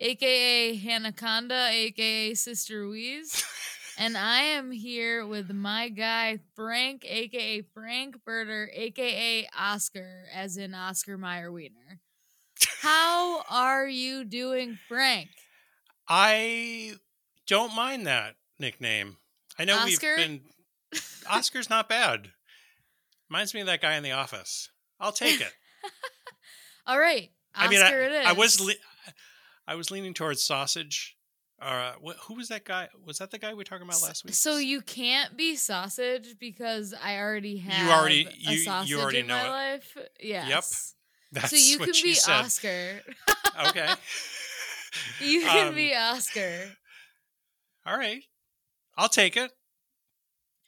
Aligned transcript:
aka 0.00 0.76
Hannaconda, 0.78 1.70
aka 1.70 2.34
Sister 2.34 2.86
Louise. 2.86 3.44
and 3.98 4.16
I 4.16 4.40
am 4.40 4.72
here 4.72 5.26
with 5.26 5.52
my 5.52 5.88
guy, 5.88 6.40
Frank, 6.54 7.04
aka 7.06 7.62
Frank 7.74 8.16
Birder, 8.26 8.68
aka 8.72 9.48
Oscar, 9.58 10.24
as 10.34 10.56
in 10.56 10.74
Oscar 10.74 11.18
Mayer 11.18 11.52
Wiener. 11.52 12.00
How 12.80 13.42
are 13.48 13.86
you 13.86 14.24
doing, 14.24 14.78
Frank? 14.88 15.28
I 16.08 16.94
don't 17.46 17.74
mind 17.74 18.06
that 18.06 18.36
nickname. 18.58 19.18
I 19.58 19.64
know 19.64 19.76
Oscar? 19.76 20.16
we've 20.16 20.26
been. 20.26 20.40
Oscar's 21.30 21.70
not 21.70 21.88
bad. 21.88 22.30
Reminds 23.28 23.54
me 23.54 23.60
of 23.60 23.66
that 23.66 23.80
guy 23.80 23.96
in 23.96 24.02
the 24.02 24.12
office. 24.12 24.70
I'll 24.98 25.12
take 25.12 25.40
it. 25.40 25.52
All 26.86 26.98
right. 26.98 27.30
Oscar 27.54 27.66
I 27.66 27.68
mean, 27.68 27.82
I, 27.82 27.90
it 27.90 28.12
is. 28.12 28.26
I 28.26 28.32
was 28.32 28.74
I 29.70 29.76
was 29.76 29.92
leaning 29.92 30.14
towards 30.14 30.42
sausage. 30.42 31.16
Uh, 31.62 31.92
wh- 32.04 32.16
who 32.26 32.34
was 32.34 32.48
that 32.48 32.64
guy? 32.64 32.88
Was 33.06 33.18
that 33.18 33.30
the 33.30 33.38
guy 33.38 33.50
we 33.50 33.54
were 33.58 33.64
talking 33.64 33.86
about 33.86 34.02
last 34.02 34.24
week? 34.24 34.34
So 34.34 34.56
you 34.58 34.80
can't 34.80 35.36
be 35.36 35.54
sausage 35.54 36.34
because 36.40 36.92
I 36.92 37.18
already 37.18 37.58
have 37.58 37.86
you 37.86 37.92
already- 37.92 38.28
you- 38.36 38.52
you 38.56 38.64
sausage 38.64 38.94
already 38.94 39.18
in 39.20 39.28
know 39.28 39.34
my 39.36 39.44
it. 39.44 39.48
life. 39.74 39.96
Yes. 40.18 40.94
That's 41.30 41.50
so 41.50 41.56
you 41.56 41.78
can 41.78 41.92
be 42.02 42.14
said. 42.14 42.32
Oscar. 42.44 43.02
Okay. 43.68 43.94
You 45.20 45.42
can 45.42 45.68
Um, 45.68 45.74
be 45.76 45.94
Oscar. 45.94 46.72
All 47.86 47.96
right. 47.96 48.24
I'll 48.96 49.08
take 49.08 49.36
it. 49.36 49.52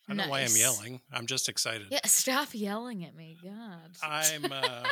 I 0.06 0.14
don't 0.14 0.16
know 0.18 0.28
why 0.28 0.42
I'm 0.42 0.54
yelling. 0.54 1.00
I'm 1.12 1.26
just 1.26 1.48
excited. 1.48 1.88
Yeah, 1.90 2.00
stop 2.06 2.50
yelling 2.52 3.04
at 3.04 3.16
me, 3.16 3.36
God. 3.42 3.96
I'm 4.00 4.52
uh, 4.52 4.84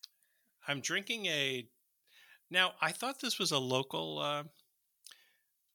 I'm 0.68 0.80
drinking 0.80 1.26
a. 1.26 1.66
Now 2.52 2.72
I 2.82 2.92
thought 2.92 3.20
this 3.20 3.38
was 3.38 3.50
a 3.50 3.58
local 3.58 4.18
uh, 4.18 4.42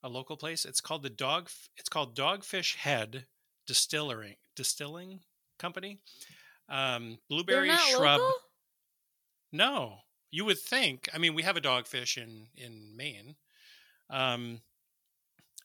a 0.03 0.07
local 0.07 0.37
place. 0.37 0.63
It's 0.63 0.79
called 0.79 1.01
the 1.01 1.09
Dog. 1.09 1.49
It's 1.75 1.89
called 1.89 2.15
Dogfish 2.15 2.75
Head 2.75 3.25
Distillery 3.65 4.37
Distilling 4.55 5.21
Company. 5.57 5.97
Um, 6.69 7.17
blueberry 7.29 7.71
shrub. 7.71 8.19
local. 8.19 8.33
No, 9.51 9.95
you 10.29 10.45
would 10.45 10.59
think. 10.59 11.09
I 11.13 11.17
mean, 11.17 11.33
we 11.33 11.41
have 11.41 11.57
a 11.57 11.61
dogfish 11.61 12.15
in 12.15 12.47
in 12.55 12.95
Maine. 12.95 13.35
Um, 14.11 14.61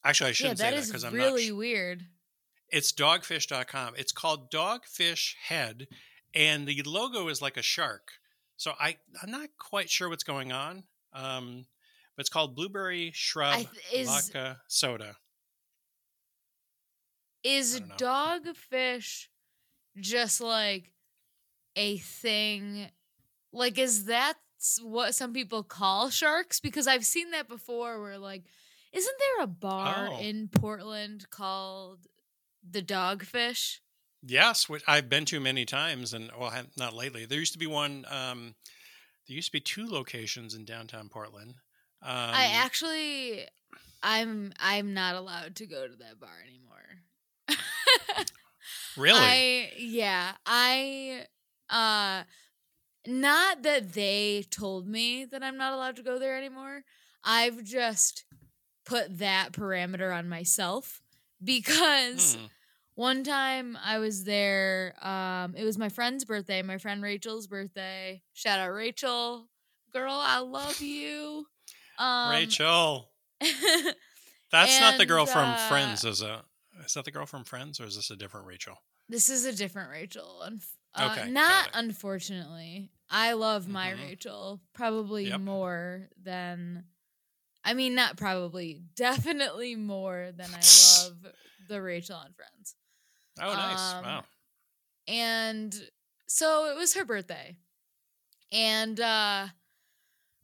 actually, 0.03 0.31
I 0.31 0.33
shouldn't 0.33 0.59
that 0.61 0.73
say 0.73 0.81
that 0.81 0.87
because 0.87 1.05
I'm 1.05 1.13
really 1.13 1.49
not. 1.49 1.55
sh- 1.55 1.59
weird. 1.59 2.03
It's 2.71 2.91
dogfish.com. 2.91 3.95
It's 3.99 4.13
called 4.13 4.51
Dogfish 4.51 5.35
Head, 5.47 5.89
and 6.35 6.67
the 6.67 6.83
logo 6.87 7.29
is 7.29 7.43
like 7.43 7.59
a 7.59 7.63
shark. 7.63 8.13
So 8.57 8.73
I 8.81 8.97
I'm 9.23 9.31
not 9.31 9.51
quite 9.59 9.91
sure 9.91 10.09
what's 10.09 10.25
going 10.25 10.53
on. 10.53 10.85
Um, 11.13 11.67
but 12.17 12.21
it's 12.23 12.31
called 12.31 12.55
Blueberry 12.57 13.11
Shrub 13.15 13.57
th- 13.57 13.69
is 13.93 14.09
Vodka 14.09 14.61
Soda. 14.69 15.17
is 17.45 17.77
I 17.77 17.79
don't 17.81 17.89
know. 17.89 17.97
dogfish 18.55 19.27
just 20.01 20.41
like 20.41 20.93
a 21.77 21.99
thing? 21.99 22.89
Like, 23.53 23.79
is 23.79 24.05
that 24.07 24.35
what 24.83 25.15
some 25.15 25.33
people 25.33 25.63
call 25.63 26.11
sharks? 26.11 26.61
Because 26.61 26.87
I've 26.87 27.05
seen 27.05 27.31
that 27.33 27.49
before. 27.49 28.01
Where 28.01 28.19
like, 28.19 28.45
isn't 28.93 29.17
there 29.19 29.45
a 29.45 29.49
bar 29.49 30.09
Oh. 30.13 30.19
in 30.21 30.49
Portland 30.49 31.29
called 31.31 32.07
the 32.69 32.83
Dogfish? 32.83 33.79
Yes, 34.25 34.69
which 34.69 34.85
I've 34.87 35.09
been 35.09 35.25
to 35.27 35.41
many 35.41 35.65
times, 35.65 36.13
and 36.13 36.31
well, 36.39 36.53
not 36.77 36.95
lately. 36.95 37.25
There 37.27 37.41
used 37.41 37.55
to 37.55 37.59
be 37.59 37.67
one. 37.67 38.05
Um, 38.09 38.55
there 39.29 39.35
used 39.35 39.49
to 39.49 39.53
be 39.53 39.61
two 39.61 39.87
locations 39.87 40.55
in 40.55 40.65
downtown 40.65 41.09
Portland. 41.09 41.55
Um, 42.03 42.11
I 42.11 42.51
actually, 42.55 43.47
I'm 44.03 44.53
I'm 44.59 44.95
not 44.95 45.15
allowed 45.15 45.57
to 45.57 45.67
go 45.67 45.87
to 45.87 45.97
that 45.97 46.19
bar 46.21 46.31
anymore. 46.47 46.79
really. 48.97 49.19
I 49.21 49.71
yeah, 49.79 50.33
I 50.47 51.27
uh 51.71 52.25
not 53.07 53.63
that 53.63 53.93
they 53.93 54.45
told 54.51 54.87
me 54.87 55.25
that 55.25 55.43
I'm 55.43 55.57
not 55.57 55.73
allowed 55.73 55.97
to 55.97 56.03
go 56.03 56.19
there 56.19 56.37
anymore. 56.37 56.83
I've 57.25 57.63
just 57.65 58.25
put 58.85 59.19
that 59.19 59.53
parameter 59.53 60.17
on 60.17 60.29
myself 60.29 61.01
because 61.43 62.35
Hmm. 62.37 62.45
One 62.95 63.25
time 63.25 63.77
I 63.83 63.99
was 63.99 64.25
there 64.25 64.95
um 65.03 65.55
it 65.57 65.65
was 65.65 65.79
my 65.79 65.89
friend's 65.89 66.25
birthday, 66.25 66.63
my 66.63 66.79
friend 66.79 67.03
Rachel's 67.03 67.47
birthday. 67.47 68.23
Shout 68.33 68.61
out 68.61 68.71
Rachel. 68.73 69.49
Girl, 69.93 70.13
I 70.15 70.39
love 70.39 70.81
you. 70.81 71.47
Um 71.99 72.31
Rachel, 72.31 73.11
that's 74.51 74.81
not 74.81 74.99
the 74.99 75.07
girl 75.07 75.27
from 75.27 75.51
uh, 75.51 75.57
Friends. 75.57 76.05
Is 76.05 76.23
a 76.23 76.43
is 76.85 76.95
that 76.95 77.05
the 77.05 77.11
girl 77.11 77.27
from 77.27 77.45
Friends, 77.45 77.81
or 77.81 77.85
is 77.85 77.97
this 77.97 78.11
a 78.11 78.17
different 78.17 78.47
Rachel? 78.47 78.77
This 79.09 79.29
is 79.29 79.45
a 79.45 79.53
different 79.55 79.91
Rachel. 79.91 80.43
Uh, 80.95 81.09
Okay, 81.13 81.31
not 81.31 81.69
unfortunately. 81.75 82.91
I 83.11 83.33
love 83.35 83.69
my 83.69 83.93
Mhm. 83.93 84.01
Rachel 84.01 84.61
probably 84.73 85.29
Yep. 85.29 85.41
more 85.41 86.09
than. 86.23 86.87
I 87.65 87.75
mean, 87.75 87.95
not 87.95 88.17
probably, 88.17 88.83
definitely 88.97 89.77
more 89.77 90.33
than 90.37 90.51
I 90.53 90.61
love 91.05 91.27
the 91.69 91.81
Rachel 91.81 92.17
on 92.17 92.33
Friends. 92.33 92.75
Oh, 93.41 93.55
nice! 93.55 93.95
Um, 93.95 94.01
wow. 94.01 94.25
And 95.09 95.91
so 96.27 96.67
it 96.71 96.77
was 96.77 96.95
her 96.95 97.05
birthday. 97.05 97.57
And 98.53 99.01
uh 99.01 99.49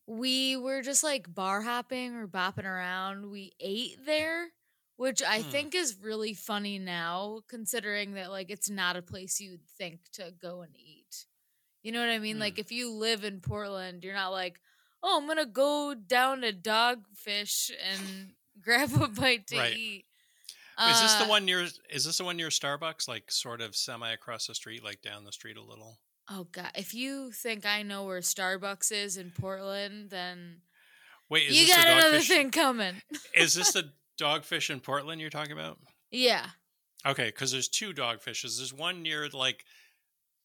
we 0.06 0.56
were 0.56 0.82
just 0.82 1.02
like 1.02 1.32
bar 1.32 1.62
hopping 1.62 2.14
or 2.14 2.26
bopping 2.26 2.64
around. 2.64 3.30
We 3.30 3.52
ate 3.60 4.04
there, 4.06 4.48
which 4.96 5.22
I 5.22 5.42
Hmm. 5.42 5.42
think 5.42 5.74
is 5.74 5.98
really 6.00 6.34
funny 6.34 6.78
now, 6.78 7.40
considering 7.48 8.14
that 8.14 8.30
like 8.30 8.50
it's 8.50 8.70
not 8.70 8.96
a 8.96 9.02
place 9.02 9.40
you'd 9.40 9.66
think 9.78 10.00
to 10.14 10.32
go 10.40 10.62
and 10.62 10.74
eat. 10.76 11.26
You 11.82 11.92
know 11.92 12.00
what 12.00 12.10
I 12.10 12.18
mean? 12.18 12.38
Hmm. 12.38 12.40
Like 12.40 12.58
if 12.58 12.72
you 12.72 12.92
live 12.92 13.24
in 13.24 13.40
Portland, 13.40 14.04
you're 14.04 14.14
not 14.14 14.30
like, 14.30 14.60
oh, 15.02 15.18
I'm 15.20 15.28
gonna 15.28 15.46
go 15.46 15.94
down 15.94 16.42
to 16.42 16.52
Dogfish 16.52 17.70
and 17.82 18.32
grab 18.62 18.92
a 19.00 19.08
bite 19.08 19.48
to 19.48 19.56
Right. 19.56 19.78
eat. 19.78 20.06
Is 20.80 21.00
this 21.00 21.14
the 21.14 21.24
Uh, 21.24 21.28
one 21.28 21.44
near? 21.44 21.66
Is 21.90 22.04
this 22.04 22.18
the 22.18 22.24
one 22.24 22.36
near 22.36 22.48
Starbucks? 22.48 23.08
Like 23.08 23.30
sort 23.30 23.60
of 23.60 23.74
semi 23.76 24.10
across 24.12 24.46
the 24.46 24.54
street, 24.54 24.84
like 24.84 25.02
down 25.02 25.24
the 25.24 25.32
street 25.32 25.56
a 25.56 25.62
little. 25.62 26.00
Oh 26.30 26.44
god, 26.52 26.70
if 26.74 26.92
you 26.94 27.32
think 27.32 27.64
I 27.66 27.82
know 27.82 28.04
where 28.04 28.20
Starbucks 28.20 28.92
is 28.92 29.16
in 29.16 29.30
Portland, 29.30 30.10
then 30.10 30.60
Wait, 31.30 31.48
is 31.48 31.58
you 31.60 31.66
this 31.66 31.76
got 31.76 31.84
the 31.86 31.92
another 31.92 32.20
thing 32.20 32.50
coming. 32.50 33.02
is 33.34 33.54
this 33.54 33.72
the 33.74 33.92
dogfish 34.20 34.70
in 34.70 34.80
Portland 34.80 35.20
you're 35.20 35.30
talking 35.30 35.52
about? 35.52 35.78
yeah. 36.10 36.46
Okay, 37.06 37.26
because 37.26 37.52
there's 37.52 37.68
two 37.68 37.92
dogfishes. 37.92 38.56
There's 38.58 38.74
one 38.74 39.02
near 39.02 39.28
like 39.28 39.64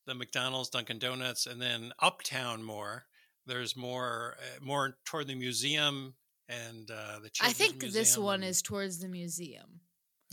the 0.06 0.14
McDonald's, 0.14 0.70
Dunkin' 0.70 1.00
Donuts, 1.00 1.46
and 1.48 1.60
then 1.62 1.92
uptown 2.00 2.64
more. 2.64 3.06
There's 3.48 3.76
more, 3.76 4.38
uh, 4.40 4.64
more 4.64 4.96
toward 5.06 5.28
the 5.28 5.36
museum 5.36 6.14
and 6.48 6.90
uh, 6.92 7.20
the. 7.24 7.32
I 7.42 7.54
think 7.54 7.80
this 7.92 8.18
one 8.18 8.36
and- 8.36 8.44
is 8.46 8.62
towards 8.62 9.00
the 9.00 9.08
museum. 9.08 9.82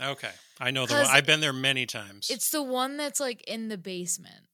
Okay, 0.01 0.31
I 0.59 0.71
know 0.71 0.85
the 0.85 0.95
one. 0.95 1.05
I've 1.07 1.25
been 1.25 1.41
there 1.41 1.53
many 1.53 1.85
times. 1.85 2.29
It's 2.29 2.49
the 2.49 2.63
one 2.63 2.97
that's 2.97 3.19
like 3.19 3.43
in 3.47 3.67
the 3.67 3.77
basement. 3.77 4.47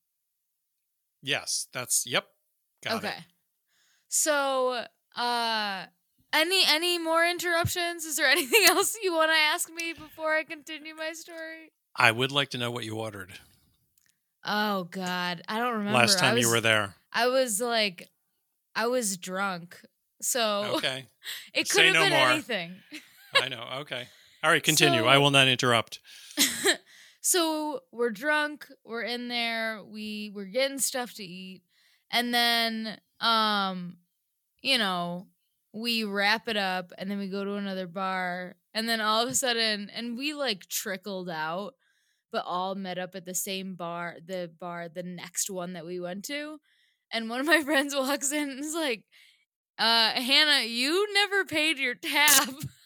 yes, 1.22 1.68
that's 1.74 2.06
yep. 2.06 2.26
Got 2.84 2.98
okay. 2.98 3.08
it. 3.18 3.24
So, 4.10 4.86
uh 5.16 5.86
any 6.34 6.64
any 6.68 7.00
more 7.00 7.26
interruptions? 7.26 8.06
Is 8.06 8.18
there 8.18 8.28
anything 8.38 8.64
else 8.68 8.98
you 9.02 9.14
want 9.14 9.32
to 9.32 9.38
ask 9.38 9.70
me 9.74 9.94
before 9.94 10.36
I 10.36 10.44
continue 10.44 10.96
my 10.96 11.14
story? 11.14 11.72
I 11.96 12.12
would 12.12 12.32
like 12.32 12.50
to 12.50 12.58
know 12.58 12.70
what 12.72 12.84
you 12.84 12.96
ordered 12.98 13.34
Oh 14.46 14.84
god, 14.86 15.42
I 15.48 15.60
don't 15.60 15.74
remember. 15.74 15.98
last 15.98 16.20
time 16.20 16.38
you 16.38 16.50
were 16.50 16.62
there. 16.62 16.96
I 17.12 17.28
was 17.28 17.60
like 17.60 18.10
I 18.76 18.88
was 18.88 19.18
drunk. 19.18 19.82
So 20.22 20.74
Okay, 20.76 21.06
it 21.54 21.68
Say 21.68 21.78
could 21.78 21.86
have 21.88 21.94
no 21.96 22.04
been 22.04 22.14
more. 22.20 22.30
anything. 22.30 22.76
I 23.36 23.50
know. 23.50 23.64
Okay, 23.82 24.08
all 24.48 24.54
right. 24.54 24.64
Continue. 24.64 25.02
So- 25.02 25.08
I 25.08 25.18
will 25.18 25.32
not 25.32 25.50
interrupt. 25.50 26.00
so 27.22 27.82
we're 27.92 28.12
drunk 28.12 28.68
we're 28.86 29.02
in 29.02 29.28
there 29.28 29.82
we 29.84 30.32
we're 30.34 30.46
getting 30.46 30.80
stuff 30.80 31.14
to 31.14 31.24
eat 31.24 31.62
and 32.12 32.34
then 32.34 32.98
um 33.20 33.98
you 34.62 34.78
know 34.78 35.28
we 35.74 36.06
wrap 36.06 36.48
it 36.48 36.56
up 36.56 36.94
and 36.98 37.12
then 37.12 37.18
we 37.18 37.28
go 37.28 37.44
to 37.44 37.56
another 37.56 37.88
bar 37.88 38.56
and 38.74 38.88
then 38.88 39.02
all 39.02 39.22
of 39.22 39.28
a 39.28 39.36
sudden 39.36 39.90
and 39.94 40.18
we 40.18 40.34
like 40.34 40.68
trickled 40.70 41.30
out 41.30 41.74
but 42.32 42.46
all 42.46 42.76
met 42.76 42.98
up 42.98 43.16
at 43.16 43.26
the 43.26 43.36
same 43.36 43.76
bar 43.76 44.16
the 44.26 44.50
bar 44.60 44.88
the 44.88 45.04
next 45.04 45.50
one 45.50 45.74
that 45.74 45.86
we 45.86 46.00
went 46.00 46.24
to 46.24 46.60
and 47.12 47.30
one 47.30 47.42
of 47.42 47.46
my 47.46 47.62
friends 47.66 47.94
walks 47.94 48.32
in 48.32 48.52
and 48.52 48.60
is 48.64 48.76
like 48.76 49.04
uh 49.80 50.12
hannah 50.12 50.66
you 50.66 51.12
never 51.14 51.44
paid 51.44 51.78
your 51.78 51.96
tab 51.96 52.54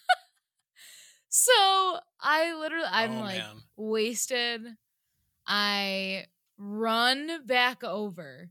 so 1.31 1.99
i 2.21 2.53
literally 2.59 2.87
i'm 2.91 3.17
oh 3.17 3.21
like 3.21 3.37
man. 3.39 3.63
wasted. 3.77 4.63
I 5.47 6.27
run 6.57 7.45
back 7.45 7.83
over 7.83 8.49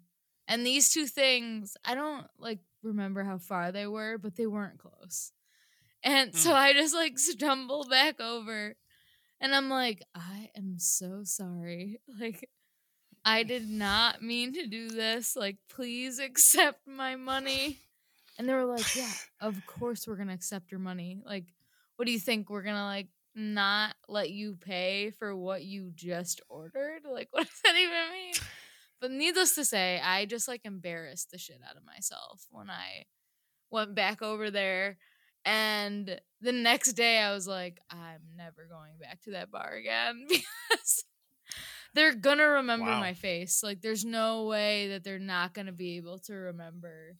And 0.48 0.66
these 0.66 0.90
two 0.90 1.06
things, 1.06 1.76
I 1.84 1.94
don't 1.94 2.26
like 2.38 2.60
remember 2.82 3.24
how 3.24 3.38
far 3.38 3.72
they 3.72 3.86
were, 3.86 4.18
but 4.18 4.36
they 4.36 4.46
weren't 4.46 4.78
close. 4.78 5.32
And 6.02 6.34
so 6.34 6.52
Mm. 6.52 6.54
I 6.54 6.72
just 6.74 6.94
like 6.94 7.18
stumble 7.18 7.86
back 7.88 8.20
over 8.20 8.76
and 9.40 9.54
I'm 9.54 9.70
like, 9.70 10.02
I 10.14 10.50
am 10.56 10.78
so 10.78 11.22
sorry. 11.24 12.00
Like, 12.20 12.48
I 13.24 13.42
did 13.44 13.68
not 13.68 14.22
mean 14.22 14.54
to 14.54 14.66
do 14.66 14.90
this. 14.90 15.36
Like, 15.36 15.58
please 15.68 16.18
accept 16.20 16.86
my 16.86 17.16
money. 17.16 17.80
And 18.38 18.48
they 18.48 18.54
were 18.54 18.66
like, 18.66 18.94
Yeah, 18.94 19.14
of 19.40 19.66
course 19.66 20.06
we're 20.08 20.16
gonna 20.16 20.34
accept 20.34 20.70
your 20.72 20.80
money. 20.80 21.22
Like, 21.24 21.46
what 22.00 22.06
do 22.06 22.12
you 22.14 22.18
think? 22.18 22.48
We're 22.48 22.62
gonna 22.62 22.86
like 22.86 23.08
not 23.34 23.94
let 24.08 24.30
you 24.30 24.56
pay 24.58 25.10
for 25.18 25.36
what 25.36 25.62
you 25.64 25.92
just 25.94 26.40
ordered? 26.48 27.02
Like, 27.04 27.28
what 27.32 27.46
does 27.46 27.60
that 27.62 27.76
even 27.76 28.10
mean? 28.10 28.32
But 29.02 29.10
needless 29.10 29.54
to 29.56 29.66
say, 29.66 30.00
I 30.02 30.24
just 30.24 30.48
like 30.48 30.62
embarrassed 30.64 31.30
the 31.30 31.36
shit 31.36 31.60
out 31.68 31.76
of 31.76 31.84
myself 31.84 32.46
when 32.48 32.70
I 32.70 33.04
went 33.70 33.94
back 33.94 34.22
over 34.22 34.50
there. 34.50 34.96
And 35.44 36.18
the 36.40 36.52
next 36.52 36.94
day, 36.94 37.18
I 37.18 37.34
was 37.34 37.46
like, 37.46 37.78
I'm 37.90 38.22
never 38.34 38.66
going 38.66 38.92
back 38.98 39.20
to 39.24 39.32
that 39.32 39.50
bar 39.50 39.74
again 39.74 40.24
because 40.30 41.04
they're 41.92 42.14
gonna 42.14 42.48
remember 42.48 42.92
Wow. 42.92 43.00
my 43.00 43.12
face. 43.12 43.62
Like, 43.62 43.82
there's 43.82 44.06
no 44.06 44.46
way 44.46 44.88
that 44.88 45.04
they're 45.04 45.18
not 45.18 45.52
gonna 45.52 45.70
be 45.72 45.98
able 45.98 46.18
to 46.20 46.32
remember 46.32 47.18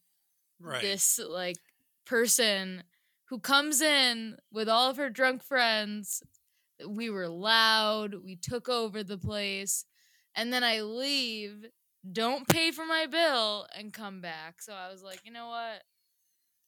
Right. 0.58 0.80
this 0.82 1.20
like 1.28 1.56
person 2.06 2.82
who 3.30 3.38
comes 3.38 3.80
in 3.80 4.36
with 4.52 4.68
all 4.68 4.90
of 4.90 4.96
her 4.96 5.08
drunk 5.08 5.42
friends. 5.42 6.22
We 6.86 7.10
were 7.10 7.28
loud, 7.28 8.16
we 8.24 8.36
took 8.36 8.68
over 8.68 9.04
the 9.04 9.18
place, 9.18 9.84
and 10.34 10.52
then 10.52 10.64
I 10.64 10.80
leave, 10.80 11.66
don't 12.10 12.48
pay 12.48 12.72
for 12.72 12.84
my 12.84 13.06
bill, 13.06 13.66
and 13.76 13.92
come 13.92 14.20
back. 14.20 14.60
So 14.60 14.72
I 14.72 14.90
was 14.90 15.02
like, 15.02 15.20
you 15.24 15.32
know 15.32 15.48
what? 15.48 15.82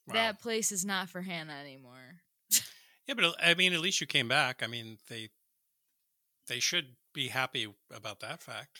Wow. 0.07 0.13
That 0.13 0.41
place 0.41 0.71
is 0.71 0.85
not 0.85 1.09
for 1.09 1.21
Hannah 1.21 1.57
anymore. 1.61 2.21
Yeah, 3.05 3.15
but 3.15 3.35
I 3.43 3.53
mean, 3.53 3.73
at 3.73 3.81
least 3.81 3.99
you 3.99 4.07
came 4.07 4.29
back. 4.29 4.63
I 4.63 4.67
mean, 4.67 4.97
they 5.09 5.27
they 6.47 6.61
should 6.61 6.95
be 7.13 7.27
happy 7.27 7.67
about 7.93 8.21
that 8.21 8.41
fact. 8.41 8.79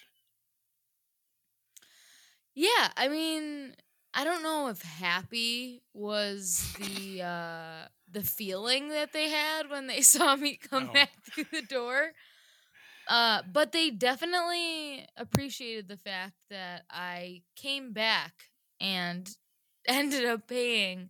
Yeah, 2.56 2.88
I 2.96 3.10
mean, 3.10 3.76
I 4.14 4.24
don't 4.24 4.44
know 4.44 4.68
if 4.68 4.82
happy 4.82 5.82
was 5.94 6.74
the 6.80 7.22
uh 7.22 7.88
the 8.12 8.24
feeling 8.24 8.90
that 8.90 9.12
they 9.14 9.30
had 9.30 9.70
when 9.70 9.88
they 9.88 10.02
saw 10.14 10.36
me 10.36 10.58
come 10.58 10.88
Oh. 10.88 10.94
back 10.94 11.10
through 11.24 11.46
the 11.52 11.62
door. 11.62 12.12
Uh 13.08 13.42
but 13.52 13.72
they 13.72 13.92
definitely 13.92 15.08
appreciated 15.18 15.88
the 15.88 15.98
fact 15.98 16.36
that 16.50 16.84
I 16.90 17.42
came 17.56 17.94
back 17.94 18.50
and 18.80 19.30
ended 19.88 20.26
up 20.26 20.48
paying 20.48 21.10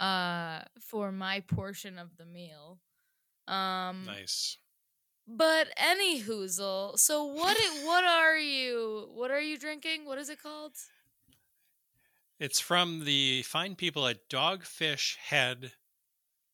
uh 0.00 0.62
for 0.80 1.12
my 1.12 1.40
portion 1.40 1.98
of 1.98 2.16
the 2.16 2.26
meal. 2.26 2.78
Um 3.48 4.06
Nice. 4.06 4.58
but 5.26 5.68
any 5.76 6.22
hoozle. 6.22 6.98
So 6.98 7.24
what 7.24 7.56
it, 7.56 7.84
what 7.86 8.04
are 8.04 8.36
you 8.36 9.08
what 9.14 9.30
are 9.30 9.40
you 9.40 9.58
drinking? 9.58 10.04
What 10.06 10.18
is 10.18 10.28
it 10.28 10.42
called? 10.42 10.76
It's 12.40 12.58
from 12.58 13.04
the 13.04 13.42
fine 13.42 13.74
people 13.74 14.06
at 14.06 14.30
Dogfish 14.30 15.16
Head 15.18 15.72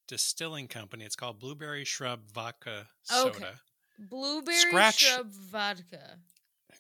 Distilling 0.09 0.67
Company. 0.67 1.05
It's 1.05 1.15
called 1.15 1.39
Blueberry 1.39 1.85
Shrub 1.85 2.29
Vodka 2.33 2.89
Soda. 3.05 3.37
Okay. 3.37 3.51
Blueberry 4.01 4.57
Scratch- 4.59 4.99
shrub 4.99 5.31
vodka. 5.31 6.19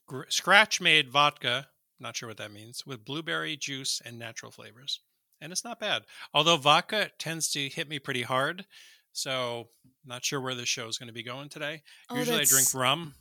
Gr- 0.06 0.24
Scratch 0.28 0.80
made 0.80 1.08
vodka, 1.08 1.68
not 2.00 2.16
sure 2.16 2.28
what 2.28 2.36
that 2.38 2.50
means, 2.50 2.84
with 2.84 3.04
blueberry 3.04 3.56
juice 3.56 4.02
and 4.04 4.18
natural 4.18 4.50
flavors. 4.50 5.00
And 5.40 5.52
it's 5.52 5.64
not 5.64 5.78
bad. 5.78 6.04
Although 6.34 6.56
vodka 6.56 7.10
tends 7.16 7.48
to 7.52 7.68
hit 7.68 7.88
me 7.88 7.98
pretty 8.00 8.22
hard. 8.22 8.66
So, 9.12 9.68
not 10.04 10.24
sure 10.24 10.40
where 10.40 10.54
this 10.54 10.68
show 10.68 10.88
is 10.88 10.98
going 10.98 11.06
to 11.06 11.12
be 11.12 11.22
going 11.22 11.48
today. 11.48 11.82
Oh, 12.10 12.16
Usually 12.16 12.40
I 12.40 12.44
drink 12.44 12.74
rum. 12.74 13.14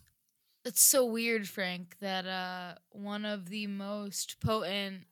It's 0.64 0.82
so 0.82 1.04
weird, 1.06 1.48
Frank, 1.48 1.96
that 2.00 2.26
uh 2.26 2.74
one 2.90 3.24
of 3.24 3.48
the 3.50 3.66
most 3.68 4.40
potent 4.40 5.04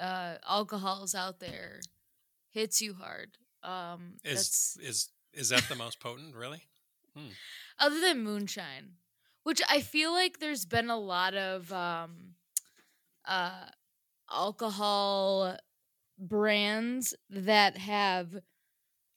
uh 0.00 0.36
alcohols 0.48 1.14
out 1.14 1.40
there 1.40 1.80
hits 2.50 2.80
you 2.82 2.94
hard. 2.94 3.36
Um 3.62 4.14
Is 4.24 4.34
that's 4.36 4.78
is 4.82 5.08
is 5.34 5.48
that 5.50 5.68
the 5.68 5.76
most 5.76 6.00
potent, 6.00 6.34
really? 6.34 6.62
other 7.78 8.00
than 8.00 8.22
moonshine, 8.22 8.92
which 9.44 9.62
I 9.68 9.80
feel 9.80 10.12
like 10.12 10.38
there's 10.38 10.66
been 10.66 10.90
a 10.90 10.98
lot 10.98 11.34
of 11.34 11.72
um 11.72 12.34
uh 13.26 13.66
alcohol 14.32 15.56
brands 16.18 17.14
that 17.30 17.78
have 17.78 18.36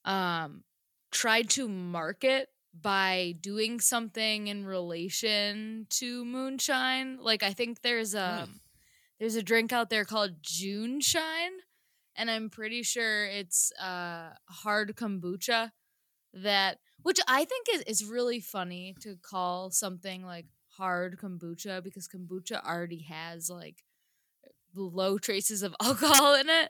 um 0.06 0.64
tried 1.12 1.50
to 1.52 1.68
market 1.68 2.50
by 2.80 3.36
doing 3.42 3.80
something 3.80 4.48
in 4.48 4.66
relation 4.66 5.88
to 5.90 6.26
moonshine. 6.26 7.18
Like 7.20 7.44
I 7.44 7.54
think 7.54 7.82
there's 7.82 8.14
a 8.16 8.48
there's 9.20 9.36
a 9.36 9.44
drink 9.44 9.72
out 9.72 9.90
there 9.90 10.06
called 10.06 10.42
JuneShine 10.42 11.58
and 12.16 12.30
I'm 12.30 12.50
pretty 12.50 12.84
sure 12.84 13.26
it's 13.26 13.72
uh 13.80 14.30
hard 14.50 14.96
kombucha 14.96 15.72
that 16.34 16.80
which 17.02 17.20
I 17.28 17.46
think 17.46 17.68
is, 17.74 17.82
is 17.82 18.06
really 18.06 18.40
funny 18.40 18.96
to 19.02 19.18
call 19.22 19.72
something 19.72 20.26
like 20.26 20.46
hard 20.78 21.18
kombucha 21.18 21.84
because 21.84 22.08
kombucha 22.08 22.64
already 22.66 23.04
has 23.10 23.50
like 23.50 23.84
low 24.76 25.18
traces 25.18 25.64
of 25.64 25.76
alcohol 25.82 26.36
in 26.36 26.50
it. 26.50 26.70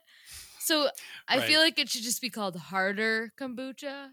So 0.60 0.88
I 1.28 1.42
feel 1.42 1.60
like 1.60 1.78
it 1.78 1.89
should 1.89 2.04
just 2.04 2.22
be 2.22 2.30
called 2.30 2.56
harder 2.56 3.34
kombucha. 3.39 4.10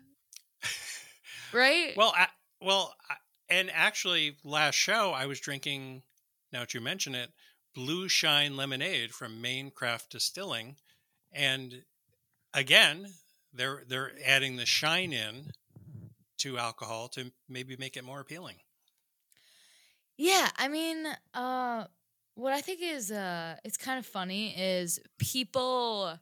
Right? 1.53 1.95
Well, 1.97 2.13
I, 2.17 2.27
well, 2.61 2.95
I, 3.09 3.15
and 3.49 3.71
actually, 3.73 4.37
last 4.45 4.75
show 4.75 5.13
I 5.13 5.27
was 5.27 5.41
drinking. 5.41 6.03
Now 6.53 6.61
that 6.61 6.75
you 6.75 6.81
mention 6.81 7.15
it, 7.15 7.31
Blue 7.75 8.09
Shine 8.09 8.57
lemonade 8.57 9.13
from 9.13 9.41
Maine 9.41 9.71
Craft 9.71 10.11
Distilling, 10.11 10.77
and 11.33 11.85
again, 12.55 13.15
they're 13.53 13.85
they're 13.87 14.13
adding 14.25 14.57
the 14.57 14.67
shine 14.67 15.13
in 15.13 15.53
to 16.39 16.59
alcohol 16.59 17.09
to 17.11 17.33
maybe 17.49 17.77
make 17.77 17.97
it 17.97 18.05
more 18.05 18.21
appealing. 18.21 18.61
Yeah, 20.17 20.51
I 20.57 20.69
mean, 20.69 21.07
uh 21.35 21.87
what 22.35 22.53
I 22.53 22.61
think 22.61 22.81
is 22.83 23.11
uh 23.11 23.57
it's 23.65 23.77
kind 23.77 23.99
of 23.99 24.07
funny 24.07 24.57
is 24.59 24.99
people 25.19 26.19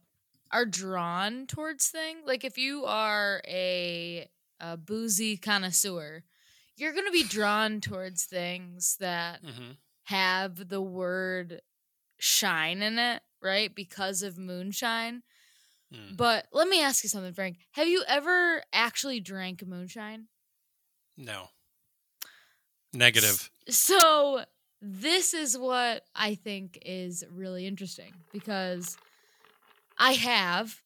are 0.51 0.67
drawn 0.67 1.47
towards 1.47 1.89
things. 1.89 2.23
Like 2.27 2.45
if 2.45 2.59
you 2.59 2.85
are 2.87 3.43
a, 3.47 4.29
a 4.61 4.77
boozy 4.79 5.37
connoisseur, 5.37 6.25
you're 6.77 6.93
going 6.95 7.07
to 7.07 7.13
be 7.13 7.25
drawn 7.25 7.81
towards 7.83 8.25
things 8.27 8.97
that 8.99 9.43
hmm 9.43 9.73
have 10.09 10.71
the 10.71 10.81
word 10.81 11.61
shine 12.19 12.81
in 12.81 12.99
it, 12.99 13.21
right? 13.43 13.75
Because 13.75 14.23
of 14.23 14.39
moonshine. 14.39 15.23
Mm. 15.95 16.17
But 16.17 16.47
let 16.51 16.67
me 16.67 16.83
ask 16.83 17.05
you 17.05 17.11
something, 17.11 17.35
Frank. 17.35 17.59
Have 17.73 17.89
you 17.89 18.03
ever 18.09 18.63
actually 18.73 19.21
drank 19.21 19.67
moonshine? 19.67 20.29
No. 21.19 21.49
Negative. 22.95 23.51
So 23.69 24.45
this 24.81 25.35
is 25.35 25.59
what 25.59 26.05
I 26.15 26.37
think 26.37 26.79
is 26.87 27.23
really 27.31 27.67
interesting 27.67 28.15
because 28.33 28.97
I 29.99 30.13
have, 30.13 30.83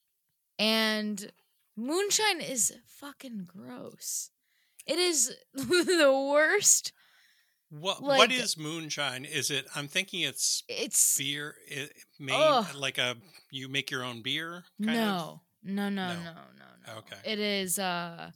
and 0.59 1.31
moonshine 1.77 2.41
is 2.41 2.75
fucking 2.87 3.47
gross. 3.47 4.31
It 4.85 4.99
is 4.99 5.33
the 5.55 6.29
worst. 6.29 6.93
What 7.73 8.03
like- 8.03 8.19
what 8.19 8.33
is 8.33 8.59
moonshine? 8.59 9.25
Is 9.25 9.51
it? 9.51 9.67
I'm 9.75 9.89
thinking 9.89 10.21
it's 10.21 10.63
It's 10.69 11.17
beer. 11.17 11.57
It 11.67 11.93
made 12.21 12.65
like 12.77 12.99
a 12.99 13.17
you 13.51 13.69
make 13.69 13.91
your 13.91 14.05
own 14.05 14.21
beer. 14.23 14.65
Kind 14.85 14.99
Of? 14.99 15.41
no, 15.65 15.89
no, 15.89 15.89
no, 15.89 16.09
No. 16.09 16.15
no, 16.15 16.33
no, 16.33 16.93
no. 16.93 16.99
Okay. 16.99 17.17
It 17.25 17.39
is. 17.39 17.79
Uh, 17.79 18.31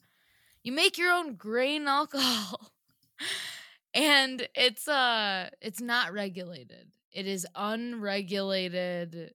you 0.62 0.72
make 0.72 0.96
your 0.96 1.12
own 1.12 1.34
grain 1.34 1.86
alcohol, 1.86 2.72
and 3.94 4.48
it's 4.54 4.88
uh, 4.88 5.50
it's 5.60 5.80
not 5.80 6.12
regulated. 6.12 6.88
It 7.12 7.26
is 7.26 7.46
unregulated 7.54 9.34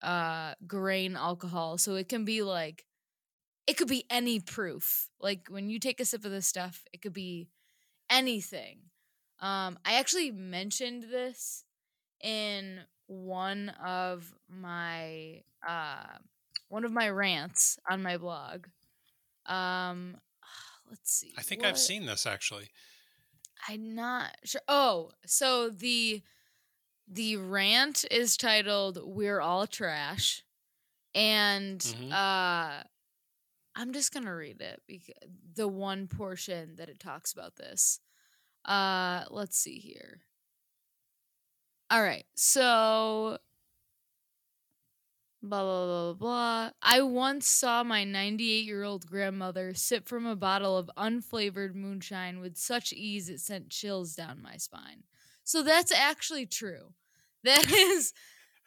uh 0.00 0.54
grain 0.66 1.16
alcohol 1.16 1.76
so 1.76 1.96
it 1.96 2.08
can 2.08 2.24
be 2.24 2.40
like 2.42 2.84
it 3.66 3.76
could 3.76 3.88
be 3.88 4.04
any 4.08 4.38
proof 4.38 5.08
like 5.20 5.48
when 5.48 5.68
you 5.68 5.80
take 5.80 5.98
a 5.98 6.04
sip 6.04 6.24
of 6.24 6.30
this 6.30 6.46
stuff 6.46 6.84
it 6.92 7.02
could 7.02 7.12
be 7.12 7.48
anything 8.08 8.78
um 9.40 9.78
i 9.84 9.94
actually 9.98 10.30
mentioned 10.30 11.04
this 11.04 11.64
in 12.22 12.80
one 13.06 13.70
of 13.84 14.34
my 14.48 15.42
uh 15.66 16.04
one 16.68 16.84
of 16.84 16.92
my 16.92 17.08
rants 17.08 17.78
on 17.90 18.02
my 18.02 18.16
blog 18.16 18.66
um 19.46 20.16
let's 20.90 21.10
see 21.12 21.38
I 21.38 21.42
think 21.42 21.64
I've 21.64 21.78
seen 21.78 22.06
this 22.06 22.26
actually. 22.26 22.70
I'm 23.68 23.94
not 23.94 24.36
sure. 24.44 24.60
Oh, 24.68 25.10
so 25.26 25.68
the 25.70 26.22
the 27.08 27.36
rant 27.36 28.04
is 28.10 28.36
titled 28.36 28.98
"We're 29.04 29.40
All 29.40 29.66
Trash," 29.66 30.44
and 31.14 31.82
Mhm. 31.82 32.10
uh, 32.10 32.82
I'm 33.76 33.92
just 33.92 34.12
gonna 34.12 34.34
read 34.34 34.60
it 34.60 34.82
because 34.86 35.14
the 35.54 35.68
one 35.68 36.08
portion 36.08 36.76
that 36.76 36.88
it 36.88 37.00
talks 37.00 37.32
about 37.32 37.56
this. 37.56 38.00
Uh, 38.68 39.24
let's 39.30 39.58
see 39.58 39.78
here. 39.80 40.22
All 41.90 42.02
right, 42.02 42.24
so 42.34 43.38
blah 45.42 45.62
blah 45.62 45.86
blah 45.86 46.12
blah 46.12 46.14
blah. 46.14 46.70
I 46.82 47.02
once 47.02 47.46
saw 47.48 47.82
my 47.84 48.04
98 48.04 48.64
year 48.64 48.82
old 48.82 49.06
grandmother 49.06 49.74
sip 49.74 50.08
from 50.08 50.26
a 50.26 50.36
bottle 50.36 50.76
of 50.76 50.90
unflavored 50.96 51.74
moonshine 51.74 52.40
with 52.40 52.56
such 52.56 52.92
ease 52.92 53.28
it 53.28 53.40
sent 53.40 53.70
chills 53.70 54.14
down 54.14 54.42
my 54.42 54.56
spine. 54.56 55.04
So 55.44 55.62
that's 55.62 55.92
actually 55.92 56.46
true. 56.46 56.94
That 57.44 57.70
is 57.70 58.12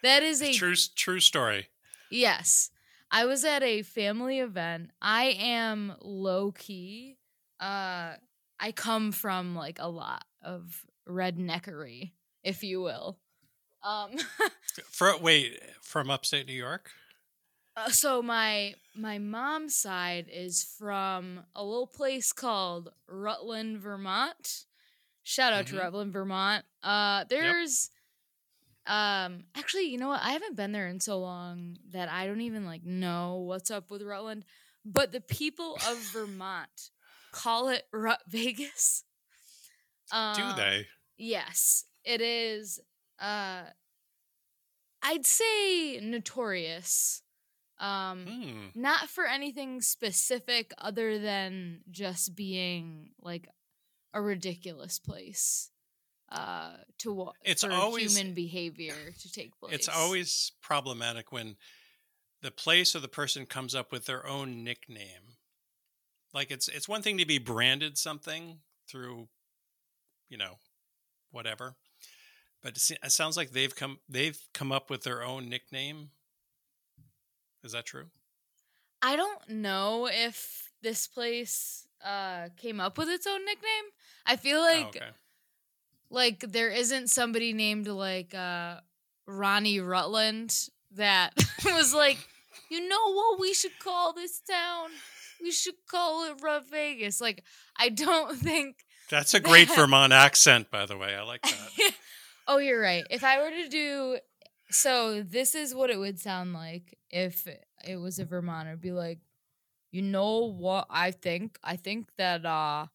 that 0.01 0.23
is 0.23 0.41
a 0.41 0.53
True, 0.53 0.75
true 0.95 1.19
story. 1.19 1.67
Yes. 2.09 2.71
I 3.11 3.25
was 3.25 3.43
at 3.43 3.63
a 3.63 3.81
family 3.83 4.39
event. 4.39 4.91
I 5.01 5.25
am 5.37 5.93
low 6.01 6.53
key. 6.53 7.17
Uh 7.59 8.13
I 8.61 8.71
come 8.71 9.11
from 9.11 9.55
like 9.55 9.79
a 9.79 9.89
lot 9.89 10.23
of 10.43 10.85
redneckery, 11.09 12.11
if 12.43 12.63
you 12.63 12.81
will. 12.81 13.17
Um 13.83 14.11
For 14.89 15.17
wait, 15.17 15.59
from 15.81 16.09
upstate 16.11 16.47
New 16.47 16.53
York. 16.53 16.91
uh, 17.75 17.89
so 17.89 18.21
my 18.21 18.75
my 18.95 19.17
mom's 19.17 19.75
side 19.75 20.27
is 20.31 20.63
from 20.77 21.43
a 21.55 21.63
little 21.63 21.87
place 21.87 22.31
called 22.31 22.91
Rutland, 23.07 23.79
Vermont. 23.79 24.65
Shout 25.23 25.53
out 25.53 25.65
Mhm. 25.65 25.69
to 25.71 25.77
Rutland, 25.79 26.13
Vermont. 26.13 26.63
Uh 26.83 27.23
there's 27.27 27.89
um 28.87 29.43
actually, 29.55 29.85
you 29.85 29.97
know 29.97 30.07
what? 30.09 30.21
I 30.23 30.31
haven't 30.31 30.55
been 30.55 30.71
there 30.71 30.87
in 30.87 30.99
so 30.99 31.19
long 31.19 31.77
that 31.91 32.09
I 32.09 32.25
don't 32.27 32.41
even 32.41 32.65
like 32.65 32.83
know 32.83 33.37
what's 33.47 33.71
up 33.71 33.89
with 33.91 34.01
Rutland, 34.01 34.45
but 34.85 35.11
the 35.11 35.21
people 35.21 35.75
of 35.87 35.97
Vermont 36.13 36.89
call 37.31 37.69
it 37.69 37.83
Rut 37.91 38.19
Vegas. 38.27 39.03
Um, 40.11 40.35
Do 40.35 40.55
they? 40.61 40.87
Yes, 41.17 41.85
it 42.03 42.21
is. 42.21 42.79
Uh, 43.19 43.63
I'd 45.03 45.25
say 45.25 45.99
notorious. 46.01 47.21
Um, 47.79 48.27
Hmm. 48.27 48.65
not 48.79 49.09
for 49.09 49.25
anything 49.25 49.81
specific 49.81 50.71
other 50.77 51.17
than 51.17 51.81
just 51.89 52.35
being 52.35 53.09
like 53.19 53.47
a 54.13 54.21
ridiculous 54.21 54.99
place 54.99 55.71
uh 56.31 56.77
to 56.99 57.11
wa- 57.13 57.33
It's 57.43 57.63
for 57.63 57.71
always- 57.71 58.15
human 58.15 58.35
behavior 58.35 58.93
to 59.19 59.31
take 59.31 59.55
place 59.59 59.73
It's 59.73 59.89
always 59.89 60.51
problematic 60.61 61.31
when 61.31 61.57
the 62.43 62.51
place 62.51 62.95
or 62.95 62.99
the 62.99 63.07
person 63.07 63.45
comes 63.47 63.73
up 63.73 63.91
with 63.91 64.05
their 64.05 64.27
own 64.27 64.63
nickname. 64.63 65.37
Like 66.33 66.51
it's 66.51 66.67
it's 66.67 66.87
one 66.87 67.01
thing 67.01 67.17
to 67.17 67.25
be 67.25 67.37
branded 67.39 67.97
something 67.97 68.59
through, 68.89 69.27
you 70.29 70.37
know, 70.37 70.59
whatever, 71.31 71.75
but 72.61 72.77
it 72.77 73.11
sounds 73.11 73.35
like 73.35 73.51
they've 73.51 73.75
come 73.75 73.99
they've 74.07 74.39
come 74.53 74.71
up 74.71 74.89
with 74.89 75.03
their 75.03 75.23
own 75.23 75.49
nickname. 75.49 76.11
Is 77.63 77.73
that 77.73 77.85
true? 77.85 78.05
I 79.01 79.15
don't 79.15 79.49
know 79.49 80.07
if 80.11 80.69
this 80.81 81.07
place 81.07 81.87
uh 82.03 82.49
came 82.57 82.79
up 82.79 82.97
with 82.97 83.09
its 83.09 83.27
own 83.27 83.45
nickname. 83.45 83.85
I 84.25 84.35
feel 84.35 84.57
Oh, 84.59 84.61
like 84.63 84.87
okay. 84.95 85.09
like 86.09 86.39
there 86.39 86.69
isn't 86.69 87.09
somebody 87.09 87.51
named 87.53 87.87
like 87.87 88.33
uh 88.33 88.79
Ronnie 89.27 89.79
Rutland 89.79 90.69
that 90.91 91.33
was 91.65 91.93
like, 91.93 92.17
you 92.69 92.87
know 92.87 93.13
what 93.13 93.39
we 93.39 93.53
should 93.53 93.77
call 93.79 94.13
this 94.13 94.39
town? 94.41 94.89
We 95.41 95.51
should 95.51 95.75
call 95.89 96.25
it 96.29 96.41
Rut 96.41 96.65
Vegas. 96.69 97.19
Like 97.21 97.43
I 97.77 97.89
don't 97.89 98.35
think 98.47 98.77
That's 99.09 99.33
a 99.33 99.39
great 99.39 99.67
that- 99.67 99.77
Vermont 99.77 100.13
accent, 100.13 100.69
by 100.71 100.85
the 100.85 100.97
way. 100.97 101.15
I 101.15 101.23
like 101.23 101.41
that. 101.43 101.91
oh, 102.47 102.57
you're 102.57 102.81
right. 102.81 103.03
If 103.09 103.23
I 103.23 103.41
were 103.41 103.49
to 103.51 103.67
do 103.69 104.17
so, 104.69 105.21
this 105.23 105.53
is 105.55 105.75
what 105.75 105.89
it 105.89 105.99
would 105.99 106.19
sound 106.19 106.53
like 106.53 106.97
if 107.09 107.47
it 107.85 107.97
was 107.97 108.19
a 108.19 108.25
Vermonter. 108.25 108.69
It'd 108.71 108.81
be 108.81 108.91
like, 108.91 109.19
you 109.91 110.01
know 110.01 110.45
what? 110.45 110.87
I 110.89 111.11
think 111.11 111.57
I 111.63 111.75
think 111.75 112.09
that 112.17 112.45
uh 112.45 112.85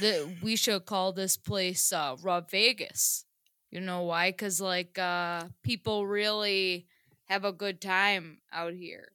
that 0.00 0.36
we 0.42 0.56
should 0.56 0.84
call 0.86 1.12
this 1.12 1.36
place 1.36 1.92
uh 1.92 2.16
Rub 2.22 2.50
Vegas. 2.50 3.24
You 3.70 3.80
know 3.80 4.02
why? 4.02 4.30
Because 4.30 4.60
like 4.60 4.98
uh 4.98 5.44
people 5.62 6.06
really 6.06 6.86
have 7.26 7.44
a 7.44 7.52
good 7.52 7.80
time 7.82 8.38
out 8.52 8.72
here. 8.72 9.12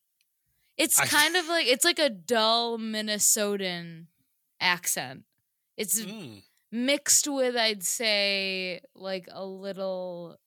It's 0.77 0.99
I- 0.99 1.05
kind 1.05 1.35
of 1.35 1.47
like 1.47 1.67
it's 1.67 1.85
like 1.85 1.99
a 1.99 2.09
dull 2.09 2.77
Minnesotan 2.79 4.07
accent. 4.59 5.23
It's 5.77 6.01
Mm. 6.01 6.43
mixed 6.71 7.27
with 7.27 7.55
I'd 7.55 7.83
say 7.83 8.81
like 8.95 9.27
a 9.31 9.45
little 9.45 10.37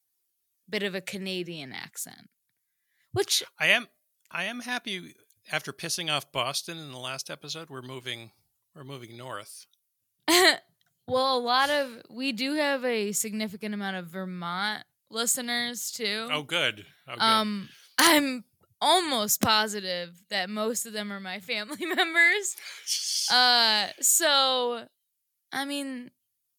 bit 0.69 0.83
of 0.83 0.95
a 0.95 1.01
Canadian 1.01 1.73
accent. 1.73 2.29
Which 3.13 3.43
I 3.59 3.69
am 3.69 3.89
I 4.31 4.45
am 4.45 4.61
happy 4.61 5.15
after 5.51 5.73
pissing 5.73 6.11
off 6.13 6.33
Boston 6.33 6.77
in 6.79 6.91
the 6.91 6.99
last 6.99 7.31
episode. 7.31 7.71
We're 7.71 7.83
moving 7.83 8.33
we're 8.75 8.85
moving 8.85 9.17
north. 9.17 9.67
well 10.29 11.37
a 11.37 11.39
lot 11.39 11.71
of 11.71 12.03
we 12.11 12.33
do 12.33 12.55
have 12.55 12.85
a 12.85 13.13
significant 13.13 13.75
amount 13.75 13.97
of 13.97 14.09
Vermont 14.09 14.85
listeners 15.11 15.91
too. 15.93 16.29
Oh, 16.33 16.43
good. 16.43 16.85
Oh, 17.09 17.13
good. 17.15 17.23
um 17.23 17.69
I'm 17.99 18.45
almost 18.81 19.41
positive 19.41 20.23
that 20.31 20.51
most 20.51 20.87
of 20.87 20.93
them 20.93 21.13
are 21.13 21.21
my 21.21 21.41
family 21.41 21.87
members. 21.97 22.57
Uh 23.29 23.89
so 24.01 24.87
I 25.51 25.65
mean 25.65 26.13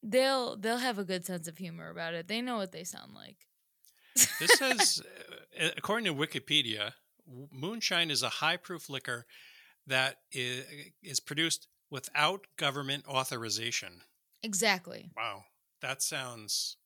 they'll 0.03 0.57
they'll 0.57 0.77
have 0.79 0.99
a 0.99 1.05
good 1.05 1.25
sense 1.25 1.47
of 1.47 1.57
humor 1.57 1.89
about 1.89 2.13
it. 2.13 2.27
They 2.27 2.41
know 2.41 2.57
what 2.57 2.73
they 2.73 2.83
sound 2.83 3.13
like. 3.13 3.37
This 4.39 4.51
says, 4.57 5.01
uh, 5.59 5.69
according 5.77 6.05
to 6.05 6.13
Wikipedia, 6.13 6.93
moonshine 7.51 8.11
is 8.11 8.23
a 8.23 8.29
high 8.29 8.57
proof 8.57 8.89
liquor 8.89 9.25
that 9.85 10.17
is, 10.31 10.65
is 11.01 11.19
produced 11.19 11.67
without 11.89 12.47
government 12.57 13.05
authorization. 13.07 14.01
exactly. 14.43 15.09
Wow, 15.15 15.45
that 15.81 16.01
sounds. 16.01 16.77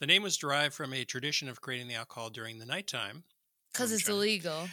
The 0.00 0.06
name 0.06 0.22
was 0.22 0.36
derived 0.36 0.74
from 0.74 0.92
a 0.92 1.04
tradition 1.04 1.48
of 1.48 1.60
creating 1.60 1.88
the 1.88 1.94
alcohol 1.94 2.30
during 2.30 2.58
the 2.58 2.66
nighttime 2.66 3.22
Cuz 3.74 3.92
it's 3.92 4.08
illegal. 4.08 4.68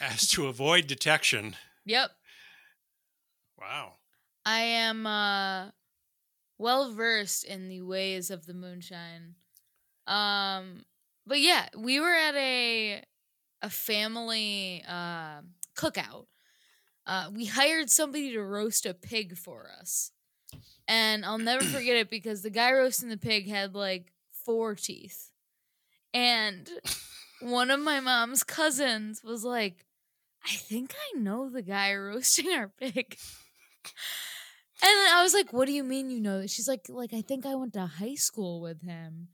as 0.00 0.28
to 0.30 0.46
avoid 0.46 0.86
detection. 0.86 1.56
Yep. 1.84 2.10
Wow. 3.58 3.94
I 4.46 4.60
am 4.60 5.06
uh 5.06 5.70
well 6.58 6.92
versed 6.92 7.44
in 7.44 7.68
the 7.68 7.82
ways 7.82 8.30
of 8.30 8.46
the 8.46 8.54
moonshine. 8.54 9.34
Um 10.06 10.84
but 11.26 11.40
yeah, 11.40 11.68
we 11.76 12.00
were 12.00 12.14
at 12.14 12.34
a 12.34 13.02
a 13.62 13.70
family 13.70 14.84
uh 14.86 15.42
cookout. 15.76 16.26
Uh 17.06 17.30
we 17.32 17.46
hired 17.46 17.90
somebody 17.90 18.32
to 18.32 18.42
roast 18.42 18.86
a 18.86 18.94
pig 18.94 19.36
for 19.36 19.70
us. 19.80 20.12
And 20.86 21.24
I'll 21.24 21.38
never 21.38 21.64
forget 21.76 21.96
it 21.96 22.10
because 22.10 22.42
the 22.42 22.50
guy 22.50 22.72
roasting 22.72 23.08
the 23.08 23.16
pig 23.16 23.48
had 23.48 23.74
like 23.74 24.12
four 24.32 24.74
teeth. 24.74 25.30
And 26.12 26.68
one 27.44 27.70
of 27.70 27.80
my 27.80 28.00
mom's 28.00 28.42
cousins 28.42 29.22
was 29.22 29.44
like, 29.44 29.84
I 30.44 30.54
think 30.56 30.94
I 30.94 31.18
know 31.18 31.50
the 31.50 31.62
guy 31.62 31.94
roasting 31.94 32.50
our 32.52 32.68
pig. 32.68 33.16
And 34.82 34.90
I 35.14 35.22
was 35.22 35.32
like, 35.32 35.52
"What 35.52 35.66
do 35.66 35.72
you 35.72 35.84
mean 35.84 36.10
you 36.10 36.20
know?" 36.20 36.40
that?" 36.40 36.50
She's 36.50 36.68
like, 36.68 36.86
"Like 36.88 37.14
I 37.14 37.22
think 37.22 37.46
I 37.46 37.54
went 37.54 37.72
to 37.74 37.86
high 37.86 38.16
school 38.16 38.60
with 38.60 38.82
him." 38.82 39.28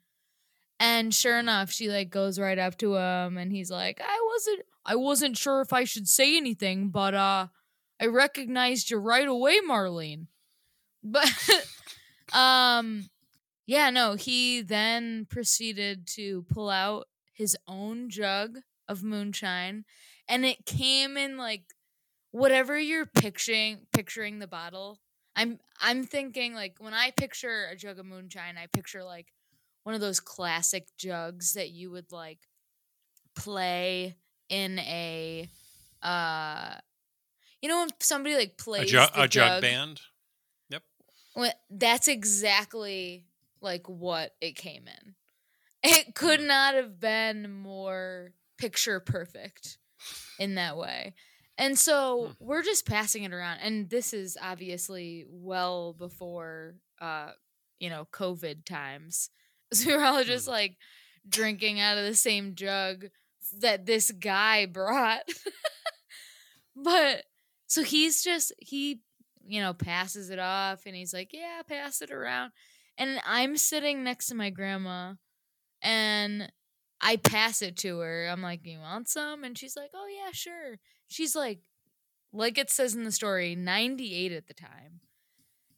And 0.79 1.15
sure 1.15 1.39
enough, 1.39 1.71
she 1.71 1.89
like 1.89 2.11
goes 2.11 2.39
right 2.39 2.59
up 2.59 2.79
to 2.79 2.97
him 2.97 3.37
and 3.39 3.53
he's 3.53 3.71
like, 3.71 4.01
"I 4.03 4.31
wasn't 4.33 4.67
I 4.85 4.97
wasn't 4.97 5.37
sure 5.37 5.61
if 5.61 5.73
I 5.73 5.85
should 5.85 6.09
say 6.09 6.37
anything, 6.37 6.91
but 6.91 7.15
uh 7.15 7.49
I 8.01 8.07
recognized 8.07 8.91
you 8.91 8.99
right 8.99 9.27
away, 9.29 9.61
Marlene." 9.61 10.27
But 11.03 11.29
um 12.33 13.11
yeah, 13.67 13.91
no, 13.91 14.15
he 14.15 14.63
then 14.63 15.27
proceeded 15.31 16.07
to 16.17 16.43
pull 16.49 16.71
out 16.71 17.09
his 17.41 17.57
own 17.67 18.11
jug 18.11 18.59
of 18.87 19.03
moonshine 19.03 19.83
and 20.29 20.45
it 20.45 20.67
came 20.67 21.17
in 21.17 21.39
like 21.39 21.63
whatever 22.33 22.79
you're 22.79 23.07
picturing 23.07 23.87
picturing 23.95 24.41
the 24.41 24.47
bottle 24.47 25.01
i'm 25.37 25.59
i'm 25.81 26.05
thinking 26.05 26.53
like 26.53 26.77
when 26.81 26.93
i 26.93 27.11
picture 27.13 27.67
a 27.73 27.75
jug 27.75 27.99
of 27.99 28.05
moonshine 28.05 28.59
i 28.59 28.67
picture 28.67 29.03
like 29.03 29.33
one 29.85 29.95
of 29.95 30.03
those 30.03 30.21
classic 30.21 30.87
jugs 30.99 31.55
that 31.55 31.71
you 31.71 31.91
would 31.91 32.13
like 32.13 32.41
play 33.35 34.15
in 34.51 34.79
a 34.81 35.49
uh 36.03 36.75
you 37.63 37.71
know 37.71 37.79
when 37.79 37.89
somebody 38.01 38.35
like 38.35 38.53
A, 38.53 38.63
plays 38.63 38.91
ju- 38.91 38.99
the 38.99 39.23
a 39.23 39.29
jug 39.29 39.63
band. 39.63 40.03
Well, 41.35 41.53
that's 41.71 42.07
exactly 42.07 43.25
like 43.63 43.89
what 43.89 44.35
it 44.43 44.57
came 44.57 44.87
in 44.89 45.15
It 45.83 46.15
could 46.15 46.41
not 46.41 46.75
have 46.75 47.01
been 47.01 47.51
more 47.51 48.33
picture 48.59 49.01
perfect 49.01 49.79
in 50.39 50.55
that 50.57 50.77
way. 50.77 51.15
And 51.59 51.79
so 51.79 52.31
Hmm. 52.31 52.35
we're 52.41 52.63
just 52.63 52.87
passing 52.87 53.25
it 53.25 53.33
around. 53.33 53.59
And 53.61 53.89
this 53.91 54.13
is 54.13 54.37
obviously 54.41 55.25
well 55.29 55.93
before 55.95 56.77
uh, 57.01 57.33
you 57.79 57.91
know, 57.91 58.07
COVID 58.13 58.65
times. 58.65 59.31
So 59.73 59.89
we 59.91 59.97
were 59.97 60.05
all 60.05 60.25
just 60.25 60.47
Hmm. 60.47 60.51
like 60.51 60.77
drinking 61.29 61.81
out 61.81 61.99
of 61.99 62.05
the 62.05 62.15
same 62.15 62.55
jug 62.55 63.07
that 63.61 63.87
this 63.87 64.11
guy 64.11 64.67
brought. 64.67 65.23
but 66.77 67.25
so 67.67 67.83
he's 67.83 68.23
just 68.23 68.53
he, 68.59 69.01
you 69.47 69.61
know, 69.61 69.73
passes 69.75 70.31
it 70.31 70.39
off 70.39 70.87
and 70.87 70.95
he's 70.95 71.13
like, 71.13 71.31
Yeah, 71.33 71.63
pass 71.69 72.01
it 72.03 72.11
around. 72.11 72.53
And 72.99 73.21
I'm 73.25 73.57
sitting 73.57 74.05
next 74.05 74.27
to 74.27 74.35
my 74.35 74.51
grandma 74.51 75.15
and 75.83 76.51
I 77.01 77.17
pass 77.17 77.63
it 77.63 77.77
to 77.79 77.99
her. 78.01 78.27
I'm 78.27 78.43
like, 78.43 78.67
You 78.67 78.81
want 78.81 79.09
some? 79.09 79.45
And 79.45 79.57
she's 79.57 79.77
like, 79.77 79.91
Oh 79.95 80.07
yeah, 80.07 80.33
sure. 80.33 80.79
She's 81.09 81.35
like 81.35 81.61
like 82.33 82.59
it 82.59 82.71
says 82.71 82.95
in 82.95 83.05
the 83.05 83.13
story, 83.13 83.55
98 83.57 84.33
at 84.33 84.47
the 84.47 84.55
time. 84.55 85.01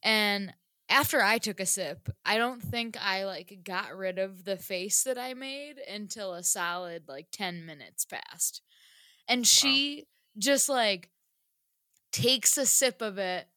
And 0.03 0.53
after 0.89 1.21
I 1.21 1.37
took 1.37 1.59
a 1.59 1.65
sip, 1.65 2.09
I 2.25 2.37
don't 2.37 2.61
think 2.61 2.97
I 3.01 3.25
like 3.25 3.59
got 3.63 3.95
rid 3.95 4.19
of 4.19 4.43
the 4.43 4.57
face 4.57 5.03
that 5.03 5.17
I 5.17 5.33
made 5.33 5.75
until 5.91 6.33
a 6.33 6.43
solid 6.43 7.03
like 7.07 7.27
10 7.31 7.65
minutes 7.65 8.05
passed. 8.05 8.61
And 9.27 9.47
she 9.47 10.05
just 10.37 10.69
like 10.69 11.09
takes 12.11 12.57
a 12.57 12.65
sip 12.65 13.01
of 13.01 13.17
it, 13.17 13.47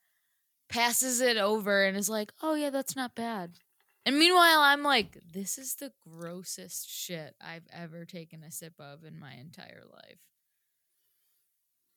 passes 0.68 1.20
it 1.20 1.36
over 1.36 1.84
and 1.84 1.96
is 1.96 2.08
like, 2.08 2.32
"Oh 2.42 2.54
yeah, 2.54 2.70
that's 2.70 2.96
not 2.96 3.14
bad." 3.14 3.58
And 4.06 4.20
meanwhile, 4.20 4.60
I'm 4.60 4.84
like, 4.84 5.18
"This 5.32 5.58
is 5.58 5.74
the 5.74 5.92
grossest 6.08 6.88
shit 6.88 7.34
I've 7.40 7.66
ever 7.72 8.04
taken 8.04 8.44
a 8.44 8.52
sip 8.52 8.74
of 8.78 9.04
in 9.04 9.18
my 9.18 9.34
entire 9.34 9.82
life." 9.92 10.20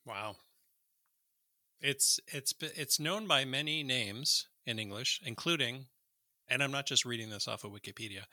Wow. 0.04 0.36
It's 1.80 2.18
it's 2.26 2.52
it's 2.60 2.98
known 2.98 3.28
by 3.28 3.44
many 3.44 3.84
names 3.84 4.48
in 4.66 4.80
English, 4.80 5.20
including, 5.24 5.86
and 6.48 6.64
I'm 6.64 6.72
not 6.72 6.86
just 6.86 7.04
reading 7.04 7.30
this 7.30 7.46
off 7.46 7.62
of 7.62 7.70
Wikipedia. 7.70 8.24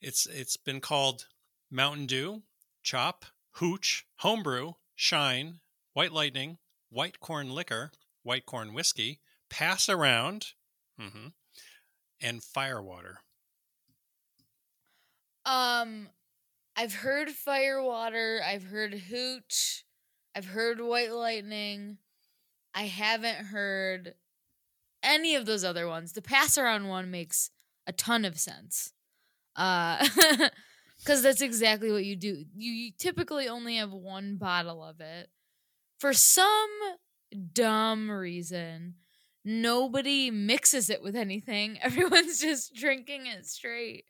It's 0.00 0.24
it's 0.24 0.56
been 0.56 0.80
called 0.80 1.26
Mountain 1.70 2.06
Dew, 2.06 2.44
Chop, 2.82 3.26
Hooch, 3.56 4.06
Homebrew, 4.20 4.72
Shine, 4.94 5.60
White 5.92 6.12
Lightning, 6.12 6.56
White 6.88 7.20
Corn 7.20 7.50
Liquor, 7.50 7.92
White 8.22 8.46
Corn 8.46 8.72
Whiskey, 8.72 9.20
Pass 9.50 9.90
Around, 9.90 10.54
hmm 10.98 11.28
and 12.20 12.42
Firewater. 12.42 13.18
Um, 15.44 16.08
I've 16.76 16.94
heard 16.94 17.30
Firewater. 17.30 18.40
I've 18.44 18.64
heard 18.64 18.94
Hooch. 18.94 19.84
I've 20.34 20.46
heard 20.46 20.80
White 20.80 21.12
Lightning. 21.12 21.98
I 22.74 22.82
haven't 22.82 23.46
heard 23.46 24.14
any 25.02 25.34
of 25.34 25.46
those 25.46 25.64
other 25.64 25.88
ones. 25.88 26.12
The 26.12 26.22
pass 26.22 26.56
around 26.56 26.88
one 26.88 27.10
makes 27.10 27.50
a 27.86 27.92
ton 27.92 28.24
of 28.24 28.38
sense. 28.38 28.92
Uh, 29.56 30.06
because 30.98 31.22
that's 31.22 31.40
exactly 31.40 31.90
what 31.90 32.04
you 32.04 32.16
do. 32.16 32.44
You, 32.54 32.72
you 32.72 32.92
typically 32.96 33.48
only 33.48 33.76
have 33.76 33.92
one 33.92 34.36
bottle 34.36 34.84
of 34.84 35.00
it. 35.00 35.28
For 35.98 36.12
some 36.12 36.70
dumb 37.52 38.10
reason, 38.10 38.94
nobody 39.44 40.30
mixes 40.30 40.90
it 40.90 41.02
with 41.02 41.16
anything. 41.16 41.78
Everyone's 41.82 42.40
just 42.40 42.74
drinking 42.74 43.26
it 43.26 43.46
straight. 43.46 44.04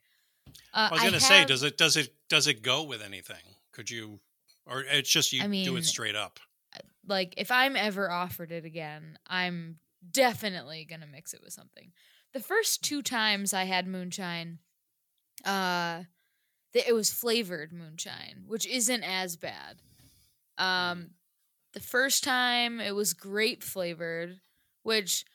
Uh, 0.73 0.89
I 0.89 0.93
was 0.93 1.01
going 1.01 1.13
to 1.13 1.19
say, 1.19 1.39
have- 1.39 1.47
does 1.47 1.63
it 1.63 1.77
does 1.77 1.97
it 1.97 2.13
does 2.29 2.47
it 2.47 2.61
go 2.61 2.83
with 2.83 3.01
anything? 3.01 3.37
Could 3.71 3.89
you, 3.89 4.19
or 4.65 4.81
it's 4.81 5.09
just 5.09 5.31
you 5.31 5.43
I 5.43 5.47
do 5.47 5.75
it 5.75 5.85
straight 5.85 6.15
up? 6.15 6.39
like 7.07 7.33
if 7.37 7.51
I'm 7.51 7.75
ever 7.75 8.11
offered 8.11 8.51
it 8.51 8.63
again, 8.65 9.17
I'm 9.27 9.79
definitely 10.11 10.85
gonna 10.89 11.07
mix 11.07 11.33
it 11.33 11.41
with 11.43 11.53
something. 11.53 11.91
The 12.33 12.39
first 12.39 12.83
two 12.83 13.01
times 13.01 13.53
I 13.53 13.63
had 13.65 13.87
moonshine, 13.87 14.59
uh, 15.43 16.03
th- 16.73 16.85
it 16.87 16.93
was 16.93 17.11
flavored 17.11 17.73
moonshine, 17.73 18.43
which 18.47 18.67
isn't 18.67 19.03
as 19.03 19.35
bad. 19.35 19.81
Um, 20.57 21.11
the 21.73 21.79
first 21.79 22.23
time 22.23 22.79
it 22.79 22.95
was 22.95 23.13
grape 23.13 23.63
flavored, 23.63 24.39
which 24.83 25.25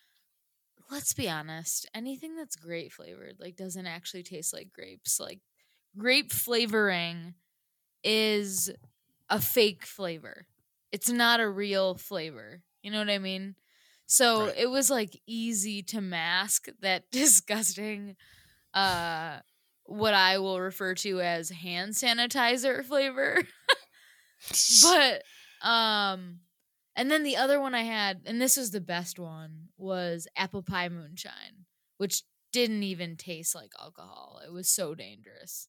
let's 0.90 1.12
be 1.12 1.28
honest, 1.28 1.86
anything 1.94 2.36
that's 2.36 2.56
grape 2.56 2.92
flavored 2.92 3.36
like 3.40 3.56
doesn't 3.56 3.86
actually 3.86 4.22
taste 4.22 4.52
like 4.52 4.72
grapes. 4.72 5.18
Like 5.20 5.40
grape 5.96 6.32
flavoring 6.32 7.34
is 8.04 8.70
a 9.30 9.40
fake 9.40 9.84
flavor. 9.84 10.46
It's 10.92 11.10
not 11.10 11.40
a 11.40 11.48
real 11.48 11.94
flavor. 11.94 12.62
You 12.82 12.90
know 12.90 12.98
what 12.98 13.10
I 13.10 13.18
mean? 13.18 13.56
So 14.06 14.46
Right. 14.46 14.56
it 14.56 14.66
was 14.66 14.90
like 14.90 15.20
easy 15.26 15.82
to 15.84 16.00
mask 16.00 16.68
that 16.80 17.04
disgusting 17.12 18.16
uh 18.74 19.40
what 19.84 20.14
I 20.14 20.38
will 20.38 20.60
refer 20.60 20.94
to 20.96 21.20
as 21.20 21.50
hand 21.50 21.92
sanitizer 21.94 22.84
flavor. 22.84 23.42
but 24.80 25.22
um 25.62 26.40
and 26.96 27.10
then 27.10 27.22
the 27.22 27.36
other 27.36 27.60
one 27.60 27.74
I 27.74 27.82
had, 27.82 28.22
and 28.26 28.40
this 28.40 28.56
was 28.56 28.70
the 28.72 28.80
best 28.80 29.18
one, 29.18 29.68
was 29.76 30.26
apple 30.36 30.62
pie 30.62 30.88
moonshine, 30.88 31.66
which 31.98 32.22
didn't 32.52 32.82
even 32.82 33.16
taste 33.16 33.54
like 33.54 33.72
alcohol. 33.80 34.40
It 34.44 34.52
was 34.52 34.68
so 34.68 34.94
dangerous. 34.94 35.68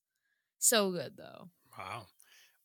So 0.57 0.91
good 0.91 1.17
though. 1.17 1.49
Wow. 1.77 2.07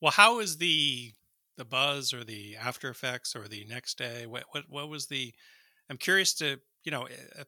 Well, 0.01 0.11
how 0.11 0.39
is 0.39 0.57
the 0.57 1.13
the 1.55 1.65
buzz 1.65 2.13
or 2.13 2.23
the 2.23 2.55
after 2.55 2.89
effects 2.89 3.35
or 3.35 3.47
the 3.47 3.65
next 3.69 3.97
day? 3.97 4.25
What 4.25 4.45
what 4.51 4.63
what 4.69 4.89
was 4.89 5.07
the? 5.07 5.33
I'm 5.89 5.97
curious 5.97 6.33
to 6.35 6.59
you 6.83 6.91
know 6.91 7.07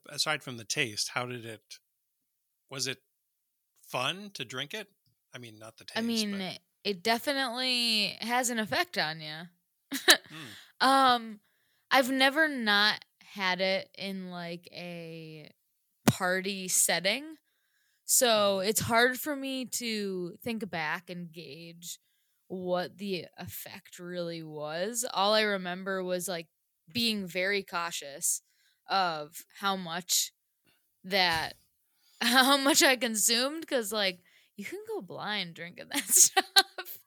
aside 0.09 0.43
from 0.43 0.57
the 0.57 0.63
taste, 0.65 1.09
how 1.13 1.25
did 1.25 1.45
it? 1.45 1.79
Was 2.69 2.87
it 2.87 2.99
fun 3.81 4.31
to 4.33 4.43
drink 4.45 4.73
it? 4.73 4.87
I 5.33 5.37
mean, 5.37 5.57
not 5.59 5.77
the 5.77 5.85
taste. 5.85 5.97
I 5.97 6.01
mean, 6.01 6.31
but- 6.31 6.41
it, 6.41 6.59
it 6.83 7.03
definitely 7.03 8.17
has 8.21 8.49
an 8.49 8.59
effect 8.59 8.97
on 8.97 9.21
you. 9.21 9.33
Hmm. 10.27 10.47
Um, 10.85 11.39
I've 11.89 12.11
never 12.11 12.47
not 12.47 13.03
had 13.23 13.59
it 13.59 13.89
in 13.97 14.29
like 14.29 14.69
a 14.71 15.49
party 16.05 16.67
setting. 16.67 17.23
So 18.05 18.59
it's 18.59 18.81
hard 18.81 19.17
for 19.17 19.35
me 19.35 19.65
to 19.65 20.35
think 20.43 20.69
back 20.69 21.09
and 21.09 21.31
gauge 21.31 21.97
what 22.47 22.99
the 22.99 23.25
effect 23.39 23.97
really 23.97 24.43
was. 24.43 25.03
All 25.11 25.33
I 25.33 25.41
remember 25.41 26.03
was 26.03 26.27
like 26.27 26.47
being 26.93 27.25
very 27.25 27.63
cautious 27.63 28.43
of 28.87 29.43
how 29.59 29.75
much 29.75 30.33
that 31.03 31.55
how 32.21 32.57
much 32.57 32.83
I 32.83 32.95
consumed 32.95 33.67
cuz 33.67 33.91
like 33.91 34.19
you 34.55 34.65
can 34.65 34.79
go 34.87 35.01
blind 35.01 35.55
drinking 35.55 35.87
that 35.91 36.03
stuff. 36.09 36.99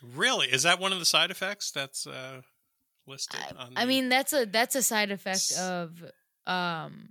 really, 0.00 0.46
is 0.46 0.62
that 0.62 0.78
one 0.78 0.92
of 0.92 1.00
the 1.00 1.04
side 1.04 1.32
effects 1.32 1.72
that's 1.72 2.06
uh, 2.06 2.42
listed? 3.06 3.52
I 3.74 3.84
the- 3.84 3.86
mean, 3.86 4.08
that's 4.08 4.32
a 4.32 4.46
that's 4.46 4.74
a 4.74 4.82
side 4.82 5.10
effect 5.10 5.52
of 5.52 6.04
um 6.46 7.10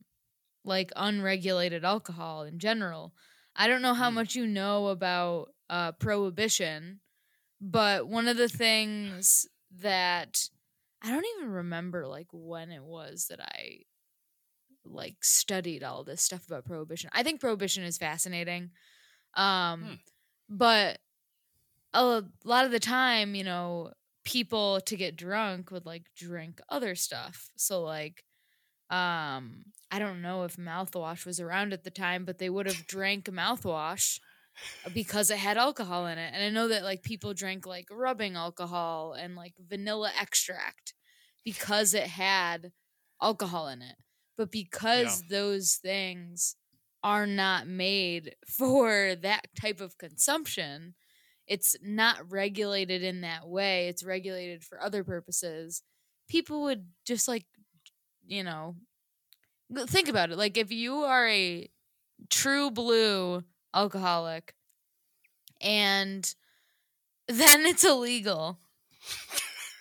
like 0.65 0.91
unregulated 0.95 1.85
alcohol 1.85 2.43
in 2.43 2.59
general. 2.59 3.15
I 3.55 3.67
don't 3.67 3.81
know 3.81 3.93
how 3.95 4.09
Hmm. 4.09 4.11
much 4.11 4.35
you 4.35 4.47
know 4.47 4.87
about 4.87 5.53
uh 5.69 5.93
prohibition, 5.93 7.01
but 7.61 8.07
one 8.07 8.27
of 8.27 8.37
the 8.37 8.49
things 8.49 9.47
that 9.71 10.49
I 11.01 11.11
don't 11.11 11.25
even 11.37 11.51
remember 11.51 12.07
like 12.07 12.27
when 12.31 12.71
it 12.71 12.83
was 12.83 13.27
that 13.29 13.41
I 13.41 13.81
like 14.83 15.23
studied 15.23 15.83
all 15.83 16.03
this 16.03 16.21
stuff 16.21 16.45
about 16.47 16.65
prohibition. 16.65 17.09
I 17.13 17.23
think 17.23 17.39
prohibition 17.41 17.83
is 17.83 17.97
fascinating. 17.97 18.71
Um 19.35 19.85
Hmm. 19.87 19.95
but 20.49 20.99
a 21.93 22.23
lot 22.43 22.65
of 22.65 22.71
the 22.71 22.79
time, 22.79 23.35
you 23.35 23.43
know, 23.43 23.93
people 24.25 24.81
to 24.81 24.97
get 24.97 25.15
drunk 25.15 25.71
would 25.71 25.85
like 25.85 26.07
drink 26.17 26.61
other 26.69 26.95
stuff. 26.95 27.49
So 27.57 27.81
like 27.83 28.23
um 28.89 29.65
I 29.91 29.99
don't 29.99 30.21
know 30.21 30.43
if 30.43 30.57
mouthwash 30.57 31.25
was 31.25 31.39
around 31.39 31.73
at 31.73 31.83
the 31.83 31.91
time, 31.91 32.25
but 32.25 32.39
they 32.39 32.49
would 32.49 32.65
have 32.67 32.87
drank 32.87 33.25
mouthwash 33.25 34.19
because 34.93 35.29
it 35.29 35.37
had 35.37 35.57
alcohol 35.57 36.07
in 36.07 36.17
it. 36.17 36.31
And 36.33 36.43
I 36.43 36.49
know 36.49 36.67
that 36.69 36.83
like 36.83 37.03
people 37.03 37.33
drank 37.33 37.65
like 37.65 37.87
rubbing 37.91 38.35
alcohol 38.35 39.13
and 39.13 39.35
like 39.35 39.53
vanilla 39.59 40.11
extract 40.19 40.93
because 41.43 41.93
it 41.93 42.07
had 42.07 42.71
alcohol 43.21 43.67
in 43.67 43.81
it. 43.81 43.95
But 44.37 44.51
because 44.51 45.23
those 45.29 45.75
things 45.75 46.55
are 47.03 47.27
not 47.27 47.67
made 47.67 48.35
for 48.47 49.15
that 49.21 49.47
type 49.59 49.81
of 49.81 49.97
consumption, 49.97 50.95
it's 51.47 51.75
not 51.81 52.31
regulated 52.31 53.03
in 53.03 53.21
that 53.21 53.47
way. 53.47 53.87
It's 53.87 54.03
regulated 54.03 54.63
for 54.63 54.81
other 54.81 55.03
purposes. 55.03 55.83
People 56.27 56.63
would 56.63 56.87
just 57.05 57.27
like, 57.27 57.45
you 58.25 58.43
know, 58.43 58.75
think 59.87 60.09
about 60.09 60.31
it. 60.31 60.37
Like 60.37 60.57
if 60.57 60.71
you 60.71 60.97
are 61.03 61.27
a 61.27 61.69
true 62.29 62.71
blue 62.71 63.43
alcoholic, 63.73 64.53
and 65.61 66.33
then 67.27 67.65
it's 67.65 67.83
illegal. 67.83 68.59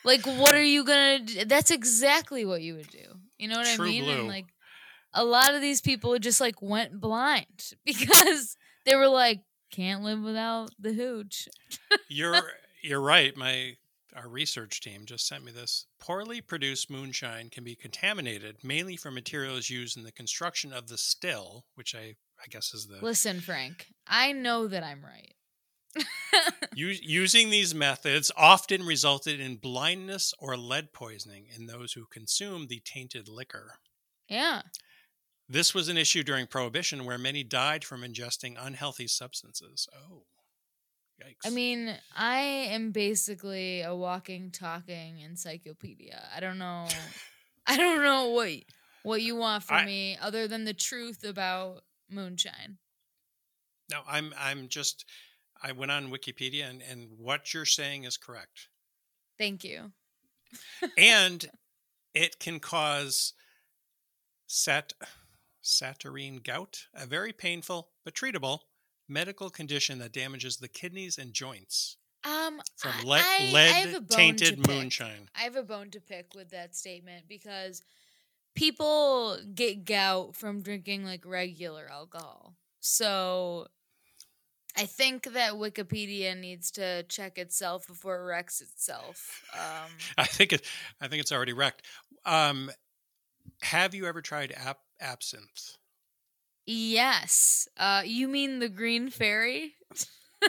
like, 0.05 0.25
what 0.27 0.55
are 0.55 0.63
you 0.63 0.85
gonna? 0.85 1.21
do? 1.21 1.45
That's 1.45 1.71
exactly 1.71 2.45
what 2.45 2.63
you 2.63 2.75
would 2.75 2.91
do. 2.91 3.21
You 3.39 3.49
know 3.49 3.59
what 3.59 3.67
True 3.67 3.85
I 3.87 3.89
mean? 3.89 4.05
blue. 4.05 4.13
And 4.21 4.29
like, 4.29 4.47
a 5.13 5.25
lot 5.25 5.55
of 5.55 5.61
these 5.61 5.81
people 5.81 6.19
just 6.19 6.41
like 6.41 6.61
went 6.63 7.01
blind 7.01 7.73
because 7.85 8.57
they 8.85 8.95
were 8.97 9.09
like, 9.09 9.41
can't 9.75 10.03
live 10.03 10.23
without 10.23 10.71
the 10.79 10.93
hooch. 10.93 11.49
You're 12.09 12.43
you're 12.83 13.01
right. 13.01 13.37
My 13.37 13.75
our 14.17 14.29
research 14.29 14.81
team 14.81 15.07
just 15.07 15.27
sent 15.27 15.45
me 15.45 15.51
this. 15.53 15.87
Poorly 15.99 16.41
produced 16.41 16.89
moonshine 16.91 17.51
can 17.51 17.65
be 17.65 17.75
contaminated 17.75 18.59
mainly 18.63 18.97
from 18.97 19.15
materials 19.15 19.69
used 19.71 19.97
in 19.97 20.05
the 20.05 20.13
construction 20.13 20.73
of 20.73 20.87
the 20.89 20.97
still, 20.99 21.65
which 21.75 21.95
I 21.95 22.15
I 22.43 22.47
guess 22.51 22.73
is 22.75 22.87
the 22.87 23.05
Listen, 23.05 23.41
Frank, 23.41 23.89
I 24.07 24.33
know 24.33 24.67
that 24.69 24.85
I'm 24.85 25.05
right. 25.05 25.33
U- 26.75 26.89
using 27.03 27.51
these 27.51 27.75
methods 27.75 28.31
often 28.37 28.83
resulted 28.85 29.39
in 29.41 29.57
blindness 29.57 30.35
or 30.41 30.57
lead 30.57 30.93
poisoning 30.93 31.47
in 31.57 31.67
those 31.67 31.93
who 31.93 32.07
consumed 32.11 32.69
the 32.69 32.83
tainted 32.85 33.29
liquor. 33.29 33.79
yeah. 34.29 34.63
This 35.55 35.73
was 35.73 35.89
an 35.89 35.97
issue 35.97 36.25
during 36.25 36.49
Prohibition 36.49 37.05
where 37.05 37.17
many 37.17 37.45
died 37.45 37.85
from 37.85 38.01
ingesting 38.03 38.57
unhealthy 38.61 39.07
substances. 39.07 39.87
Oh, 39.95 40.25
yikes. 41.25 41.47
I 41.47 41.51
mean, 41.51 41.95
I 42.17 42.39
am 42.41 42.91
basically 42.91 43.83
a 43.83 43.95
walking, 43.95 44.51
talking 44.51 45.21
encyclopedia. 45.21 46.21
I 46.35 46.41
don't 46.41 46.59
know. 46.59 46.89
I 47.69 47.77
don't 47.77 48.03
know 48.03 48.31
what 48.31 48.51
what 49.05 49.23
you 49.23 49.37
want 49.37 49.63
from 49.63 49.77
I- 49.77 49.85
me 49.85 50.19
other 50.21 50.49
than 50.49 50.65
the 50.65 50.75
truth 50.75 51.23
about 51.23 51.85
moonshine. 52.11 52.79
no, 53.93 54.01
I'm, 54.09 54.35
I'm 54.37 54.67
just, 54.67 55.05
I 55.63 55.71
went 55.71 55.93
on 55.93 56.11
Wikipedia 56.11 56.69
and, 56.69 56.83
and 56.83 57.11
what 57.17 57.55
you're 57.55 57.65
saying 57.65 58.03
is 58.03 58.17
correct. 58.17 58.71
Thank 59.39 59.63
you. 59.63 59.93
and 60.99 61.49
it 62.15 62.41
can 62.41 62.59
cause 62.59 63.35
sat, 64.49 64.95
saturnine 65.67 66.37
gout, 66.37 66.87
a 66.95 67.07
very 67.07 67.33
painful 67.33 67.89
but 68.05 68.15
treatable 68.15 68.61
medical 69.09 69.51
condition 69.51 69.99
that 69.99 70.13
damages 70.13 70.57
the 70.59 70.69
kidneys 70.69 71.19
and 71.19 71.33
joints 71.35 71.97
Um, 72.25 72.61
from 72.77 72.93
I- 72.93 73.03
le- 73.03 73.19
I- 73.19 73.21
I 73.69 73.81
have 73.81 73.91
a 73.91 73.93
lead 73.99 74.09
bone 74.09 74.09
to 74.09 74.17
tainted 74.17 74.57
pick. 74.59 74.67
moonshine. 74.69 75.29
I 75.35 75.43
have 75.43 75.57
a 75.57 75.63
bone 75.63 75.91
to 75.91 76.01
pick 76.01 76.35
with 76.35 76.51
that 76.51 76.75
statement 76.77 77.29
because 77.29 77.83
people 78.55 79.39
get 79.55 79.85
gout 79.85 80.37
from 80.37 80.63
drinking 80.63 81.05
like 81.05 81.25
regular 81.27 81.89
alcohol. 81.91 82.55
So 82.81 83.69
I 84.77 84.87
think 84.87 85.33
that 85.33 85.55
Wikipedia 85.55 86.37
needs 86.39 86.71
to 86.73 87.03
check 87.05 87.39
itself 87.39 87.87
before 87.87 88.21
it 88.21 88.25
wrecks 88.25 88.61
itself. 88.61 89.43
Um, 89.55 89.91
I 90.19 90.25
think 90.27 90.53
it. 90.53 90.67
I 91.01 91.09
think 91.09 91.21
it's 91.21 91.33
already 91.33 91.53
wrecked. 91.53 91.83
Um, 92.25 92.71
have 93.63 93.95
you 93.95 94.07
ever 94.07 94.23
tried 94.23 94.53
ap- 94.53 94.84
absinthe? 95.01 95.77
yes. 96.67 97.69
Uh, 97.77 98.03
you 98.05 98.29
mean 98.29 98.59
the 98.59 98.69
Green 98.69 99.11
Fairy? 99.11 99.75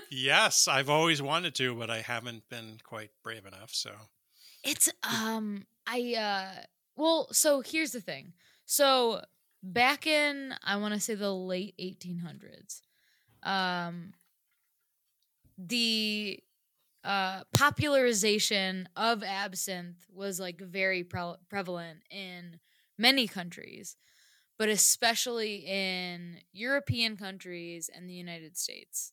yes, 0.09 0.67
I've 0.67 0.89
always 0.89 1.21
wanted 1.21 1.55
to, 1.55 1.75
but 1.75 1.89
I 1.89 2.01
haven't 2.01 2.47
been 2.49 2.79
quite 2.83 3.11
brave 3.23 3.45
enough. 3.45 3.71
So 3.73 3.91
It's 4.63 4.89
um 5.03 5.65
I 5.87 6.15
uh 6.15 6.63
well, 6.95 7.27
so 7.33 7.61
here's 7.61 7.91
the 7.91 8.01
thing. 8.01 8.33
So 8.65 9.21
back 9.61 10.07
in 10.07 10.53
I 10.63 10.77
want 10.77 10.93
to 10.93 10.99
say 10.99 11.15
the 11.15 11.33
late 11.33 11.75
1800s, 11.79 12.81
um 13.43 14.13
the 15.57 16.39
uh 17.03 17.43
popularization 17.53 18.89
of 18.95 19.23
absinthe 19.23 20.05
was 20.11 20.39
like 20.39 20.59
very 20.59 21.03
pre- 21.03 21.35
prevalent 21.49 21.99
in 22.09 22.59
many 22.97 23.27
countries, 23.27 23.95
but 24.57 24.69
especially 24.69 25.65
in 25.65 26.39
European 26.53 27.17
countries 27.17 27.89
and 27.93 28.09
the 28.09 28.13
United 28.13 28.57
States. 28.57 29.11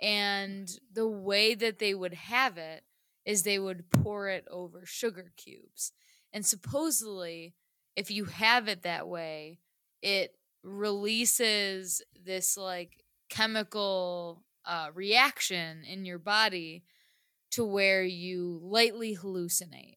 And 0.00 0.68
the 0.92 1.08
way 1.08 1.54
that 1.54 1.78
they 1.78 1.94
would 1.94 2.14
have 2.14 2.58
it 2.58 2.84
is 3.24 3.42
they 3.42 3.58
would 3.58 3.90
pour 3.90 4.28
it 4.28 4.46
over 4.50 4.84
sugar 4.84 5.32
cubes. 5.36 5.92
And 6.32 6.44
supposedly, 6.44 7.54
if 7.96 8.10
you 8.10 8.26
have 8.26 8.68
it 8.68 8.82
that 8.82 9.08
way, 9.08 9.60
it 10.02 10.36
releases 10.62 12.02
this 12.24 12.56
like 12.56 13.04
chemical 13.30 14.44
uh, 14.66 14.88
reaction 14.94 15.82
in 15.84 16.04
your 16.04 16.18
body 16.18 16.84
to 17.52 17.64
where 17.64 18.04
you 18.04 18.60
lightly 18.62 19.16
hallucinate. 19.16 19.96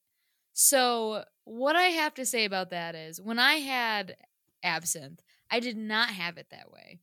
So, 0.54 1.24
what 1.44 1.76
I 1.76 1.84
have 1.84 2.14
to 2.16 2.26
say 2.26 2.46
about 2.46 2.70
that 2.70 2.96
is 2.96 3.20
when 3.20 3.40
I 3.40 3.56
had 3.56 4.16
absinthe, 4.64 5.22
I 5.50 5.60
did 5.60 5.78
not 5.78 6.10
have 6.10 6.38
it 6.38 6.48
that 6.52 6.72
way. 6.72 7.02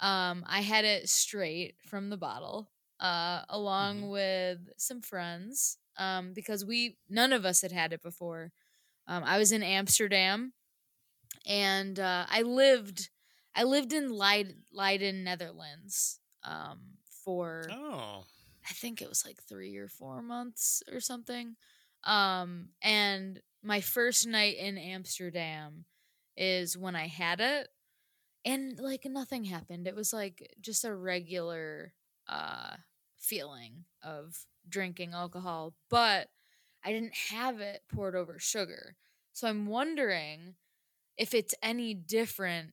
Um, 0.00 0.44
I 0.46 0.60
had 0.60 0.84
it 0.84 1.08
straight 1.08 1.76
from 1.86 2.10
the 2.10 2.16
bottle 2.16 2.70
uh, 3.00 3.42
along 3.48 4.02
Mhm. 4.02 4.10
with 4.10 4.70
some 4.78 5.00
friends 5.02 5.78
um, 5.98 6.32
because 6.34 6.64
we 6.64 6.98
none 7.08 7.32
of 7.32 7.44
us 7.44 7.62
had 7.62 7.72
had 7.72 7.92
it 7.92 8.02
before. 8.02 8.52
Um, 9.06 9.24
I 9.24 9.38
was 9.38 9.52
in 9.52 9.62
Amsterdam, 9.62 10.52
and 11.46 11.98
uh, 11.98 12.26
I 12.28 12.42
lived 12.42 13.10
I 13.54 13.64
lived 13.64 13.92
in 13.92 14.10
Leiden, 14.10 14.64
Leiden 14.72 15.24
Netherlands, 15.24 16.20
um, 16.44 16.98
for 17.24 17.76
oh, 17.76 18.26
I 18.68 18.72
think 18.74 19.00
it 19.02 19.08
was 19.08 19.24
like 19.24 19.42
three 19.42 19.76
or 19.76 19.88
four 19.88 20.22
months 20.22 20.82
or 20.92 21.00
something. 21.00 21.56
Um, 22.04 22.70
and 22.82 23.40
my 23.62 23.80
first 23.80 24.26
night 24.26 24.56
in 24.58 24.78
Amsterdam 24.78 25.84
is 26.36 26.76
when 26.76 26.94
I 26.96 27.06
had 27.08 27.40
it, 27.40 27.68
and 28.44 28.78
like 28.78 29.04
nothing 29.04 29.44
happened. 29.44 29.86
It 29.86 29.96
was 29.96 30.12
like 30.12 30.54
just 30.60 30.84
a 30.84 30.94
regular 30.94 31.92
uh 32.28 32.76
feeling 33.18 33.84
of 34.02 34.36
drinking 34.68 35.12
alcohol, 35.12 35.74
but 35.90 36.28
I 36.84 36.92
didn't 36.92 37.14
have 37.30 37.60
it 37.60 37.82
poured 37.92 38.14
over 38.14 38.38
sugar. 38.38 38.96
So 39.32 39.48
I'm 39.48 39.66
wondering 39.66 40.54
if 41.16 41.34
it's 41.34 41.54
any 41.62 41.94
different 41.94 42.72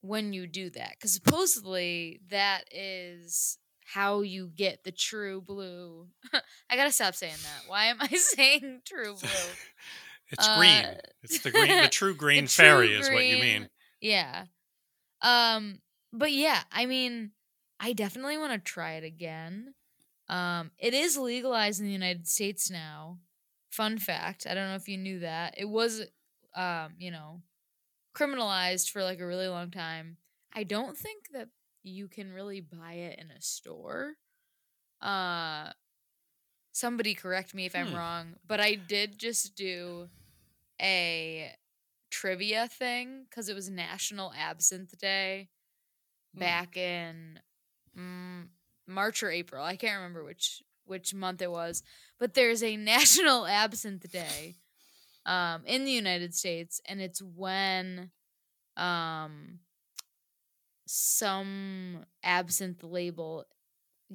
when 0.00 0.32
you 0.32 0.46
do 0.46 0.70
that 0.70 0.92
because 0.98 1.14
supposedly 1.14 2.20
that 2.30 2.64
is 2.70 3.58
how 3.84 4.20
you 4.22 4.50
get 4.54 4.84
the 4.84 4.92
true 4.92 5.40
blue. 5.40 6.08
I 6.70 6.76
gotta 6.76 6.92
stop 6.92 7.14
saying 7.14 7.36
that. 7.42 7.68
Why 7.68 7.86
am 7.86 7.98
I 8.00 8.08
saying 8.16 8.82
true 8.84 9.14
blue? 9.14 9.30
it's 10.34 10.46
Uh, 10.46 10.48
green. 10.48 11.00
It's 11.22 11.40
the 11.40 11.50
green. 11.52 11.80
The 11.80 11.88
true 11.88 12.14
green 12.14 12.46
The 12.46 12.48
true 12.48 12.54
fairy 12.56 12.94
is 12.94 13.10
what 13.10 13.26
you 13.26 13.38
mean. 13.38 13.70
Yeah. 14.00 14.46
Um, 15.22 15.80
but 16.12 16.32
yeah, 16.32 16.62
I 16.72 16.86
mean, 16.86 17.32
I 17.80 17.92
definitely 17.94 18.38
want 18.38 18.52
to 18.52 18.58
try 18.58 18.94
it 18.94 19.04
again. 19.04 19.74
Um, 20.28 20.72
it 20.78 20.94
is 20.94 21.16
legalized 21.18 21.80
in 21.80 21.86
the 21.86 21.92
United 21.92 22.28
States 22.28 22.70
now. 22.70 23.20
Fun 23.70 23.98
fact, 23.98 24.46
I 24.48 24.54
don't 24.54 24.68
know 24.70 24.76
if 24.76 24.88
you 24.88 24.98
knew 24.98 25.20
that. 25.20 25.54
It 25.58 25.66
was 25.68 26.02
um, 26.56 26.94
you 26.98 27.10
know, 27.10 27.42
criminalized 28.16 28.90
for 28.90 29.02
like 29.04 29.20
a 29.20 29.26
really 29.26 29.48
long 29.48 29.70
time. 29.70 30.18
I 30.52 30.64
don't 30.64 30.96
think 30.96 31.28
that 31.32 31.48
you 31.82 32.08
can 32.08 32.32
really 32.32 32.60
buy 32.60 32.94
it 32.94 33.18
in 33.20 33.30
a 33.30 33.40
store. 33.40 34.14
Uh 35.00 35.72
somebody 36.72 37.14
correct 37.14 37.54
me 37.54 37.66
if 37.66 37.74
I'm 37.74 37.90
Hmm. 37.90 37.94
wrong, 37.94 38.36
but 38.46 38.60
I 38.60 38.74
did 38.74 39.18
just 39.18 39.54
do 39.54 40.08
a 40.80 41.52
trivia 42.10 42.68
thing 42.68 43.24
because 43.28 43.48
it 43.48 43.54
was 43.54 43.70
National 43.70 44.32
Absinthe 44.38 44.96
Day 44.98 45.48
Hmm. 46.34 46.54
back 46.54 46.76
in 46.76 47.38
mm, 47.98 48.46
March 48.86 49.22
or 49.22 49.30
April. 49.30 49.64
I 49.64 49.76
can't 49.76 49.96
remember 49.96 50.24
which 50.24 50.62
which 50.86 51.14
month 51.14 51.42
it 51.42 51.50
was, 51.50 51.82
but 52.18 52.34
there's 52.34 52.62
a 52.62 52.76
National 52.78 53.46
Absinthe 53.46 54.10
Day 54.10 54.56
um, 55.26 55.62
in 55.66 55.84
the 55.84 55.92
United 55.92 56.34
States, 56.34 56.80
and 56.86 57.00
it's 57.00 57.22
when 57.22 58.10
um, 58.76 59.60
some 60.86 62.04
absinthe 62.22 62.82
label 62.82 63.44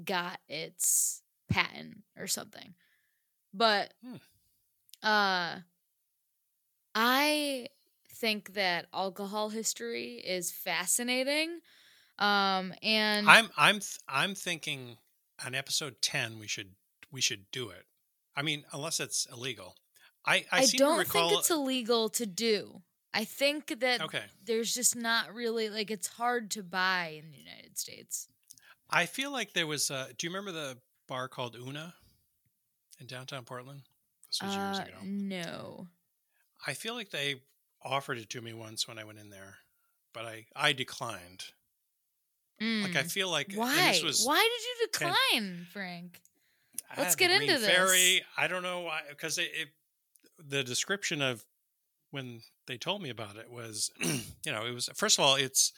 got 0.03 0.39
its 0.47 1.21
patent 1.49 1.99
or 2.17 2.27
something. 2.27 2.73
But 3.53 3.93
Hmm. 4.01 4.15
uh 5.03 5.59
I 7.01 7.67
think 8.15 8.53
that 8.55 8.87
alcohol 8.93 9.49
history 9.49 10.15
is 10.15 10.51
fascinating. 10.51 11.59
Um 12.17 12.73
and 12.83 13.29
I'm 13.29 13.49
I'm 13.57 13.75
th- 13.79 13.99
I'm 14.09 14.35
thinking 14.35 14.97
on 15.45 15.55
episode 15.55 16.01
ten 16.01 16.37
we 16.39 16.47
should 16.47 16.71
we 17.11 17.21
should 17.21 17.49
do 17.51 17.69
it. 17.69 17.85
I 18.35 18.41
mean, 18.41 18.65
unless 18.73 18.99
it's 18.99 19.25
illegal. 19.31 19.75
I 20.25 20.45
I, 20.51 20.59
I, 20.59 20.65
seem 20.65 20.79
don't 20.79 20.95
to 20.97 20.99
recall. 20.99 21.29
think 21.29 21.39
it's 21.39 21.49
illegal 21.49 22.09
to 22.09 22.25
do. 22.25 22.81
I 23.13 23.23
think 23.23 23.79
that 23.79 24.01
okay. 24.01 24.23
there's 24.43 24.73
just 24.73 24.95
not 24.95 25.33
really 25.33 25.69
like 25.69 25.89
it's 25.89 26.07
hard 26.07 26.51
to 26.51 26.63
buy 26.63 27.15
in 27.23 27.31
the 27.31 27.37
United 27.37 27.77
States. 27.77 28.27
I 28.89 29.05
feel 29.05 29.31
like 29.31 29.53
there 29.53 29.65
was. 29.67 29.89
Uh, 29.89 30.07
do 30.17 30.27
you 30.27 30.31
remember 30.33 30.51
the 30.51 30.77
bar 31.07 31.27
called 31.27 31.55
Una 31.55 31.93
in 32.99 33.07
downtown 33.07 33.45
Portland? 33.45 33.83
This 34.27 34.41
was 34.43 34.55
years 34.55 34.79
Uh, 34.79 34.83
ago. 34.83 34.97
no. 35.03 35.87
I 36.65 36.73
feel 36.73 36.93
like 36.93 37.09
they 37.11 37.35
offered 37.83 38.17
it 38.17 38.29
to 38.31 38.41
me 38.41 38.53
once 38.53 38.87
when 38.87 38.99
I 38.99 39.03
went 39.05 39.19
in 39.19 39.29
there, 39.29 39.57
but 40.13 40.25
I 40.25 40.45
I 40.55 40.73
declined. 40.73 41.45
Like 42.61 42.95
I 42.97 43.03
Mm. 43.03 43.11
feel 43.11 43.29
like 43.29 43.53
Why? 43.53 43.91
this 43.91 44.03
was 44.03 44.25
Why 44.25 44.41
did 44.41 44.63
you 44.81 44.87
ten- 44.91 45.15
decline, 45.31 45.67
Frank? 45.71 46.21
Let's 46.97 47.15
get 47.15 47.31
into 47.31 47.57
this. 47.59 47.65
Ferry. 47.65 48.23
I 48.35 48.47
don't 48.47 48.63
know 48.63 48.81
why 48.81 49.01
because 49.09 49.37
it, 49.37 49.49
it 49.53 49.69
the 50.37 50.63
description 50.63 51.21
of 51.21 51.45
when 52.11 52.41
they 52.67 52.77
told 52.77 53.01
me 53.01 53.09
about 53.09 53.37
it 53.37 53.49
was 53.49 53.91
you 54.01 54.51
know 54.51 54.65
it 54.65 54.71
was 54.73 54.89
first 54.95 55.17
of 55.17 55.23
all 55.23 55.35
it's 55.35 55.71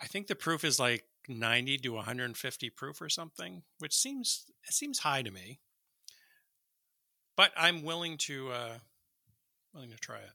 I 0.00 0.06
think 0.06 0.26
the 0.26 0.34
proof 0.34 0.64
is 0.64 0.80
like 0.80 1.04
90 1.28 1.78
to 1.78 1.90
150 1.90 2.70
proof 2.70 3.00
or 3.00 3.08
something, 3.08 3.62
which 3.78 3.94
seems 3.94 4.46
it 4.66 4.74
seems 4.74 5.00
high 5.00 5.22
to 5.22 5.30
me. 5.30 5.60
But 7.36 7.52
I'm 7.56 7.82
willing 7.84 8.16
to 8.18 8.50
uh 8.50 8.78
willing 9.74 9.90
to 9.90 9.96
try 9.96 10.16
it. 10.18 10.32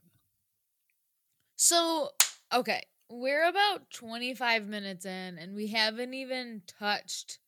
So, 1.55 2.09
okay, 2.53 2.83
we're 3.09 3.47
about 3.47 3.89
25 3.91 4.67
minutes 4.67 5.05
in 5.05 5.37
and 5.37 5.55
we 5.55 5.67
haven't 5.67 6.13
even 6.13 6.61
touched 6.67 7.39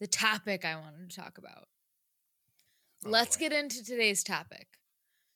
the 0.00 0.06
topic 0.06 0.64
I 0.64 0.76
wanted 0.76 1.10
to 1.10 1.16
talk 1.16 1.38
about. 1.38 1.68
Oh, 3.04 3.10
Let's 3.10 3.36
boy. 3.36 3.48
get 3.48 3.52
into 3.52 3.84
today's 3.84 4.22
topic. 4.22 4.66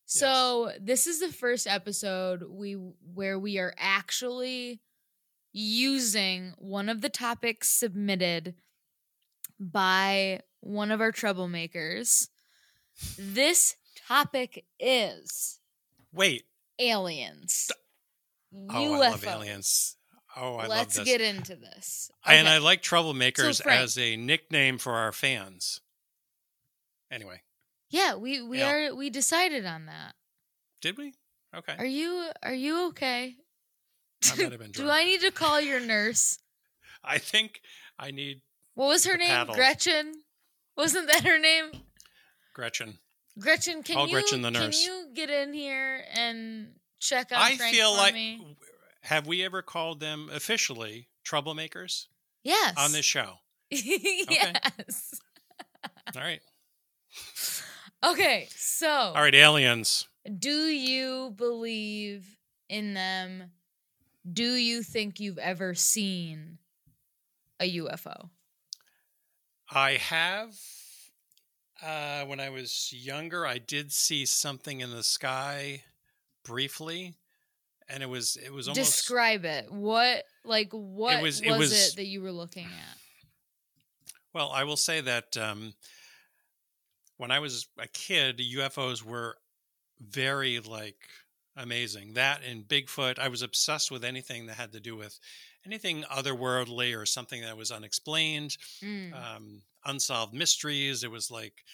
So, 0.07 0.71
this 0.81 1.07
is 1.07 1.21
the 1.21 1.33
first 1.33 1.67
episode 1.67 2.45
we 2.49 2.75
where 3.15 3.39
we 3.39 3.59
are 3.59 3.75
actually 3.79 4.81
using 5.53 6.53
one 6.59 6.89
of 6.91 7.01
the 7.01 7.09
topics 7.09 7.71
submitted 7.71 8.55
by 9.59 10.41
one 10.61 10.91
of 10.91 11.01
our 11.01 11.11
troublemakers. 11.11 12.29
This 13.19 13.77
topic 14.07 14.67
is 14.79 15.59
Wait. 16.15 16.45
Oh, 16.81 16.85
aliens. 16.85 17.71
Oh, 18.71 18.95
I 18.95 19.09
love 19.11 19.25
aliens. 19.27 19.97
Oh, 20.37 20.57
I 20.57 20.67
Let's 20.67 20.97
love 20.99 21.05
this. 21.07 21.13
get 21.17 21.21
into 21.21 21.55
this. 21.57 22.11
And 22.27 22.49
I 22.49 22.59
like 22.59 22.83
troublemakers 22.83 23.63
Frank- 23.63 23.83
as 23.83 23.99
a 23.99 24.17
nickname 24.17 24.79
for 24.79 24.95
our 24.95 25.13
fans. 25.13 25.81
Anyway, 27.11 27.43
yeah, 27.91 28.15
we 28.15 28.43
we 28.43 28.59
Yeah. 28.59 28.71
are 28.91 28.95
we 28.95 29.11
decided 29.11 29.65
on 29.67 29.87
that. 29.87 30.15
did 30.81 30.99
we? 30.99 31.15
Okay. 31.55 31.77
Are 31.79 31.87
you 31.87 32.31
are 32.43 32.55
you 32.55 32.87
okay? 32.89 33.37
I 34.25 34.37
might 34.37 34.51
have 34.53 34.61
been 34.61 34.71
Do. 34.73 34.91
I 34.91 35.05
need 35.05 35.21
to 35.21 35.31
call 35.31 35.61
your 35.61 35.79
nurse? 35.81 36.39
I 37.05 37.19
think 37.19 37.61
I 37.99 38.11
need 38.11 38.43
What 38.75 38.89
was 38.89 39.05
her 39.05 39.17
name? 39.17 39.29
paddle. 39.29 39.55
Gretchen. 39.55 40.25
Wasn't 40.77 41.07
that 41.09 41.25
her 41.25 41.39
name? 41.39 41.67
Gretchen. 42.55 42.99
Gretchen, 43.39 43.83
can 43.83 43.97
Call 43.97 44.07
you 44.07 44.13
Gretchen 44.13 44.43
the 44.43 44.51
nurse. 44.51 44.85
can 44.85 44.93
you 44.95 45.15
get 45.15 45.29
in 45.31 45.53
here 45.53 46.05
and 46.15 46.69
check 47.01 47.33
on 47.33 47.39
I 47.39 47.57
Frank 47.57 47.75
feel 47.75 47.93
for 47.93 47.99
like 47.99 48.15
me? 48.15 48.57
have 49.03 49.27
we 49.27 49.45
ever 49.45 49.61
called 49.63 50.01
them 50.01 50.31
officially 50.33 51.09
troublemakers 51.27 52.07
Yes. 52.45 52.75
on 52.77 52.93
this 52.93 53.05
show? 53.05 53.35
yes. 53.71 55.21
All 56.15 56.23
right. 56.23 56.41
Okay, 58.05 58.49
so 58.55 58.87
All 58.87 59.15
right, 59.15 59.35
aliens. 59.35 60.07
do 60.39 60.51
you 60.67 61.33
believe 61.37 62.37
in 62.69 62.93
them? 62.93 63.51
Do 64.31 64.45
you 64.45 64.83
think 64.83 65.21
you've 65.21 65.39
ever 65.39 65.73
seen 65.73 66.59
a 67.59 67.77
UFO? 67.79 68.29
I 69.71 69.93
have 69.93 70.55
uh 71.85 72.25
when 72.25 72.41
I 72.41 72.51
was 72.51 72.93
younger 72.93 73.47
I 73.47 73.59
did 73.59 73.93
see 73.93 74.25
something 74.27 74.81
in 74.81 74.91
the 74.91 75.03
sky 75.03 75.83
briefly 76.45 77.15
and 77.89 78.03
it 78.03 78.09
was 78.09 78.37
it 78.43 78.53
was 78.53 78.69
almost 78.69 78.97
Describe 78.97 79.45
it. 79.45 79.71
What 79.71 80.25
like 80.45 80.73
what 80.73 81.21
was- 81.23 81.41
was, 81.41 81.43
it 81.43 81.59
was- 81.59 81.89
it 81.93 81.97
that 81.97 82.07
you 82.07 82.23
were 82.23 82.33
looking 82.33 82.65
at? 82.67 82.99
Well, 84.33 84.51
I 84.51 84.65
will 84.65 84.77
say 84.77 85.01
that 85.01 85.37
um, 85.37 85.75
when 87.19 87.31
I 87.31 87.39
was 87.39 87.69
a 87.79 87.87
kid, 87.87 88.39
UFOs 88.57 89.03
were 89.03 89.37
very 90.01 90.59
like 90.61 90.97
amazing. 91.57 92.15
That 92.15 92.41
and 92.43 92.65
Bigfoot, 92.67 93.19
I 93.21 93.29
was 93.29 93.43
obsessed 93.43 93.93
with 93.93 94.03
anything 94.05 94.47
that 94.47 94.57
had 94.57 94.73
to 94.73 94.81
do 94.81 94.97
with 94.97 95.21
anything 95.65 96.03
otherworldly 96.11 96.99
or 97.01 97.07
something 97.07 97.43
that 97.43 97.57
was 97.57 97.71
unexplained, 97.71 98.57
Mm. 98.83 99.15
um, 99.15 99.63
unsolved 99.87 100.35
mysteries. 100.35 101.05
It 101.05 101.11
was 101.11 101.31
like 101.31 101.65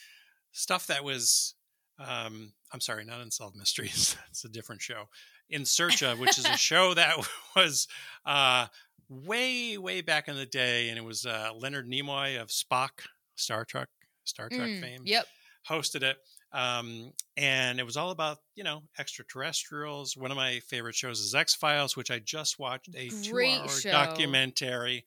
stuff 0.52 0.86
that 0.88 1.04
was. 1.04 1.54
Um, 1.98 2.54
I'm 2.72 2.80
sorry, 2.80 3.04
not 3.04 3.20
unsolved 3.20 3.56
mysteries. 3.56 4.16
It's 4.30 4.44
a 4.44 4.48
different 4.48 4.80
show. 4.80 5.04
In 5.50 5.64
Search 5.66 6.02
of, 6.02 6.18
which 6.18 6.38
is 6.38 6.46
a 6.46 6.56
show 6.70 6.94
that 6.94 7.16
was 7.56 7.88
uh, 8.24 8.68
way, 9.10 9.76
way 9.76 10.00
back 10.00 10.28
in 10.28 10.36
the 10.36 10.46
day, 10.46 10.88
and 10.88 10.96
it 10.98 11.04
was 11.04 11.26
uh, 11.26 11.50
Leonard 11.54 11.86
Nimoy 11.88 12.40
of 12.40 12.48
Spock, 12.48 13.02
Star 13.34 13.64
Trek, 13.66 13.88
Star 14.24 14.48
Trek 14.48 14.70
Mm, 14.70 14.80
fame, 14.80 15.02
Yep. 15.04 15.26
hosted 15.68 16.02
it. 16.02 16.16
Um, 16.52 17.12
and 17.36 17.78
it 17.78 17.84
was 17.84 17.96
all 17.96 18.10
about 18.10 18.38
you 18.54 18.64
know 18.64 18.82
extraterrestrials. 18.98 20.16
One 20.16 20.30
of 20.30 20.36
my 20.36 20.60
favorite 20.60 20.94
shows 20.94 21.20
is 21.20 21.34
X 21.34 21.54
Files, 21.54 21.96
which 21.96 22.10
I 22.10 22.18
just 22.18 22.58
watched 22.58 22.88
a 22.94 23.08
Great 23.30 23.56
two-hour 23.56 23.68
show. 23.68 23.90
documentary. 23.90 25.04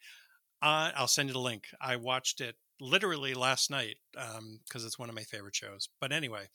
On, 0.63 0.93
I'll 0.95 1.07
send 1.07 1.29
you 1.29 1.33
the 1.33 1.39
link. 1.39 1.65
I 1.81 1.97
watched 1.97 2.39
it 2.39 2.55
literally 2.79 3.33
last 3.33 3.69
night 3.69 3.97
because 4.13 4.85
it's 4.85 4.97
one 4.97 5.09
of 5.09 5.15
my 5.15 5.23
favorite 5.23 5.55
shows. 5.55 5.89
But 5.99 6.11
anyway, 6.11 6.45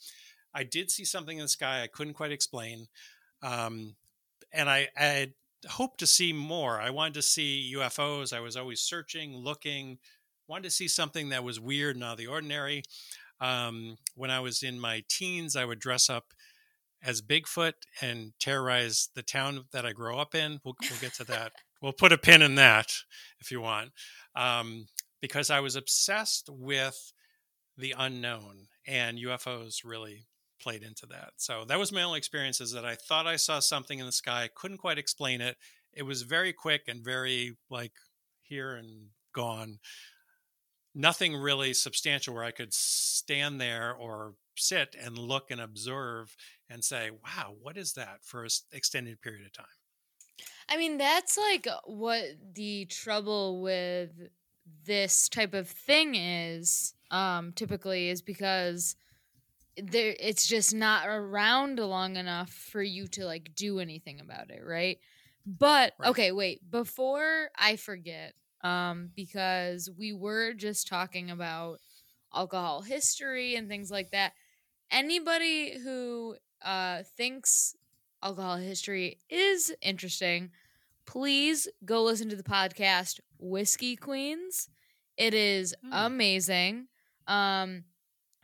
I 0.55 0.65
did 0.65 0.91
see 0.91 1.05
something 1.05 1.37
in 1.37 1.43
the 1.43 1.49
sky 1.49 1.83
I 1.83 1.89
couldn't 1.89 2.15
quite 2.15 2.33
explain, 2.33 2.87
um, 3.43 3.97
and 4.53 4.71
I, 4.71 4.89
I 4.97 5.33
hoped 5.69 6.01
to 6.01 6.07
see 6.07 6.33
more. 6.33 6.81
I 6.81 6.91
wanted 6.91 7.15
to 7.15 7.23
see 7.23 7.73
UFOs. 7.77 8.33
I 8.33 8.41
was 8.41 8.57
always 8.57 8.81
searching, 8.81 9.37
looking, 9.37 9.99
wanted 10.47 10.65
to 10.65 10.71
see 10.71 10.89
something 10.89 11.29
that 11.29 11.45
was 11.45 11.61
weird 11.61 11.97
and 11.97 12.05
out 12.05 12.13
of 12.13 12.19
the 12.19 12.27
ordinary. 12.29 12.83
Um, 13.41 13.99
when 14.15 14.31
I 14.31 14.41
was 14.41 14.63
in 14.63 14.81
my 14.81 15.05
teens, 15.09 15.55
I 15.55 15.65
would 15.65 15.79
dress 15.79 16.09
up 16.09 16.33
as 17.03 17.23
Bigfoot 17.23 17.75
and 18.01 18.33
terrorize 18.41 19.11
the 19.15 19.23
town 19.23 19.67
that 19.73 19.87
I 19.87 19.93
grew 19.93 20.17
up 20.17 20.35
in. 20.35 20.61
We'll, 20.65 20.75
we'll 20.81 21.01
get 21.01 21.15
to 21.15 21.25
that. 21.25 21.53
We'll 21.81 21.93
put 21.93 22.13
a 22.13 22.19
pin 22.19 22.43
in 22.43 22.55
that 22.57 22.93
if 23.41 23.51
you 23.51 23.61
want, 23.61 23.91
um, 24.35 24.87
because 25.21 25.51
I 25.51 25.61
was 25.61 25.77
obsessed 25.77 26.49
with 26.51 27.13
the 27.77 27.95
unknown, 27.97 28.67
and 28.87 29.19
UFOs 29.19 29.85
really 29.85 30.27
played 30.61 30.83
into 30.83 31.07
that. 31.07 31.31
So 31.37 31.65
that 31.69 31.79
was 31.79 31.93
my 31.93 32.03
only 32.03 32.19
experience. 32.19 32.61
Is 32.61 32.73
that 32.73 32.85
I 32.85 32.97
thought 32.97 33.27
I 33.27 33.37
saw 33.37 33.61
something 33.61 33.99
in 33.99 34.07
the 34.07 34.13
sky, 34.13 34.49
couldn't 34.55 34.79
quite 34.79 34.99
explain 34.99 35.41
it. 35.41 35.57
It 35.93 36.03
was 36.03 36.23
very 36.23 36.53
quick 36.53 36.83
and 36.89 37.05
very 37.05 37.57
like 37.71 37.93
here 38.43 38.75
and 38.75 39.09
gone 39.35 39.79
nothing 40.95 41.37
really 41.37 41.73
substantial 41.73 42.35
where 42.35 42.45
I 42.45 42.51
could 42.51 42.75
stand 42.75 43.61
there 43.61 43.95
or 43.95 44.35
sit 44.57 44.97
and 45.01 45.17
look 45.17 45.51
and 45.51 45.61
observe 45.61 46.35
and 46.69 46.85
say, 46.85 47.11
wow, 47.11 47.55
what 47.61 47.77
is 47.77 47.93
that 47.93 48.19
for 48.23 48.43
an 48.43 48.51
extended 48.73 49.21
period 49.23 49.47
of 49.47 49.53
time? 49.53 49.67
I 50.69 50.77
mean, 50.77 50.99
that's 50.99 51.37
like 51.37 51.67
what 51.85 52.25
the 52.55 52.85
trouble 52.87 53.63
with 53.63 54.11
this 54.85 55.29
type 55.29 55.55
of 55.55 55.69
thing 55.69 56.15
is. 56.15 56.95
Um, 57.11 57.53
typically, 57.53 58.11
is 58.11 58.21
because 58.21 58.95
there 59.77 60.15
it's 60.21 60.47
just 60.47 60.75
not 60.75 61.09
around 61.09 61.79
long 61.79 62.17
enough 62.17 62.51
for 62.53 62.83
you 62.83 63.09
to 63.09 63.25
like 63.27 63.55
do 63.55 63.81
anything 63.81 64.21
about 64.21 64.51
it, 64.51 64.63
right? 64.65 64.99
But 65.47 65.95
Right. 65.99 66.09
okay, 66.11 66.33
wait. 66.33 66.71
Before 66.71 67.51
I 67.57 67.77
forget, 67.77 68.35
um, 68.63 69.11
because 69.17 69.91
we 69.99 70.13
were 70.13 70.55
just 70.55 70.89
talking 70.89 71.31
about 71.31 71.81
alcohol 72.35 72.83
history 72.83 73.57
and 73.57 73.69
things 73.69 73.91
like 73.91 74.11
that. 74.11 74.35
Anybody 74.91 75.79
who 75.79 76.37
uh 76.63 77.03
thinks 77.17 77.77
alcohol 78.23 78.57
history 78.57 79.19
is 79.29 79.75
interesting, 79.83 80.51
please 81.09 81.67
go 81.87 82.03
listen 82.05 82.29
to 82.29 82.37
the 82.37 82.43
podcast 82.43 83.19
Whiskey 83.39 83.97
Queens. 83.97 84.69
It 85.17 85.33
is 85.35 85.75
Hmm. 85.83 85.93
amazing. 85.93 86.89
Um 87.27 87.85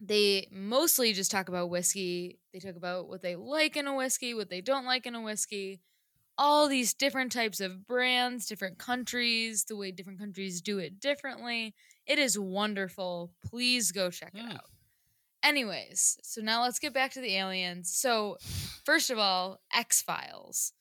they 0.00 0.48
mostly 0.50 1.12
just 1.12 1.30
talk 1.30 1.48
about 1.48 1.70
whiskey. 1.70 2.40
They 2.52 2.58
talk 2.58 2.76
about 2.76 3.08
what 3.08 3.22
they 3.22 3.36
like 3.36 3.76
in 3.76 3.86
a 3.86 3.94
whiskey, 3.94 4.34
what 4.34 4.50
they 4.50 4.60
don't 4.60 4.84
like 4.86 5.06
in 5.06 5.14
a 5.14 5.20
whiskey, 5.22 5.80
all 6.36 6.68
these 6.68 6.94
different 6.94 7.32
types 7.32 7.60
of 7.60 7.86
brands, 7.86 8.46
different 8.46 8.78
countries, 8.78 9.64
the 9.64 9.76
way 9.76 9.92
different 9.92 10.18
countries 10.18 10.60
do 10.62 10.78
it 10.78 11.00
differently. 11.00 11.74
It 12.06 12.18
is 12.18 12.38
wonderful. 12.38 13.32
Please 13.44 13.92
go 13.92 14.10
check 14.10 14.32
it 14.34 14.40
Hmm. 14.40 14.52
out. 14.52 14.70
Anyways, 15.42 16.18
so 16.22 16.40
now 16.40 16.62
let's 16.62 16.78
get 16.78 16.94
back 16.94 17.12
to 17.12 17.20
the 17.20 17.36
aliens. 17.36 17.94
So, 17.94 18.38
first 18.84 19.10
of 19.10 19.18
all, 19.18 19.60
X 19.72 20.00
Files. 20.02 20.72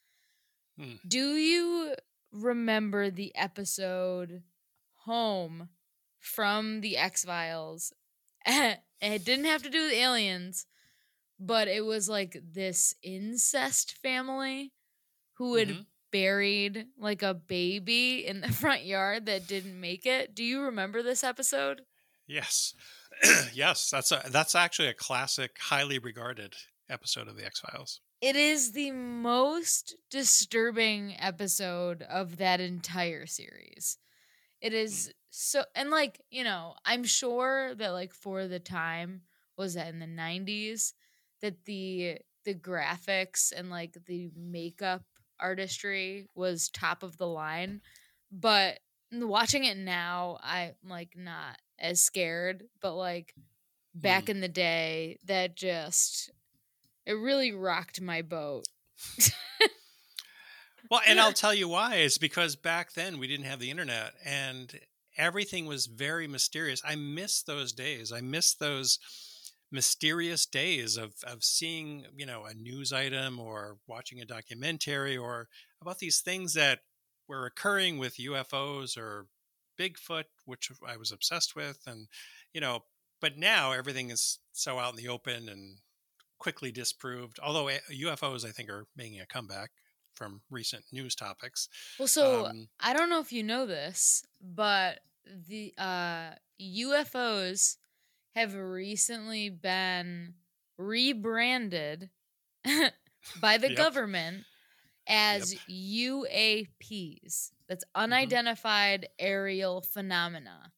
Hmm. 0.78 0.96
Do 1.08 1.36
you 1.36 1.96
remember 2.32 3.10
the 3.10 3.36
episode 3.36 4.44
Home 5.06 5.70
from 6.20 6.80
the 6.82 6.98
X 6.98 7.26
Files. 7.26 7.94
it 8.46 8.80
didn't 9.26 9.46
have 9.46 9.62
to 9.64 9.70
do 9.70 9.84
with 9.84 9.94
aliens, 9.94 10.66
but 11.40 11.68
it 11.68 11.86
was 11.86 12.08
like 12.08 12.38
this 12.42 12.96
incest 13.04 13.98
family 14.02 14.72
who 15.34 15.56
had 15.56 15.68
Mhm. 15.70 15.86
buried 16.12 16.88
like 16.98 17.22
a 17.22 17.34
baby 17.34 18.26
in 18.26 18.40
the 18.42 18.48
front 18.54 18.86
yard 18.86 19.26
that 19.26 19.46
didn't 19.48 19.80
make 19.80 20.06
it. 20.06 20.34
Do 20.34 20.44
you 20.44 20.62
remember 20.62 21.04
this 21.04 21.24
episode? 21.24 21.82
Yes, 22.26 22.74
yes, 23.54 23.90
that's 23.90 24.12
a 24.14 24.24
that's 24.30 24.56
actually 24.56 24.88
a 24.88 24.94
classic, 24.94 25.58
highly 25.60 26.00
regarded 26.00 26.56
episode 26.90 27.28
of 27.28 27.36
the 27.36 27.46
X 27.46 27.60
Files. 27.60 28.00
It 28.24 28.38
is 28.38 28.72
the 28.72 28.92
most 28.92 29.98
disturbing 30.10 31.14
episode 31.20 32.04
of 32.04 32.38
that 32.38 32.62
entire 32.62 33.26
series. 33.26 33.98
It 34.62 34.72
mm. 34.72 34.78
is 34.78 35.14
so 35.30 35.66
and 35.76 35.90
like, 35.90 36.22
you 36.32 36.46
know, 36.46 36.76
I'm 36.86 37.04
sure 37.04 37.76
that 37.76 37.90
like 37.90 38.14
for 38.14 38.48
the 38.48 38.62
time 38.62 39.24
was 39.58 39.74
that 39.74 39.90
in 39.90 40.00
the 40.00 40.06
90s 40.06 40.94
that 41.42 41.66
the 41.66 42.20
the 42.46 42.56
graphics 42.56 43.52
and 43.54 43.70
like 43.70 43.98
the 44.06 44.32
makeup 44.38 45.04
artistry 45.38 46.30
was 46.34 46.70
top 46.70 47.04
of 47.04 47.18
the 47.18 47.28
line, 47.28 47.82
but 48.32 48.80
watching 49.12 49.66
it 49.66 49.76
now 49.76 50.40
I'm 50.42 50.76
like 50.88 51.18
not 51.18 51.58
as 51.78 52.02
scared, 52.02 52.64
but 52.82 52.96
like 52.96 53.36
back 53.94 54.28
mm. 54.28 54.30
in 54.30 54.40
the 54.40 54.48
day 54.48 55.18
that 55.26 55.58
just 55.58 56.32
it 57.06 57.14
really 57.14 57.52
rocked 57.52 58.02
my 58.02 58.22
boat. 58.22 58.66
Well, 60.94 61.02
and 61.08 61.20
I'll 61.20 61.34
tell 61.34 61.56
you 61.56 61.68
why. 61.68 61.96
It's 61.96 62.20
because 62.20 62.56
back 62.56 62.94
then 62.94 63.18
we 63.18 63.28
didn't 63.28 63.46
have 63.48 63.60
the 63.60 63.72
internet 63.72 64.14
and 64.24 64.80
everything 65.18 65.66
was 65.66 65.88
very 65.88 66.28
mysterious. 66.28 66.84
I 66.86 66.96
miss 66.96 67.42
those 67.42 67.72
days. 67.72 68.12
I 68.12 68.22
miss 68.22 68.54
those 68.54 69.00
mysterious 69.72 70.46
days 70.46 70.98
of 70.98 71.16
of 71.26 71.44
seeing, 71.44 72.06
you 72.16 72.28
know, 72.28 72.46
a 72.46 72.54
news 72.54 72.94
item 72.94 73.40
or 73.40 73.78
watching 73.88 74.22
a 74.22 74.26
documentary 74.26 75.18
or 75.18 75.48
about 75.82 75.98
these 75.98 76.20
things 76.22 76.54
that 76.54 76.82
were 77.28 77.48
occurring 77.48 77.98
with 77.98 78.18
UFOs 78.18 78.96
or 78.96 79.26
Bigfoot, 79.80 80.26
which 80.46 80.70
I 80.86 80.98
was 80.98 81.12
obsessed 81.12 81.56
with 81.56 81.80
and 81.88 82.08
you 82.54 82.62
know, 82.62 82.84
but 83.20 83.38
now 83.38 83.72
everything 83.72 84.12
is 84.12 84.38
so 84.52 84.78
out 84.78 84.96
in 84.96 85.04
the 85.04 85.10
open 85.10 85.50
and 85.50 85.78
quickly 86.44 86.72
disproved. 86.72 87.40
Although 87.42 87.68
eh, 87.70 87.80
UFOs 88.04 88.46
I 88.46 88.52
think 88.52 88.70
are 88.70 88.86
making 88.96 89.20
a 89.22 89.26
comeback 89.26 89.72
from 90.16 90.42
recent 90.52 90.86
news 90.92 91.16
topics. 91.16 91.70
Well, 91.98 92.08
so 92.08 92.46
Um, 92.48 92.68
I 92.80 92.94
don't 92.94 93.10
know 93.10 93.20
if 93.20 93.32
you 93.34 93.44
know 93.44 93.66
this, 93.66 94.24
but 94.42 95.00
the 95.26 95.74
uh, 95.78 96.32
UFOs 96.62 97.78
have 98.36 98.56
recently 98.56 99.50
been 99.50 100.36
rebranded 100.78 102.10
by 103.36 103.58
the 103.58 103.70
Yep. 103.70 103.78
government 103.78 104.46
as 105.08 105.56
UAPs. 105.70 107.52
That's 107.68 107.84
unidentified 107.96 109.08
aerial 109.20 109.82
phenomena. 109.82 110.72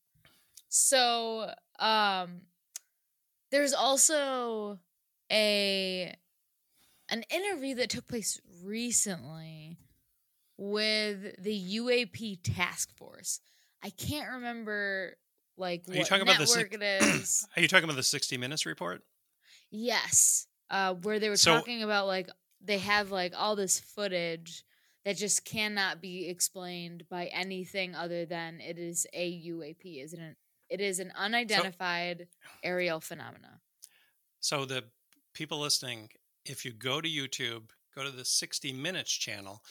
So, 0.70 1.54
um, 1.80 2.42
there's 3.52 3.74
also 3.74 4.80
a 5.36 6.16
an 7.10 7.24
interview 7.30 7.76
that 7.76 7.90
took 7.90 8.08
place 8.08 8.40
recently 8.64 9.78
with 10.58 11.36
the 11.44 11.78
UAP 11.78 12.40
task 12.44 12.96
force. 12.96 13.42
I 13.84 13.90
can't 13.92 14.32
remember 14.36 15.18
like 15.58 15.84
Are 15.88 15.94
you 15.94 16.00
what 16.00 16.08
talking 16.08 16.24
about 16.24 16.38
the 16.40 16.46
network 16.46 16.74
it 16.74 16.82
is. 16.82 17.46
Are 17.56 17.62
you 17.62 17.68
talking 17.68 17.84
about 17.84 17.98
the 17.98 18.04
60 18.04 18.38
Minutes 18.38 18.66
report? 18.66 19.04
yes, 19.72 20.48
uh, 20.70 20.94
where 20.94 21.20
they 21.20 21.30
were 21.30 21.38
So- 21.38 21.56
talking 21.58 21.84
about 21.84 22.08
like 22.08 22.30
they 22.62 22.78
have 22.80 23.12
like 23.12 23.34
all 23.38 23.56
this 23.56 23.80
footage 23.80 24.64
that 25.04 25.18
just 25.18 25.46
cannot 25.46 26.02
be 26.02 26.28
explained 26.30 27.04
by 27.10 27.26
anything 27.28 27.94
other 27.94 28.26
than 28.26 28.60
it 28.60 28.80
is 28.80 29.06
a 29.14 29.32
UAP. 29.50 30.04
Isn't 30.04 30.20
it? 30.20 30.38
It 30.70 30.82
is 30.82 31.00
an 31.00 31.12
unidentified 31.16 32.28
aerial 32.64 33.00
phenomena. 33.00 33.60
So 34.40 34.66
the 34.66 34.86
people 35.36 35.60
listening, 35.60 36.10
if 36.46 36.66
you 36.66 36.74
go 36.74 37.00
to 37.00 37.08
YouTube, 37.08 37.70
go 37.96 38.04
to 38.04 38.12
the 38.12 38.26
60 38.26 38.74
Minutes 38.74 39.12
channel, 39.12 39.62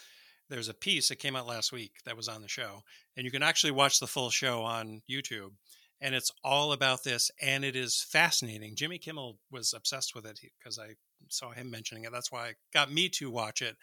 there's 0.48 0.68
a 0.68 0.74
piece 0.74 1.08
that 1.08 1.16
came 1.16 1.34
out 1.34 1.46
last 1.46 1.72
week 1.72 1.94
that 2.04 2.16
was 2.16 2.28
on 2.28 2.42
the 2.42 2.48
show, 2.48 2.82
and 3.16 3.24
you 3.24 3.32
can 3.32 3.42
actually 3.42 3.72
watch 3.72 3.98
the 3.98 4.06
full 4.06 4.30
show 4.30 4.62
on 4.62 5.02
YouTube. 5.10 5.52
And 6.00 6.14
it's 6.14 6.32
all 6.44 6.72
about 6.72 7.02
this, 7.02 7.30
and 7.40 7.64
it 7.64 7.76
is 7.76 8.06
fascinating. 8.10 8.76
Jimmy 8.76 8.98
Kimmel 8.98 9.38
was 9.50 9.72
obsessed 9.72 10.14
with 10.14 10.26
it 10.26 10.38
because 10.58 10.78
I 10.78 10.96
saw 11.28 11.52
him 11.52 11.70
mentioning 11.70 12.04
it. 12.04 12.12
That's 12.12 12.30
why 12.30 12.48
it 12.48 12.56
got 12.74 12.92
me 12.92 13.08
to 13.10 13.30
watch 13.30 13.62
it. 13.62 13.76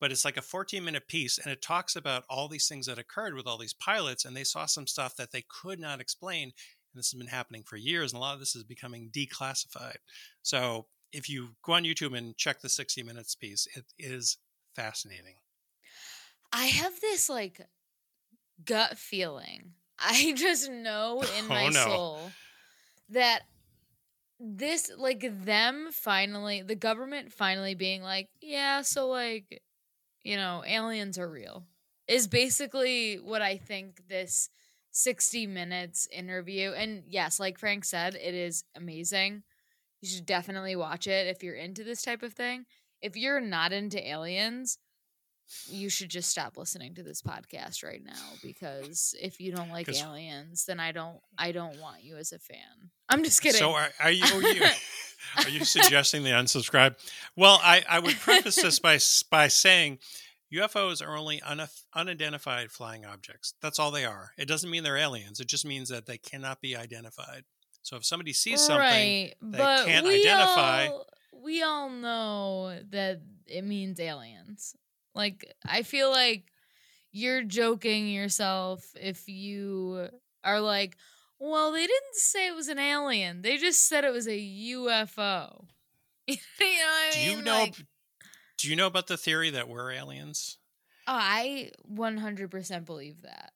But 0.00 0.12
it's 0.12 0.24
like 0.24 0.36
a 0.36 0.42
14 0.42 0.82
minute 0.82 1.08
piece, 1.08 1.36
and 1.36 1.52
it 1.52 1.60
talks 1.60 1.94
about 1.94 2.24
all 2.30 2.48
these 2.48 2.68
things 2.68 2.86
that 2.86 2.98
occurred 2.98 3.34
with 3.34 3.46
all 3.46 3.58
these 3.58 3.74
pilots, 3.74 4.24
and 4.24 4.34
they 4.34 4.44
saw 4.44 4.64
some 4.64 4.86
stuff 4.86 5.16
that 5.16 5.32
they 5.32 5.44
could 5.48 5.78
not 5.78 6.00
explain. 6.00 6.44
And 6.44 6.98
this 6.98 7.10
has 7.10 7.18
been 7.18 7.28
happening 7.28 7.64
for 7.64 7.76
years, 7.76 8.12
and 8.12 8.18
a 8.18 8.20
lot 8.20 8.34
of 8.34 8.40
this 8.40 8.56
is 8.56 8.64
becoming 8.64 9.10
declassified. 9.10 9.98
So 10.42 10.86
if 11.12 11.28
you 11.28 11.50
go 11.62 11.72
on 11.74 11.84
YouTube 11.84 12.16
and 12.16 12.36
check 12.36 12.60
the 12.60 12.68
60 12.68 13.02
Minutes 13.02 13.34
piece, 13.34 13.66
it 13.74 13.84
is 13.98 14.38
fascinating. 14.74 15.34
I 16.52 16.66
have 16.66 17.00
this 17.00 17.28
like 17.28 17.60
gut 18.64 18.98
feeling. 18.98 19.72
I 19.98 20.32
just 20.36 20.70
know 20.70 21.22
in 21.38 21.46
oh, 21.46 21.48
my 21.48 21.66
Oh, 21.66 21.70
no. 21.70 21.84
soul 21.84 22.30
that 23.10 23.42
this 24.40 24.90
like 24.96 25.24
them 25.44 25.88
finally 25.90 26.62
the 26.62 26.76
government 26.76 27.32
finally 27.32 27.74
being 27.74 28.02
like, 28.02 28.28
yeah, 28.40 28.82
so 28.82 29.08
like 29.08 29.62
you 30.22 30.36
know, 30.36 30.62
aliens 30.66 31.18
are 31.18 31.28
real 31.28 31.64
is 32.06 32.26
basically 32.26 33.16
what 33.16 33.42
I 33.42 33.56
think 33.56 34.08
this 34.08 34.50
60 34.90 35.46
minutes 35.46 36.08
interview 36.12 36.72
and 36.72 37.02
yes, 37.06 37.40
like 37.40 37.58
Frank 37.58 37.84
said, 37.84 38.14
it 38.14 38.34
is 38.34 38.64
amazing. 38.76 39.42
You 40.00 40.08
should 40.08 40.26
definitely 40.26 40.76
watch 40.76 41.06
it 41.06 41.26
if 41.26 41.42
you're 41.42 41.56
into 41.56 41.84
this 41.84 42.02
type 42.02 42.22
of 42.22 42.32
thing. 42.32 42.66
If 43.00 43.16
you're 43.16 43.40
not 43.40 43.72
into 43.72 44.06
aliens, 44.06 44.78
you 45.68 45.88
should 45.88 46.10
just 46.10 46.30
stop 46.30 46.56
listening 46.56 46.94
to 46.94 47.02
this 47.02 47.22
podcast 47.22 47.82
right 47.82 48.02
now 48.04 48.12
because 48.42 49.14
if 49.20 49.40
you 49.40 49.54
don't 49.54 49.70
like 49.70 49.88
aliens, 49.88 50.64
then 50.66 50.78
I 50.78 50.92
don't 50.92 51.18
I 51.38 51.52
don't 51.52 51.80
want 51.80 52.04
you 52.04 52.16
as 52.16 52.32
a 52.32 52.38
fan. 52.38 52.90
I'm 53.08 53.24
just 53.24 53.40
kidding. 53.40 53.58
So 53.58 53.72
are, 53.72 53.88
are 54.00 54.10
you 54.10 54.24
are 54.24 54.52
you, 54.52 54.62
are 55.38 55.48
you 55.48 55.64
suggesting 55.64 56.22
they 56.22 56.30
unsubscribe? 56.30 56.96
Well, 57.34 57.58
I, 57.62 57.82
I 57.88 57.98
would 57.98 58.16
preface 58.16 58.56
this 58.56 58.78
by 58.78 58.98
by 59.30 59.48
saying 59.48 59.98
UFOs 60.52 61.06
are 61.06 61.16
only 61.16 61.40
unif- 61.40 61.84
unidentified 61.94 62.70
flying 62.70 63.04
objects. 63.04 63.54
That's 63.60 63.78
all 63.78 63.90
they 63.90 64.04
are. 64.04 64.32
It 64.38 64.48
doesn't 64.48 64.70
mean 64.70 64.82
they're 64.82 64.96
aliens. 64.96 65.40
It 65.40 65.48
just 65.48 65.66
means 65.66 65.88
that 65.88 66.06
they 66.06 66.18
cannot 66.18 66.60
be 66.60 66.76
identified. 66.76 67.44
So 67.88 67.96
if 67.96 68.04
somebody 68.04 68.34
sees 68.34 68.60
something, 68.60 68.82
right, 68.82 69.32
they 69.40 69.58
can't 69.58 70.06
we 70.06 70.20
identify- 70.20 70.88
All, 70.88 71.06
we 71.42 71.62
all 71.62 71.88
know 71.88 72.78
that 72.90 73.22
it 73.46 73.64
means 73.64 73.98
aliens. 73.98 74.76
Like 75.14 75.54
I 75.64 75.82
feel 75.84 76.10
like 76.10 76.52
you're 77.12 77.42
joking 77.42 78.08
yourself 78.08 78.84
if 78.94 79.26
you 79.26 80.06
are 80.44 80.60
like, 80.60 80.98
well, 81.38 81.72
they 81.72 81.86
didn't 81.86 82.14
say 82.14 82.48
it 82.48 82.54
was 82.54 82.68
an 82.68 82.78
alien. 82.78 83.40
They 83.40 83.56
just 83.56 83.88
said 83.88 84.04
it 84.04 84.12
was 84.12 84.28
a 84.28 84.38
UFO. 84.38 85.64
you 86.26 86.34
know 86.34 86.60
I 86.60 87.10
do 87.14 87.20
you 87.20 87.40
know 87.40 87.52
Like, 87.52 87.74
do 88.58 88.68
you 88.68 88.76
know 88.76 88.86
about 88.86 89.06
the 89.06 89.16
theory 89.16 89.48
that 89.48 89.66
we're 89.66 89.92
aliens? 89.92 90.58
oh, 91.06 91.12
I 91.18 91.70
100% 91.90 92.84
believe 92.84 93.22
that. 93.22 93.52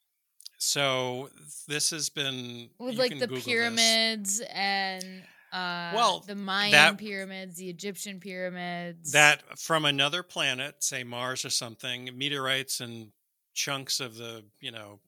So 0.65 1.29
this 1.67 1.91
has 1.91 2.09
been 2.09 2.71
With 2.79 2.97
like 2.97 3.11
the 3.11 3.27
Google 3.27 3.35
this. 3.39 3.45
pyramids 3.45 4.41
and 4.49 5.25
uh 5.53 5.91
Well, 5.93 6.21
the 6.21 6.37
Mayan 6.37 6.71
that- 6.71 6.99
pyramids, 6.99 7.57
the 7.57 7.69
Egyptian 7.69 8.21
pyramids. 8.21 9.11
that 9.11 9.59
from 9.59 9.85
another 9.85 10.23
planet, 10.23 10.85
say 10.85 11.03
Mars 11.03 11.45
or 11.45 11.51
something, 11.51 12.17
meteorites 12.17 12.81
and 12.81 13.11
chunks 13.55 13.99
of 13.99 14.15
the 14.17 14.45
you 14.61 14.71
know 14.71 15.01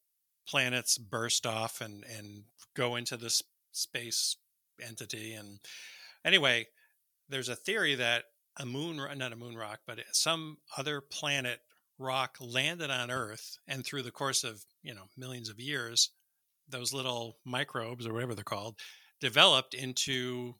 planets 0.48 0.98
burst 0.98 1.46
off 1.46 1.80
and 1.80 2.02
and 2.04 2.42
go 2.74 2.96
into 2.96 3.16
this 3.16 3.40
space 3.70 4.36
entity. 4.82 5.34
And 5.34 5.60
anyway, 6.24 6.66
there's 7.28 7.48
a 7.48 7.54
theory 7.56 7.94
that 7.94 8.24
a 8.56 8.66
moon, 8.66 8.96
not 9.16 9.32
a 9.32 9.36
moon 9.36 9.56
rock, 9.56 9.82
but 9.86 10.00
some 10.10 10.58
other 10.76 11.00
planet 11.00 11.60
rock 11.98 12.36
landed 12.40 12.90
on 12.90 13.10
Earth, 13.10 13.58
and 13.66 13.84
through 13.84 14.02
the 14.02 14.10
course 14.10 14.44
of 14.44 14.64
you 14.82 14.94
know 14.94 15.04
millions 15.16 15.48
of 15.48 15.60
years, 15.60 16.10
those 16.68 16.92
little 16.92 17.38
microbes 17.44 18.06
or 18.06 18.12
whatever 18.12 18.34
they're 18.34 18.44
called 18.44 18.78
developed 19.20 19.74
into 19.74 20.54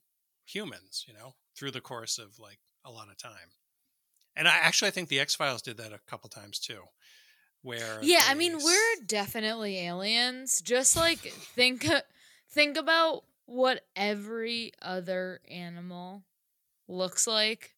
humans. 0.44 1.04
You 1.08 1.14
know, 1.14 1.34
through 1.56 1.72
the 1.72 1.80
course 1.80 2.18
of 2.18 2.38
like 2.38 2.58
a 2.84 2.90
lot 2.90 3.08
of 3.10 3.18
time. 3.18 3.52
And 4.36 4.48
I 4.48 4.56
actually 4.56 4.88
I 4.88 4.92
think 4.92 5.08
the 5.08 5.20
X 5.20 5.34
Files 5.34 5.62
did 5.62 5.76
that 5.78 5.92
a 5.92 6.00
couple 6.06 6.28
times 6.28 6.58
too, 6.58 6.82
where 7.62 7.98
Yeah, 8.02 8.22
I 8.26 8.34
mean, 8.34 8.58
we're 8.62 9.04
definitely 9.06 9.78
aliens. 9.80 10.60
Just 10.60 10.96
like 10.96 11.18
think 11.18 11.86
think 12.50 12.76
about 12.76 13.24
what 13.46 13.82
every 13.94 14.72
other 14.82 15.40
animal 15.50 16.24
looks 16.88 17.26
like, 17.26 17.74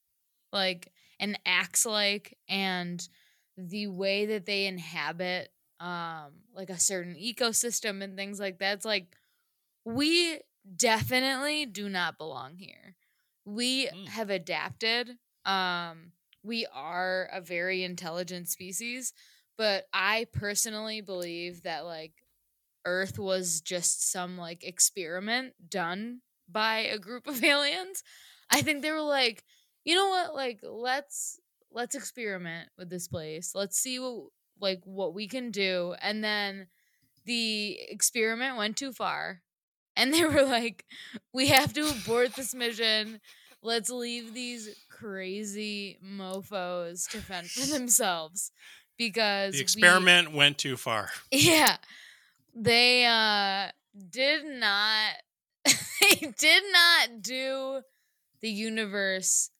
like 0.52 0.92
and 1.18 1.38
acts 1.46 1.86
like 1.86 2.36
and 2.48 3.06
the 3.56 3.86
way 3.88 4.26
that 4.26 4.46
they 4.46 4.66
inhabit 4.66 5.50
um 5.80 6.32
like 6.54 6.70
a 6.70 6.78
certain 6.78 7.14
ecosystem 7.14 8.02
and 8.02 8.16
things 8.16 8.40
like 8.40 8.58
that. 8.58 8.74
It's 8.74 8.84
like 8.84 9.16
we 9.84 10.40
definitely 10.76 11.66
do 11.66 11.88
not 11.88 12.18
belong 12.18 12.56
here. 12.56 12.96
We 13.44 13.86
Mm. 13.88 14.08
have 14.08 14.30
adapted. 14.30 15.18
Um 15.44 16.12
we 16.42 16.66
are 16.72 17.28
a 17.32 17.40
very 17.40 17.82
intelligent 17.84 18.48
species, 18.48 19.12
but 19.58 19.88
I 19.92 20.26
personally 20.32 21.00
believe 21.00 21.62
that 21.62 21.84
like 21.84 22.12
Earth 22.84 23.18
was 23.18 23.60
just 23.60 24.10
some 24.10 24.38
like 24.38 24.64
experiment 24.64 25.54
done 25.70 26.20
by 26.48 26.78
a 26.80 26.98
group 26.98 27.26
of 27.26 27.42
aliens. 27.44 28.02
I 28.50 28.62
think 28.62 28.82
they 28.82 28.92
were 28.92 29.00
like, 29.00 29.44
you 29.84 29.94
know 29.94 30.08
what, 30.08 30.34
like 30.34 30.60
let's 30.62 31.40
let's 31.76 31.94
experiment 31.94 32.70
with 32.78 32.88
this 32.88 33.06
place. 33.06 33.52
Let's 33.54 33.78
see 33.78 34.00
what 34.00 34.24
like 34.58 34.80
what 34.84 35.14
we 35.14 35.28
can 35.28 35.50
do. 35.52 35.94
And 36.00 36.24
then 36.24 36.66
the 37.26 37.78
experiment 37.88 38.56
went 38.56 38.76
too 38.76 38.92
far. 38.92 39.42
And 39.94 40.12
they 40.12 40.24
were 40.24 40.42
like, 40.42 40.84
we 41.32 41.48
have 41.48 41.72
to 41.74 41.88
abort 41.88 42.34
this 42.34 42.54
mission. 42.54 43.20
Let's 43.62 43.90
leave 43.90 44.34
these 44.34 44.74
crazy 44.88 45.98
mofos 46.04 47.08
to 47.10 47.18
fend 47.18 47.48
for 47.48 47.66
themselves. 47.72 48.50
Because 48.98 49.52
the 49.52 49.58
we- 49.58 49.62
experiment 49.62 50.32
went 50.32 50.58
too 50.58 50.76
far. 50.76 51.10
yeah. 51.30 51.76
They 52.54 53.04
uh 53.04 53.70
did 54.10 54.46
not 54.46 55.12
they 55.64 56.32
did 56.38 56.62
not 56.72 57.22
do 57.22 57.80
the 58.40 58.48
universe 58.48 59.50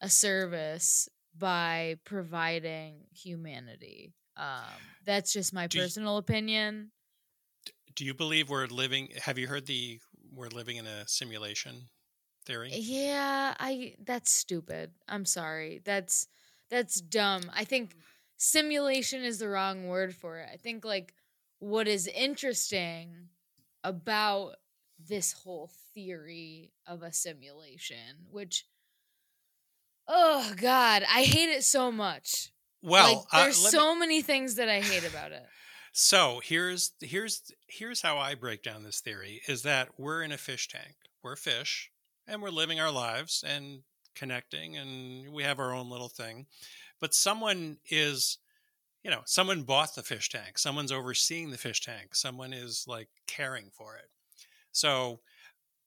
a 0.00 0.08
service 0.08 1.08
by 1.38 1.96
providing 2.04 3.04
humanity. 3.12 4.14
Um 4.36 4.64
that's 5.04 5.32
just 5.32 5.52
my 5.52 5.66
Do 5.66 5.78
you- 5.78 5.84
personal 5.84 6.16
opinion. 6.18 6.90
Do 7.94 8.04
you 8.04 8.12
believe 8.14 8.50
we're 8.50 8.66
living? 8.66 9.08
Have 9.22 9.38
you 9.38 9.46
heard 9.46 9.66
the 9.66 10.00
we're 10.32 10.48
living 10.48 10.76
in 10.76 10.86
a 10.86 11.08
simulation 11.08 11.88
theory? 12.44 12.70
Yeah, 12.74 13.54
I 13.58 13.94
that's 14.04 14.30
stupid. 14.30 14.90
I'm 15.08 15.24
sorry. 15.24 15.80
That's 15.84 16.28
that's 16.68 17.00
dumb. 17.00 17.50
I 17.54 17.64
think 17.64 17.96
simulation 18.36 19.24
is 19.24 19.38
the 19.38 19.48
wrong 19.48 19.86
word 19.86 20.14
for 20.14 20.38
it. 20.40 20.48
I 20.52 20.56
think 20.56 20.84
like 20.84 21.14
what 21.58 21.88
is 21.88 22.06
interesting 22.06 23.28
about 23.82 24.56
this 24.98 25.32
whole 25.32 25.70
theory 25.94 26.72
of 26.86 27.02
a 27.02 27.12
simulation, 27.12 28.26
which 28.30 28.66
oh 30.08 30.52
god, 30.56 31.04
I 31.08 31.22
hate 31.22 31.48
it 31.48 31.64
so 31.64 31.90
much. 31.90 32.50
Well, 32.82 33.08
like 33.08 33.26
uh, 33.32 33.44
there's 33.44 33.64
me- 33.64 33.70
so 33.70 33.94
many 33.96 34.22
things 34.22 34.56
that 34.56 34.68
I 34.68 34.80
hate 34.80 35.08
about 35.08 35.32
it. 35.32 35.44
So 35.98 36.40
here's 36.44 36.92
here's 37.00 37.50
here's 37.68 38.02
how 38.02 38.18
I 38.18 38.34
break 38.34 38.62
down 38.62 38.82
this 38.82 39.00
theory 39.00 39.40
is 39.48 39.62
that 39.62 39.88
we're 39.98 40.22
in 40.22 40.30
a 40.30 40.36
fish 40.36 40.68
tank. 40.68 40.94
We're 41.22 41.36
fish 41.36 41.90
and 42.28 42.42
we're 42.42 42.50
living 42.50 42.78
our 42.78 42.90
lives 42.90 43.42
and 43.46 43.80
connecting 44.14 44.76
and 44.76 45.32
we 45.32 45.42
have 45.42 45.58
our 45.58 45.72
own 45.72 45.88
little 45.88 46.10
thing. 46.10 46.46
But 47.00 47.14
someone 47.14 47.78
is 47.90 48.38
you 49.02 49.10
know, 49.10 49.22
someone 49.24 49.62
bought 49.62 49.94
the 49.94 50.02
fish 50.02 50.28
tank. 50.28 50.58
Someone's 50.58 50.92
overseeing 50.92 51.50
the 51.50 51.56
fish 51.58 51.80
tank. 51.80 52.14
Someone 52.14 52.52
is 52.52 52.84
like 52.86 53.08
caring 53.26 53.70
for 53.72 53.96
it. 53.96 54.10
So 54.72 55.20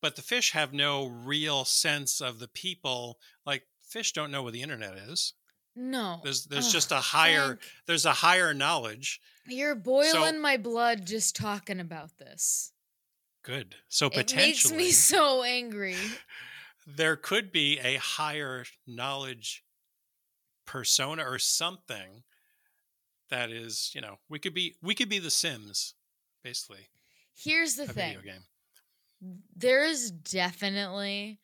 but 0.01 0.15
the 0.15 0.21
fish 0.23 0.53
have 0.53 0.73
no 0.73 1.05
real 1.05 1.65
sense 1.65 2.19
of 2.19 2.39
the 2.39 2.47
people 2.47 3.19
like 3.45 3.67
fish 3.89 4.13
don't 4.13 4.31
know 4.31 4.43
what 4.43 4.53
the 4.53 4.61
internet 4.61 4.95
is. 4.95 5.33
No. 5.75 6.19
There's 6.23 6.45
there's 6.45 6.67
Ugh, 6.67 6.73
just 6.73 6.91
a 6.91 6.95
higher 6.95 7.59
there's 7.85 8.05
a 8.05 8.13
higher 8.13 8.53
knowledge. 8.53 9.19
You're 9.47 9.75
boiling 9.75 10.39
my 10.41 10.57
blood 10.57 11.05
just 11.05 11.35
talking 11.35 11.79
about 11.79 12.17
this. 12.17 12.71
Good. 13.43 13.75
So 13.87 14.07
It 14.07 14.13
potentially 14.13 14.77
makes 14.77 14.87
me 14.87 14.91
so 15.17 15.43
angry. 15.43 15.95
there 16.87 17.15
could 17.15 17.51
be 17.51 17.79
a 17.79 17.95
higher 17.95 18.65
knowledge 18.85 19.63
persona 20.65 21.23
or 21.23 21.39
something 21.39 22.23
that 23.29 23.51
is, 23.51 23.91
you 23.93 24.01
know, 24.01 24.17
we 24.27 24.39
could 24.39 24.53
be 24.53 24.75
we 24.81 24.95
could 24.95 25.09
be 25.09 25.19
the 25.19 25.31
Sims, 25.31 25.93
basically, 26.43 26.89
Here's 27.35 27.75
the 27.75 27.85
thing. 27.85 28.17
video 28.17 28.21
game. 28.21 28.43
There 29.55 29.83
is 29.83 30.11
definitely 30.11 31.39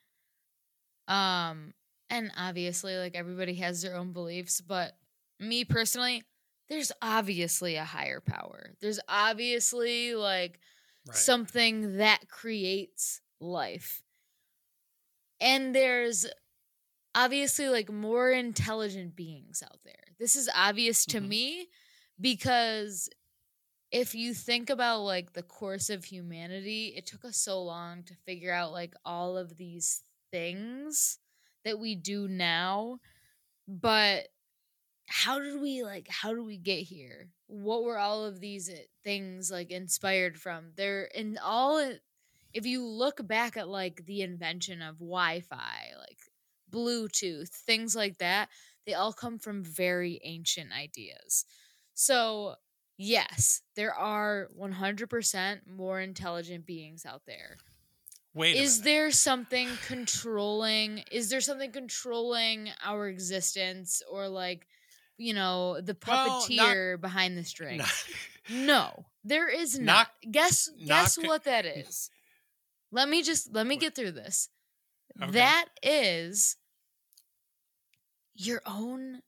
um 1.08 1.74
and 2.10 2.32
obviously 2.38 2.98
like 2.98 3.16
everybody 3.16 3.56
has 3.56 3.82
their 3.82 3.96
own 3.96 4.14
beliefs, 4.14 4.62
but 4.62 4.98
me 5.40 5.66
personally, 5.66 6.24
there's 6.70 6.92
obviously 7.02 7.76
a 7.76 7.84
higher 7.86 8.22
power. 8.22 8.76
There's 8.82 9.00
obviously 9.08 10.16
like 10.16 10.60
Right. 11.06 11.16
something 11.16 11.98
that 11.98 12.28
creates 12.30 13.22
life. 13.40 14.04
And 15.40 15.76
there's 15.76 16.26
obviously 17.16 17.70
like 17.70 17.92
more 17.92 18.32
intelligent 18.32 19.16
beings 19.16 19.64
out 19.64 19.80
there. 19.86 20.04
This 20.20 20.36
is 20.36 20.50
obvious 20.56 21.06
to 21.08 21.22
Mhm. 21.22 21.30
me 21.30 21.70
because 22.20 23.10
if 23.92 24.16
you 24.16 24.34
think 24.34 24.70
about 24.70 25.02
like 25.02 25.34
the 25.34 25.44
course 25.44 25.90
of 25.90 26.06
humanity, 26.06 26.94
it 26.98 27.06
took 27.06 27.26
us 27.26 27.38
so 27.38 27.64
long 27.64 28.04
to 28.06 28.16
figure 28.16 28.52
out 28.54 28.72
like 28.72 28.94
all 29.06 29.38
of 29.38 29.58
these 29.58 30.04
things 30.32 31.20
that 31.66 31.80
we 31.80 31.96
do 31.96 32.28
now. 32.28 33.00
But 33.68 34.28
how 35.08 35.40
did 35.40 35.62
we 35.62 35.84
like 35.84 36.08
how 36.10 36.34
did 36.34 36.46
we 36.46 36.58
get 36.58 36.80
here? 36.82 37.30
What 37.48 37.84
were 37.84 37.98
all 37.98 38.24
of 38.24 38.40
these 38.40 38.70
uh, 38.70 38.76
things 39.04 39.52
like 39.52 39.72
inspired 39.72 40.40
from? 40.40 40.72
They're 40.76 41.04
in 41.04 41.38
all 41.44 41.94
if 42.54 42.66
you 42.66 42.86
look 42.86 43.28
back 43.28 43.58
at 43.58 43.68
like 43.68 44.06
the 44.06 44.22
invention 44.22 44.82
of 44.82 45.00
Wi-Fi, 45.00 45.92
like 46.00 46.20
Bluetooth, 46.72 47.50
things 47.50 47.96
like 47.96 48.18
that, 48.20 48.50
they 48.86 48.94
all 48.94 49.14
come 49.14 49.40
from 49.40 49.64
very 49.64 50.20
ancient 50.24 50.72
ideas. 50.72 51.46
So, 51.94 52.56
yes, 52.98 53.62
there 53.76 53.94
are 53.94 54.50
100% 54.60 55.68
more 55.68 56.00
intelligent 56.00 56.66
beings 56.66 57.06
out 57.06 57.24
there. 57.28 57.58
Wait 58.36 58.58
Is 58.58 58.82
there 58.82 59.12
something 59.12 59.70
controlling 59.88 61.00
is 61.10 61.30
there 61.30 61.40
something 61.42 61.72
controlling 61.72 62.70
our 62.84 63.08
existence 63.08 64.04
or 64.12 64.28
like 64.28 64.68
you 65.18 65.34
know 65.34 65.80
the 65.82 65.96
Well, 66.06 66.26
not- 66.28 66.42
puppeteer 66.50 67.00
behind 67.02 67.38
the 67.38 67.44
string? 67.54 67.82
No, 68.50 69.06
there 69.24 69.48
is 69.50 69.80
Not- 69.80 70.10
not. 70.24 70.32
Guess 70.32 70.70
not 70.78 70.88
guess 70.88 71.16
co- 71.18 71.28
what 71.28 71.46
that 71.46 71.66
is. 71.78 72.10
Let 72.92 73.08
me 73.10 73.24
just 73.24 73.54
let 73.54 73.66
me 73.66 73.78
get 73.78 73.96
through 73.96 74.12
this. 74.12 74.50
Okay. 75.22 75.32
That 75.32 75.66
is 75.82 76.58
your 78.36 78.62
own 78.66 79.22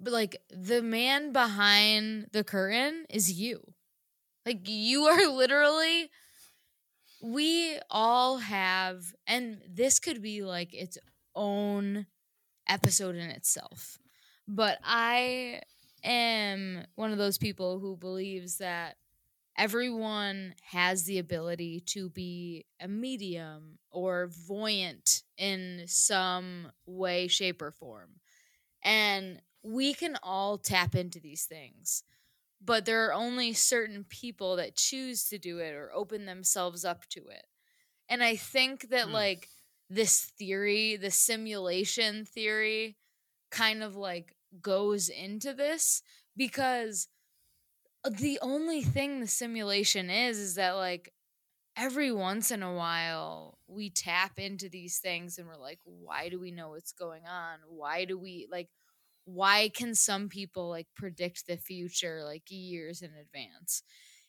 but 0.00 0.12
like 0.12 0.36
the 0.50 0.82
man 0.82 1.32
behind 1.32 2.26
the 2.32 2.42
curtain 2.42 3.06
is 3.08 3.30
you. 3.32 3.62
Like 4.44 4.68
you 4.68 5.04
are 5.04 5.28
literally 5.28 6.10
we 7.22 7.78
all 7.88 8.38
have 8.38 9.14
and 9.26 9.62
this 9.68 10.00
could 10.00 10.20
be 10.20 10.42
like 10.42 10.74
its 10.74 10.98
own 11.34 12.06
episode 12.68 13.14
in 13.14 13.30
itself. 13.30 13.98
But 14.48 14.78
I 14.82 15.62
am 16.02 16.84
one 16.96 17.12
of 17.12 17.18
those 17.18 17.38
people 17.38 17.78
who 17.78 17.96
believes 17.96 18.58
that 18.58 18.96
everyone 19.56 20.54
has 20.70 21.04
the 21.04 21.18
ability 21.18 21.80
to 21.86 22.10
be 22.10 22.66
a 22.80 22.88
medium 22.88 23.78
or 23.90 24.28
voyant 24.46 25.22
in 25.36 25.84
some 25.86 26.72
way, 26.86 27.28
shape, 27.28 27.62
or 27.62 27.70
form. 27.70 28.10
And 28.82 29.40
we 29.62 29.94
can 29.94 30.16
all 30.22 30.58
tap 30.58 30.94
into 30.94 31.20
these 31.20 31.44
things. 31.44 32.02
But 32.64 32.84
there 32.86 33.06
are 33.06 33.12
only 33.14 33.52
certain 33.54 34.04
people 34.04 34.56
that 34.56 34.76
choose 34.76 35.24
to 35.28 35.38
do 35.38 35.58
it 35.58 35.74
or 35.74 35.92
open 35.92 36.26
themselves 36.26 36.84
up 36.84 37.06
to 37.10 37.20
it. 37.28 37.46
And 38.08 38.22
I 38.22 38.36
think 38.36 38.90
that, 38.90 39.08
Hmm. 39.08 39.12
like, 39.12 39.48
this 39.90 40.24
theory, 40.24 40.96
the 40.96 41.10
simulation 41.10 42.24
theory, 42.24 42.96
kind 43.50 43.82
of 43.82 43.96
like 43.96 44.36
goes 44.62 45.08
into 45.08 45.54
this 45.54 46.02
because 46.36 47.08
the 48.10 48.38
only 48.42 48.82
thing 48.82 49.20
the 49.20 49.26
simulation 49.26 50.10
is 50.10 50.38
is 50.38 50.54
that 50.56 50.72
like 50.72 51.12
every 51.76 52.12
once 52.12 52.50
in 52.50 52.62
a 52.62 52.74
while 52.74 53.58
we 53.68 53.90
tap 53.90 54.38
into 54.38 54.68
these 54.68 54.98
things 54.98 55.38
and 55.38 55.48
we're 55.48 55.56
like 55.56 55.80
why 55.84 56.28
do 56.28 56.40
we 56.40 56.50
know 56.50 56.70
what's 56.70 56.92
going 56.92 57.26
on 57.26 57.58
why 57.68 58.04
do 58.04 58.18
we 58.18 58.46
like 58.50 58.68
why 59.24 59.70
can 59.74 59.94
some 59.94 60.28
people 60.28 60.68
like 60.68 60.88
predict 60.94 61.46
the 61.46 61.56
future 61.56 62.22
like 62.24 62.44
years 62.48 63.02
in 63.02 63.10
advance? 63.14 63.82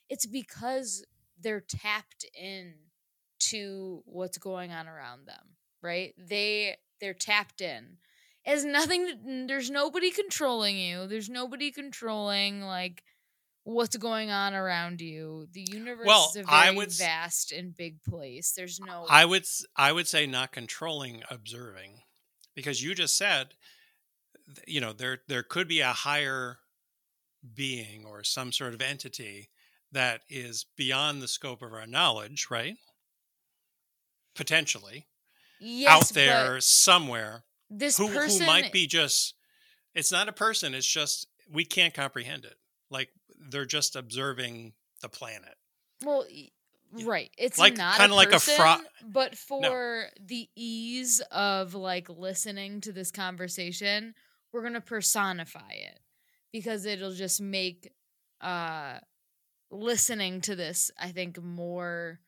It's 0.10 0.26
because 0.26 1.06
they're 1.40 1.62
tapped 1.62 2.26
in 2.40 2.74
to 3.40 4.02
what's 4.06 4.38
going 4.38 4.72
on 4.72 4.88
around 4.88 5.28
them, 5.28 5.56
right? 5.82 6.14
They 6.18 6.78
they're 7.02 7.14
tapped 7.14 7.62
in. 7.62 7.98
It 8.46 8.50
has 8.52 8.66
nothing 8.66 9.46
there's 9.48 9.72
nobody 9.72 10.12
controlling 10.12 10.78
you. 10.78 11.08
There's 11.08 11.30
nobody 11.30 11.72
controlling 11.72 12.62
like 12.62 13.04
what's 13.64 13.96
going 13.98 14.30
on 14.30 14.54
around 14.54 15.02
you. 15.02 15.48
The 15.52 15.66
universe 15.72 16.06
Well, 16.06 16.32
is 16.36 16.46
a 16.46 16.52
I 16.52 16.66
very 16.66 16.78
would 16.78 16.92
vast 16.94 17.52
and 17.52 17.76
big 17.76 18.04
place. 18.04 18.54
There's 18.56 18.80
no 18.80 19.06
I 19.10 19.26
would 19.26 19.46
I 19.76 19.92
would 19.92 20.08
say 20.08 20.28
not 20.28 20.52
controlling, 20.52 21.24
observing, 21.30 22.02
because 22.56 22.84
you 22.84 22.94
just 22.94 23.18
said, 23.18 23.54
you 24.68 24.82
know, 24.82 24.94
there 24.94 25.20
there 25.28 25.44
could 25.44 25.68
be 25.68 25.80
a 25.82 25.94
higher 25.94 26.60
being 27.56 28.06
or 28.06 28.24
some 28.24 28.52
sort 28.52 28.74
of 28.74 28.82
entity 28.82 29.50
that 29.92 30.22
is 30.30 30.66
beyond 30.78 31.22
the 31.22 31.28
scope 31.28 31.62
of 31.62 31.74
our 31.74 31.86
knowledge, 31.86 32.48
right? 32.50 32.76
Potentially 34.36 35.06
yes, 35.60 35.92
out 35.92 36.14
there 36.16 36.60
somewhere 36.60 37.44
This 37.70 37.98
who 37.98 38.08
person 38.10 38.42
who 38.42 38.48
might 38.48 38.72
be 38.72 38.88
just. 38.88 39.36
It's 39.94 40.12
not 40.12 40.28
a 40.28 40.34
person. 40.34 40.74
It's 40.74 40.88
just 40.88 41.28
we 41.52 41.66
can't 41.66 41.94
comprehend 41.94 42.46
it. 42.46 42.56
Like 42.90 43.10
they're 43.50 43.66
just 43.66 43.96
observing 43.96 44.74
the 45.02 45.10
planet. 45.10 45.56
Well, 46.04 46.26
right. 47.04 47.30
It's 47.38 47.60
Like- 47.60 47.78
not 47.78 47.98
kinda 47.98 48.16
like 48.16 48.32
a 48.32 48.40
fro- 48.40 48.82
but 49.04 49.38
for 49.38 50.10
the 50.20 50.50
ease 50.56 51.20
of 51.32 51.76
like 51.76 52.10
listening 52.10 52.82
to 52.82 52.92
this 52.92 53.12
conversation, 53.12 54.16
we're 54.54 54.64
gonna 54.64 54.82
personify 54.82 55.72
it 55.72 56.00
because 56.54 56.86
it'll 56.86 57.14
just 57.14 57.42
make 57.42 57.92
uh 58.42 59.00
listening 59.72 60.42
to 60.42 60.56
this, 60.56 60.92
I 61.00 61.12
think, 61.12 61.42
more 61.42 62.20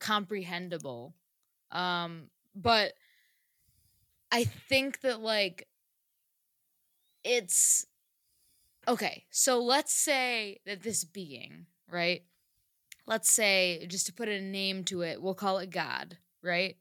comprehensible. 0.00 1.14
Um, 1.72 2.30
but 2.54 2.94
I 4.30 4.44
think 4.44 5.00
that 5.00 5.20
like 5.20 5.68
it's 7.24 7.86
okay. 8.86 9.24
So 9.30 9.62
let's 9.62 9.92
say 9.92 10.60
that 10.66 10.82
this 10.82 11.04
being, 11.04 11.66
right? 11.90 12.22
let's 13.06 13.30
say 13.30 13.86
just 13.88 14.06
to 14.06 14.12
put 14.12 14.28
a 14.28 14.40
name 14.40 14.84
to 14.84 15.02
it 15.02 15.20
we'll 15.22 15.34
call 15.34 15.58
it 15.58 15.70
god 15.70 16.16
right 16.42 16.76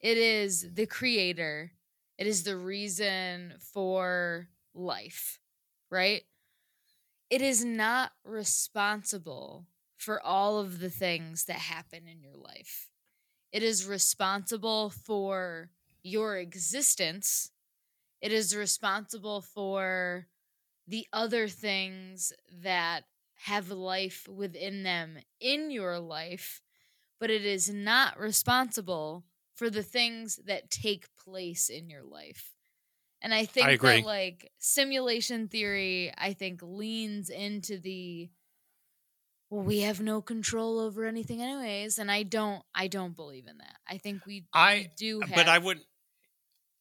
it 0.00 0.16
is 0.16 0.74
the 0.74 0.86
creator 0.86 1.72
it 2.18 2.26
is 2.26 2.44
the 2.44 2.56
reason 2.56 3.54
for 3.72 4.48
life 4.74 5.38
right? 5.92 6.22
It 7.30 7.42
is 7.42 7.64
not 7.64 8.12
responsible 8.24 9.66
for 9.98 10.20
all 10.20 10.58
of 10.58 10.80
the 10.80 10.90
things 10.90 11.44
that 11.44 11.58
happen 11.58 12.08
in 12.08 12.22
your 12.22 12.34
life. 12.34 12.88
It 13.52 13.62
is 13.62 13.86
responsible 13.86 14.88
for 14.88 15.68
your 16.02 16.38
existence. 16.38 17.50
It 18.22 18.32
is 18.32 18.56
responsible 18.56 19.42
for 19.42 20.26
the 20.88 21.06
other 21.12 21.46
things 21.46 22.32
that 22.62 23.04
have 23.44 23.70
life 23.70 24.26
within 24.28 24.82
them 24.82 25.18
in 25.40 25.70
your 25.70 25.98
life, 25.98 26.62
but 27.20 27.30
it 27.30 27.44
is 27.44 27.68
not 27.68 28.18
responsible 28.18 29.24
for 29.62 29.70
the 29.70 29.84
things 29.84 30.40
that 30.46 30.72
take 30.72 31.06
place 31.24 31.68
in 31.68 31.88
your 31.88 32.02
life. 32.02 32.50
And 33.20 33.32
I 33.32 33.44
think 33.44 33.68
agree. 33.68 34.00
that 34.00 34.06
like 34.06 34.50
simulation 34.58 35.46
theory, 35.46 36.12
I 36.18 36.32
think 36.32 36.62
leans 36.64 37.30
into 37.30 37.78
the 37.78 38.28
well, 39.50 39.62
we 39.62 39.80
have 39.80 40.00
no 40.00 40.20
control 40.20 40.80
over 40.80 41.06
anything 41.06 41.40
anyways, 41.40 42.00
and 42.00 42.10
I 42.10 42.24
don't 42.24 42.64
I 42.74 42.88
don't 42.88 43.14
believe 43.14 43.46
in 43.46 43.58
that. 43.58 43.76
I 43.88 43.98
think 43.98 44.26
we, 44.26 44.40
we 44.40 44.46
I 44.52 44.90
do 44.96 45.20
have 45.20 45.32
but 45.32 45.48
I 45.48 45.58
wouldn't. 45.58 45.86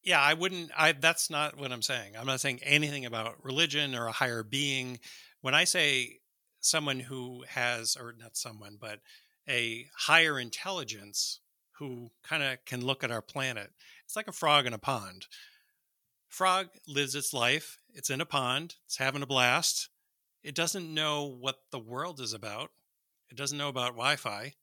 Yeah, 0.03 0.19
I 0.19 0.33
wouldn't. 0.33 0.71
I 0.75 0.93
that's 0.93 1.29
not 1.29 1.59
what 1.59 1.71
I'm 1.71 1.83
saying. 1.83 2.13
I'm 2.17 2.25
not 2.25 2.41
saying 2.41 2.61
anything 2.63 3.05
about 3.05 3.45
religion 3.45 3.93
or 3.93 4.07
a 4.07 4.11
higher 4.11 4.41
being. 4.41 4.99
When 5.41 5.53
I 5.53 5.65
say 5.65 6.17
someone 6.61 6.99
who 6.99 7.43
has, 7.47 7.95
or 7.95 8.15
not 8.19 8.35
someone, 8.35 8.79
but 8.81 9.01
a 9.47 9.85
higher 9.95 10.39
intelligence 10.39 11.41
who 11.81 12.11
kind 12.21 12.43
of 12.43 12.63
can 12.63 12.85
look 12.85 13.03
at 13.03 13.09
our 13.09 13.23
planet, 13.23 13.71
it's 14.05 14.15
like 14.15 14.27
a 14.27 14.31
frog 14.31 14.67
in 14.67 14.73
a 14.73 14.77
pond. 14.77 15.25
Frog 16.29 16.67
lives 16.87 17.15
its 17.15 17.33
life. 17.33 17.79
It's 17.95 18.11
in 18.11 18.21
a 18.21 18.25
pond. 18.25 18.75
It's 18.85 18.97
having 18.97 19.23
a 19.23 19.27
blast. 19.27 19.89
It 20.43 20.53
doesn't 20.53 20.93
know 20.93 21.25
what 21.25 21.55
the 21.71 21.79
world 21.79 22.19
is 22.19 22.33
about. 22.33 22.69
It 23.31 23.35
doesn't 23.35 23.57
know 23.57 23.67
about 23.67 23.93
Wi-Fi. 23.93 24.53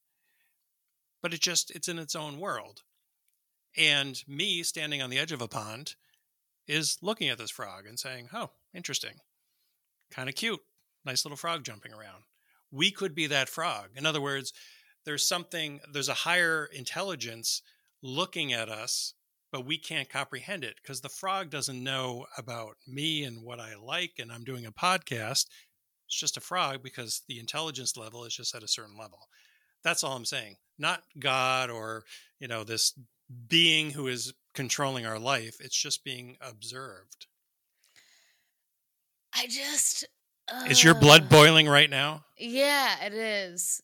But 1.20 1.34
it 1.34 1.40
just 1.40 1.72
it's 1.72 1.88
in 1.88 1.98
its 1.98 2.14
own 2.14 2.38
world. 2.38 2.82
And 3.76 4.22
me 4.28 4.62
standing 4.62 5.02
on 5.02 5.10
the 5.10 5.18
edge 5.18 5.32
of 5.32 5.42
a 5.42 5.48
pond 5.48 5.96
is 6.68 6.98
looking 7.02 7.28
at 7.30 7.38
this 7.38 7.50
frog 7.50 7.84
and 7.84 7.98
saying, 7.98 8.28
"Oh, 8.32 8.50
interesting. 8.72 9.16
Kind 10.12 10.28
of 10.28 10.36
cute. 10.36 10.60
Nice 11.04 11.24
little 11.24 11.36
frog 11.36 11.64
jumping 11.64 11.92
around." 11.92 12.22
We 12.70 12.92
could 12.92 13.14
be 13.14 13.26
that 13.26 13.48
frog. 13.48 13.90
In 13.96 14.06
other 14.06 14.20
words, 14.20 14.52
there's 15.08 15.26
something 15.26 15.80
there's 15.90 16.10
a 16.10 16.14
higher 16.14 16.68
intelligence 16.70 17.62
looking 18.02 18.52
at 18.52 18.68
us, 18.68 19.14
but 19.50 19.64
we 19.64 19.78
can't 19.78 20.10
comprehend 20.10 20.64
it 20.64 20.74
because 20.82 21.00
the 21.00 21.08
frog 21.08 21.48
doesn't 21.48 21.82
know 21.82 22.26
about 22.36 22.76
me 22.86 23.24
and 23.24 23.42
what 23.42 23.58
I 23.58 23.74
like 23.82 24.12
and 24.18 24.30
I'm 24.30 24.44
doing 24.44 24.66
a 24.66 24.70
podcast. 24.70 25.46
It's 26.06 26.20
just 26.20 26.36
a 26.36 26.42
frog 26.42 26.82
because 26.82 27.22
the 27.26 27.40
intelligence 27.40 27.96
level 27.96 28.26
is 28.26 28.36
just 28.36 28.54
at 28.54 28.62
a 28.62 28.68
certain 28.68 28.98
level. 28.98 29.18
That's 29.82 30.04
all 30.04 30.14
I'm 30.14 30.26
saying. 30.26 30.56
Not 30.78 31.02
God 31.18 31.70
or, 31.70 32.04
you 32.38 32.46
know, 32.46 32.62
this 32.62 32.92
being 33.48 33.92
who 33.92 34.08
is 34.08 34.34
controlling 34.52 35.06
our 35.06 35.18
life. 35.18 35.56
It's 35.58 35.80
just 35.80 36.04
being 36.04 36.36
observed. 36.42 37.28
I 39.34 39.46
just 39.46 40.04
Is 40.68 40.84
your 40.84 40.94
blood 40.94 41.22
uh, 41.22 41.28
boiling 41.30 41.66
right 41.66 41.88
now? 41.88 42.26
Yeah, 42.36 43.06
it 43.06 43.14
is. 43.14 43.82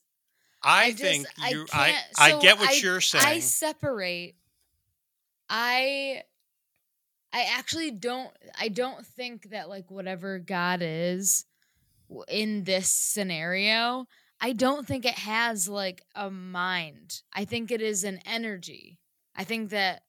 I, 0.65 0.91
just- 0.91 1.01
think 1.03 1.27
I 1.41 1.49
you 1.49 1.65
I, 1.73 1.95
I 2.17 2.31
so 2.31 2.41
get 2.41 2.57
what 2.59 2.69
I- 2.69 2.73
you're 2.73 3.01
saying. 3.01 3.25
I 3.25 3.39
separate. 3.39 4.35
I 5.49 6.23
I 7.33 7.43
actually 7.57 7.91
don't 7.91 8.31
I 8.59 8.69
don't 8.69 9.05
think 9.05 9.49
that 9.49 9.69
like 9.69 9.91
whatever 9.91 10.39
God 10.39 10.79
is 10.81 11.45
in 12.27 12.63
this 12.63 12.89
scenario, 12.89 14.05
I 14.41 14.53
don't 14.53 14.87
think 14.87 15.05
it 15.05 15.15
has 15.19 15.67
like 15.67 16.03
a 16.15 16.29
mind. 16.31 17.21
I 17.33 17.45
think 17.45 17.71
it 17.71 17.81
is 17.81 18.03
an 18.03 18.19
energy. 18.25 18.99
I 19.35 19.43
think 19.43 19.69
that 19.71 20.03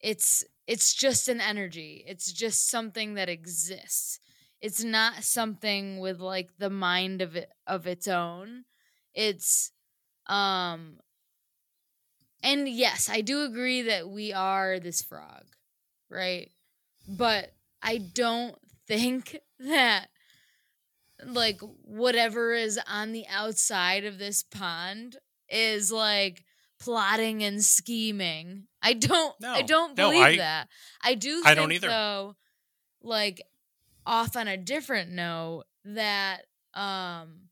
it's 0.00 0.44
it's 0.66 0.94
just 0.94 1.28
an 1.28 1.40
energy. 1.40 2.04
It's 2.06 2.32
just 2.32 2.70
something 2.70 3.14
that 3.14 3.28
exists. 3.28 4.20
It's 4.60 4.82
not 4.82 5.22
something 5.22 5.98
with 6.00 6.18
like 6.20 6.50
the 6.58 6.70
mind 6.70 7.20
of 7.22 7.36
it 7.36 7.50
of 7.66 7.86
its 7.86 8.08
own. 8.08 8.64
It's 9.16 9.72
um 10.28 10.98
and 12.42 12.68
yes, 12.68 13.08
I 13.10 13.22
do 13.22 13.42
agree 13.42 13.82
that 13.82 14.08
we 14.08 14.32
are 14.32 14.78
this 14.78 15.02
frog, 15.02 15.44
right? 16.10 16.50
But 17.08 17.52
I 17.82 17.98
don't 17.98 18.54
think 18.86 19.38
that 19.58 20.08
like 21.24 21.60
whatever 21.82 22.52
is 22.52 22.78
on 22.88 23.12
the 23.12 23.26
outside 23.28 24.04
of 24.04 24.18
this 24.18 24.42
pond 24.42 25.16
is 25.48 25.90
like 25.90 26.44
plotting 26.78 27.42
and 27.42 27.64
scheming. 27.64 28.64
I 28.82 28.92
don't 28.92 29.34
I 29.44 29.62
don't 29.62 29.96
No, 29.96 30.10
believe 30.10 30.22
I- 30.22 30.36
that. 30.36 30.68
I 31.02 31.14
do 31.14 31.36
think 31.36 31.46
I 31.46 31.54
don't 31.54 31.72
either. 31.72 31.88
though 31.88 32.36
like 33.02 33.42
off 34.04 34.36
on 34.36 34.46
a 34.46 34.56
different 34.56 35.10
note 35.10 35.64
that 35.84 36.42
um 36.74 37.48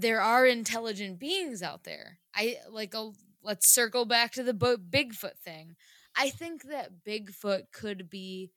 there 0.00 0.20
are 0.20 0.46
intelligent 0.46 1.18
beings 1.18 1.62
out 1.62 1.84
there. 1.84 2.18
I 2.34 2.56
like 2.70 2.94
a, 2.94 3.10
let's 3.42 3.68
circle 3.68 4.04
back 4.04 4.32
to 4.32 4.42
the 4.42 4.54
Bo- 4.54 4.76
Bigfoot 4.76 5.38
thing. 5.38 5.76
I 6.16 6.30
think 6.30 6.64
that 6.64 7.04
Bigfoot 7.06 7.72
could 7.72 8.08
be 8.10 8.50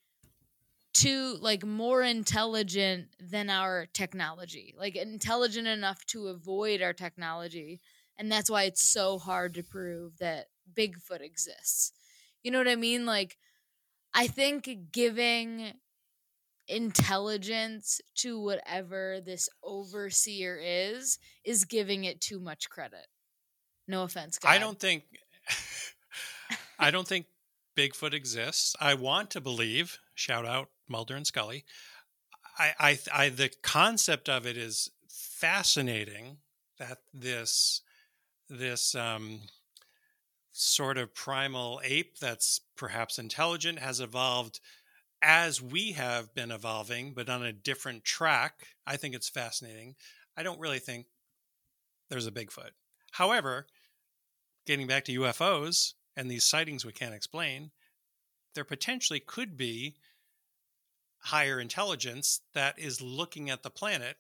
too 0.94 1.38
like 1.40 1.66
more 1.66 2.04
intelligent 2.04 3.08
than 3.20 3.50
our 3.50 3.88
technology. 3.94 4.76
Like 4.78 4.96
intelligent 4.96 5.68
enough 5.68 6.06
to 6.08 6.28
avoid 6.28 6.82
our 6.82 6.94
technology. 6.94 7.80
And 8.18 8.32
that's 8.32 8.50
why 8.50 8.64
it's 8.64 8.84
so 8.84 9.18
hard 9.18 9.54
to 9.56 9.64
prove 9.64 10.18
that 10.20 10.48
Bigfoot 10.74 11.22
exists. 11.22 11.92
You 12.44 12.52
know 12.52 12.58
what 12.58 12.68
I 12.68 12.76
mean? 12.76 13.06
Like 13.06 13.38
I 14.14 14.28
think 14.28 14.70
giving 14.92 15.74
intelligence 16.72 18.02
to 18.16 18.40
whatever 18.40 19.20
this 19.26 19.50
overseer 19.64 20.60
is 20.62 21.20
is 21.44 21.66
giving 21.66 22.06
it 22.06 22.22
too 22.22 22.40
much 22.40 22.70
credit. 22.70 23.08
No 23.88 24.04
offense, 24.04 24.38
God. 24.40 24.50
I 24.50 24.58
don't 24.58 24.80
think 24.80 25.04
I 26.80 26.92
don't 26.92 27.08
think 27.08 27.26
Bigfoot 27.78 28.14
exists. 28.14 28.76
I 28.80 28.94
want 28.94 29.32
to 29.32 29.42
believe. 29.42 30.00
Shout 30.16 30.46
out 30.46 30.70
Mulder 30.88 31.16
and 31.16 31.26
Scully. 31.26 31.64
I, 32.58 32.74
I, 32.80 33.00
I, 33.14 33.30
the 33.30 33.50
concept 33.64 34.28
of 34.28 34.46
it 34.46 34.58
is 34.58 34.92
fascinating. 35.08 36.38
That 36.80 37.00
this, 37.14 37.82
this 38.50 38.96
um, 38.96 39.42
sort 40.52 40.98
of 40.98 41.14
primal 41.14 41.80
ape 41.84 42.18
that's 42.20 42.62
perhaps 42.76 43.20
intelligent 43.20 43.80
has 43.80 44.00
evolved 44.00 44.60
as 45.22 45.62
we 45.62 45.92
have 45.92 46.34
been 46.34 46.52
evolving, 46.52 47.14
but 47.14 47.30
on 47.30 47.44
a 47.44 47.54
different 47.54 48.04
track. 48.04 48.68
I 48.86 48.98
think 48.98 49.16
it's 49.16 49.30
fascinating. 49.30 49.96
I 50.36 50.44
don't 50.44 50.60
really 50.60 50.80
think 50.80 51.06
there's 52.10 52.28
a 52.28 52.32
Bigfoot. 52.32 52.72
However, 53.12 53.68
getting 54.66 54.88
back 54.88 55.06
to 55.06 55.20
UFOs 55.20 55.94
and 56.16 56.30
these 56.30 56.46
sightings 56.46 56.86
we 56.86 56.92
can't 56.92 57.14
explain, 57.14 57.72
there 58.56 58.64
potentially 58.64 59.20
could 59.20 59.58
be 59.58 59.96
higher 61.26 61.60
intelligence 61.60 62.42
that 62.54 62.78
is 62.80 63.02
looking 63.02 63.50
at 63.50 63.64
the 63.64 63.70
planet. 63.70 64.18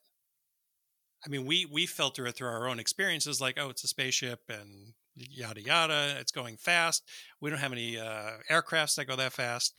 I 1.26 1.30
mean, 1.30 1.45
we 1.45 1.66
we 1.66 1.86
filter 1.86 2.26
it 2.28 2.36
through 2.36 2.49
our 2.49 2.68
own 2.68 2.80
experiences, 2.80 3.41
like 3.41 3.58
oh, 3.60 3.70
it's 3.70 3.84
a 3.84 3.88
spaceship 3.88 4.41
and 4.49 4.93
yada 5.16 5.62
yada. 5.62 6.16
It's 6.20 6.32
going 6.32 6.58
fast. 6.58 7.04
We 7.39 7.49
don't 7.49 7.60
have 7.60 7.72
any 7.72 7.97
uh, 7.99 8.32
aircrafts 8.49 8.95
that 8.95 9.06
go 9.06 9.16
that 9.16 9.34
fast, 9.34 9.76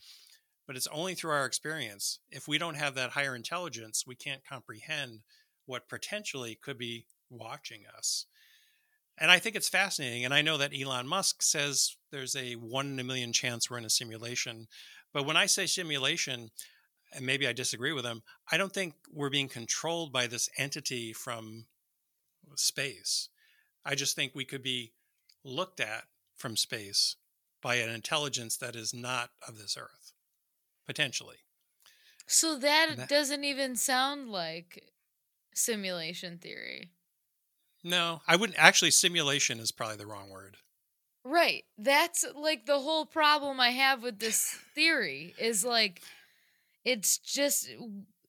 but 0.65 0.75
it's 0.75 0.87
only 0.87 1.13
through 1.13 1.31
our 1.31 1.45
experience. 1.45 2.19
If 2.31 2.47
we 2.47 2.57
don't 2.57 2.75
have 2.75 2.95
that 2.95 3.11
higher 3.11 3.35
intelligence, 3.35 4.05
we 4.07 4.15
can't 4.15 4.45
comprehend 4.47 5.21
what 5.65 5.89
potentially 5.89 6.57
could 6.61 6.77
be 6.77 7.05
watching 7.29 7.83
us. 7.97 8.25
And 9.17 9.29
I 9.29 9.39
think 9.39 9.55
it's 9.55 9.69
fascinating. 9.69 10.25
And 10.25 10.33
I 10.33 10.41
know 10.41 10.57
that 10.57 10.73
Elon 10.73 11.07
Musk 11.07 11.41
says 11.41 11.95
there's 12.11 12.35
a 12.35 12.53
one 12.53 12.87
in 12.87 12.99
a 12.99 13.03
million 13.03 13.31
chance 13.31 13.69
we're 13.69 13.77
in 13.77 13.85
a 13.85 13.89
simulation. 13.89 14.67
But 15.13 15.25
when 15.25 15.37
I 15.37 15.45
say 15.45 15.67
simulation, 15.67 16.49
and 17.15 17.25
maybe 17.25 17.47
I 17.47 17.53
disagree 17.53 17.93
with 17.93 18.05
him, 18.05 18.23
I 18.51 18.57
don't 18.57 18.73
think 18.73 18.95
we're 19.11 19.29
being 19.29 19.49
controlled 19.49 20.11
by 20.11 20.27
this 20.27 20.49
entity 20.57 21.13
from 21.13 21.65
space. 22.55 23.29
I 23.85 23.95
just 23.95 24.15
think 24.15 24.33
we 24.33 24.45
could 24.45 24.63
be 24.63 24.93
looked 25.43 25.79
at 25.79 26.05
from 26.37 26.57
space 26.57 27.17
by 27.61 27.75
an 27.75 27.89
intelligence 27.89 28.57
that 28.57 28.75
is 28.75 28.93
not 28.93 29.29
of 29.47 29.57
this 29.57 29.77
earth, 29.77 30.12
potentially. 30.85 31.37
So 32.27 32.57
that, 32.57 32.95
that 32.95 33.09
doesn't 33.09 33.43
even 33.43 33.75
sound 33.75 34.29
like 34.29 34.83
simulation 35.53 36.37
theory. 36.37 36.91
No, 37.83 38.21
I 38.27 38.37
wouldn't. 38.37 38.57
Actually, 38.57 38.91
simulation 38.91 39.59
is 39.59 39.71
probably 39.71 39.97
the 39.97 40.07
wrong 40.07 40.29
word. 40.29 40.57
Right. 41.25 41.63
That's 41.77 42.25
like 42.35 42.65
the 42.65 42.79
whole 42.79 43.05
problem 43.05 43.59
I 43.59 43.69
have 43.69 44.03
with 44.03 44.19
this 44.19 44.57
theory 44.73 45.33
is 45.37 45.63
like 45.63 46.01
it's 46.83 47.17
just 47.17 47.69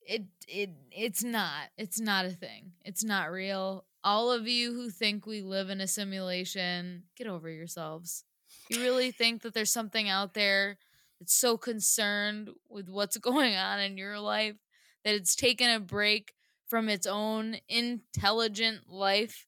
it 0.07 0.25
it 0.49 0.71
it's 0.91 1.25
not. 1.25 1.69
It's 1.77 2.01
not 2.01 2.25
a 2.25 2.31
thing. 2.31 2.73
It's 2.85 3.05
not 3.05 3.31
real. 3.31 3.85
All 4.03 4.31
of 4.31 4.47
you 4.47 4.75
who 4.75 4.91
think 4.91 5.27
we 5.27 5.41
live 5.41 5.71
in 5.71 5.81
a 5.81 5.89
simulation, 5.89 7.05
get 7.17 7.27
over 7.27 7.49
yourselves. 7.49 8.25
You 8.69 8.81
really 8.81 9.11
think 9.11 9.43
that 9.43 9.55
there's 9.55 9.73
something 9.73 10.09
out 10.09 10.35
there 10.35 10.79
that's 11.19 11.35
so 11.35 11.57
concerned 11.57 12.51
with 12.69 12.89
what's 12.89 13.17
going 13.19 13.55
on 13.55 13.81
in 13.81 13.97
your 13.97 14.19
life 14.19 14.57
that 15.05 15.15
it's 15.15 15.37
taken 15.37 15.71
a 15.71 15.81
break 15.81 16.35
from 16.67 16.89
its 16.89 17.07
own 17.07 17.57
intelligent 17.69 18.89
life 18.89 19.47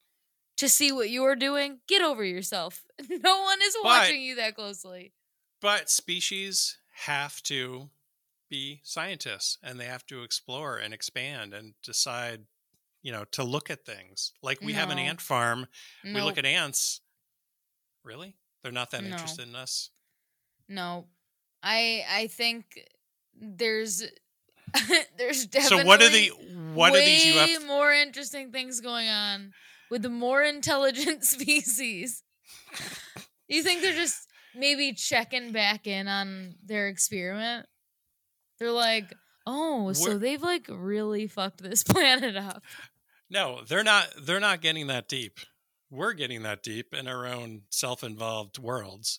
to 0.56 0.68
see 0.68 0.92
what 0.92 1.10
you're 1.10 1.36
doing, 1.36 1.80
get 1.86 2.02
over 2.02 2.24
yourself. 2.24 2.82
No 3.10 3.42
one 3.42 3.58
is 3.62 3.76
but, 3.82 3.84
watching 3.84 4.22
you 4.22 4.36
that 4.36 4.54
closely. 4.54 5.12
But 5.60 5.90
species 5.90 6.78
have 7.04 7.42
to 7.44 7.90
be 8.48 8.80
scientists 8.84 9.58
and 9.62 9.78
they 9.78 9.84
have 9.84 10.06
to 10.06 10.22
explore 10.22 10.78
and 10.78 10.94
expand 10.94 11.52
and 11.52 11.74
decide, 11.82 12.42
you 13.02 13.12
know, 13.12 13.24
to 13.32 13.44
look 13.44 13.70
at 13.70 13.84
things. 13.84 14.32
Like 14.42 14.60
we 14.62 14.72
no. 14.72 14.78
have 14.78 14.90
an 14.90 14.98
ant 14.98 15.20
farm, 15.20 15.66
we 16.04 16.20
look 16.20 16.38
at 16.38 16.46
ants. 16.46 17.00
Really? 18.02 18.36
They're 18.62 18.72
not 18.72 18.90
that 18.92 19.02
no. 19.02 19.10
interested 19.10 19.48
in 19.48 19.54
us? 19.54 19.90
No. 20.68 21.06
I 21.66 22.04
I 22.08 22.26
think 22.28 22.78
there's 23.34 24.04
there's 25.18 25.46
definitely 25.46 25.78
So 25.78 25.86
what 25.86 26.00
are 26.00 26.08
the 26.08 26.28
what 26.74 26.92
way 26.92 27.02
are 27.02 27.04
these 27.04 27.34
have 27.34 27.66
more 27.66 27.92
interesting 27.92 28.52
things 28.52 28.80
going 28.80 29.08
on 29.08 29.52
with 29.90 30.02
the 30.02 30.08
more 30.08 30.42
intelligent 30.56 31.24
species. 31.24 32.22
you 33.48 33.64
think 33.64 33.82
they're 33.82 33.94
just 33.94 34.28
maybe 34.54 34.92
checking 34.92 35.50
back 35.50 35.88
in 35.88 36.06
on 36.06 36.54
their 36.64 36.86
experiment? 36.86 37.66
They're 38.60 38.70
like, 38.70 39.12
"Oh, 39.44 39.92
so 39.92 40.12
We're, 40.12 40.18
they've 40.18 40.42
like 40.42 40.66
really 40.70 41.26
fucked 41.26 41.62
this 41.62 41.82
planet 41.82 42.36
up." 42.36 42.62
No, 43.28 43.62
they're 43.66 43.84
not 43.84 44.06
they're 44.22 44.38
not 44.38 44.60
getting 44.60 44.86
that 44.86 45.08
deep. 45.08 45.40
We're 45.90 46.12
getting 46.12 46.44
that 46.44 46.62
deep 46.62 46.94
in 46.94 47.08
our 47.08 47.26
own 47.26 47.62
self-involved 47.70 48.58
worlds. 48.58 49.18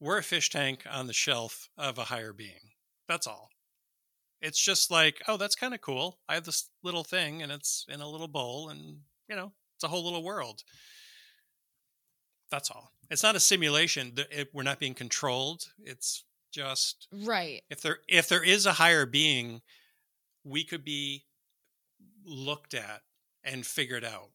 We're 0.00 0.18
a 0.18 0.22
fish 0.22 0.50
tank 0.50 0.84
on 0.90 1.06
the 1.06 1.12
shelf 1.12 1.68
of 1.76 1.98
a 1.98 2.04
higher 2.04 2.32
being. 2.32 2.72
That's 3.08 3.26
all. 3.26 3.50
It's 4.40 4.62
just 4.62 4.90
like, 4.90 5.20
oh, 5.26 5.36
that's 5.36 5.56
kind 5.56 5.74
of 5.74 5.80
cool. 5.80 6.20
I 6.28 6.34
have 6.34 6.44
this 6.44 6.70
little 6.84 7.04
thing 7.04 7.42
and 7.42 7.50
it's 7.50 7.84
in 7.88 8.00
a 8.00 8.08
little 8.08 8.28
bowl 8.28 8.68
and, 8.68 8.98
you 9.28 9.34
know, 9.34 9.52
it's 9.76 9.84
a 9.84 9.88
whole 9.88 10.04
little 10.04 10.22
world. 10.22 10.62
That's 12.50 12.70
all. 12.70 12.92
It's 13.10 13.22
not 13.22 13.36
a 13.36 13.40
simulation. 13.40 14.14
We're 14.52 14.62
not 14.62 14.78
being 14.78 14.94
controlled. 14.94 15.64
It's 15.80 16.24
just 16.52 17.08
right. 17.12 17.62
If 17.68 17.82
there 17.82 17.98
if 18.08 18.28
there 18.28 18.42
is 18.42 18.64
a 18.64 18.72
higher 18.72 19.06
being, 19.06 19.60
we 20.44 20.64
could 20.64 20.84
be 20.84 21.24
looked 22.24 22.74
at 22.74 23.02
and 23.44 23.66
figured 23.66 24.04
out. 24.04 24.30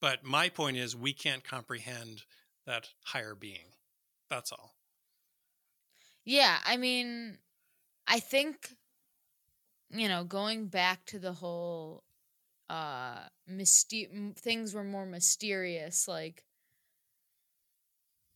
But 0.00 0.24
my 0.24 0.48
point 0.48 0.76
is, 0.76 0.94
we 0.94 1.12
can't 1.12 1.44
comprehend 1.44 2.22
that 2.66 2.88
higher 3.04 3.34
being. 3.34 3.74
That's 4.30 4.52
all. 4.52 4.75
Yeah, 6.26 6.58
I 6.66 6.76
mean, 6.76 7.38
I 8.06 8.18
think 8.20 8.74
you 9.90 10.08
know, 10.08 10.24
going 10.24 10.66
back 10.66 11.06
to 11.06 11.18
the 11.18 11.32
whole 11.32 12.02
uh 12.68 13.20
myster- 13.48 14.36
things 14.36 14.74
were 14.74 14.84
more 14.84 15.06
mysterious 15.06 16.08
like 16.08 16.42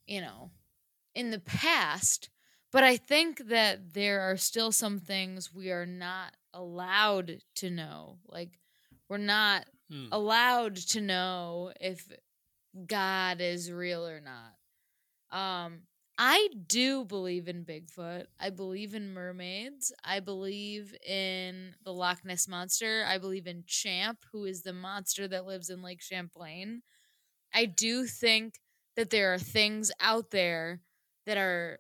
you 0.07 0.21
know, 0.21 0.51
in 1.15 1.31
the 1.31 1.41
past, 1.41 2.31
but 2.73 2.83
I 2.83 2.97
think 2.97 3.49
that 3.49 3.95
there 3.95 4.21
are 4.23 4.37
still 4.37 4.73
some 4.73 4.99
things 4.99 5.55
we 5.55 5.71
are 5.71 5.87
not 5.87 6.35
allowed 6.55 7.39
to 7.57 7.71
know. 7.71 8.19
Like 8.29 8.59
we're 9.09 9.19
not 9.19 9.67
hmm. 9.91 10.07
allowed 10.13 10.77
to 10.77 11.01
know 11.01 11.73
if 11.81 12.09
God 12.87 13.41
is 13.41 13.73
real 13.73 14.07
or 14.07 14.21
not. 14.21 15.37
Um 15.37 15.83
I 16.23 16.51
do 16.67 17.07
believe 17.07 17.49
in 17.49 17.65
Bigfoot. 17.65 18.27
I 18.39 18.51
believe 18.51 18.95
in 18.95 19.15
mermaids. 19.15 19.91
I 20.05 20.21
believe 20.21 20.95
in 21.07 21.75
the 21.83 21.95
Loch 21.95 22.27
Ness 22.27 22.47
monster. 22.47 23.07
I 23.09 23.17
believe 23.17 23.47
in 23.47 23.65
Champ, 23.67 24.19
who 24.31 24.45
is 24.45 24.61
the 24.63 24.75
monster 24.75 25.27
that 25.29 25.47
lives 25.47 25.71
in 25.71 25.81
Lake 25.81 26.03
Champlain. 26.03 26.83
I 27.55 27.65
do 27.65 28.05
think 28.05 28.61
that 28.97 29.09
there 29.09 29.33
are 29.33 29.39
things 29.39 29.91
out 29.99 30.31
there 30.31 30.83
that 31.25 31.39
are 31.39 31.79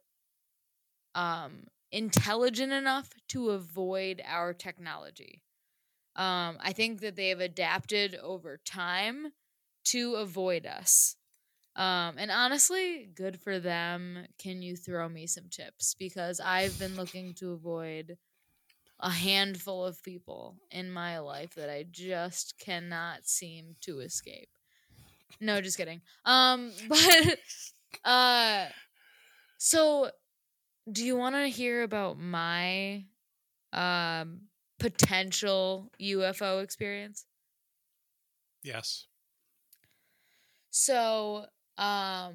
um, 1.14 1.64
intelligent 1.92 2.72
enough 2.72 3.10
to 3.28 3.50
avoid 3.50 4.22
our 4.26 4.54
technology. 4.54 5.42
Um, 6.16 6.56
I 6.60 6.72
think 6.72 7.02
that 7.02 7.14
they 7.14 7.28
have 7.28 7.40
adapted 7.40 8.14
over 8.14 8.58
time 8.64 9.32
to 9.88 10.14
avoid 10.14 10.64
us. 10.64 11.16
Um, 11.80 12.16
and 12.18 12.30
honestly, 12.30 13.10
good 13.14 13.40
for 13.40 13.58
them. 13.58 14.26
Can 14.38 14.62
you 14.62 14.76
throw 14.76 15.08
me 15.08 15.26
some 15.26 15.48
tips? 15.50 15.94
Because 15.94 16.38
I've 16.38 16.78
been 16.78 16.94
looking 16.96 17.34
to 17.36 17.52
avoid 17.52 18.18
a 19.00 19.10
handful 19.10 19.84
of 19.84 20.02
people 20.02 20.58
in 20.70 20.90
my 20.92 21.18
life 21.20 21.54
that 21.56 21.70
I 21.70 21.84
just 21.90 22.58
cannot 22.58 23.26
seem 23.26 23.76
to 23.82 24.00
escape. 24.00 24.50
No, 25.40 25.60
just 25.60 25.78
kidding. 25.78 26.02
Um, 26.24 26.72
but 26.88 27.38
uh 28.04 28.66
so 29.58 30.10
do 30.90 31.04
you 31.04 31.16
want 31.16 31.36
to 31.36 31.48
hear 31.48 31.82
about 31.82 32.18
my 32.18 33.06
um 33.72 34.42
potential 34.78 35.90
UFO 35.98 36.60
experience? 36.60 37.26
Yes. 38.62 39.06
So 40.70 41.46
um, 41.80 42.34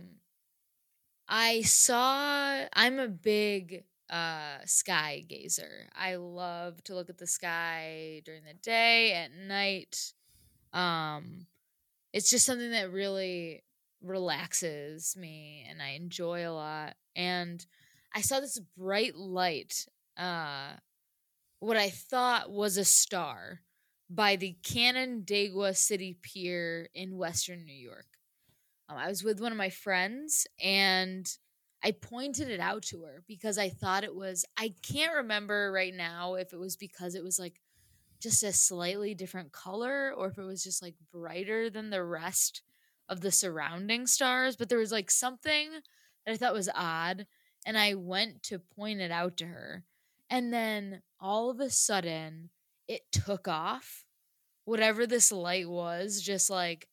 I 1.27 1.61
saw. 1.61 2.65
I'm 2.73 2.99
a 2.99 3.07
big 3.07 3.83
uh 4.09 4.59
sky 4.65 5.23
gazer. 5.27 5.89
I 5.95 6.15
love 6.15 6.83
to 6.83 6.95
look 6.95 7.09
at 7.09 7.17
the 7.17 7.27
sky 7.27 8.21
during 8.25 8.43
the 8.43 8.53
day, 8.53 9.13
at 9.13 9.31
night. 9.33 10.13
Um, 10.73 11.47
it's 12.13 12.29
just 12.29 12.45
something 12.45 12.71
that 12.71 12.91
really 12.91 13.63
relaxes 14.01 15.15
me, 15.17 15.65
and 15.69 15.81
I 15.81 15.91
enjoy 15.91 16.47
a 16.47 16.53
lot. 16.53 16.95
And 17.15 17.65
I 18.13 18.21
saw 18.21 18.39
this 18.39 18.59
bright 18.77 19.15
light, 19.15 19.85
uh, 20.17 20.73
what 21.59 21.77
I 21.77 21.89
thought 21.89 22.51
was 22.51 22.77
a 22.77 22.85
star 22.85 23.61
by 24.09 24.35
the 24.35 24.55
Canandaigua 24.63 25.75
City 25.75 26.17
Pier 26.21 26.89
in 26.93 27.17
Western 27.17 27.65
New 27.65 27.73
York. 27.75 28.14
Um, 28.89 28.97
I 28.97 29.07
was 29.07 29.23
with 29.23 29.41
one 29.41 29.51
of 29.51 29.57
my 29.57 29.69
friends 29.69 30.45
and 30.61 31.27
I 31.83 31.91
pointed 31.91 32.49
it 32.49 32.59
out 32.59 32.83
to 32.83 33.03
her 33.03 33.23
because 33.27 33.57
I 33.57 33.69
thought 33.69 34.03
it 34.03 34.15
was, 34.15 34.45
I 34.57 34.73
can't 34.81 35.15
remember 35.15 35.71
right 35.71 35.93
now 35.93 36.35
if 36.35 36.53
it 36.53 36.59
was 36.59 36.75
because 36.75 37.15
it 37.15 37.23
was 37.23 37.37
like 37.37 37.61
just 38.21 38.43
a 38.43 38.53
slightly 38.53 39.13
different 39.13 39.51
color 39.51 40.13
or 40.15 40.27
if 40.27 40.37
it 40.37 40.43
was 40.43 40.63
just 40.63 40.81
like 40.81 40.95
brighter 41.11 41.69
than 41.69 41.89
the 41.89 42.03
rest 42.03 42.61
of 43.07 43.21
the 43.21 43.31
surrounding 43.31 44.07
stars, 44.07 44.55
but 44.55 44.69
there 44.69 44.79
was 44.79 44.91
like 44.91 45.11
something 45.11 45.69
that 46.25 46.31
I 46.33 46.37
thought 46.37 46.53
was 46.53 46.69
odd. 46.73 47.27
And 47.67 47.77
I 47.77 47.95
went 47.95 48.43
to 48.43 48.59
point 48.59 49.01
it 49.01 49.11
out 49.11 49.37
to 49.37 49.45
her. 49.47 49.83
And 50.29 50.53
then 50.53 51.01
all 51.19 51.49
of 51.49 51.59
a 51.59 51.69
sudden, 51.69 52.49
it 52.87 53.01
took 53.11 53.47
off. 53.47 54.05
Whatever 54.65 55.05
this 55.05 55.31
light 55.31 55.69
was, 55.69 56.21
just 56.21 56.49
like, 56.49 56.87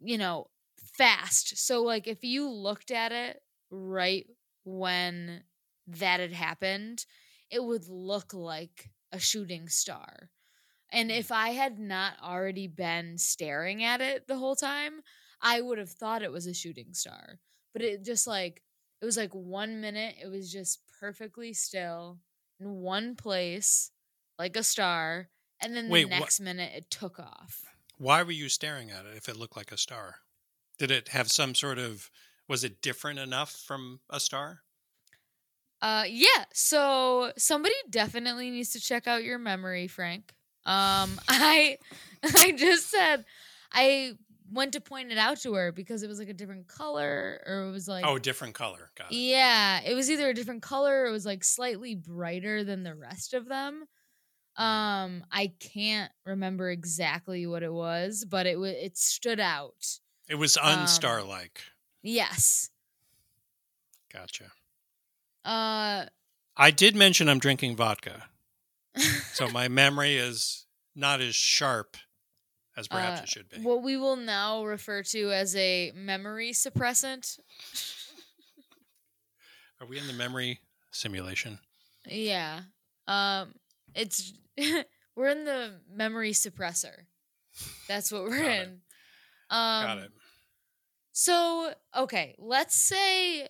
you 0.00 0.18
know, 0.18 0.48
fast. 0.96 1.58
So, 1.58 1.82
like, 1.82 2.06
if 2.06 2.24
you 2.24 2.48
looked 2.48 2.90
at 2.90 3.12
it 3.12 3.40
right 3.70 4.26
when 4.64 5.42
that 5.86 6.20
had 6.20 6.32
happened, 6.32 7.04
it 7.50 7.62
would 7.62 7.88
look 7.88 8.34
like 8.34 8.90
a 9.12 9.18
shooting 9.18 9.68
star. 9.68 10.30
And 10.92 11.10
hmm. 11.10 11.16
if 11.16 11.32
I 11.32 11.50
had 11.50 11.78
not 11.78 12.14
already 12.22 12.66
been 12.66 13.18
staring 13.18 13.84
at 13.84 14.00
it 14.00 14.26
the 14.26 14.36
whole 14.36 14.56
time, 14.56 15.02
I 15.40 15.60
would 15.60 15.78
have 15.78 15.90
thought 15.90 16.22
it 16.22 16.32
was 16.32 16.46
a 16.46 16.54
shooting 16.54 16.92
star. 16.92 17.40
But 17.72 17.82
it 17.82 18.04
just 18.04 18.26
like, 18.26 18.62
it 19.02 19.04
was 19.04 19.16
like 19.16 19.34
one 19.34 19.80
minute, 19.80 20.16
it 20.22 20.28
was 20.28 20.50
just 20.50 20.80
perfectly 20.98 21.52
still 21.52 22.18
in 22.58 22.68
one 22.68 23.16
place, 23.16 23.90
like 24.38 24.56
a 24.56 24.62
star. 24.62 25.28
And 25.60 25.76
then 25.76 25.86
the 25.86 25.92
Wait, 25.92 26.08
next 26.08 26.40
minute, 26.40 26.72
it 26.74 26.90
took 26.90 27.18
off. 27.18 27.64
Why 27.98 28.22
were 28.22 28.32
you 28.32 28.48
staring 28.48 28.90
at 28.90 29.06
it 29.06 29.16
if 29.16 29.28
it 29.28 29.36
looked 29.36 29.56
like 29.56 29.72
a 29.72 29.76
star? 29.76 30.16
Did 30.78 30.90
it 30.90 31.08
have 31.08 31.30
some 31.30 31.54
sort 31.54 31.78
of 31.78 32.10
was 32.48 32.64
it 32.64 32.80
different 32.80 33.18
enough 33.18 33.50
from 33.52 34.00
a 34.10 34.20
star? 34.20 34.60
Uh 35.82 36.04
yeah, 36.08 36.44
so 36.52 37.32
somebody 37.36 37.74
definitely 37.90 38.50
needs 38.50 38.70
to 38.70 38.80
check 38.80 39.06
out 39.06 39.24
your 39.24 39.38
memory, 39.38 39.88
Frank. 39.88 40.34
Um 40.64 41.20
I 41.28 41.78
I 42.22 42.52
just 42.52 42.90
said 42.90 43.24
I 43.72 44.12
went 44.52 44.72
to 44.72 44.80
point 44.80 45.10
it 45.10 45.18
out 45.18 45.40
to 45.40 45.54
her 45.54 45.72
because 45.72 46.02
it 46.02 46.08
was 46.08 46.18
like 46.18 46.28
a 46.28 46.34
different 46.34 46.68
color 46.68 47.42
or 47.46 47.68
it 47.68 47.72
was 47.72 47.88
like 47.88 48.04
oh, 48.06 48.16
a 48.16 48.20
different 48.20 48.54
color. 48.54 48.90
Got 48.96 49.10
it. 49.10 49.16
Yeah, 49.16 49.80
it 49.84 49.94
was 49.94 50.10
either 50.10 50.28
a 50.28 50.34
different 50.34 50.62
color 50.62 51.02
or 51.02 51.06
it 51.06 51.12
was 51.12 51.26
like 51.26 51.42
slightly 51.42 51.94
brighter 51.94 52.64
than 52.64 52.82
the 52.82 52.94
rest 52.94 53.34
of 53.34 53.48
them. 53.48 53.84
Um 54.56 55.24
I 55.30 55.52
can't 55.60 56.12
remember 56.24 56.70
exactly 56.70 57.46
what 57.46 57.62
it 57.62 57.72
was, 57.72 58.24
but 58.24 58.46
it 58.46 58.58
was 58.58 58.72
it 58.72 58.96
stood 58.96 59.40
out. 59.40 59.98
It 60.28 60.36
was 60.36 60.56
Um, 60.56 60.80
unstar 60.80 61.26
like. 61.26 61.62
Yes. 62.02 62.70
Gotcha. 64.12 64.52
Uh 65.44 66.06
I 66.56 66.70
did 66.70 66.96
mention 66.96 67.28
I'm 67.28 67.38
drinking 67.38 67.76
vodka, 67.76 68.28
so 69.34 69.48
my 69.48 69.68
memory 69.68 70.16
is 70.16 70.66
not 70.94 71.20
as 71.20 71.34
sharp 71.34 71.96
as 72.76 72.88
perhaps 72.88 73.20
Uh, 73.20 73.22
it 73.24 73.28
should 73.28 73.48
be. 73.50 73.60
what 73.60 73.82
we 73.82 73.96
will 73.96 74.16
now 74.16 74.64
refer 74.64 75.02
to 75.02 75.32
as 75.32 75.54
a 75.56 75.92
memory 75.94 76.52
suppressant. 76.52 77.38
Are 79.80 79.86
we 79.86 79.98
in 79.98 80.06
the 80.06 80.12
memory 80.14 80.60
simulation? 80.90 81.58
Yeah. 82.06 82.60
Um 83.06 83.54
it's 83.94 84.32
we're 85.16 85.28
in 85.28 85.44
the 85.44 85.80
memory 85.90 86.32
suppressor. 86.32 87.04
That's 87.88 88.10
what 88.10 88.24
we're 88.24 88.42
in. 88.50 88.80
Um 89.50 89.86
Got 89.86 89.98
it. 89.98 90.10
So, 91.12 91.72
okay, 91.96 92.34
let's 92.38 92.76
say 92.76 93.48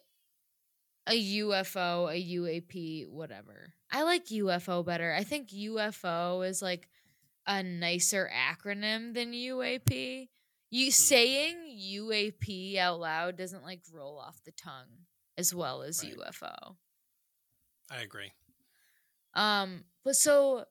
a 1.09 1.38
UFO, 1.38 2.09
a 2.09 2.34
UAP, 2.36 3.09
whatever. 3.09 3.74
I 3.90 4.03
like 4.05 4.26
UFO 4.26 4.84
better. 4.84 5.12
I 5.12 5.24
think 5.24 5.49
UFO 5.51 6.49
is 6.49 6.62
like 6.62 6.88
a 7.47 7.62
nicer 7.62 8.30
acronym 8.32 9.14
than 9.14 9.32
UAP. 9.32 10.28
You 10.70 10.90
saying 10.90 11.57
UAP 11.76 12.76
out 12.76 13.01
loud 13.01 13.36
doesn't 13.36 13.64
like 13.64 13.80
roll 13.92 14.18
off 14.18 14.40
the 14.44 14.53
tongue 14.53 15.07
as 15.38 15.55
well 15.55 15.82
as 15.82 16.05
Right. 16.05 16.14
UFO. 16.16 16.76
I 17.90 18.01
agree. 18.03 18.32
Um, 19.34 19.84
but 20.05 20.16
so 20.16 20.64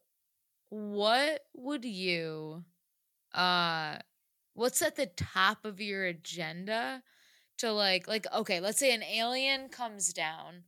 what 0.70 1.42
would 1.54 1.86
you 1.86 2.64
uh 3.34 3.98
what's 4.56 4.82
at 4.82 4.96
the 4.96 5.06
top 5.06 5.66
of 5.66 5.80
your 5.80 6.06
agenda 6.06 7.04
to 7.60 7.72
like 7.72 8.08
like 8.08 8.26
okay, 8.34 8.60
let's 8.60 8.80
say 8.80 8.94
an 8.94 9.04
alien 9.04 9.70
comes 9.70 10.12
down 10.12 10.64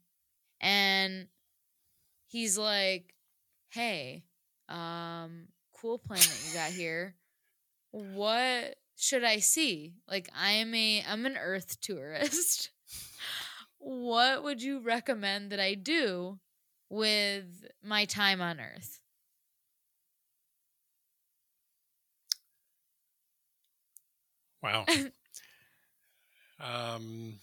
and 0.62 1.28
he's 2.28 2.58
like, 2.58 3.16
"Hey, 3.70 4.24
um 4.70 5.48
cool 5.74 5.98
planet 5.98 6.42
you 6.48 6.54
got 6.54 6.72
here. 6.72 7.16
What 7.92 8.76
should 8.96 9.24
I 9.24 9.40
see? 9.40 9.96
Like 10.08 10.30
I 10.38 10.52
am 10.52 10.74
a 10.76 11.04
I'm 11.08 11.26
an 11.26 11.38
earth 11.38 11.82
tourist. 11.82 12.70
what 13.80 14.44
would 14.44 14.62
you 14.62 14.80
recommend 14.80 15.52
that 15.52 15.60
I 15.60 15.74
do 15.74 16.40
with 16.90 17.66
my 17.84 18.06
time 18.06 18.42
on 18.42 18.60
Earth. 18.60 19.00
Wow. 24.62 24.86
um, 26.60 27.40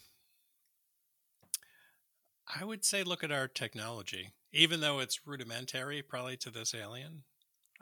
I 2.61 2.65
would 2.65 2.85
say 2.85 3.03
look 3.03 3.25
at 3.25 3.33
our 3.33 3.49
technology, 3.49 4.33
even 4.53 4.81
though 4.81 5.01
it's 5.01 5.27
rudimentary, 5.27 6.03
probably 6.03 6.37
to 6.39 6.51
this 6.51 6.75
alien. 6.75 7.23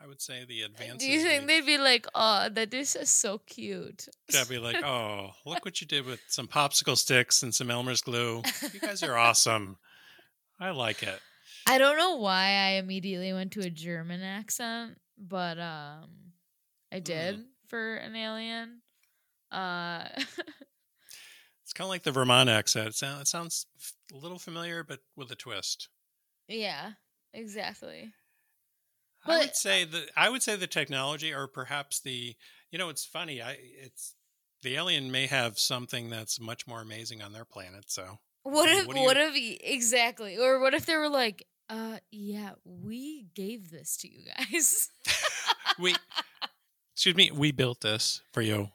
I 0.03 0.07
would 0.07 0.21
say 0.21 0.45
the 0.45 0.63
advances. 0.63 1.07
Do 1.07 1.13
you 1.13 1.23
think 1.23 1.47
they'd 1.47 1.67
be 1.67 1.79
like, 1.79 2.07
"Oh, 2.15 2.49
that 2.49 2.75
is 2.75 2.97
so 3.05 3.39
cute"? 3.39 4.09
They'd 4.33 4.49
be 4.49 4.59
like, 4.59 4.83
"Oh, 4.85 5.31
look 5.47 5.65
what 5.65 5.81
you 5.81 5.87
did 5.87 6.07
with 6.07 6.21
some 6.29 6.49
popsicle 6.49 6.97
sticks 6.97 7.43
and 7.43 7.55
some 7.55 7.71
Elmer's 7.71 8.03
glue. 8.03 8.43
You 8.73 8.81
guys 8.81 9.03
are 9.03 9.17
awesome. 9.17 9.77
I 10.59 10.71
like 10.71 11.03
it." 11.03 11.21
I 11.67 11.79
don't 11.79 11.97
know 11.97 12.17
why 12.17 12.47
I 12.47 12.69
immediately 12.79 13.33
went 13.33 13.53
to 13.53 13.61
a 13.61 13.71
German 13.71 14.23
accent, 14.23 14.99
but 15.17 15.59
um, 15.59 16.11
I 16.91 16.99
did 16.99 17.45
for 17.69 17.97
an 17.97 18.17
alien. 18.17 18.82
Uh, 19.53 20.09
It's 21.65 21.73
kind 21.73 21.87
of 21.87 21.91
like 21.91 22.03
the 22.03 22.13
Vermont 22.13 22.51
accent. 22.51 22.89
It 22.89 22.95
sounds, 22.95 23.21
it 23.23 23.29
sounds 23.29 23.67
a 24.13 24.17
little 24.17 24.39
familiar, 24.39 24.85
but 24.85 24.99
with 25.17 25.31
a 25.31 25.37
twist. 25.37 25.89
yeah, 26.49 26.93
exactly. 27.33 28.13
I 29.25 29.39
would 29.39 29.47
But- 29.49 29.57
say 29.57 29.85
the 29.85 30.07
I 30.17 30.29
would 30.29 30.43
say 30.43 30.57
the 30.57 30.67
technology, 30.67 31.33
or 31.33 31.47
perhaps 31.47 32.01
the 32.01 32.35
you 32.71 32.79
know, 32.79 32.89
it's 32.89 33.05
funny. 33.07 33.41
I 33.41 33.57
it's 33.81 34.15
the 34.63 34.75
alien 34.77 35.11
may 35.11 35.27
have 35.29 35.59
something 35.59 36.11
that's 36.11 36.39
much 36.41 36.67
more 36.67 36.81
amazing 36.83 37.23
on 37.23 37.33
their 37.33 37.45
planet. 37.45 37.85
So 37.91 38.19
What 38.43 38.69
if? 38.69 38.87
what 38.87 38.97
What, 38.97 39.17
you- 39.17 39.53
if? 39.55 39.61
Exactly. 39.63 40.37
Or 40.37 40.61
what 40.61 40.75
if 40.75 40.85
they 40.87 40.97
were 40.97 41.09
like, 41.09 41.47
"Uh, 41.71 41.99
yeah, 42.11 42.51
we 42.65 43.29
gave 43.35 43.71
this 43.71 43.97
to 43.99 44.09
you 44.13 44.25
guys." 44.37 44.91
we, 45.79 45.95
excuse 46.95 47.15
me, 47.15 47.31
we 47.31 47.53
built 47.53 47.81
this 47.81 48.21
for 48.33 48.43
you. 48.43 48.71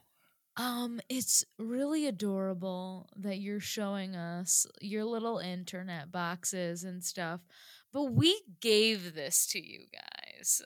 Um, 0.57 0.99
it's 1.07 1.45
really 1.59 2.07
adorable 2.07 3.09
that 3.15 3.37
you're 3.39 3.59
showing 3.59 4.15
us 4.15 4.65
your 4.81 5.05
little 5.05 5.37
internet 5.37 6.11
boxes 6.11 6.83
and 6.83 7.03
stuff, 7.03 7.41
but 7.93 8.05
we 8.13 8.41
gave 8.59 9.13
this 9.13 9.45
to 9.47 9.63
you 9.63 9.85
guys. 9.93 10.61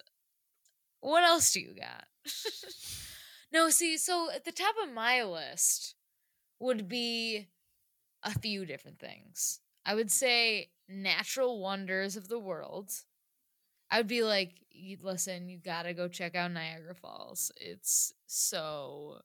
What 1.00 1.24
else 1.24 1.52
do 1.52 1.60
you 1.60 1.74
got? 1.76 2.06
no, 3.52 3.70
see, 3.70 3.98
so 3.98 4.30
at 4.32 4.46
the 4.46 4.52
top 4.52 4.76
of 4.84 4.94
my 4.94 5.24
list 5.24 5.96
would 6.60 6.88
be 6.88 7.48
a 8.24 8.38
few 8.40 8.66
different 8.66 9.00
things. 9.00 9.62
I 9.86 9.96
would 9.96 10.12
say 10.12 10.72
natural 10.90 11.60
wonders 11.62 12.16
of 12.18 12.30
the 12.30 12.40
world. 12.40 12.92
I 13.90 13.98
would 13.98 14.08
be 14.08 14.24
like, 14.24 14.54
"Y- 14.74 14.98
listen, 15.02 15.50
you 15.50 15.58
gotta 15.58 15.94
go 15.94 16.08
check 16.08 16.36
out 16.36 16.52
Niagara 16.52 16.96
Falls. 16.96 17.52
It's 17.58 18.14
so 18.28 19.22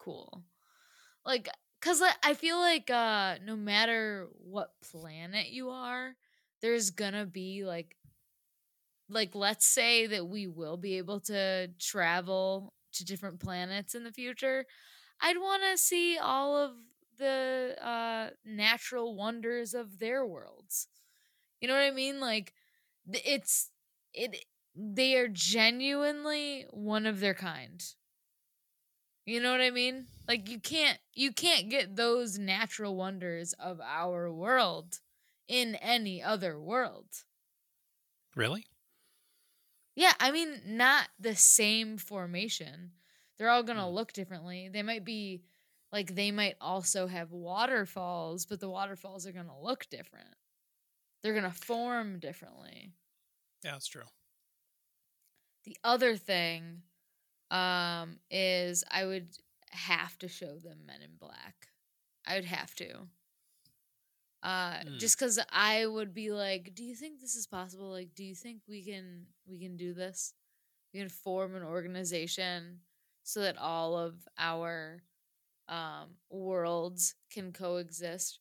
cool. 0.00 0.44
Like, 1.26 1.48
cause 1.82 2.02
I- 2.02 2.16
I 2.22 2.34
feel 2.34 2.58
like 2.58 2.90
uh, 2.90 3.38
no 3.44 3.56
matter 3.56 4.28
what 4.38 4.74
planet 4.80 5.48
you 5.50 5.70
are, 5.70 6.16
there's 6.62 6.90
gonna 6.90 7.26
be 7.26 7.64
like, 7.64 7.96
like 9.08 9.34
let's 9.34 9.66
say 9.66 10.06
that 10.06 10.26
we 10.28 10.46
will 10.46 10.76
be 10.76 10.98
able 10.98 11.20
to 11.20 11.68
travel 11.78 12.74
to 12.92 13.04
different 13.04 13.40
planets 13.40 13.94
in 13.94 14.04
the 14.04 14.12
future. 14.12 14.66
I'd 15.20 15.38
want 15.38 15.62
to 15.70 15.78
see 15.78 16.18
all 16.18 16.56
of 16.56 16.72
the 17.18 17.76
uh 17.80 18.30
natural 18.44 19.14
wonders 19.16 19.74
of 19.74 19.98
their 19.98 20.26
worlds. 20.26 20.88
You 21.60 21.68
know 21.68 21.74
what 21.74 21.84
I 21.84 21.90
mean? 21.92 22.20
Like 22.20 22.54
it's 23.12 23.70
it 24.14 24.44
they 24.76 25.16
are 25.16 25.28
genuinely 25.28 26.66
one 26.70 27.06
of 27.06 27.20
their 27.20 27.34
kind. 27.34 27.82
You 29.24 29.40
know 29.40 29.52
what 29.52 29.60
I 29.62 29.70
mean? 29.70 30.08
Like 30.28 30.48
you 30.48 30.58
can't 30.60 30.98
you 31.14 31.32
can't 31.32 31.70
get 31.70 31.96
those 31.96 32.38
natural 32.38 32.96
wonders 32.96 33.52
of 33.54 33.80
our 33.80 34.30
world 34.32 35.00
in 35.48 35.74
any 35.76 36.22
other 36.22 36.58
world. 36.60 37.24
Really? 38.34 38.66
Yeah, 39.94 40.12
I 40.20 40.30
mean 40.30 40.60
not 40.66 41.08
the 41.18 41.34
same 41.36 41.98
formation. 41.98 42.92
They're 43.36 43.50
all 43.50 43.62
going 43.62 43.78
to 43.78 43.84
Mm. 43.84 43.94
look 43.94 44.12
differently. 44.12 44.68
They 44.68 44.82
might 44.82 45.04
be 45.04 45.44
like 45.92 46.14
they 46.14 46.30
might 46.30 46.56
also 46.60 47.06
have 47.06 47.32
waterfalls, 47.32 48.46
but 48.46 48.60
the 48.60 48.68
waterfalls 48.70 49.26
are 49.26 49.32
going 49.32 49.46
to 49.48 49.56
look 49.56 49.88
different. 49.88 50.34
They're 51.22 51.34
going 51.34 51.44
to 51.50 51.58
form 51.58 52.18
differently. 52.20 52.94
Yeah, 53.62 53.72
that's 53.72 53.86
true. 53.88 54.04
The 55.64 55.76
other 55.82 56.16
thing 56.16 56.82
um 57.50 58.18
is 58.30 58.84
I 58.90 59.04
would 59.06 59.28
have 59.70 60.18
to 60.18 60.28
show 60.28 60.56
them 60.58 60.86
Men 60.86 61.02
in 61.02 61.16
Black. 61.18 61.68
I 62.26 62.34
would 62.36 62.44
have 62.44 62.74
to. 62.76 63.08
Uh 64.42 64.82
Hmm. 64.84 64.96
just 64.98 65.18
cuz 65.18 65.38
I 65.50 65.86
would 65.86 66.14
be 66.14 66.30
like, 66.32 66.74
"Do 66.74 66.82
you 66.84 66.94
think 66.94 67.20
this 67.20 67.34
is 67.36 67.46
possible? 67.46 67.90
Like 67.90 68.14
do 68.14 68.24
you 68.24 68.34
think 68.34 68.62
we 68.66 68.82
can 68.82 69.26
we 69.46 69.58
can 69.58 69.76
do 69.76 69.92
this? 69.92 70.34
We 70.92 71.00
can 71.00 71.08
form 71.08 71.54
an 71.54 71.62
organization 71.62 72.80
so 73.22 73.40
that 73.42 73.58
all 73.58 73.96
of 73.98 74.26
our 74.38 75.02
um 75.68 76.16
worlds 76.30 77.14
can 77.30 77.52
coexist?" 77.52 78.40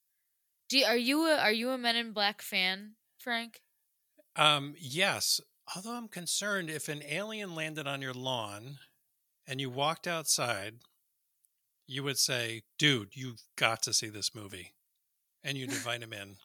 Do 0.70 0.78
you, 0.78 0.86
are 0.86 0.98
you 0.98 1.26
a, 1.28 1.38
are 1.38 1.52
you 1.52 1.72
a 1.72 1.78
Men 1.78 1.96
in 1.96 2.14
Black 2.14 2.42
fan, 2.42 2.96
Frank? 3.18 3.62
Um, 4.36 4.76
yes, 4.80 5.42
although 5.76 5.94
I'm 5.96 6.08
concerned 6.08 6.70
if 6.70 6.88
an 6.88 7.02
alien 7.04 7.56
landed 7.56 7.88
on 7.88 8.02
your 8.02 8.14
lawn 8.14 8.78
and 9.50 9.60
you 9.60 9.70
walked 9.70 10.08
outside, 10.08 10.76
you 11.88 12.04
would 12.04 12.20
say, 12.20 12.62
"Dude, 12.78 13.16
you've 13.16 13.42
got 13.56 13.82
to 13.84 13.94
see 13.94 14.08
this 14.10 14.36
movie," 14.36 14.74
and 15.44 15.58
you'd 15.58 15.72
invite 15.72 16.04
him 16.04 16.14
in, 16.14 16.38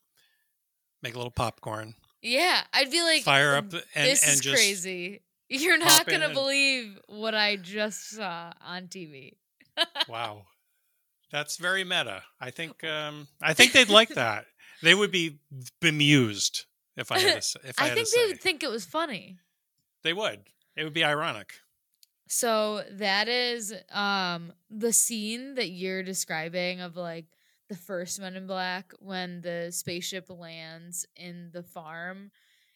make 1.02 1.14
a 1.14 1.18
little 1.18 1.30
popcorn, 1.30 1.94
Yeah, 2.22 2.62
I'd 2.72 2.90
be 2.90 3.02
like, 3.02 3.22
fire 3.22 3.56
up, 3.56 3.72
and 3.72 3.82
this 3.94 4.24
and 4.24 4.32
is 4.34 4.40
just 4.40 4.56
crazy. 4.56 5.20
You're 5.50 5.76
not 5.78 6.06
gonna 6.06 6.26
and- 6.26 6.34
believe 6.34 6.98
what 7.06 7.34
I 7.34 7.56
just 7.56 8.10
saw 8.10 8.52
on 8.62 8.88
TV. 8.88 9.34
wow, 10.08 10.46
that's 11.30 11.58
very 11.58 11.84
meta. 11.84 12.22
I 12.40 12.50
think 12.50 12.82
um, 12.84 13.28
I 13.42 13.52
think 13.52 13.72
they'd 13.72 13.90
like 13.90 14.10
that. 14.10 14.46
They 14.82 14.94
would 14.94 15.12
be 15.12 15.38
bemused 15.80 16.64
if 16.96 17.12
I 17.12 17.18
had 17.18 17.30
to, 17.32 17.36
s- 17.36 17.56
if 17.64 17.80
I, 17.80 17.86
I, 17.86 17.90
think 17.94 18.08
to 18.08 18.18
they 18.18 18.26
would 18.28 18.40
think 18.40 18.62
it 18.62 18.70
was 18.70 18.86
funny. 18.86 19.38
They 20.02 20.12
would. 20.14 20.40
It 20.76 20.84
would 20.84 20.92
be 20.94 21.04
ironic. 21.04 21.54
So 22.26 22.82
that 22.92 23.28
is 23.28 23.74
um 23.90 24.52
the 24.70 24.92
scene 24.92 25.54
that 25.54 25.70
you're 25.70 26.02
describing 26.02 26.80
of 26.80 26.96
like 26.96 27.26
the 27.68 27.76
first 27.76 28.20
Men 28.20 28.36
in 28.36 28.46
Black 28.46 28.92
when 28.98 29.40
the 29.40 29.70
spaceship 29.72 30.28
lands 30.28 31.06
in 31.16 31.50
the 31.52 31.62
farm 31.62 32.30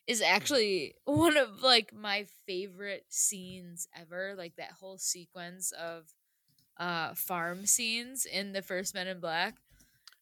is 0.06 0.22
actually 0.22 0.94
one 1.04 1.36
of 1.36 1.62
like 1.62 1.92
my 1.94 2.26
favorite 2.46 3.06
scenes 3.08 3.88
ever. 3.98 4.34
Like 4.36 4.56
that 4.56 4.72
whole 4.72 4.98
sequence 4.98 5.72
of 5.72 6.04
uh 6.78 7.14
farm 7.14 7.66
scenes 7.66 8.26
in 8.26 8.52
the 8.52 8.62
first 8.62 8.94
Men 8.94 9.08
in 9.08 9.20
Black. 9.20 9.56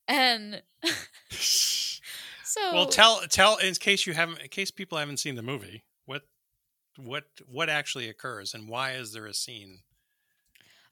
And 0.08 0.62
so 1.30 2.60
Well, 2.72 2.86
tell 2.86 3.20
tell 3.28 3.56
in 3.56 3.74
case 3.74 4.06
you 4.06 4.14
haven't, 4.14 4.40
in 4.40 4.48
case 4.48 4.70
people 4.70 4.98
haven't 4.98 5.18
seen 5.18 5.34
the 5.34 5.42
movie, 5.42 5.82
what 6.98 7.26
what 7.46 7.68
actually 7.68 8.08
occurs 8.08 8.54
and 8.54 8.68
why 8.68 8.92
is 8.92 9.12
there 9.12 9.26
a 9.26 9.34
scene? 9.34 9.80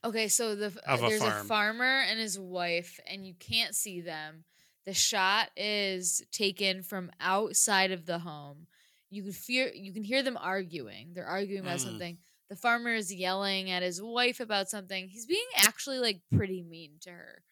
Okay, 0.03 0.27
so 0.27 0.55
the 0.55 0.79
a 0.85 0.97
there's 1.01 1.23
a 1.25 1.31
farmer 1.31 2.01
and 2.01 2.19
his 2.19 2.37
wife, 2.37 2.99
and 3.07 3.25
you 3.25 3.33
can't 3.33 3.75
see 3.75 4.01
them. 4.01 4.45
The 4.85 4.93
shot 4.93 5.49
is 5.57 6.21
taken 6.31 6.83
from 6.83 7.11
outside 7.19 7.91
of 7.91 8.05
the 8.05 8.19
home. 8.19 8.67
You 9.09 9.23
can 9.23 9.31
fear 9.33 9.71
you 9.73 9.93
can 9.93 10.03
hear 10.03 10.21
them 10.21 10.37
arguing. 10.39 11.13
They're 11.13 11.25
arguing 11.25 11.61
about 11.61 11.79
Mm. 11.79 11.81
something. 11.81 12.19
The 12.49 12.55
farmer 12.55 12.93
is 12.93 13.13
yelling 13.13 13.71
at 13.71 13.81
his 13.81 14.01
wife 14.01 14.39
about 14.39 14.69
something. 14.69 15.07
He's 15.07 15.25
being 15.25 15.47
actually 15.55 15.97
like 15.99 16.21
pretty 16.31 16.61
mean 16.61 16.97
to 17.01 17.09
her. 17.11 17.43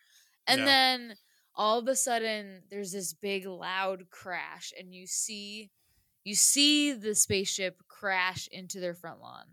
And 0.47 0.66
Yeah. 0.66 0.68
then 0.68 1.18
all 1.56 1.80
of 1.80 1.88
a 1.88 1.95
sudden 1.95 2.64
there's 2.70 2.91
this 2.91 3.14
big 3.14 3.45
loud 3.45 4.10
crash 4.10 4.74
and 4.78 4.93
you 4.93 5.08
see 5.08 5.72
you 6.24 6.36
see 6.36 6.94
the 6.94 7.16
spaceship 7.16 7.82
crash 7.88 8.48
into 8.52 8.80
their 8.80 8.94
front 8.94 9.22
lawn. 9.22 9.46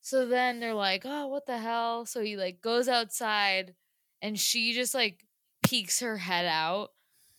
So 0.00 0.26
then 0.26 0.60
they're 0.60 0.74
like, 0.74 1.02
"Oh, 1.04 1.26
what 1.26 1.46
the 1.46 1.58
hell?" 1.58 2.06
So 2.06 2.22
he 2.22 2.36
like 2.36 2.60
goes 2.60 2.88
outside 2.88 3.74
and 4.22 4.38
she 4.38 4.72
just 4.72 4.94
like 4.94 5.26
peeks 5.62 6.00
her 6.00 6.16
head 6.16 6.46
out 6.46 6.90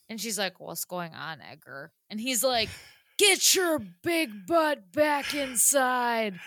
and 0.10 0.20
she's 0.20 0.38
like, 0.38 0.60
"What's 0.60 0.86
going 0.86 1.14
on, 1.14 1.42
Edgar?" 1.42 1.92
And 2.10 2.20
he's 2.20 2.44
like, 2.44 2.70
"Get 3.18 3.56
your 3.56 3.80
big 3.80 4.46
butt 4.46 4.92
back 4.92 5.34
inside." 5.34 6.40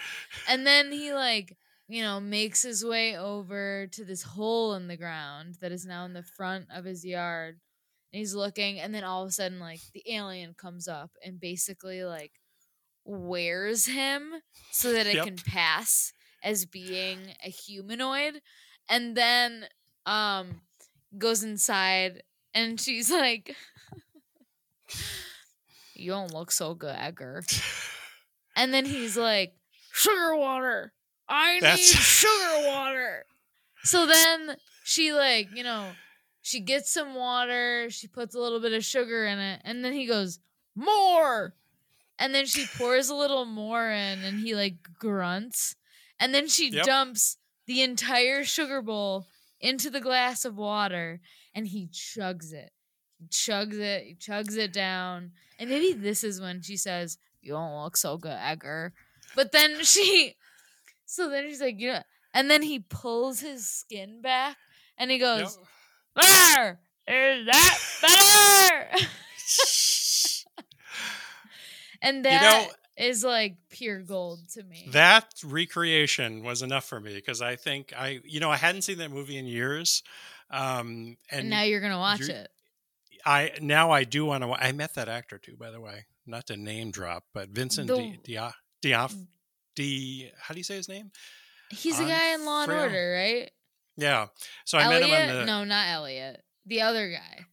And 0.49 0.67
then 0.67 0.93
he 0.93 1.13
like, 1.13 1.57
you 1.89 2.03
know, 2.03 2.21
makes 2.21 2.63
his 2.63 2.85
way 2.85 3.17
over 3.17 3.89
to 3.93 4.05
this 4.05 4.23
hole 4.23 4.75
in 4.75 4.89
the 4.89 4.97
ground 4.97 5.57
that 5.61 5.73
is 5.73 5.85
now 5.85 6.05
in 6.05 6.13
the 6.13 6.23
front 6.23 6.67
of 6.71 6.85
his 6.85 7.05
yard. 7.05 7.61
And 8.15 8.21
he's 8.21 8.33
looking 8.35 8.79
and 8.79 8.95
then 8.95 9.03
all 9.03 9.25
of 9.25 9.31
a 9.31 9.33
sudden 9.33 9.59
like 9.59 9.81
the 9.93 10.05
alien 10.09 10.55
comes 10.55 10.87
up 10.87 11.11
and 11.25 11.41
basically 11.41 12.05
like 12.05 12.31
wears 13.05 13.87
him 13.87 14.35
so 14.71 14.93
that 14.93 15.09
it 15.09 15.17
Yep. 15.17 15.25
can 15.27 15.37
pass 15.37 16.12
as 16.45 16.65
being 16.65 17.35
a 17.45 17.51
humanoid 17.51 18.41
and 18.89 19.17
then 19.17 19.67
um 20.07 20.61
goes 21.19 21.43
inside 21.43 22.23
and 22.55 22.81
she's 22.81 23.11
like 23.11 23.57
you 25.95 26.11
don't 26.12 26.33
look 26.33 26.51
so 26.53 26.75
good 26.75 26.95
edgar. 26.97 27.43
And 28.57 28.73
then 28.73 28.85
he's 28.85 29.17
like 29.17 29.55
sugar 29.93 30.37
water. 30.37 30.93
I 31.29 31.59
That's- 31.61 31.79
need 31.79 31.85
sugar 32.01 32.69
water. 32.69 33.27
So 33.83 34.07
then 34.07 34.57
she 34.85 35.12
like 35.12 35.49
you 35.55 35.65
know 35.65 35.91
she 36.47 36.61
gets 36.61 36.91
some 36.91 37.15
water 37.15 37.89
she 37.91 38.07
puts 38.07 38.35
a 38.35 38.39
little 38.39 38.61
bit 38.61 38.75
of 38.75 38.85
sugar 38.85 39.25
in 39.25 39.39
it 39.39 39.63
and 39.65 39.83
then 39.85 39.93
he 39.95 40.07
goes 40.07 40.39
more! 40.77 41.55
And 42.19 42.35
then 42.35 42.47
she 42.47 42.67
pours 42.77 43.09
a 43.09 43.15
little 43.15 43.45
more 43.45 43.91
in 43.91 44.23
and 44.23 44.39
he 44.39 44.55
like 44.55 44.75
grunts. 45.01 45.75
And 46.21 46.33
then 46.35 46.47
she 46.49 46.69
Yep. 46.71 46.85
dumps 46.85 47.39
the 47.67 47.83
entire 47.83 48.45
sugar 48.45 48.83
bowl 48.83 49.27
into 49.61 49.91
the 49.91 50.01
glass 50.01 50.45
of 50.45 50.57
water 50.57 51.21
and 51.55 51.67
he 51.67 51.89
chugs 51.89 52.53
it. 52.53 52.71
He 53.19 53.27
chugs 53.27 53.75
it 53.79 54.05
he 54.05 54.15
chugs 54.15 54.57
it 54.57 54.73
down. 54.73 55.33
And 55.59 55.71
maybe 55.71 55.93
this 55.93 56.23
is 56.23 56.41
when 56.41 56.61
she 56.63 56.77
says 56.77 57.19
you 57.41 57.53
don't 57.53 57.83
look 57.83 57.97
so 57.97 58.17
good 58.19 58.37
edgar. 58.41 58.93
But 59.35 59.51
then 59.53 59.79
she 59.85 60.37
so 61.07 61.29
then 61.31 61.49
she's 61.49 61.61
like 61.61 61.77
yeah 61.79 62.03
and 62.33 62.51
then 62.51 62.63
he 62.63 62.79
pulls 62.81 63.41
his 63.41 63.67
skin 63.69 64.21
back 64.21 64.57
and 64.99 65.11
he 65.11 65.19
Yep. 65.19 65.49
There 66.17 66.81
is 67.07 67.47
that 67.47 67.79
better 68.03 69.05
and 72.03 72.25
you 72.25 72.31
know, 72.31 72.67
is 72.97 73.25
like 73.25 73.57
pure 73.71 74.01
gold 74.01 74.41
to 74.55 74.62
me. 74.62 74.89
that 74.93 75.27
recreation 75.45 76.45
was 76.45 76.62
enough 76.62 76.85
for 76.85 77.01
me 77.01 77.15
because 77.15 77.43
I 77.43 77.57
think 77.57 77.93
I, 77.97 78.21
you 78.25 78.41
know, 78.41 78.51
I 78.51 78.57
hadn't 78.57 78.83
seen 78.83 78.99
that 78.99 79.11
movie 79.11 79.37
in 79.37 79.47
years, 79.47 80.03
um, 80.51 81.17
and, 81.31 81.41
and 81.41 81.51
now 81.51 81.62
you're 81.62 81.81
gonna 81.81 81.99
watch 81.99 82.21
you're- 82.21 82.35
it. 82.35 82.51
I 83.27 83.53
now 83.61 83.91
I 83.91 84.05
do 84.05 84.27
want 84.27 84.45
to. 84.45 84.53
I 84.53 84.73
met 84.73 84.95
that 84.95 85.09
actor 85.09 85.39
too, 85.39 85.57
by 85.57 85.71
the 85.71 85.81
way. 85.81 86.05
Not 86.27 86.47
to 86.49 86.57
name 86.57 86.91
drop, 86.91 87.25
but 87.33 87.49
Vincent 87.49 87.89
The- 87.89 88.19
Di, 88.23 88.37
Di, 88.37 88.51
Diof, 88.83 89.15
Di, 89.75 90.31
how 90.39 90.53
do 90.55 90.61
you 90.61 90.65
say 90.65 90.77
his 90.77 90.89
name? 90.89 91.11
He's 91.71 91.99
a 91.99 92.05
guy 92.05 92.35
in 92.35 92.45
Law 92.45 92.62
and 92.65 92.73
Order, 92.73 93.12
right? 93.19 93.51
Yeah. 93.97 94.27
So 94.65 94.79
I 94.79 94.85
Elliot? 94.85 95.11
met 95.11 95.29
him 95.29 95.31
on 95.31 95.37
the 95.37 95.45
No, 95.47 95.65
not 95.65 95.89
Elliot. 95.89 96.43
The 96.67 96.81
other 96.81 97.11
guy. 97.11 97.47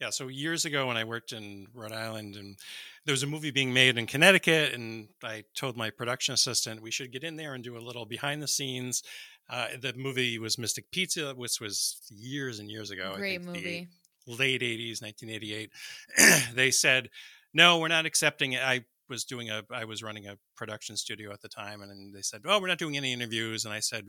Yeah, 0.00 0.10
so 0.10 0.28
years 0.28 0.64
ago 0.64 0.86
when 0.86 0.96
I 0.96 1.02
worked 1.02 1.32
in 1.32 1.66
Rhode 1.74 1.92
Island 1.92 2.36
and 2.36 2.56
there 3.04 3.12
was 3.12 3.24
a 3.24 3.26
movie 3.26 3.50
being 3.50 3.72
made 3.72 3.98
in 3.98 4.06
Connecticut 4.06 4.72
and 4.72 5.08
I 5.24 5.44
told 5.56 5.76
my 5.76 5.90
production 5.90 6.34
assistant 6.34 6.82
we 6.82 6.92
should 6.92 7.10
get 7.10 7.24
in 7.24 7.34
there 7.36 7.54
and 7.54 7.64
do 7.64 7.76
a 7.76 7.80
little 7.80 8.06
behind 8.06 8.40
the 8.40 8.46
scenes. 8.46 9.02
Uh, 9.50 9.68
the 9.80 9.94
movie 9.94 10.38
was 10.38 10.56
Mystic 10.56 10.90
Pizza, 10.92 11.34
which 11.34 11.60
was 11.60 12.00
years 12.10 12.60
and 12.60 12.70
years 12.70 12.90
ago. 12.90 13.12
I 13.14 13.18
Great 13.18 13.42
movie. 13.42 13.88
late 14.26 14.60
80s, 14.60 15.02
1988. 15.02 15.70
they 16.54 16.70
said, 16.70 17.08
no, 17.52 17.78
we're 17.78 17.88
not 17.88 18.06
accepting 18.06 18.52
it. 18.52 18.62
I 18.62 18.84
was 19.08 19.24
doing 19.24 19.50
a, 19.50 19.64
I 19.72 19.84
was 19.84 20.02
running 20.02 20.28
a 20.28 20.38
production 20.54 20.96
studio 20.96 21.32
at 21.32 21.40
the 21.40 21.48
time 21.48 21.80
and 21.80 21.90
then 21.90 22.12
they 22.14 22.22
said, 22.22 22.42
oh, 22.44 22.60
we're 22.60 22.68
not 22.68 22.78
doing 22.78 22.96
any 22.96 23.12
interviews. 23.12 23.64
And 23.64 23.74
I 23.74 23.80
said, 23.80 24.06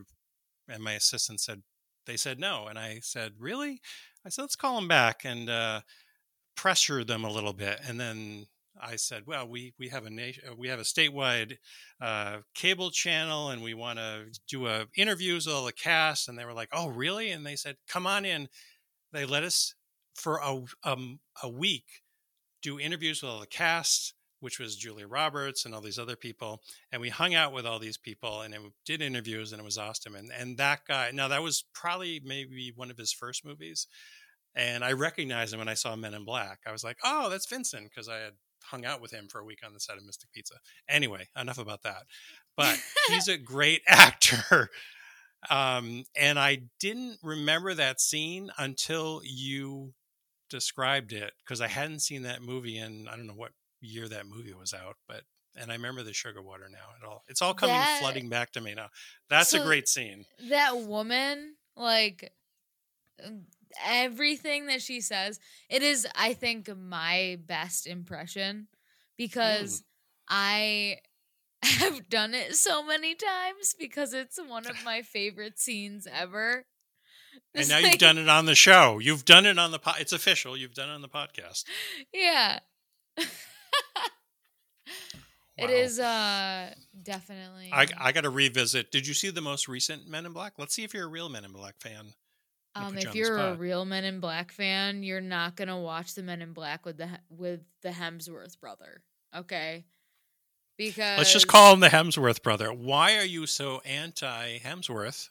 and 0.70 0.84
my 0.84 0.94
assistant 0.94 1.40
said, 1.40 1.62
they 2.06 2.18
said 2.18 2.40
no. 2.40 2.68
And 2.68 2.80
I 2.80 3.00
said, 3.02 3.34
really? 3.40 3.82
I 4.26 4.30
said, 4.30 4.42
let's 4.44 4.56
call 4.56 4.76
them 4.76 4.88
back 4.88 5.22
and 5.24 5.50
uh, 5.50 5.82
pressure 6.56 7.04
them 7.04 7.24
a 7.24 7.32
little 7.32 7.54
bit. 7.54 7.80
And 7.88 8.00
then 8.00 8.48
I 8.82 8.96
said, 8.96 9.24
well, 9.26 9.48
we, 9.48 9.74
we 9.78 9.90
have 9.90 10.06
a 10.06 10.10
nation, 10.10 10.44
we 10.58 10.70
have 10.70 10.80
a 10.80 10.84
statewide 10.84 11.58
uh, 12.02 12.38
cable 12.56 12.92
channel 12.92 13.50
and 13.50 13.62
we 13.62 13.74
want 13.74 14.00
to 14.00 14.26
do 14.48 14.68
a 14.68 14.86
interviews 14.96 15.46
with 15.46 15.56
all 15.56 15.66
the 15.66 15.74
cast. 15.74 16.28
And 16.28 16.38
they 16.38 16.46
were 16.46 16.54
like, 16.54 16.70
oh, 16.74 16.88
really? 16.88 17.32
And 17.32 17.46
they 17.46 17.56
said, 17.56 17.76
come 17.88 18.08
on 18.08 18.26
in. 18.26 18.48
They 19.12 19.26
let 19.26 19.44
us 19.44 19.76
for 20.16 20.38
a, 20.38 20.64
um, 20.84 21.20
a 21.44 21.50
week 21.50 21.86
do 22.62 22.80
interviews 22.80 23.22
with 23.22 23.32
all 23.32 23.40
the 23.40 23.48
cast 23.48 24.14
which 24.40 24.60
was 24.60 24.76
Julia 24.76 25.08
Roberts 25.08 25.66
and 25.66 25.74
all 25.74 25.82
these 25.82 26.00
other 26.00 26.16
people. 26.16 26.62
And 26.92 27.02
we 27.02 27.10
hung 27.10 27.36
out 27.36 27.54
with 27.54 27.66
all 27.66 27.80
these 27.80 27.98
people 27.98 28.42
and 28.42 28.56
did 28.86 29.02
interviews 29.02 29.52
and 29.52 29.62
it 29.62 29.66
was 29.66 29.78
awesome. 29.78 30.16
And, 30.16 30.32
and 30.38 30.58
that 30.58 30.82
guy, 30.88 31.12
now 31.14 31.28
that 31.28 31.44
was 31.44 31.66
probably 31.74 32.22
maybe 32.24 32.72
one 32.76 32.92
of 32.92 32.98
his 32.98 33.12
first 33.12 33.46
movies. 33.46 33.88
And 34.56 34.84
I 34.84 34.94
recognized 34.94 35.54
him 35.54 35.60
when 35.60 35.70
I 35.70 35.76
saw 35.76 35.96
Men 35.96 36.14
in 36.14 36.26
Black. 36.26 36.60
I 36.66 36.72
was 36.72 36.84
like, 36.84 36.98
oh, 37.04 37.30
that's 37.30 37.48
Vincent, 37.48 37.90
because 37.90 38.10
I 38.10 38.18
had 38.18 38.34
hung 38.64 38.86
out 38.86 39.02
with 39.02 39.12
him 39.12 39.28
for 39.28 39.40
a 39.40 39.46
week 39.46 39.60
on 39.66 39.74
the 39.74 39.80
set 39.80 39.98
of 39.98 40.06
Mystic 40.06 40.32
Pizza. 40.32 40.56
Anyway, 40.88 41.28
enough 41.40 41.60
about 41.60 41.84
that. 41.84 42.04
But 42.58 42.80
he's 43.08 43.28
a 43.28 43.38
great 43.38 43.82
actor. 43.88 44.70
Um, 45.50 46.04
and 46.18 46.38
I 46.38 46.64
didn't 46.80 47.20
remember 47.24 47.74
that 47.74 48.02
scene 48.02 48.50
until 48.58 49.22
you 49.24 49.94
described 50.50 51.14
it 51.14 51.32
because 51.44 51.62
I 51.62 51.68
hadn't 51.68 52.02
seen 52.02 52.24
that 52.24 52.42
movie 52.42 52.78
in 52.78 53.08
I 53.08 53.16
don't 53.16 53.28
know 53.28 53.34
what 53.34 53.52
year 53.82 54.08
that 54.10 54.28
movie 54.28 54.54
was 54.54 54.74
out, 54.74 54.98
but 55.08 55.24
and 55.56 55.72
I 55.72 55.76
remember 55.76 56.04
the 56.04 56.14
sugar 56.14 56.42
water 56.42 56.68
now. 56.72 56.78
It 57.02 57.06
all 57.08 57.24
it's 57.28 57.42
all 57.42 57.54
coming 57.54 57.76
that, 57.76 58.00
flooding 58.02 58.30
back 58.30 58.52
to 58.54 58.62
me 58.62 58.74
now. 58.76 58.88
That's 59.30 59.50
so 59.50 59.62
a 59.62 59.66
great 59.66 59.88
scene. 59.88 60.26
That 60.50 60.78
woman, 60.78 61.56
like 61.76 62.32
um, 63.26 63.42
everything 63.86 64.68
that 64.68 64.82
she 64.82 65.02
says, 65.02 65.40
it 65.70 65.82
is 65.84 66.08
I 66.16 66.34
think 66.34 66.70
my 66.76 67.40
best 67.46 67.88
impression 67.88 68.68
because 69.18 69.82
mm. 69.82 69.84
I 70.30 70.98
have 71.64 72.10
done 72.10 72.34
it 72.34 72.56
so 72.56 72.84
many 72.84 73.16
times 73.16 73.76
because 73.78 74.14
it's 74.14 74.40
one 74.48 74.68
of 74.68 74.76
my 74.86 75.02
favorite 75.02 75.60
scenes 75.60 76.08
ever. 76.12 76.66
And 77.56 77.70
now 77.70 77.76
like, 77.76 77.86
you've 77.86 78.00
done 78.00 78.18
it 78.18 78.28
on 78.28 78.46
the 78.46 78.56
show. 78.56 79.00
You've 79.00 79.24
done 79.24 79.46
it 79.46 79.58
on 79.58 79.72
the 79.72 79.80
po- 79.80 79.94
it's 80.00 80.14
official. 80.14 80.58
You've 80.58 80.74
done 80.74 80.90
it 80.90 80.94
on 80.94 81.02
the 81.02 81.10
podcast. 81.10 81.64
Yeah. 82.14 82.60
It 85.62 85.70
is 85.70 86.00
uh 86.00 86.74
definitely. 87.04 87.70
I 87.74 87.88
I 87.98 88.12
got 88.12 88.22
to 88.22 88.30
revisit. 88.30 88.92
Did 88.92 89.06
you 89.06 89.14
see 89.14 89.30
the 89.30 89.42
most 89.42 89.68
recent 89.68 90.08
Men 90.08 90.26
in 90.26 90.32
Black? 90.32 90.54
Let's 90.58 90.74
see 90.74 90.84
if 90.84 90.94
you're 90.94 91.06
a 91.06 91.10
real 91.10 91.28
Men 91.28 91.44
in 91.44 91.52
Black 91.52 91.76
fan. 91.80 92.14
Um, 92.76 92.98
if 92.98 93.14
you 93.14 93.26
you're 93.26 93.38
a 93.38 93.56
real 93.56 93.84
Men 93.84 94.06
in 94.06 94.20
Black 94.20 94.52
fan, 94.52 95.04
you're 95.04 95.22
not 95.22 95.56
gonna 95.56 95.80
watch 95.80 96.14
the 96.14 96.24
Men 96.24 96.42
in 96.42 96.54
Black 96.54 96.86
with 96.86 96.98
the 96.98 97.10
with 97.30 97.62
the 97.82 97.90
Hemsworth 97.90 98.60
brother. 98.60 99.02
Okay, 99.36 99.86
because 100.78 101.18
let's 101.18 101.34
just 101.34 101.48
call 101.48 101.74
him 101.74 101.82
the 101.82 101.90
Hemsworth 101.90 102.42
brother. 102.42 102.72
Why 102.72 103.18
are 103.18 103.26
you 103.26 103.46
so 103.46 103.82
anti 103.84 104.60
Hemsworth? 104.60 105.30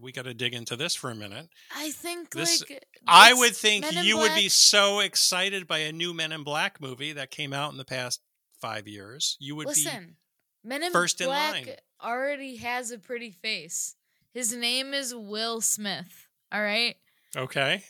We 0.00 0.12
got 0.12 0.26
to 0.26 0.34
dig 0.34 0.54
into 0.54 0.76
this 0.76 0.94
for 0.94 1.10
a 1.10 1.14
minute. 1.14 1.48
I 1.74 1.90
think 1.90 2.30
this. 2.30 2.62
Like, 2.68 2.84
I 3.06 3.32
would 3.32 3.56
think 3.56 3.90
you 4.04 4.16
Black... 4.16 4.30
would 4.30 4.36
be 4.36 4.48
so 4.48 5.00
excited 5.00 5.66
by 5.66 5.78
a 5.78 5.92
new 5.92 6.12
Men 6.12 6.32
in 6.32 6.42
Black 6.44 6.80
movie 6.80 7.12
that 7.12 7.30
came 7.30 7.52
out 7.52 7.72
in 7.72 7.78
the 7.78 7.84
past 7.84 8.20
five 8.60 8.88
years, 8.88 9.36
you 9.40 9.56
would 9.56 9.66
Listen, 9.66 10.16
be 10.62 10.68
Men 10.68 10.82
in 10.82 10.92
first 10.92 11.18
Black 11.18 11.60
in 11.60 11.66
line. 11.66 11.76
Already 12.02 12.56
has 12.56 12.90
a 12.90 12.98
pretty 12.98 13.30
face. 13.30 13.96
His 14.32 14.54
name 14.54 14.94
is 14.94 15.14
Will 15.14 15.60
Smith. 15.60 16.28
All 16.52 16.62
right. 16.62 16.96
Okay. 17.36 17.82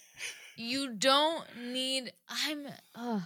You 0.56 0.94
don't 0.94 1.44
need. 1.60 2.12
I'm. 2.28 2.66
Uh, 2.94 3.20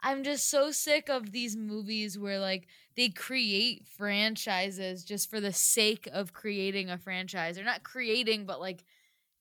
I'm 0.00 0.22
just 0.22 0.50
so 0.50 0.70
sick 0.70 1.08
of 1.08 1.32
these 1.32 1.56
movies 1.56 2.18
where 2.18 2.38
like 2.38 2.66
they 2.96 3.08
create 3.08 3.86
franchises 3.86 5.04
just 5.04 5.30
for 5.30 5.40
the 5.40 5.52
sake 5.52 6.08
of 6.12 6.32
creating 6.32 6.90
a 6.90 6.98
franchise. 6.98 7.56
They're 7.56 7.64
not 7.64 7.82
creating, 7.82 8.46
but 8.46 8.60
like 8.60 8.84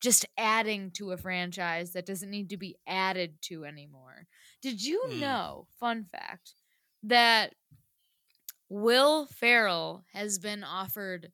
just 0.02 0.26
adding 0.38 0.92
to 0.92 1.12
a 1.12 1.18
franchise 1.18 1.94
that 1.94 2.06
doesn't 2.06 2.32
need 2.32 2.50
to 2.50 2.58
be 2.58 2.76
added 2.88 3.42
to 3.44 3.64
anymore. 3.66 4.28
Did 4.62 4.84
you 4.84 5.04
mm. 5.08 5.20
know, 5.20 5.68
fun 5.80 6.04
fact, 6.04 6.54
that 7.04 7.54
Will 8.70 9.28
Ferrell 9.28 10.04
has 10.14 10.40
been 10.40 10.64
offered 10.64 11.32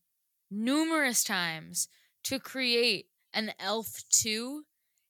numerous 0.52 1.24
times 1.24 1.88
to 2.24 2.40
create 2.40 3.08
an 3.34 3.54
Elf 3.60 4.04
2 4.10 4.66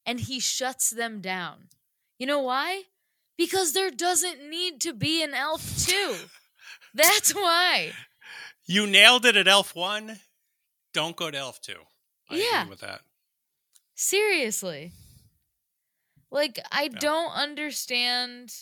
and 0.05 0.19
he 0.19 0.39
shuts 0.39 0.89
them 0.89 1.21
down. 1.21 1.69
You 2.17 2.27
know 2.27 2.41
why? 2.41 2.83
Because 3.37 3.73
there 3.73 3.91
doesn't 3.91 4.49
need 4.49 4.81
to 4.81 4.93
be 4.93 5.23
an 5.23 5.33
Elf 5.33 5.85
2. 5.85 6.15
That's 6.93 7.33
why. 7.33 7.91
You 8.65 8.87
nailed 8.87 9.25
it 9.25 9.35
at 9.35 9.47
Elf 9.47 9.75
1. 9.75 10.19
Don't 10.93 11.15
go 11.15 11.31
to 11.31 11.37
Elf 11.37 11.61
2. 11.61 11.73
I 12.29 12.35
yeah. 12.35 12.67
with 12.67 12.81
that. 12.81 13.01
Seriously. 13.95 14.91
Like 16.31 16.59
I 16.71 16.83
yeah. 16.83 16.99
don't 16.99 17.31
understand 17.31 18.53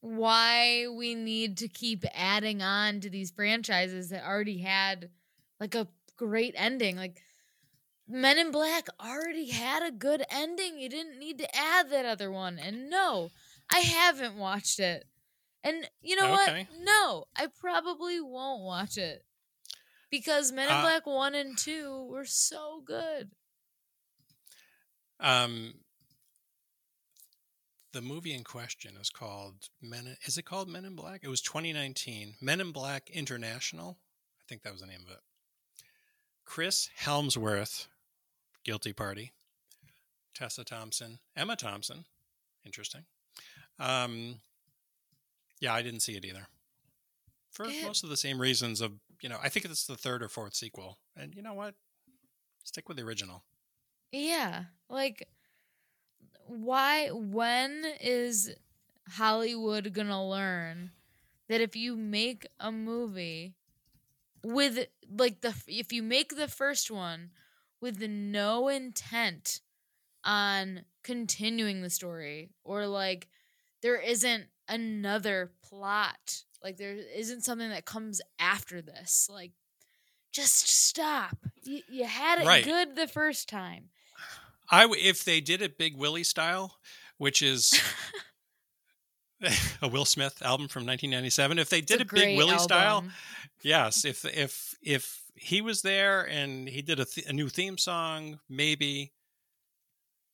why 0.00 0.86
we 0.88 1.14
need 1.14 1.58
to 1.58 1.68
keep 1.68 2.04
adding 2.14 2.62
on 2.62 3.00
to 3.00 3.10
these 3.10 3.32
franchises 3.32 4.10
that 4.10 4.24
already 4.24 4.58
had 4.58 5.10
like 5.58 5.74
a 5.74 5.88
great 6.16 6.54
ending. 6.56 6.96
Like 6.96 7.20
Men 8.08 8.38
in 8.38 8.50
Black 8.50 8.86
already 8.98 9.50
had 9.50 9.82
a 9.82 9.90
good 9.90 10.24
ending. 10.30 10.78
You 10.78 10.88
didn't 10.88 11.18
need 11.18 11.38
to 11.38 11.56
add 11.56 11.90
that 11.90 12.06
other 12.06 12.30
one. 12.30 12.58
And 12.58 12.88
no, 12.88 13.30
I 13.70 13.80
haven't 13.80 14.36
watched 14.36 14.80
it. 14.80 15.04
And 15.68 15.88
you 16.00 16.16
know 16.16 16.32
okay. 16.34 16.66
what? 16.70 16.80
No, 16.82 17.24
I 17.36 17.48
probably 17.60 18.20
won't 18.20 18.62
watch 18.62 18.96
it. 18.96 19.24
Because 20.10 20.52
Men 20.52 20.68
in 20.68 20.74
uh, 20.74 20.80
Black 20.80 21.06
1 21.06 21.34
and 21.34 21.58
2 21.58 22.08
were 22.10 22.24
so 22.24 22.82
good. 22.84 23.30
Um 25.20 25.74
the 27.92 28.00
movie 28.00 28.34
in 28.34 28.44
question 28.44 28.92
is 29.00 29.10
called 29.10 29.68
Men. 29.82 30.06
In, 30.06 30.16
is 30.24 30.38
it 30.38 30.44
called 30.44 30.68
Men 30.68 30.84
in 30.84 30.94
Black? 30.94 31.20
It 31.22 31.28
was 31.28 31.40
2019. 31.40 32.34
Men 32.40 32.60
in 32.60 32.70
Black 32.70 33.10
International. 33.10 33.98
I 34.40 34.44
think 34.48 34.62
that 34.62 34.72
was 34.72 34.82
the 34.82 34.86
name 34.86 35.00
of 35.04 35.12
it. 35.12 35.20
Chris 36.44 36.88
Hemsworth, 37.02 37.88
Guilty 38.64 38.92
Party. 38.92 39.32
Tessa 40.34 40.64
Thompson, 40.64 41.18
Emma 41.36 41.56
Thompson. 41.56 42.04
Interesting. 42.64 43.02
Um, 43.80 44.36
yeah, 45.60 45.74
I 45.74 45.82
didn't 45.82 46.00
see 46.00 46.16
it 46.16 46.24
either. 46.24 46.46
For 47.50 47.66
it, 47.66 47.82
most 47.84 48.04
of 48.04 48.10
the 48.10 48.16
same 48.16 48.40
reasons 48.40 48.80
of 48.80 48.92
you 49.20 49.28
know, 49.28 49.38
I 49.42 49.48
think 49.48 49.64
it's 49.64 49.86
the 49.86 49.96
third 49.96 50.22
or 50.22 50.28
fourth 50.28 50.54
sequel, 50.54 50.98
and 51.16 51.34
you 51.34 51.42
know 51.42 51.54
what? 51.54 51.74
Stick 52.64 52.88
with 52.88 52.96
the 52.96 53.04
original. 53.04 53.44
Yeah, 54.12 54.64
like 54.88 55.26
why 56.46 57.08
when 57.08 57.84
is 58.00 58.54
Hollywood 59.08 59.92
going 59.92 60.08
to 60.08 60.20
learn 60.20 60.90
that 61.48 61.60
if 61.60 61.76
you 61.76 61.96
make 61.96 62.46
a 62.60 62.72
movie 62.72 63.54
with 64.44 64.86
like 65.10 65.40
the 65.40 65.54
if 65.66 65.92
you 65.92 66.02
make 66.02 66.36
the 66.36 66.48
first 66.48 66.90
one 66.90 67.30
with 67.80 68.00
no 68.00 68.68
intent 68.68 69.60
on 70.24 70.82
continuing 71.02 71.82
the 71.82 71.90
story 71.90 72.50
or 72.64 72.86
like 72.86 73.28
there 73.82 73.96
isn't 74.00 74.44
another 74.68 75.52
plot 75.62 76.42
like 76.62 76.76
there 76.76 76.96
isn't 77.14 77.44
something 77.44 77.70
that 77.70 77.84
comes 77.84 78.20
after 78.38 78.82
this 78.82 79.28
like 79.32 79.52
just 80.32 80.68
stop 80.68 81.36
you, 81.62 81.80
you 81.88 82.04
had 82.04 82.40
it 82.40 82.46
right. 82.46 82.64
good 82.64 82.96
the 82.96 83.08
first 83.08 83.48
time 83.48 83.84
I 84.70 84.86
if 84.98 85.24
they 85.24 85.40
did 85.40 85.62
it 85.62 85.78
Big 85.78 85.96
Willie 85.96 86.24
style, 86.24 86.76
which 87.16 87.42
is 87.42 87.80
a 89.82 89.88
Will 89.88 90.04
Smith 90.04 90.42
album 90.42 90.68
from 90.68 90.82
1997. 90.82 91.58
If 91.58 91.70
they 91.70 91.80
did 91.80 92.00
it 92.00 92.10
Big 92.10 92.36
Willie 92.36 92.52
album. 92.52 92.64
style, 92.64 93.04
yes. 93.62 94.04
If 94.04 94.24
if 94.24 94.74
if 94.82 95.22
he 95.34 95.60
was 95.60 95.82
there 95.82 96.28
and 96.28 96.68
he 96.68 96.82
did 96.82 96.98
a, 96.98 97.04
th- 97.04 97.28
a 97.28 97.32
new 97.32 97.48
theme 97.48 97.78
song, 97.78 98.40
maybe 98.48 99.12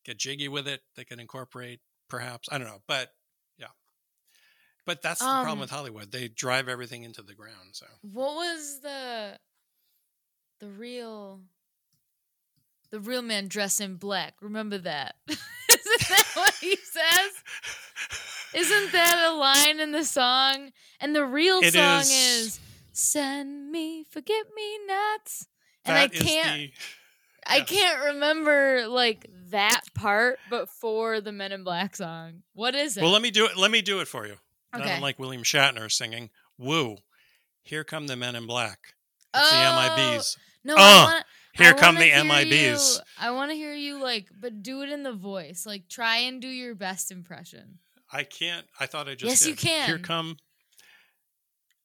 get 0.04 0.18
jiggy 0.18 0.48
with 0.48 0.66
it. 0.66 0.80
They 0.96 1.04
could 1.04 1.20
incorporate, 1.20 1.80
perhaps. 2.08 2.48
I 2.50 2.58
don't 2.58 2.68
know, 2.68 2.82
but. 2.86 3.10
But 4.86 5.02
that's 5.02 5.20
the 5.20 5.26
um, 5.26 5.42
problem 5.42 5.60
with 5.60 5.70
Hollywood. 5.70 6.12
They 6.12 6.28
drive 6.28 6.68
everything 6.68 7.04
into 7.04 7.22
the 7.22 7.34
ground. 7.34 7.70
So 7.72 7.86
what 8.02 8.34
was 8.34 8.80
the 8.80 9.38
the 10.60 10.68
real 10.68 11.40
the 12.90 13.00
real 13.00 13.22
man 13.22 13.48
dressed 13.48 13.80
in 13.80 13.96
black. 13.96 14.34
Remember 14.40 14.78
that. 14.78 15.16
Isn't 15.28 16.08
that 16.08 16.30
what 16.34 16.54
he 16.60 16.76
says? 16.76 17.32
Isn't 18.54 18.92
that 18.92 19.26
a 19.28 19.34
line 19.34 19.80
in 19.80 19.90
the 19.90 20.04
song? 20.04 20.70
And 21.00 21.14
the 21.14 21.24
real 21.24 21.60
it 21.60 21.74
song 21.74 22.02
is, 22.02 22.10
is, 22.10 22.60
"Send 22.92 23.72
me, 23.72 24.04
forget 24.04 24.46
me 24.54 24.78
nots." 24.86 25.48
And 25.84 25.98
I 25.98 26.06
can't. 26.06 26.70
I 27.46 27.56
Yes. 27.58 27.68
can't 27.68 28.04
remember 28.04 28.86
like 28.86 29.28
that 29.50 29.82
part, 29.94 30.38
but 30.48 30.70
for 30.70 31.20
the 31.20 31.32
Men 31.32 31.52
in 31.52 31.64
Black 31.64 31.96
song, 31.96 32.42
what 32.54 32.74
is 32.74 32.96
it? 32.96 33.02
Well, 33.02 33.10
let 33.10 33.22
me 33.22 33.30
do 33.30 33.44
it. 33.46 33.56
Let 33.56 33.70
me 33.70 33.82
do 33.82 34.00
it 34.00 34.08
for 34.08 34.26
you. 34.26 34.36
Not 34.78 34.82
Okay. 34.86 34.94
unlike 34.96 35.18
William 35.18 35.42
Shatner 35.42 35.90
singing 35.90 36.30
"Woo." 36.58 36.98
Here 37.62 37.84
come 37.84 38.06
the 38.06 38.16
men 38.16 38.36
in 38.36 38.46
black. 38.46 38.78
It's 39.34 39.50
the 39.50 39.56
Oh, 39.56 39.60
MIBs. 39.60 40.36
No, 40.64 40.74
Uh, 40.74 40.78
I 40.78 41.04
wanna, 41.04 41.24
Here 41.54 41.70
I 41.70 41.72
come 41.78 41.94
the 41.96 42.10
MIBs. 42.10 42.96
you- 42.96 43.02
I 43.18 43.30
want 43.30 43.50
to 43.50 43.54
hear 43.56 43.72
you 43.74 43.98
like, 44.02 44.28
but 44.32 44.62
do 44.62 44.82
it 44.82 44.90
in 44.90 45.02
the 45.02 45.12
voice. 45.12 45.64
Like, 45.66 45.88
try 45.88 46.18
and 46.18 46.40
do 46.42 46.48
your 46.48 46.74
best 46.74 47.10
impression. 47.10 47.78
I 48.12 48.24
can't. 48.24 48.66
I 48.78 48.86
thought 48.86 49.08
I 49.08 49.14
just. 49.14 49.42
Yes, 49.42 49.46
you 49.46 49.54
did. 49.54 49.86
Here 49.86 49.98
come. 49.98 50.36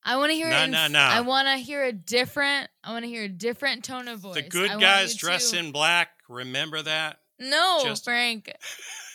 I 0.04 0.16
want 0.18 0.30
to 0.32 0.36
hear. 0.36 0.48
In, 0.50 0.72
nah, 0.72 0.88
nah. 0.88 1.10
I 1.10 1.22
want 1.22 1.48
to 1.48 1.58
hear 1.58 1.84
a 1.84 1.92
different. 1.92 2.70
I 2.84 2.92
want 2.92 3.04
to 3.04 3.10
hear 3.10 3.24
a 3.24 3.30
different 3.30 3.84
tone 3.84 4.08
of 4.08 4.20
voice. 4.20 4.36
The 4.36 4.42
good 4.44 4.70
want 4.70 4.82
guys 4.82 5.16
dress 5.16 5.52
to- 5.52 5.58
in 5.60 5.72
black. 5.72 6.12
Remember 6.28 6.82
that? 6.82 7.20
No, 7.40 7.82
just- 7.84 8.04
Frank. 8.06 8.52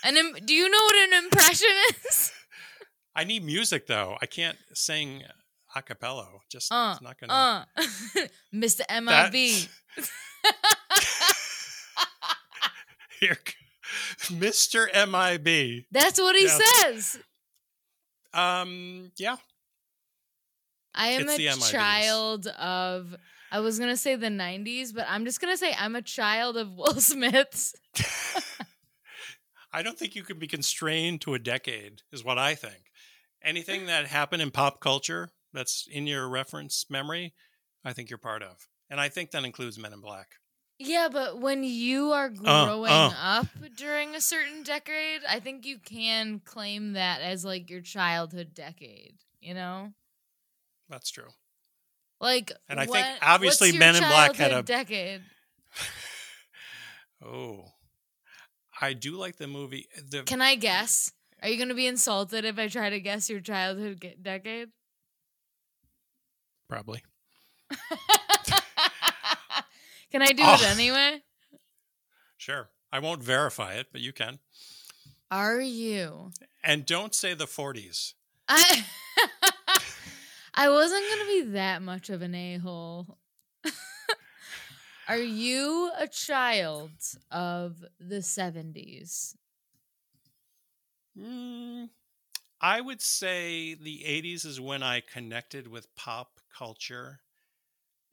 And 0.02 0.16
Im- 0.16 0.36
do 0.44 0.54
you 0.54 0.68
know 0.68 0.78
what 0.84 0.96
an 0.96 1.24
impression 1.24 1.68
is? 2.08 2.32
I 3.16 3.24
need 3.24 3.44
music 3.44 3.86
though. 3.86 4.16
I 4.20 4.26
can't 4.26 4.58
sing 4.72 5.22
a 5.74 5.82
cappella. 5.82 6.28
Just 6.50 6.72
Uh, 6.72 6.92
it's 6.94 7.02
not 7.02 7.18
gonna. 7.18 7.66
Uh, 7.76 8.22
Mr. 8.54 8.80
MIB. 8.90 9.68
Here, 13.20 13.38
Mr. 14.24 14.86
MIB. 14.92 15.84
That's 15.92 16.20
what 16.20 16.36
he 16.36 16.48
says. 16.48 17.18
Um, 18.32 19.12
yeah, 19.16 19.36
I 20.94 21.08
am 21.08 21.28
It's 21.28 21.68
a 21.68 21.72
child 21.72 22.46
of. 22.48 23.14
I 23.52 23.60
was 23.60 23.78
gonna 23.78 23.96
say 23.96 24.16
the 24.16 24.26
'90s, 24.26 24.92
but 24.92 25.06
I'm 25.08 25.24
just 25.24 25.40
gonna 25.40 25.56
say 25.56 25.72
I'm 25.78 25.94
a 25.94 26.02
child 26.02 26.56
of 26.56 26.72
Will 26.74 26.94
Smith's. 27.00 27.74
I 29.72 29.82
don't 29.82 29.96
think 29.98 30.14
you 30.16 30.22
can 30.24 30.38
be 30.38 30.46
constrained 30.48 31.20
to 31.22 31.34
a 31.34 31.38
decade, 31.38 32.02
is 32.12 32.24
what 32.24 32.38
I 32.38 32.54
think. 32.54 32.90
Anything 33.44 33.86
that 33.86 34.06
happened 34.06 34.42
in 34.42 34.50
pop 34.50 34.80
culture 34.80 35.30
that's 35.52 35.86
in 35.90 36.06
your 36.06 36.28
reference 36.28 36.86
memory, 36.88 37.34
I 37.84 37.92
think 37.92 38.10
you're 38.10 38.18
part 38.18 38.42
of. 38.42 38.66
And 38.90 39.00
I 39.00 39.08
think 39.08 39.30
that 39.32 39.44
includes 39.44 39.78
Men 39.78 39.92
in 39.92 40.00
Black. 40.00 40.28
Yeah, 40.78 41.08
but 41.12 41.38
when 41.40 41.62
you 41.62 42.10
are 42.12 42.26
Uh, 42.44 42.64
growing 42.66 42.90
uh. 42.92 43.12
up 43.16 43.46
during 43.76 44.14
a 44.16 44.20
certain 44.20 44.62
decade, 44.64 45.20
I 45.28 45.38
think 45.40 45.64
you 45.64 45.78
can 45.78 46.40
claim 46.40 46.94
that 46.94 47.20
as 47.20 47.44
like 47.44 47.70
your 47.70 47.80
childhood 47.80 48.54
decade. 48.54 49.14
You 49.40 49.54
know, 49.54 49.92
That's 50.88 51.10
true. 51.10 51.28
like 52.20 52.50
And 52.68 52.80
I 52.80 52.86
think 52.86 53.06
obviously 53.22 53.72
Men 53.76 53.94
in 53.94 54.02
Black 54.02 54.34
had 54.36 54.52
a- 54.52 54.62
decade. 54.62 55.22
Oh, 57.24 57.64
I 58.80 58.92
do 58.92 59.16
like 59.16 59.36
the 59.36 59.46
movie. 59.46 59.86
The 60.10 60.24
Can 60.24 60.42
I 60.42 60.56
guess? 60.56 61.10
Are 61.44 61.48
you 61.50 61.56
going 61.58 61.68
to 61.68 61.74
be 61.74 61.86
insulted 61.86 62.46
if 62.46 62.58
I 62.58 62.68
try 62.68 62.88
to 62.88 62.98
guess 63.00 63.28
your 63.28 63.40
childhood 63.40 64.00
ge- 64.02 64.16
decade? 64.22 64.70
probably. 66.70 67.02
Can 70.10 70.22
I 70.22 70.32
do 70.32 70.42
Oh. 70.42 70.54
it 70.54 70.60
ah. 70.62 70.72
anyway? 70.72 71.22
Sure. 72.38 72.70
I 72.90 72.98
won't 73.00 73.22
verify 73.22 73.74
it, 73.74 73.88
but 73.92 74.00
you 74.00 74.12
can. 74.14 74.38
Are 75.30 75.60
you? 75.60 76.30
And 76.64 76.86
don't 76.86 77.14
say 77.14 77.34
the 77.34 77.44
40s. 77.46 78.14
I 78.48 78.84
I 80.54 80.68
wasn't 80.70 81.04
gonna 81.10 81.24
be 81.26 81.42
that 81.52 81.82
much 81.82 82.08
of 82.08 82.22
an 82.22 82.34
a 82.34 82.56
hole. 82.56 83.18
Are 85.08 85.18
you 85.18 85.90
a 85.98 86.08
child 86.08 86.90
of 87.30 87.84
the 88.00 88.22
seventies? 88.22 89.36
Mm, 91.18 91.90
I 92.60 92.80
would 92.80 93.02
say 93.02 93.74
the 93.74 94.04
80s 94.04 94.44
is 94.44 94.60
when 94.60 94.82
I 94.82 95.00
connected 95.00 95.68
with 95.68 95.94
pop 95.96 96.40
culture. 96.56 97.20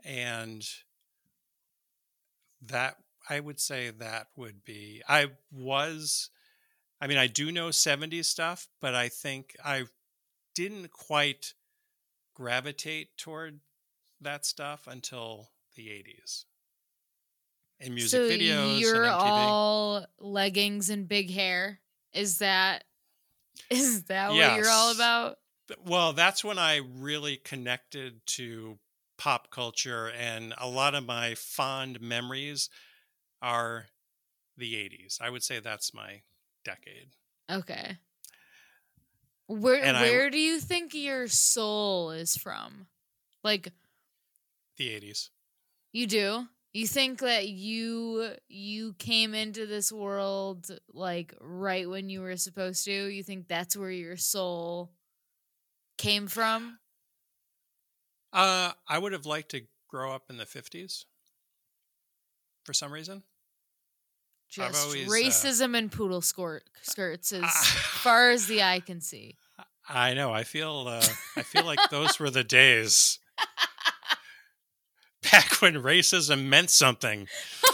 And 0.03 0.67
that, 2.61 2.97
I 3.29 3.39
would 3.39 3.59
say 3.59 3.89
that 3.91 4.27
would 4.35 4.63
be. 4.63 5.01
I 5.07 5.31
was, 5.51 6.29
I 7.01 7.07
mean, 7.07 7.17
I 7.17 7.27
do 7.27 7.51
know 7.51 7.71
70s 7.71 8.27
stuff, 8.27 8.67
but 8.81 8.95
I 8.95 9.09
think 9.09 9.55
I 9.63 9.85
didn't 10.55 10.91
quite 10.91 11.53
gravitate 12.35 13.17
toward 13.17 13.61
that 14.21 14.45
stuff 14.45 14.87
until 14.87 15.49
the 15.75 15.91
80s. 15.91 16.45
In 17.79 17.95
music 17.95 18.21
so 18.21 18.27
videos 18.27 18.79
you're 18.79 19.05
and 19.05 19.07
all 19.07 20.05
leggings 20.19 20.89
and 20.89 21.07
big 21.07 21.31
hair. 21.31 21.79
Is 22.13 22.39
that 22.39 22.83
is 23.69 24.03
that 24.03 24.29
what 24.29 24.57
you're 24.57 24.69
all 24.69 24.91
about? 24.91 25.37
Well, 25.85 26.13
that's 26.13 26.43
when 26.43 26.57
I 26.59 26.77
really 26.77 27.37
connected 27.37 28.25
to 28.27 28.77
pop 29.17 29.49
culture, 29.51 30.09
and 30.09 30.53
a 30.57 30.67
lot 30.67 30.95
of 30.95 31.05
my 31.05 31.35
fond 31.35 32.01
memories 32.01 32.69
are 33.41 33.85
the 34.57 34.75
80s. 34.75 35.19
I 35.21 35.29
would 35.29 35.43
say 35.43 35.59
that's 35.59 35.93
my 35.93 36.21
decade. 36.65 37.09
Okay. 37.49 37.97
Where 39.47 39.83
And 39.83 39.97
I- 39.97 40.01
where 40.03 40.29
do 40.29 40.37
you 40.39 40.59
think 40.59 40.93
your 40.93 41.27
soul 41.27 42.11
is 42.11 42.37
from? 42.37 42.87
Like 43.43 43.69
The 44.77 44.89
80s. 44.89 45.29
You 45.91 46.07
do? 46.07 46.47
You 46.73 46.87
think 46.87 47.19
that 47.19 47.49
you 47.49 48.31
you 48.47 48.93
came 48.93 49.33
into 49.33 49.65
this 49.65 49.91
world 49.91 50.69
like 50.93 51.33
right 51.41 51.89
when 51.89 52.09
you 52.09 52.21
were 52.21 52.37
supposed 52.37 52.85
to? 52.85 52.91
You 52.91 53.23
think 53.23 53.47
that's 53.49 53.75
where 53.75 53.91
your 53.91 54.15
soul 54.15 54.91
came 55.97 56.27
from? 56.27 56.79
Uh, 58.31 58.71
I 58.87 58.97
would 58.97 59.11
have 59.11 59.25
liked 59.25 59.51
to 59.51 59.61
grow 59.89 60.13
up 60.13 60.23
in 60.29 60.37
the 60.37 60.45
50s 60.45 61.03
for 62.63 62.71
some 62.73 62.93
reason. 62.93 63.23
Just 64.49 64.85
always, 64.85 65.07
uh, 65.07 65.11
racism 65.11 65.77
and 65.77 65.91
poodle 65.91 66.21
skirt, 66.21 66.63
skirts 66.81 67.33
as 67.33 67.43
Ah. 67.43 67.89
far 68.01 68.31
as 68.31 68.47
the 68.47 68.63
eye 68.63 68.79
can 68.79 69.01
see. 69.01 69.35
I 69.89 70.13
know. 70.13 70.31
I 70.31 70.43
feel. 70.45 70.85
Uh, 70.87 71.03
I 71.35 71.41
feel 71.43 71.65
like 71.65 71.79
those 71.89 72.17
were 72.19 72.29
the 72.29 72.43
days 72.45 73.19
back 75.31 75.61
when 75.61 75.75
racism 75.75 76.45
meant 76.45 76.69
something. 76.69 77.27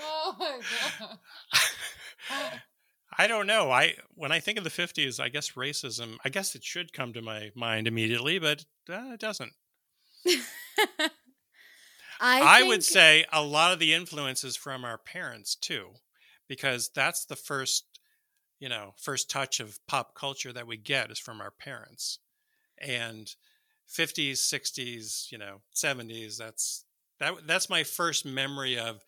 oh 0.00 0.36
my 0.38 0.60
god. 0.98 1.18
I 3.20 3.26
don't 3.26 3.48
know. 3.48 3.72
I 3.72 3.94
when 4.14 4.30
I 4.30 4.38
think 4.38 4.58
of 4.58 4.64
the 4.64 4.70
fifties, 4.70 5.18
I 5.18 5.28
guess 5.28 5.52
racism. 5.52 6.18
I 6.24 6.28
guess 6.28 6.54
it 6.54 6.62
should 6.62 6.92
come 6.92 7.12
to 7.14 7.22
my 7.22 7.50
mind 7.56 7.88
immediately, 7.88 8.38
but 8.38 8.64
uh, 8.88 9.10
it 9.12 9.20
doesn't. 9.20 9.52
I, 12.20 12.60
I, 12.60 12.62
would 12.64 12.84
say 12.84 13.24
a 13.32 13.42
lot 13.42 13.72
of 13.72 13.78
the 13.78 13.94
influences 13.94 14.56
from 14.56 14.84
our 14.84 14.98
parents 14.98 15.54
too, 15.54 15.90
because 16.48 16.90
that's 16.92 17.24
the 17.24 17.36
first, 17.36 17.84
you 18.58 18.68
know, 18.68 18.94
first 19.00 19.30
touch 19.30 19.60
of 19.60 19.78
pop 19.86 20.14
culture 20.14 20.52
that 20.52 20.66
we 20.66 20.76
get 20.76 21.12
is 21.12 21.20
from 21.20 21.40
our 21.40 21.52
parents, 21.52 22.18
and 22.80 23.34
fifties, 23.86 24.40
sixties, 24.40 25.28
you 25.30 25.38
know, 25.38 25.60
seventies. 25.72 26.38
That's 26.38 26.84
that. 27.20 27.34
That's 27.46 27.70
my 27.70 27.84
first 27.84 28.24
memory 28.24 28.78
of 28.78 29.04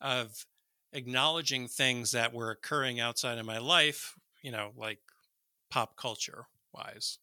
of 0.00 0.46
acknowledging 0.92 1.68
things 1.68 2.12
that 2.12 2.32
were 2.32 2.50
occurring 2.50 3.00
outside 3.00 3.38
of 3.38 3.46
my 3.46 3.58
life, 3.58 4.14
you 4.42 4.50
know, 4.52 4.72
like 4.76 4.98
pop 5.70 5.96
culture 5.96 6.46
wise. 6.72 7.18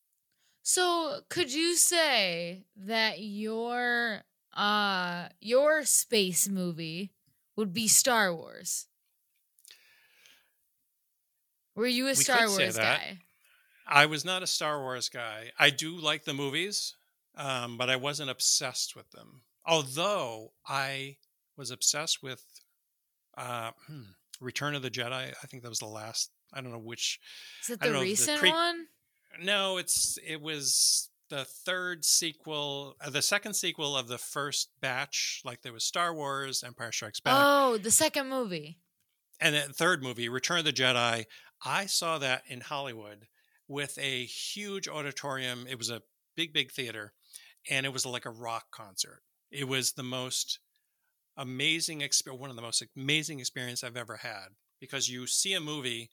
So, 0.64 1.22
could 1.30 1.52
you 1.52 1.76
say 1.76 2.66
that 2.76 3.20
your 3.20 4.24
uh 4.54 5.30
your 5.40 5.86
space 5.86 6.48
movie 6.48 7.12
would 7.56 7.74
be 7.74 7.88
Star 7.88 8.34
Wars? 8.34 8.88
Were 11.76 11.88
you 11.88 12.08
a 12.08 12.10
We 12.10 12.16
Star 12.16 12.48
Wars 12.50 12.78
guy? 12.78 13.20
I 13.92 14.06
was 14.06 14.24
not 14.24 14.44
a 14.44 14.48
Star 14.48 14.80
Wars 14.80 15.10
guy. 15.10 15.52
I 15.58 15.72
do 15.72 15.98
like 16.00 16.24
the 16.24 16.34
movies, 16.34 16.96
um, 17.36 17.76
but 17.78 17.90
I 17.90 17.96
wasn't 17.96 18.30
obsessed 18.30 18.96
with 18.96 19.10
them. 19.12 19.42
Although 19.66 20.54
I 20.68 21.18
was 21.58 21.72
obsessed 21.72 22.22
with 22.22 22.44
uh, 23.38 23.72
hmm, 23.88 24.02
Return 24.40 24.76
of 24.76 24.82
the 24.84 24.92
Jedi. 24.92 25.34
I 25.44 25.48
think 25.48 25.64
that 25.64 25.70
was 25.70 25.80
the 25.80 25.86
last. 25.88 26.30
I 26.54 26.62
don't 26.62 26.72
know 26.72 26.78
which. 26.80 27.20
Is 27.64 27.72
it 27.72 27.80
I 27.82 27.86
don't 27.86 27.94
the 27.94 28.00
know, 28.00 28.04
the 28.04 28.10
recent 28.10 28.40
pre- 28.40 28.52
one? 28.52 28.86
No, 29.42 29.78
it's 29.78 30.18
it 30.26 30.42
was 30.42 31.10
the 31.30 31.46
third 31.46 32.04
sequel, 32.06 32.96
uh, 33.04 33.10
the 33.10 33.22
second 33.22 33.54
sequel 33.54 33.96
of 33.98 34.08
the 34.08 34.18
first 34.18 34.70
batch. 34.82 35.42
Like 35.46 35.62
there 35.62 35.74
was 35.74 35.84
Star 35.84 36.14
Wars, 36.14 36.64
Empire 36.66 36.92
Strikes 36.92 37.20
Back, 37.20 37.36
Oh, 37.38 37.78
the 37.78 37.92
second 37.92 38.30
movie. 38.30 38.80
and 39.40 39.54
then 39.56 39.72
third 39.72 40.02
movie, 40.04 40.30
Return 40.30 40.60
of 40.60 40.66
the 40.66 40.74
Jedi. 40.74 41.26
I 41.64 41.86
saw 41.88 42.18
that 42.20 42.44
in 42.48 42.62
Hollywood 42.62 43.28
with 43.70 43.98
a 44.00 44.26
huge 44.26 44.90
auditorium. 44.90 45.66
It 45.70 45.78
was 45.78 45.90
a 45.90 46.02
big, 46.36 46.52
big 46.52 46.72
theater, 46.72 47.14
and 47.70 47.86
it 47.86 47.94
was 47.94 48.06
like 48.06 48.26
a 48.26 48.32
rock 48.32 48.66
concert. 48.72 49.22
It 49.52 49.68
was 49.68 49.94
the 49.94 50.04
most 50.04 50.60
amazing 51.38 52.02
experience, 52.02 52.42
one 52.42 52.50
of 52.50 52.58
the 52.58 52.62
most 52.62 52.84
amazing 52.98 53.40
experience 53.40 53.84
I've 53.84 53.96
ever 53.96 54.18
had 54.18 54.48
because 54.82 55.08
you 55.08 55.28
see 55.28 55.54
a 55.54 55.62
movie 55.62 56.10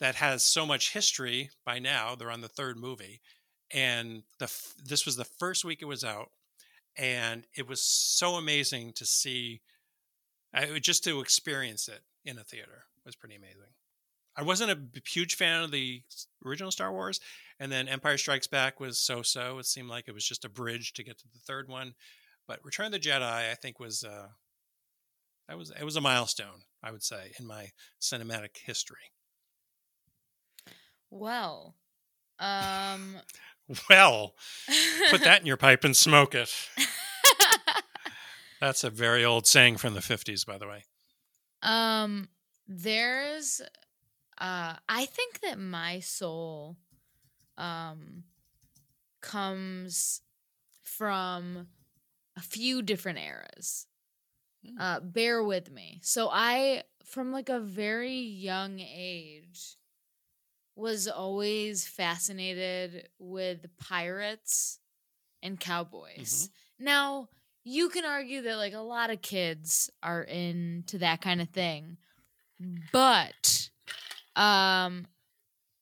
that 0.00 0.16
has 0.16 0.42
so 0.42 0.64
much 0.64 0.92
history 0.92 1.50
by 1.66 1.78
now. 1.78 2.14
They're 2.14 2.30
on 2.30 2.40
the 2.40 2.48
third 2.48 2.76
movie, 2.78 3.20
and 3.72 4.22
the 4.38 4.50
this 4.82 5.04
was 5.04 5.16
the 5.16 5.24
first 5.24 5.64
week 5.64 5.82
it 5.82 5.86
was 5.86 6.04
out, 6.04 6.30
and 6.96 7.44
it 7.56 7.68
was 7.68 7.82
so 7.82 8.34
amazing 8.34 8.92
to 8.94 9.04
see. 9.04 9.60
I, 10.52 10.78
just 10.78 11.02
to 11.04 11.20
experience 11.20 11.88
it 11.88 12.00
in 12.24 12.38
a 12.38 12.44
theater 12.44 12.84
was 13.04 13.16
pretty 13.16 13.34
amazing. 13.34 13.72
I 14.36 14.42
wasn't 14.42 14.72
a 14.72 15.00
huge 15.08 15.36
fan 15.36 15.62
of 15.62 15.70
the 15.70 16.02
original 16.44 16.70
Star 16.70 16.92
Wars, 16.92 17.20
and 17.60 17.70
then 17.70 17.88
Empire 17.88 18.18
Strikes 18.18 18.46
Back 18.46 18.80
was 18.80 18.98
so-so. 18.98 19.58
It 19.58 19.66
seemed 19.66 19.88
like 19.88 20.08
it 20.08 20.14
was 20.14 20.26
just 20.26 20.44
a 20.44 20.48
bridge 20.48 20.92
to 20.94 21.04
get 21.04 21.18
to 21.18 21.28
the 21.32 21.38
third 21.38 21.68
one, 21.68 21.94
but 22.46 22.64
Return 22.64 22.86
of 22.86 22.92
the 22.92 22.98
Jedi, 22.98 23.22
I 23.22 23.54
think, 23.54 23.78
was 23.78 24.02
uh, 24.04 24.28
that 25.48 25.58
was 25.58 25.70
it 25.70 25.84
was 25.84 25.96
a 25.96 26.00
milestone. 26.00 26.62
I 26.82 26.90
would 26.90 27.02
say 27.02 27.32
in 27.38 27.46
my 27.46 27.70
cinematic 28.00 28.58
history. 28.64 29.12
Well, 31.10 31.76
um, 32.38 33.16
well, 33.90 34.34
put 35.10 35.22
that 35.22 35.40
in 35.40 35.46
your 35.46 35.56
pipe 35.56 35.84
and 35.84 35.96
smoke 35.96 36.34
it. 36.34 36.52
That's 38.60 38.84
a 38.84 38.90
very 38.90 39.24
old 39.24 39.46
saying 39.46 39.76
from 39.76 39.94
the 39.94 40.02
fifties, 40.02 40.44
by 40.44 40.58
the 40.58 40.66
way. 40.66 40.84
Um, 41.62 42.28
there's 42.66 43.62
uh 44.38 44.74
I 44.88 45.06
think 45.06 45.40
that 45.40 45.58
my 45.58 46.00
soul 46.00 46.76
um 47.56 48.24
comes 49.20 50.20
from 50.82 51.68
a 52.36 52.40
few 52.40 52.82
different 52.82 53.18
eras. 53.18 53.86
Mm. 54.66 54.80
Uh 54.80 55.00
bear 55.00 55.42
with 55.42 55.70
me. 55.70 56.00
So 56.02 56.28
I 56.30 56.82
from 57.04 57.32
like 57.32 57.48
a 57.48 57.60
very 57.60 58.18
young 58.18 58.80
age 58.80 59.76
was 60.76 61.06
always 61.06 61.86
fascinated 61.86 63.08
with 63.18 63.66
pirates 63.78 64.80
and 65.42 65.60
cowboys. 65.60 66.48
Mm-hmm. 66.78 66.84
Now, 66.84 67.28
you 67.62 67.88
can 67.88 68.04
argue 68.04 68.42
that 68.42 68.56
like 68.56 68.72
a 68.72 68.80
lot 68.80 69.10
of 69.10 69.22
kids 69.22 69.90
are 70.02 70.22
into 70.22 70.98
that 70.98 71.20
kind 71.20 71.40
of 71.40 71.50
thing. 71.50 71.98
But 72.92 73.70
um, 74.36 75.06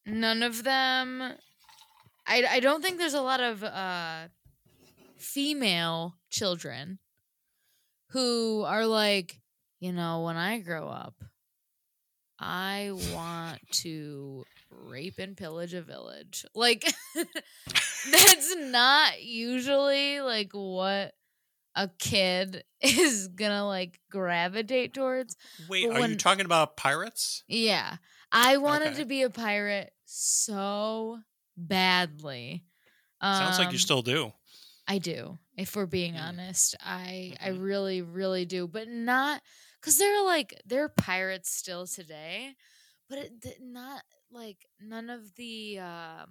none 0.07 0.43
of 0.43 0.65
them. 0.65 1.23
I 2.27 2.45
I 2.49 2.61
don't 2.61 2.83
think 2.83 2.99
there's 2.99 3.15
a 3.15 3.20
lot 3.23 3.41
of 3.41 3.62
uh 3.65 4.29
female 5.19 6.15
children 6.31 6.99
who 8.11 8.62
are 8.62 8.87
like, 8.87 9.41
you 9.81 9.93
know, 9.93 10.23
when 10.23 10.37
I 10.37 10.59
grow 10.59 10.89
up, 10.89 11.15
I 12.39 12.91
want 13.15 13.61
to 13.83 14.45
rape 14.70 15.19
and 15.19 15.37
pillage 15.37 15.74
a 15.74 15.83
village. 15.83 16.45
Like 16.55 16.85
that's 17.15 18.57
not 18.57 19.23
usually 19.23 20.20
like 20.20 20.51
what 20.53 21.12
a 21.74 21.89
kid 21.99 22.65
is 22.81 23.29
gonna 23.29 23.66
like 23.66 24.01
gravitate 24.11 24.93
towards. 24.95 25.37
Wait, 25.69 25.89
are 25.89 26.07
you 26.07 26.16
talking 26.16 26.45
about 26.45 26.77
pirates? 26.77 27.45
Yeah. 27.49 27.97
I 28.33 28.57
wanted 28.57 28.89
okay. 28.89 28.99
to 28.99 29.05
be 29.05 29.23
a 29.23 29.31
pirate 29.31 29.93
so 30.07 31.19
badly. 31.57 32.65
Sounds 33.23 33.59
um, 33.59 33.65
like 33.65 33.73
you 33.73 33.77
um, 33.77 33.81
still 33.81 34.03
do. 34.03 34.33
I 34.89 34.99
do. 34.99 35.39
If 35.57 35.77
we're 35.77 35.87
being 35.87 36.15
mm. 36.15 36.23
honest, 36.23 36.75
I 36.81 37.35
mm-hmm. 37.35 37.45
I 37.45 37.49
really 37.51 38.03
really 38.03 38.47
do, 38.47 38.67
but 38.67 38.89
not 38.89 39.43
cuz 39.83 39.99
they're 39.99 40.25
like 40.25 40.61
they're 40.65 40.89
pirates 40.89 41.51
still 41.55 41.87
today, 41.87 42.57
but 43.09 43.19
it, 43.19 43.33
not 43.61 44.03
like 44.31 44.67
none 44.81 45.11
of 45.11 45.35
the 45.37 45.79
um 45.79 46.31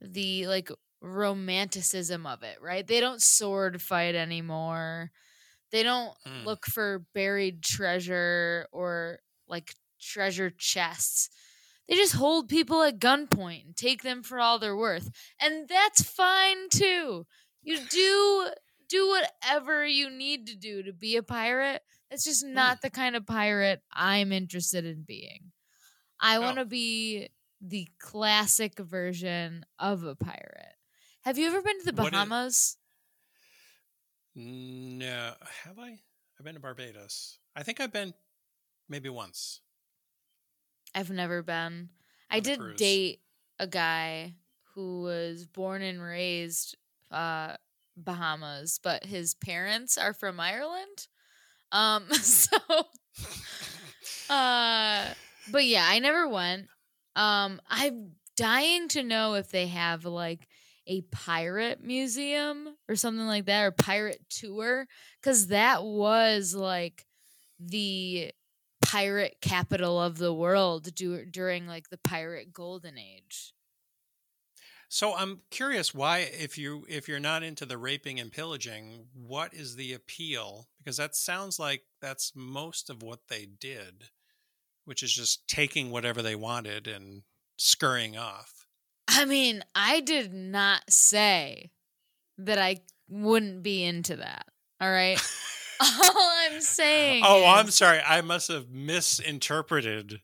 the 0.00 0.46
like 0.46 0.70
romanticism 1.02 2.26
of 2.26 2.42
it, 2.42 2.60
right? 2.62 2.86
They 2.86 3.00
don't 3.00 3.22
sword 3.22 3.82
fight 3.82 4.14
anymore. 4.14 5.10
They 5.72 5.82
don't 5.82 6.14
mm. 6.26 6.44
look 6.44 6.66
for 6.66 7.04
buried 7.12 7.62
treasure 7.62 8.66
or 8.72 9.20
like 9.48 9.74
treasure 10.00 10.50
chests. 10.50 11.30
They 11.88 11.96
just 11.96 12.14
hold 12.14 12.48
people 12.48 12.82
at 12.82 13.00
gunpoint 13.00 13.64
and 13.64 13.76
take 13.76 14.02
them 14.02 14.22
for 14.22 14.38
all 14.38 14.58
they're 14.58 14.76
worth. 14.76 15.10
And 15.40 15.68
that's 15.68 16.02
fine 16.02 16.68
too. 16.70 17.26
You 17.62 17.78
do 17.90 18.50
do 18.88 19.08
whatever 19.08 19.86
you 19.86 20.10
need 20.10 20.46
to 20.48 20.56
do 20.56 20.82
to 20.82 20.92
be 20.92 21.16
a 21.16 21.22
pirate. 21.22 21.82
It's 22.10 22.24
just 22.24 22.44
hmm. 22.44 22.54
not 22.54 22.82
the 22.82 22.90
kind 22.90 23.16
of 23.16 23.26
pirate 23.26 23.80
I'm 23.92 24.32
interested 24.32 24.84
in 24.84 25.02
being. 25.02 25.52
I 26.20 26.36
oh. 26.36 26.40
want 26.42 26.58
to 26.58 26.64
be 26.64 27.30
the 27.60 27.88
classic 27.98 28.78
version 28.78 29.64
of 29.78 30.04
a 30.04 30.14
pirate. 30.14 30.74
Have 31.22 31.38
you 31.38 31.46
ever 31.48 31.60
been 31.60 31.78
to 31.78 31.84
the 31.84 31.92
Bahamas? 31.92 32.76
no. 34.34 35.32
Have 35.64 35.78
I? 35.78 35.98
I've 36.38 36.44
been 36.44 36.54
to 36.54 36.60
Barbados. 36.60 37.38
I 37.54 37.62
think 37.62 37.80
I've 37.80 37.92
been 37.92 38.14
maybe 38.88 39.08
once. 39.08 39.60
I've 40.94 41.10
never 41.10 41.42
been. 41.42 41.90
I 42.30 42.40
did 42.40 42.58
cruise. 42.58 42.78
date 42.78 43.20
a 43.58 43.66
guy 43.66 44.34
who 44.74 45.02
was 45.02 45.46
born 45.46 45.82
and 45.82 46.00
raised 46.00 46.76
uh 47.10 47.56
Bahamas, 47.96 48.80
but 48.82 49.04
his 49.04 49.34
parents 49.34 49.98
are 49.98 50.14
from 50.14 50.40
Ireland. 50.40 51.08
Um 51.72 52.06
so 52.12 52.56
uh 54.30 55.08
but 55.50 55.64
yeah, 55.64 55.86
I 55.88 55.98
never 55.98 56.28
went. 56.28 56.68
Um 57.16 57.60
I'm 57.68 58.12
dying 58.36 58.88
to 58.88 59.02
know 59.02 59.34
if 59.34 59.50
they 59.50 59.66
have 59.66 60.04
like 60.04 60.46
a 60.86 61.02
pirate 61.12 61.82
museum 61.82 62.76
or 62.88 62.96
something 62.96 63.26
like 63.26 63.46
that 63.46 63.62
or 63.62 63.70
pirate 63.70 64.22
tour 64.28 64.86
cuz 65.22 65.48
that 65.48 65.84
was 65.84 66.54
like 66.54 67.06
the 67.58 68.32
pirate 68.90 69.36
capital 69.40 70.02
of 70.02 70.18
the 70.18 70.34
world 70.34 70.92
do, 70.94 71.24
during 71.24 71.66
like 71.66 71.90
the 71.90 71.98
pirate 71.98 72.52
golden 72.52 72.98
age. 72.98 73.54
So 74.88 75.14
I'm 75.14 75.42
curious 75.50 75.94
why 75.94 76.18
if 76.18 76.58
you 76.58 76.84
if 76.88 77.06
you're 77.06 77.20
not 77.20 77.44
into 77.44 77.64
the 77.64 77.78
raping 77.78 78.18
and 78.18 78.32
pillaging, 78.32 79.06
what 79.14 79.54
is 79.54 79.76
the 79.76 79.92
appeal? 79.92 80.66
Because 80.78 80.96
that 80.96 81.14
sounds 81.14 81.60
like 81.60 81.82
that's 82.02 82.32
most 82.34 82.90
of 82.90 83.00
what 83.00 83.20
they 83.28 83.46
did, 83.46 84.08
which 84.84 85.04
is 85.04 85.12
just 85.12 85.46
taking 85.46 85.92
whatever 85.92 86.22
they 86.22 86.34
wanted 86.34 86.88
and 86.88 87.22
scurrying 87.56 88.16
off. 88.16 88.66
I 89.06 89.24
mean, 89.24 89.62
I 89.76 90.00
did 90.00 90.32
not 90.32 90.82
say 90.90 91.70
that 92.38 92.58
I 92.58 92.80
wouldn't 93.08 93.62
be 93.62 93.84
into 93.84 94.16
that. 94.16 94.46
All 94.80 94.90
right. 94.90 95.20
All 96.02 96.32
I'm 96.46 96.60
saying. 96.60 97.22
Oh, 97.26 97.40
is, 97.40 97.46
I'm 97.46 97.70
sorry. 97.70 98.00
I 98.06 98.20
must 98.20 98.48
have 98.48 98.68
misinterpreted 98.68 100.20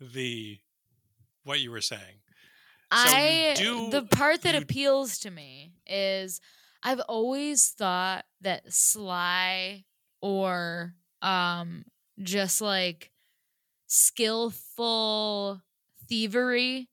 the 0.00 0.58
what 1.44 1.60
you 1.60 1.70
were 1.70 1.80
saying. 1.80 2.20
So 2.92 2.98
I 2.98 3.54
do, 3.56 3.90
the 3.90 4.02
part 4.02 4.42
that 4.42 4.54
you, 4.54 4.60
appeals 4.60 5.18
to 5.20 5.30
me 5.30 5.72
is 5.86 6.40
I've 6.82 7.00
always 7.00 7.68
thought 7.70 8.24
that 8.42 8.72
sly 8.72 9.84
or 10.20 10.94
um 11.20 11.84
just 12.22 12.60
like 12.60 13.10
skillful 13.88 15.62
thievery 16.08 16.88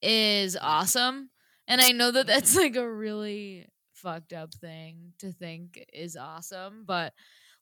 is 0.00 0.56
awesome. 0.60 1.30
And 1.66 1.80
I 1.80 1.92
know 1.92 2.10
that 2.10 2.26
that's 2.26 2.56
like 2.56 2.76
a 2.76 2.88
really 2.88 3.66
fucked 4.04 4.32
up 4.32 4.54
thing 4.54 5.14
to 5.18 5.32
think 5.32 5.84
is 5.92 6.16
awesome, 6.16 6.84
but 6.86 7.14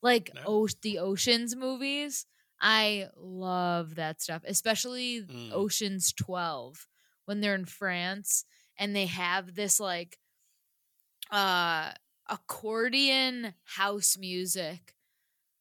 like 0.03 0.31
no. 0.35 0.43
o- 0.47 0.69
the 0.83 0.99
Oceans 0.99 1.57
movies, 1.57 2.27
I 2.61 3.09
love 3.17 3.95
that 3.95 4.21
stuff, 4.21 4.43
especially 4.47 5.23
mm. 5.23 5.53
Oceans 5.53 6.13
12 6.13 6.87
when 7.25 7.41
they're 7.41 7.55
in 7.55 7.65
France 7.65 8.45
and 8.79 8.95
they 8.95 9.07
have 9.07 9.55
this 9.55 9.79
like 9.79 10.19
uh 11.31 11.93
accordion 12.29 13.55
house 13.65 14.17
music 14.19 14.95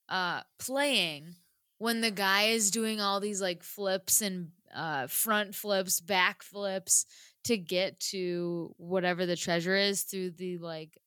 uh 0.10 0.42
playing 0.60 1.36
when 1.78 2.02
the 2.02 2.12
guy 2.12 2.44
is 2.44 2.72
doing 2.72 3.00
all 3.00 3.20
these 3.20 3.42
like 3.42 3.64
flips 3.64 4.22
and 4.22 4.50
uh 4.76 5.08
front 5.08 5.56
flips, 5.56 6.02
back 6.02 6.44
flips 6.44 7.06
to 7.46 7.58
get 7.58 8.00
to 8.00 8.74
whatever 8.78 9.26
the 9.26 9.36
treasure 9.36 9.76
is 9.76 10.04
through 10.04 10.32
the 10.32 10.58
like 10.60 10.98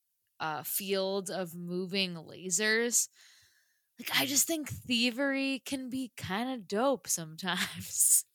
uh 0.40 0.62
field 0.62 1.30
of 1.30 1.54
moving 1.54 2.14
lasers. 2.14 3.08
Like 3.98 4.10
I 4.20 4.26
just 4.26 4.46
think 4.46 4.68
thievery 4.68 5.62
can 5.64 5.90
be 5.90 6.12
kind 6.16 6.50
of 6.54 6.68
dope 6.68 7.08
sometimes. 7.08 8.24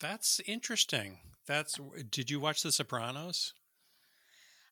That's 0.00 0.40
interesting. 0.40 1.20
That's 1.46 1.78
did 2.10 2.30
you 2.30 2.40
watch 2.40 2.62
The 2.62 2.72
Sopranos? 2.72 3.54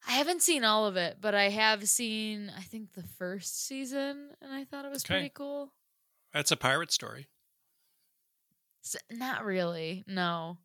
I 0.07 0.13
haven't 0.13 0.43
seen 0.43 0.65
all 0.65 0.87
of 0.87 0.97
it, 0.97 1.21
but 1.21 1.35
I 1.37 1.51
have 1.51 1.89
seen 1.89 2.51
I 2.51 2.63
think 2.63 2.93
the 2.95 3.03
first 3.05 3.65
season, 3.67 4.35
and 4.41 4.53
I 4.53 4.65
thought 4.65 4.85
it 4.85 4.91
was 4.91 5.05
Okay. 5.05 5.05
pretty 5.05 5.31
cool. 5.31 5.73
That's 6.33 6.51
a 6.51 6.57
pirate 6.57 6.91
story. 6.91 7.29
S 8.85 8.97
not 9.11 9.45
really. 9.45 10.03
No. 10.09 10.59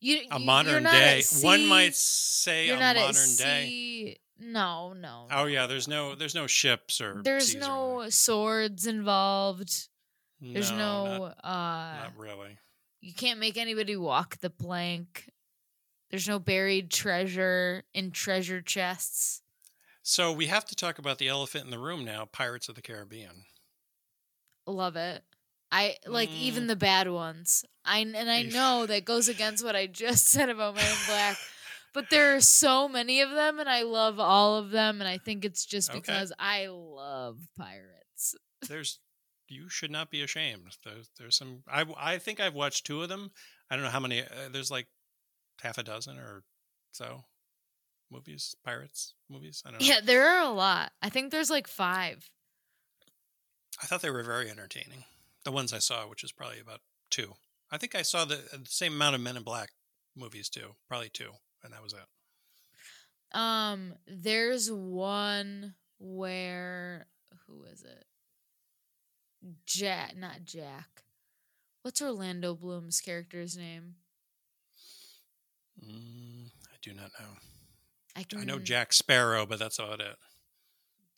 You 0.00 0.20
A 0.30 0.38
modern 0.38 0.84
day. 0.84 1.18
at 1.20 1.42
One 1.42 1.66
might 1.66 1.94
say 1.94 2.70
a 2.70 2.74
modern 2.76 3.12
day. 3.36 3.66
sea. 3.66 4.16
No, 4.38 4.94
no. 4.94 5.26
Oh 5.30 5.44
yeah, 5.44 5.66
there's 5.66 5.86
no 5.86 6.14
there's 6.14 6.34
no 6.34 6.46
ships 6.46 7.00
or 7.00 7.20
There's 7.22 7.48
seas 7.52 7.56
or 7.56 7.58
no 7.60 8.08
swords 8.08 8.86
involved. 8.86 9.88
anything. 10.40 10.54
There's 10.54 10.70
no, 10.70 11.18
not, 11.18 11.44
uh 11.44 12.02
not 12.04 12.12
really. 12.16 12.56
you 13.02 13.12
can't 13.12 13.38
make 13.38 13.58
anybody 13.58 13.96
walk 13.96 14.38
the 14.38 14.48
plank. 14.48 15.28
There's 16.10 16.26
no 16.26 16.38
buried 16.38 16.90
treasure 16.90 17.82
in 17.92 18.10
treasure 18.12 18.62
chests. 18.62 19.42
So 20.02 20.32
we 20.32 20.46
have 20.46 20.64
to 20.64 20.74
talk 20.74 20.98
about 20.98 21.18
the 21.18 21.28
elephant 21.28 21.66
in 21.66 21.70
the 21.70 21.78
room 21.78 22.04
now, 22.06 22.24
Pirates 22.24 22.68
of 22.70 22.74
the 22.74 22.82
Caribbean. 22.82 23.44
Love 24.66 24.96
it. 24.96 25.22
I 25.72 25.96
like 26.06 26.30
Mm. 26.30 26.36
even 26.40 26.66
the 26.66 26.76
bad 26.76 27.08
ones. 27.10 27.64
I 27.84 27.98
and 28.00 28.30
I 28.30 28.42
know 28.42 28.86
that 28.86 29.04
goes 29.04 29.28
against 29.28 29.64
what 29.64 29.76
I 29.76 29.86
just 29.86 30.26
said 30.34 30.48
about 30.48 30.74
Men 30.74 30.84
in 30.90 30.98
Black, 31.06 31.36
but 31.94 32.10
there 32.10 32.34
are 32.36 32.40
so 32.40 32.88
many 32.88 33.20
of 33.20 33.30
them, 33.30 33.58
and 33.60 33.68
I 33.68 33.82
love 33.82 34.18
all 34.18 34.56
of 34.56 34.70
them, 34.70 35.00
and 35.00 35.08
I 35.08 35.18
think 35.18 35.44
it's 35.44 35.64
just 35.64 35.90
Okay. 35.90 36.00
because 36.00 36.32
I 36.38 36.66
love 36.66 37.38
pirates. 37.56 38.34
There's 38.68 38.98
you 39.48 39.68
should 39.68 39.90
not 39.90 40.10
be 40.10 40.22
ashamed. 40.22 40.76
There's 40.84 41.10
there's 41.18 41.36
some 41.36 41.62
I 41.68 41.84
I 41.96 42.18
think 42.18 42.40
I've 42.40 42.54
watched 42.54 42.86
two 42.86 43.02
of 43.02 43.08
them. 43.08 43.30
I 43.70 43.76
don't 43.76 43.84
know 43.84 43.90
how 43.90 44.00
many. 44.00 44.20
Uh, 44.22 44.48
there's 44.50 44.70
like 44.70 44.86
half 45.62 45.78
a 45.78 45.82
dozen 45.82 46.18
or 46.18 46.42
so 46.92 47.24
movies, 48.10 48.54
pirates 48.64 49.14
movies. 49.28 49.62
I 49.64 49.70
don't 49.70 49.80
know. 49.80 49.86
Yeah, 49.86 50.00
there 50.02 50.28
are 50.28 50.42
a 50.42 50.50
lot. 50.52 50.92
I 51.02 51.08
think 51.10 51.30
there's 51.30 51.50
like 51.50 51.66
five. 51.68 52.28
I 53.82 53.86
thought 53.86 54.02
they 54.02 54.10
were 54.10 54.22
very 54.24 54.50
entertaining. 54.50 55.04
The 55.44 55.52
ones 55.52 55.72
I 55.72 55.78
saw, 55.78 56.06
which 56.06 56.22
is 56.22 56.32
probably 56.32 56.60
about 56.60 56.80
two. 57.10 57.34
I 57.70 57.78
think 57.78 57.94
I 57.94 58.02
saw 58.02 58.24
the, 58.24 58.36
uh, 58.52 58.58
the 58.58 58.66
same 58.66 58.92
amount 58.94 59.14
of 59.14 59.20
Men 59.20 59.36
in 59.36 59.42
Black 59.42 59.70
movies 60.16 60.48
too, 60.48 60.74
probably 60.88 61.08
two, 61.08 61.30
and 61.62 61.72
that 61.72 61.82
was 61.82 61.92
it. 61.92 63.36
Um, 63.36 63.94
there's 64.06 64.70
one 64.70 65.74
where 65.98 67.06
who 67.46 67.64
is 67.64 67.82
it? 67.82 68.04
Jack, 69.64 70.16
not 70.16 70.44
Jack. 70.44 71.04
What's 71.82 72.02
Orlando 72.02 72.54
Bloom's 72.54 73.00
character's 73.00 73.56
name? 73.56 73.94
Mm, 75.82 76.50
I 76.70 76.76
do 76.82 76.92
not 76.92 77.10
know. 77.18 77.26
I 78.16 78.24
can. 78.24 78.40
I 78.40 78.44
know 78.44 78.58
Jack 78.58 78.92
Sparrow, 78.92 79.46
but 79.46 79.58
that's 79.58 79.78
about 79.78 80.00
it. 80.00 80.16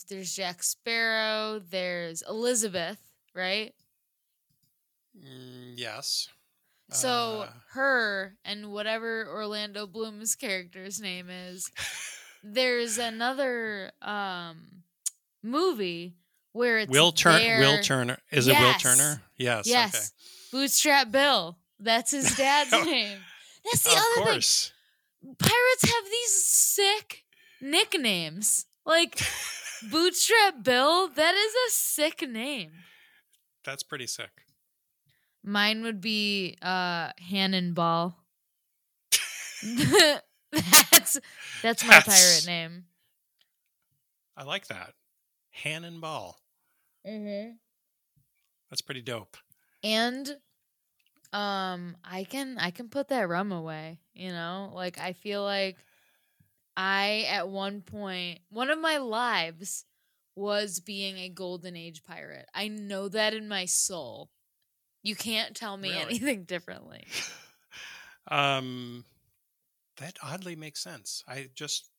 There's 0.09 0.35
Jack 0.35 0.63
Sparrow. 0.63 1.59
There's 1.59 2.23
Elizabeth, 2.29 2.99
right? 3.35 3.75
Mm, 5.17 5.75
yes. 5.77 6.29
So 6.91 7.43
Uh, 7.43 7.53
her 7.73 8.37
and 8.45 8.71
whatever 8.71 9.27
Orlando 9.29 9.87
Bloom's 9.87 10.35
character's 10.35 11.01
name 11.01 11.29
is. 11.31 11.71
There's 12.43 12.99
another 12.99 13.93
um 14.03 14.83
movie 15.43 16.17
where 16.53 16.79
it's 16.81 16.91
Will 16.91 17.13
Turner. 17.13 17.59
Will 17.61 17.83
Turner. 17.83 18.19
Is 18.31 18.47
it 18.47 18.59
Will 18.59 18.75
Turner? 18.75 19.23
Yes. 19.37 19.67
Yes. 19.67 20.13
Bootstrap 20.51 21.11
Bill. 21.11 21.57
That's 21.81 22.11
his 22.11 22.37
dad's 22.37 22.73
Oh, 22.73 22.83
name. 22.85 23.19
That's 23.65 23.85
the 23.85 23.91
Of 23.91 23.97
other 24.27 24.41
thing. 24.41 25.35
Pirates 25.39 25.83
have 25.85 26.05
these 26.05 26.45
sick 26.45 27.25
nicknames. 27.61 28.67
Like 28.85 29.19
Bootstrap 29.91 30.63
Bill, 30.63 31.09
that 31.09 31.35
is 31.35 31.53
a 31.55 31.71
sick 31.71 32.29
name. 32.29 32.73
That's 33.65 33.83
pretty 33.85 34.09
sick. 34.09 34.42
Mine 35.45 35.83
would 35.83 36.01
be 36.01 36.57
uh 36.63 37.11
Hannonball. 37.19 38.17
that's 40.53 41.19
that's 41.63 41.85
my 41.85 41.95
That's- 41.95 42.05
pirate 42.07 42.47
name. 42.47 42.85
I 44.37 44.45
like 44.45 44.67
that. 44.69 44.95
Hannon 45.51 46.01
Ball. 46.01 46.37
Mm-hmm. 47.07 47.53
That's 48.71 48.81
pretty 48.81 49.03
dope. 49.03 49.37
And 49.85 50.29
um 51.33 51.97
I 52.05 52.25
can 52.25 52.59
I 52.59 52.71
can 52.71 52.89
put 52.89 53.09
that 53.09 53.29
rum 53.29 53.53
away, 53.53 54.01
you 54.15 54.31
know? 54.31 54.71
Like 54.75 54.99
I 54.99 55.13
feel 55.13 55.43
like 55.43 55.77
I 56.77 57.27
at 57.29 57.49
one 57.49 57.83
point 57.83 58.41
one 58.51 58.71
of 58.71 58.79
my 58.81 58.97
lives 58.99 59.85
was 60.35 60.81
being 60.81 61.19
a 61.19 61.29
golden 61.29 61.77
age 61.77 62.03
pirate. 62.05 62.49
I 62.55 62.69
know 62.69 63.09
that 63.09 63.35
in 63.35 63.49
my 63.49 63.67
soul. 63.67 64.31
You 65.03 65.17
can't 65.17 65.55
tell 65.57 65.77
me 65.77 65.91
Really? 65.91 66.15
anything 66.15 66.45
differently. 66.45 67.07
Um, 68.29 69.05
that 69.97 70.17
oddly 70.23 70.57
makes 70.57 70.81
sense. 70.83 71.25
I 71.29 71.51
just 71.55 71.91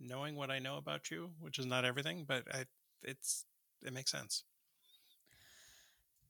knowing 0.00 0.36
what 0.36 0.50
I 0.50 0.58
know 0.58 0.76
about 0.78 1.10
you, 1.10 1.32
which 1.40 1.58
is 1.58 1.66
not 1.66 1.84
everything, 1.84 2.24
but 2.26 2.44
I, 2.54 2.66
it's 3.02 3.46
it 3.82 3.92
makes 3.92 4.10
sense. 4.10 4.44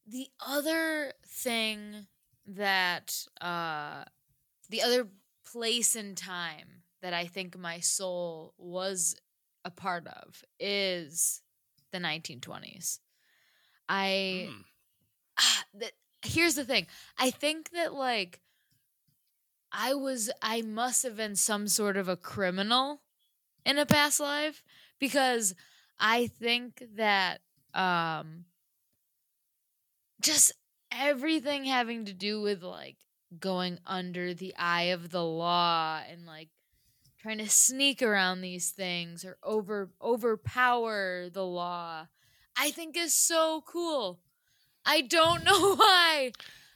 The 0.06 0.28
other 0.40 1.12
thing 1.26 2.06
that 2.46 3.26
uh 3.40 4.04
the 4.70 4.82
other 4.82 5.08
place 5.50 5.96
and 5.96 6.16
time 6.16 6.82
that 7.02 7.14
I 7.14 7.26
think 7.26 7.56
my 7.58 7.80
soul 7.80 8.54
was 8.58 9.16
a 9.64 9.70
part 9.70 10.06
of 10.06 10.44
is 10.60 11.42
the 11.92 12.00
1920s. 12.00 13.00
I 13.88 14.52
Hmm. 14.52 14.62
Ah, 15.38 15.64
here's 16.22 16.54
the 16.54 16.64
thing. 16.64 16.86
I 17.18 17.30
think 17.30 17.70
that 17.70 17.94
like 17.94 18.40
I 19.72 19.94
was 19.94 20.30
I 20.40 20.62
must 20.62 21.02
have 21.02 21.16
been 21.16 21.36
some 21.36 21.68
sort 21.68 21.96
of 21.96 22.08
a 22.08 22.16
criminal 22.16 23.02
in 23.64 23.78
a 23.78 23.86
past 23.86 24.20
life 24.20 24.62
because 24.98 25.54
I 25.98 26.28
think 26.28 26.84
that 26.96 27.40
um 27.74 28.44
just 30.20 30.52
everything 30.92 31.64
having 31.64 32.04
to 32.04 32.12
do 32.12 32.40
with 32.40 32.62
like 32.62 32.96
going 33.40 33.78
under 33.86 34.32
the 34.32 34.54
eye 34.56 34.84
of 34.84 35.10
the 35.10 35.24
law 35.24 36.00
and 36.08 36.24
like 36.24 36.50
trying 37.18 37.38
to 37.38 37.48
sneak 37.48 38.00
around 38.00 38.40
these 38.40 38.70
things 38.70 39.24
or 39.24 39.38
over 39.42 39.90
overpower 40.00 41.28
the 41.32 41.44
law 41.44 42.06
I 42.56 42.70
think 42.70 42.96
is 42.96 43.14
so 43.14 43.62
cool. 43.66 44.20
I 44.84 45.02
don't 45.02 45.44
know 45.44 45.74
why. 45.76 46.32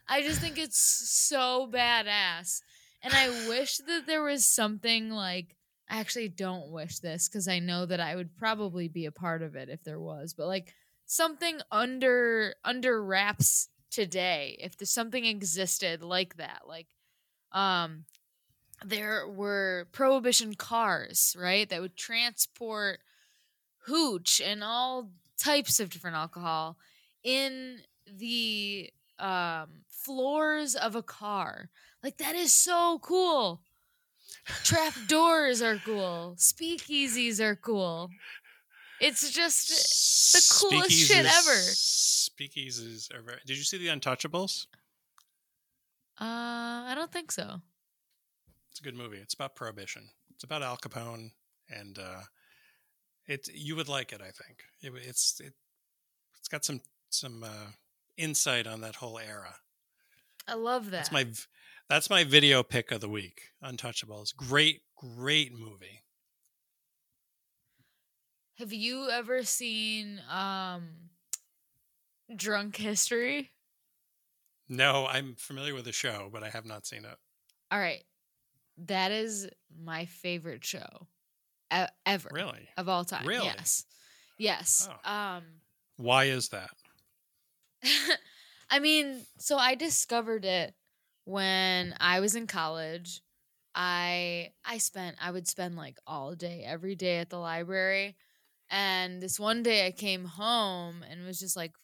I 0.08 0.22
just 0.22 0.40
think 0.40 0.58
it's 0.58 0.78
so 0.78 1.68
badass. 1.72 2.62
And 3.02 3.12
I 3.14 3.28
wish 3.48 3.78
that 3.78 4.06
there 4.06 4.22
was 4.22 4.46
something 4.46 5.10
like 5.10 5.56
I 5.90 6.00
actually 6.00 6.28
don't 6.28 6.70
wish 6.70 6.98
this 6.98 7.28
because 7.28 7.48
I 7.48 7.60
know 7.60 7.86
that 7.86 8.00
I 8.00 8.14
would 8.14 8.36
probably 8.36 8.88
be 8.88 9.06
a 9.06 9.12
part 9.12 9.40
of 9.42 9.56
it 9.56 9.70
if 9.70 9.82
there 9.84 9.98
was, 9.98 10.34
but 10.34 10.46
like 10.46 10.74
something 11.06 11.60
under 11.72 12.54
under 12.64 13.02
wraps 13.02 13.70
today 13.90 14.56
if 14.60 14.76
there's 14.76 14.90
something 14.90 15.24
existed 15.24 16.02
like 16.02 16.36
that 16.36 16.60
like 16.66 16.86
um 17.52 18.04
there 18.84 19.26
were 19.26 19.88
prohibition 19.90 20.54
cars 20.54 21.34
right 21.38 21.70
that 21.70 21.80
would 21.80 21.96
transport 21.96 23.00
hooch 23.86 24.42
and 24.44 24.62
all 24.62 25.10
types 25.38 25.80
of 25.80 25.88
different 25.88 26.16
alcohol 26.16 26.76
in 27.24 27.78
the 28.16 28.90
um 29.18 29.82
floors 29.88 30.74
of 30.74 30.94
a 30.94 31.02
car 31.02 31.70
like 32.02 32.18
that 32.18 32.34
is 32.36 32.54
so 32.54 32.98
cool 33.02 33.60
trap 34.64 34.94
doors 35.08 35.60
are 35.60 35.76
cool 35.84 36.34
speakeasies 36.38 37.40
are 37.40 37.56
cool 37.56 38.10
it's 39.00 39.30
just 39.30 39.68
the 40.32 40.68
coolest 40.68 40.90
shit 40.90 41.24
ever. 41.24 41.60
Speakeasies 41.60 43.14
are 43.14 43.22
very. 43.22 43.38
Did 43.46 43.56
you 43.56 43.62
see 43.62 43.78
the 43.78 43.86
Untouchables? 43.88 44.66
uh 46.20 46.82
i 46.90 46.92
don't 46.96 47.12
think 47.12 47.30
so 47.30 47.60
It's 48.70 48.80
a 48.80 48.82
good 48.82 48.96
movie. 48.96 49.18
It's 49.18 49.34
about 49.34 49.54
prohibition. 49.54 50.10
It's 50.34 50.44
about 50.44 50.62
Al 50.62 50.76
Capone, 50.76 51.30
and 51.68 51.98
uh, 51.98 52.22
it 53.26 53.48
you 53.52 53.76
would 53.76 53.88
like 53.88 54.12
it. 54.12 54.20
I 54.20 54.30
think 54.30 54.64
it, 54.80 54.92
it's 55.06 55.40
it, 55.40 55.52
it's 56.38 56.48
got 56.48 56.64
some 56.64 56.80
some 57.10 57.42
uh, 57.44 57.70
insight 58.18 58.66
on 58.66 58.80
that 58.82 58.96
whole 58.96 59.18
era. 59.18 59.56
i 60.46 60.54
love 60.54 60.86
that 60.90 61.10
That's 61.10 61.12
my 61.12 61.26
that's 61.88 62.10
my 62.10 62.22
video 62.24 62.62
pick 62.62 62.90
of 62.92 63.00
the 63.00 63.08
week. 63.08 63.40
Untouchables, 63.64 64.34
great 64.36 64.82
great 64.96 65.52
movie. 65.58 66.02
have 68.58 68.72
you 68.72 69.08
ever 69.10 69.42
seen 69.44 70.20
um 70.30 70.88
drunk 72.34 72.76
history 72.76 73.50
No, 74.68 75.06
I'm 75.06 75.34
familiar 75.38 75.74
with 75.74 75.86
the 75.86 75.92
show, 75.92 76.28
but 76.30 76.42
I 76.42 76.50
have 76.50 76.66
not 76.66 76.86
seen 76.86 77.04
it. 77.04 77.16
all 77.70 77.78
right 77.78 78.04
that 78.86 79.10
is 79.10 79.48
my 79.82 80.04
favorite 80.04 80.64
show 80.64 81.06
ever 82.06 82.28
Really? 82.32 82.68
of 82.76 82.88
all 82.88 83.04
time. 83.04 83.26
Really? 83.26 83.44
Yes. 83.46 83.84
Yes. 84.38 84.88
Oh. 85.04 85.10
Um 85.10 85.42
Why 85.96 86.24
is 86.24 86.48
that? 86.50 86.70
I 88.70 88.78
mean, 88.78 89.24
so 89.38 89.56
I 89.56 89.74
discovered 89.74 90.44
it 90.44 90.74
when 91.24 91.94
I 92.00 92.20
was 92.20 92.34
in 92.34 92.46
college. 92.46 93.20
I 93.74 94.52
I 94.64 94.78
spent 94.78 95.16
I 95.20 95.30
would 95.30 95.46
spend 95.46 95.76
like 95.76 95.98
all 96.06 96.34
day 96.34 96.64
every 96.66 96.94
day 96.96 97.18
at 97.18 97.30
the 97.30 97.38
library. 97.38 98.16
And 98.70 99.22
this 99.22 99.40
one 99.40 99.62
day 99.62 99.86
I 99.86 99.92
came 99.92 100.24
home 100.26 101.02
and 101.08 101.24
was 101.26 101.40
just 101.40 101.56
like 101.56 101.74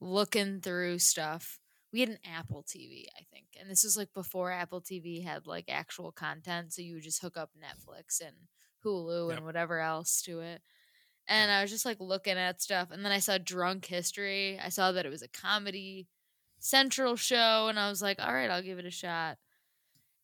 looking 0.00 0.60
through 0.60 0.98
stuff. 1.00 1.58
We 1.92 2.00
had 2.00 2.10
an 2.10 2.18
Apple 2.24 2.64
TV, 2.68 3.08
I 3.18 3.24
think. 3.32 3.48
And 3.60 3.70
this 3.70 3.84
was 3.84 3.96
like 3.96 4.12
before 4.14 4.52
Apple 4.52 4.80
TV 4.80 5.22
had 5.22 5.46
like 5.46 5.66
actual 5.68 6.12
content, 6.12 6.72
so 6.72 6.82
you 6.82 6.94
would 6.94 7.04
just 7.04 7.22
hook 7.22 7.36
up 7.36 7.50
Netflix 7.58 8.20
and 8.20 8.36
Hulu 8.84 9.32
Yep. 9.32 9.36
and 9.36 9.44
whatever 9.44 9.80
else 9.80 10.22
to 10.22 10.40
it. 10.40 10.62
And 11.28 11.50
I 11.52 11.60
was 11.62 11.70
just 11.70 11.84
like 11.84 12.00
looking 12.00 12.38
at 12.38 12.62
stuff 12.62 12.90
and 12.90 13.04
then 13.04 13.12
I 13.12 13.18
saw 13.18 13.38
Drunk 13.38 13.84
History. 13.84 14.58
I 14.58 14.70
saw 14.70 14.92
that 14.92 15.06
it 15.06 15.10
was 15.10 15.22
a 15.22 15.28
comedy 15.28 16.08
central 16.58 17.16
show 17.16 17.68
and 17.68 17.78
I 17.78 17.90
was 17.90 18.00
like, 18.02 18.18
"All 18.20 18.32
right, 18.32 18.50
I'll 18.50 18.62
give 18.62 18.78
it 18.78 18.86
a 18.86 18.90
shot." 18.90 19.36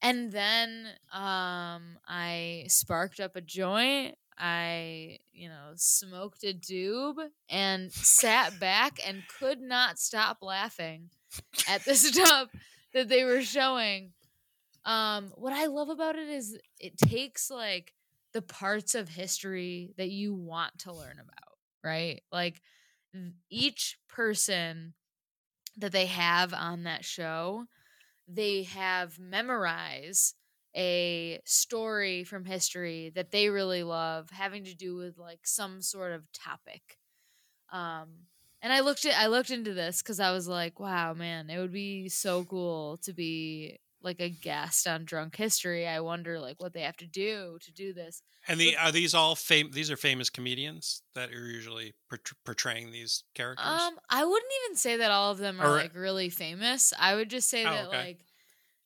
And 0.03 0.33
then 0.33 0.87
um 1.13 1.99
I 2.07 2.65
sparked 2.69 3.21
up 3.21 3.37
a 3.37 3.41
joint. 3.41 4.17
I, 4.37 5.19
you 5.33 5.49
know, 5.49 5.73
smoked 5.77 6.43
a 6.45 6.53
doob 6.53 7.15
and 7.49 7.93
sat 7.93 8.59
back 8.59 8.99
and 9.07 9.23
could 9.39 9.61
not 9.61 9.99
stop 9.99 10.39
laughing 10.43 11.11
at 11.69 11.85
the 11.85 11.95
stuff 11.95 12.49
that 12.93 13.09
they 13.09 13.25
were 13.25 13.43
showing. 13.43 14.13
Um 14.85 15.33
what 15.37 15.53
I 15.53 15.67
love 15.67 15.89
about 15.89 16.17
it 16.17 16.29
is 16.29 16.59
it 16.79 16.99
takes 16.99 17.51
like 17.51 17.94
the 18.35 18.43
parts 18.43 18.95
of 18.97 19.09
history 19.11 19.95
that 19.99 20.11
you 20.11 20.35
want 20.35 20.79
to 20.81 20.93
learn 20.95 21.21
about, 21.21 21.59
right? 21.85 22.23
Like 22.33 22.63
each 23.51 23.99
person 24.09 24.95
that 25.77 25.93
they 25.93 26.07
have 26.07 26.55
on 26.55 26.85
that 26.85 27.05
show, 27.05 27.67
they 28.29 28.65
have 28.65 29.19
memorized 29.19 30.37
a 30.77 31.41
story 31.47 32.25
from 32.25 32.45
history 32.45 33.13
that 33.15 33.31
they 33.33 33.49
really 33.51 33.83
love 33.83 34.31
having 34.31 34.65
to 34.65 34.75
do 34.77 34.97
with 34.97 35.19
like 35.19 35.41
some 35.47 35.83
sort 35.83 36.13
of 36.13 36.31
topic. 36.33 36.99
Um 37.73 38.27
and 38.63 38.73
I 38.73 38.81
looked 38.81 39.05
at 39.07 39.19
I 39.19 39.27
looked 39.29 39.51
into 39.51 39.75
this 39.75 40.03
cuz 40.03 40.21
I 40.21 40.33
was 40.33 40.49
like, 40.49 40.81
wow, 40.81 41.15
man, 41.15 41.51
it 41.51 41.59
would 41.59 41.73
be 41.73 42.09
so 42.09 42.45
cool 42.45 42.99
to 42.99 43.13
be 43.13 43.79
like 44.05 44.21
a 44.21 44.29
guest 44.31 44.87
on 44.87 45.05
Drunk 45.05 45.37
History. 45.37 45.87
I 45.87 46.01
wonder 46.01 46.39
like 46.39 46.61
what 46.61 46.73
they 46.73 46.83
have 46.83 46.97
to 46.99 47.07
do 47.07 47.59
to 47.61 47.73
do 47.73 47.93
this. 47.93 48.23
And 48.47 48.61
the 48.61 48.77
are 48.77 48.93
these 48.93 49.15
all 49.15 49.35
fam- 49.35 49.71
these 49.73 49.91
are 49.91 49.97
famous 49.97 50.29
comedians 50.31 51.03
that 51.15 51.31
are 51.31 51.47
usually 51.47 51.95
port- 52.11 52.31
portraying 52.45 52.91
these 52.93 53.25
characters? 53.35 53.67
Um, 53.67 53.99
I 54.11 54.25
wouldn't 54.25 54.53
even 54.65 54.77
say 54.77 54.99
that 54.99 55.11
all 55.11 55.31
of 55.31 55.39
them 55.39 55.61
are 55.61 55.67
Or- 55.75 55.77
like 55.77 55.95
really 55.95 56.29
famous. 56.31 56.93
I 56.99 57.15
would 57.15 57.31
just 57.31 57.49
say 57.49 57.65
Oh, 57.65 57.71
that 57.71 57.89
okay. 57.89 57.97
like 57.97 58.21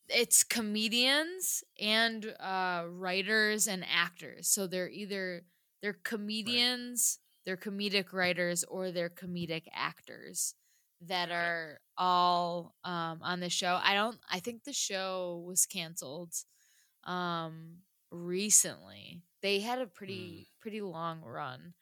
it's 0.09 0.43
comedians 0.45 1.63
and 1.79 2.35
uh 2.41 2.85
writers 2.89 3.67
and 3.67 3.85
actors. 3.93 4.49
So 4.49 4.67
they're 4.67 4.89
either 4.89 5.43
they're 5.83 5.99
comedians, 6.05 7.19
they're 7.45 7.57
comedic 7.57 8.13
writers, 8.13 8.65
or 8.65 8.91
they're 8.91 9.11
comedic 9.11 9.65
actors 9.73 10.55
that 11.03 11.31
are 11.31 11.81
all 11.97 12.75
um 12.85 13.21
on 13.23 13.41
the 13.41 13.51
show. 13.51 13.79
I 13.83 13.95
don't 13.95 14.19
I 14.31 14.41
think 14.41 14.65
the 14.65 14.73
show 14.73 15.43
was 15.47 15.67
canceled 15.67 16.35
um 17.05 17.79
recently. 18.11 19.23
They 19.43 19.61
had 19.61 19.81
a 19.81 19.87
pretty 19.87 20.49
pretty 20.61 20.81
long 20.81 21.23
run. 21.23 21.75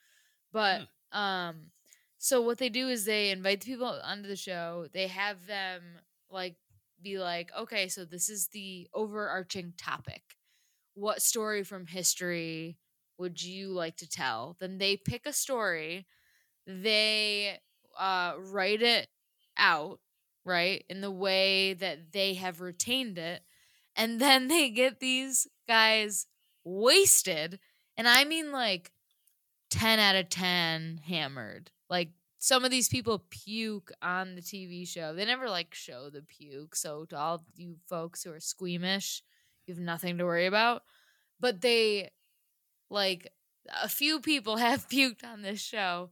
But 0.53 0.83
um 1.13 1.71
so 2.19 2.41
what 2.41 2.59
they 2.59 2.69
do 2.69 2.89
is 2.89 3.05
they 3.05 3.31
invite 3.31 3.61
the 3.61 3.67
people 3.67 4.01
onto 4.03 4.29
the 4.29 4.37
show. 4.37 4.89
They 4.93 5.09
have 5.09 5.47
them 5.47 5.83
like 6.31 6.57
be 7.03 7.19
like, 7.19 7.51
okay, 7.59 7.89
so 7.89 8.05
this 8.05 8.29
is 8.29 8.49
the 8.49 8.89
overarching 8.95 9.75
topic. 9.77 10.23
What 10.95 11.23
story 11.23 11.63
from 11.65 11.87
history 11.87 12.79
would 13.19 13.43
you 13.43 13.69
like 13.71 13.97
to 13.99 14.09
tell? 14.09 14.57
Then 14.61 14.79
they 14.79 14.97
pick 14.97 15.27
a 15.27 15.33
story. 15.33 16.07
They 16.67 17.59
uh, 17.99 18.35
write 18.39 18.83
it 18.83 19.09
out, 19.57 20.01
right, 20.45 20.85
in 20.89 21.01
the 21.01 21.11
way 21.11 21.75
that 21.75 22.13
they 22.13 22.35
have 22.35 22.61
retained 22.61 23.19
it. 23.19 23.43
And 23.95 24.21
then 24.21 24.49
they 24.49 24.71
get 24.71 25.01
these 25.01 25.47
guys 25.69 26.27
wasted. 26.65 27.59
And 27.97 28.09
I 28.09 28.25
mean, 28.25 28.53
like, 28.53 28.93
10 29.71 29.99
out 29.99 30.17
of 30.17 30.29
10 30.29 31.01
hammered. 31.07 31.71
Like 31.89 32.11
some 32.39 32.65
of 32.65 32.71
these 32.71 32.89
people 32.89 33.25
puke 33.31 33.91
on 34.03 34.35
the 34.35 34.41
TV 34.43 34.87
show. 34.87 35.15
They 35.15 35.25
never 35.25 35.49
like 35.49 35.75
show 35.75 36.11
the 36.11 36.23
puke. 36.23 36.77
So 36.77 37.05
to 37.07 37.17
all 37.17 37.45
you 37.57 37.77
folks 37.89 38.23
who 38.23 38.33
are 38.33 38.41
squeamish, 38.41 39.23
you 39.67 39.75
have 39.75 39.83
nothing 39.83 40.19
to 40.19 40.25
worry 40.25 40.47
about. 40.47 40.83
But 41.41 41.61
they 41.61 42.11
like 42.91 43.33
a 43.83 43.89
few 43.89 44.21
people 44.21 44.57
have 44.59 44.89
puked 44.89 45.25
on 45.25 45.43
this 45.43 45.61
show. 45.61 46.11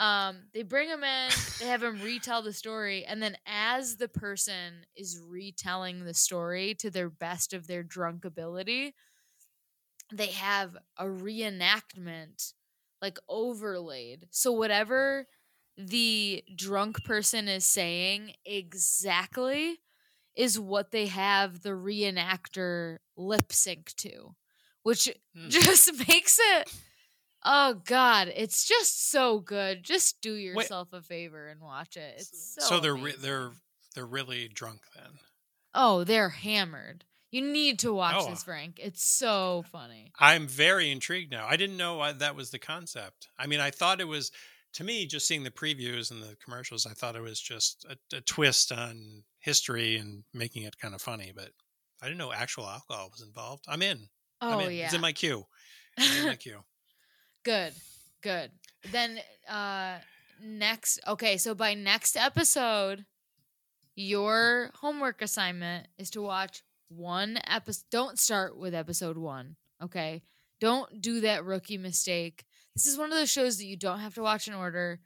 Um, 0.00 0.44
they 0.54 0.62
bring 0.64 0.88
them 0.88 1.04
in, 1.04 1.44
they 1.60 1.66
have 1.66 1.82
them 1.82 2.00
retell 2.00 2.42
the 2.42 2.54
story, 2.54 3.04
and 3.04 3.22
then 3.22 3.36
as 3.46 3.98
the 3.98 4.08
person 4.08 4.86
is 4.96 5.20
retelling 5.20 6.04
the 6.04 6.14
story 6.14 6.74
to 6.76 6.90
their 6.90 7.10
best 7.10 7.52
of 7.54 7.68
their 7.68 7.84
drunk 7.84 8.24
ability, 8.24 8.94
they 10.12 10.28
have 10.28 10.76
a 10.98 11.04
reenactment 11.06 12.54
like 13.02 13.18
overlaid. 13.28 14.28
So 14.30 14.52
whatever 14.52 15.26
the 15.76 16.44
drunk 16.56 17.04
person 17.04 17.48
is 17.48 17.64
saying 17.66 18.34
exactly 18.44 19.78
is 20.36 20.58
what 20.60 20.92
they 20.92 21.06
have 21.06 21.62
the 21.62 21.70
reenactor 21.70 22.98
lip 23.16 23.52
sync 23.52 23.94
to, 23.98 24.34
which 24.82 25.08
Hmm. 25.34 25.48
just 25.50 25.92
makes 26.08 26.38
it 26.40 26.68
oh 27.44 27.74
god, 27.84 28.32
it's 28.34 28.64
just 28.66 29.10
so 29.10 29.40
good. 29.40 29.82
Just 29.82 30.20
do 30.20 30.34
yourself 30.34 30.92
a 30.92 31.02
favor 31.02 31.48
and 31.48 31.60
watch 31.60 31.96
it. 31.96 32.14
It's 32.18 32.56
so, 32.58 32.66
so 32.76 32.80
they're 32.80 32.94
re- 32.96 33.14
they're 33.18 33.52
they're 33.94 34.06
really 34.06 34.48
drunk 34.48 34.80
then. 34.94 35.12
oh 35.74 36.04
they're 36.04 36.28
hammered. 36.30 37.04
You 37.32 37.42
need 37.42 37.78
to 37.80 37.92
watch 37.92 38.16
Oh. 38.18 38.28
this, 38.30 38.42
Frank. 38.42 38.80
It's 38.82 39.04
so 39.04 39.64
funny. 39.70 40.10
I'm 40.18 40.48
very 40.48 40.90
intrigued 40.90 41.30
now. 41.30 41.46
I 41.48 41.54
didn't 41.56 41.76
know 41.76 42.12
that 42.12 42.34
was 42.34 42.50
the 42.50 42.58
concept. 42.58 43.28
I 43.38 43.46
mean, 43.46 43.60
I 43.60 43.70
thought 43.70 44.00
it 44.00 44.08
was 44.08 44.32
to 44.74 44.84
me 44.84 45.06
just 45.06 45.28
seeing 45.28 45.44
the 45.44 45.50
previews 45.52 46.10
and 46.10 46.20
the 46.22 46.36
commercials. 46.44 46.86
I 46.86 46.92
thought 46.92 47.14
it 47.16 47.22
was 47.22 47.40
just 47.40 47.86
a, 47.88 48.16
a 48.16 48.20
twist 48.20 48.72
on 48.72 49.22
history 49.38 49.96
and 49.96 50.24
making 50.34 50.64
it 50.64 50.76
kind 50.78 50.92
of 50.94 51.00
funny, 51.02 51.32
but 51.34 51.50
I 52.02 52.06
didn't 52.06 52.18
know 52.18 52.32
actual 52.32 52.66
alcohol 52.66 53.10
was 53.12 53.22
involved. 53.22 53.64
I'm 53.68 53.82
in. 53.82 54.08
I'm 54.40 54.54
Oh 54.54 54.60
in. 54.60 54.72
yeah. 54.76 54.86
It's 54.86 54.94
in 54.94 55.00
my 55.00 55.12
queue. 55.12 55.46
It's 55.96 56.18
in 56.20 56.26
my 56.26 56.34
queue. 56.36 56.64
Good. 57.42 57.72
Good. 58.22 58.50
Then 58.90 59.18
uh 59.48 59.98
next 60.42 61.00
okay, 61.06 61.36
so 61.36 61.54
by 61.54 61.74
next 61.74 62.16
episode 62.16 63.04
your 63.94 64.70
homework 64.80 65.20
assignment 65.22 65.88
is 65.98 66.10
to 66.10 66.22
watch 66.22 66.62
one 66.88 67.38
episode. 67.46 67.84
Don't 67.90 68.18
start 68.18 68.56
with 68.56 68.74
episode 68.74 69.16
1, 69.16 69.56
okay? 69.84 70.22
Don't 70.60 71.00
do 71.00 71.20
that 71.20 71.44
rookie 71.44 71.78
mistake. 71.78 72.44
This 72.74 72.86
is 72.86 72.98
one 72.98 73.12
of 73.12 73.18
those 73.18 73.30
shows 73.30 73.58
that 73.58 73.66
you 73.66 73.76
don't 73.76 74.00
have 74.00 74.14
to 74.14 74.22
watch 74.22 74.48
in 74.48 74.54
order. 74.54 75.00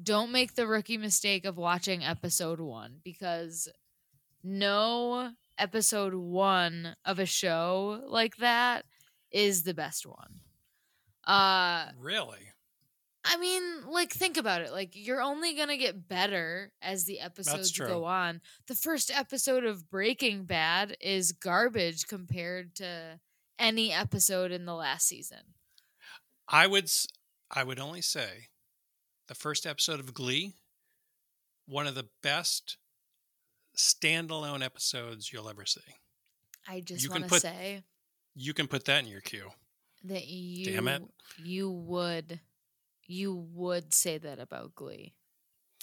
Don't 0.00 0.32
make 0.32 0.54
the 0.54 0.66
rookie 0.66 0.98
mistake 0.98 1.44
of 1.44 1.56
watching 1.56 2.04
episode 2.04 2.60
1 2.60 3.00
because 3.04 3.68
no 4.42 5.32
episode 5.58 6.14
1 6.14 6.96
of 7.04 7.18
a 7.18 7.26
show 7.26 8.02
like 8.06 8.36
that 8.36 8.84
is 9.30 9.64
the 9.64 9.74
best 9.74 10.06
one. 10.06 10.40
Uh 11.28 11.86
Really? 12.00 12.38
I 13.24 13.36
mean, 13.36 13.62
like 13.90 14.10
think 14.10 14.36
about 14.38 14.62
it. 14.62 14.72
Like 14.72 14.92
you're 14.94 15.20
only 15.20 15.54
going 15.54 15.68
to 15.68 15.76
get 15.76 16.08
better 16.08 16.72
as 16.80 17.04
the 17.04 17.20
episodes 17.20 17.72
go 17.72 18.04
on. 18.04 18.40
The 18.68 18.74
first 18.74 19.10
episode 19.14 19.64
of 19.64 19.90
Breaking 19.90 20.44
Bad 20.44 20.96
is 21.00 21.32
garbage 21.32 22.06
compared 22.06 22.74
to 22.76 23.20
any 23.58 23.92
episode 23.92 24.50
in 24.50 24.64
the 24.64 24.74
last 24.74 25.06
season. 25.06 25.54
I 26.48 26.66
would 26.66 26.90
I 27.50 27.64
would 27.64 27.78
only 27.78 28.00
say 28.00 28.48
the 29.26 29.34
first 29.34 29.66
episode 29.66 30.00
of 30.00 30.14
Glee 30.14 30.54
one 31.66 31.86
of 31.86 31.94
the 31.94 32.08
best 32.22 32.78
standalone 33.76 34.64
episodes 34.64 35.32
you'll 35.32 35.50
ever 35.50 35.66
see. 35.66 35.80
I 36.66 36.80
just 36.80 37.10
want 37.10 37.28
to 37.28 37.40
say 37.40 37.82
You 38.34 38.54
can 38.54 38.68
put 38.68 38.86
that 38.86 39.04
in 39.04 39.10
your 39.10 39.20
queue. 39.20 39.50
That 40.04 40.26
you 40.26 40.72
Damn 40.72 40.88
it. 40.88 41.02
you 41.42 41.70
would 41.70 42.40
you 43.06 43.34
would 43.54 43.92
say 43.94 44.18
that 44.18 44.38
about 44.38 44.74
Glee. 44.74 45.14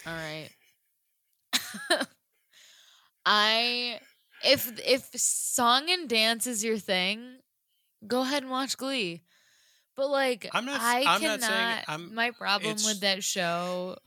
All 0.05 0.13
right. 0.13 0.49
I 3.25 3.99
if 4.43 4.71
if 4.85 5.09
song 5.15 5.89
and 5.89 6.07
dance 6.07 6.47
is 6.47 6.63
your 6.63 6.77
thing, 6.77 7.37
go 8.05 8.21
ahead 8.21 8.43
and 8.43 8.51
watch 8.51 8.77
Glee. 8.77 9.23
But 9.95 10.09
like, 10.09 10.47
I'm 10.53 10.65
not- 10.65 10.81
I 10.81 11.03
I'm 11.07 11.21
cannot. 11.21 11.39
not 11.39 11.49
saying 11.49 11.83
I'm- 11.87 12.13
my 12.15 12.31
problem 12.31 12.75
with 12.85 12.99
that 12.99 13.23
show, 13.23 13.97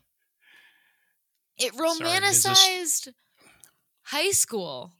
it 1.57 1.73
Sorry, 1.73 1.89
romanticized 1.89 3.09
high 4.03 4.29
school. 4.31 4.93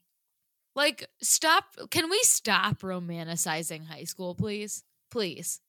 Like, 0.76 1.08
stop. 1.22 1.66
Can 1.92 2.10
we 2.10 2.20
stop 2.24 2.80
romanticizing 2.80 3.86
high 3.88 4.06
school, 4.06 4.34
please? 4.34 4.84
Please. 5.12 5.60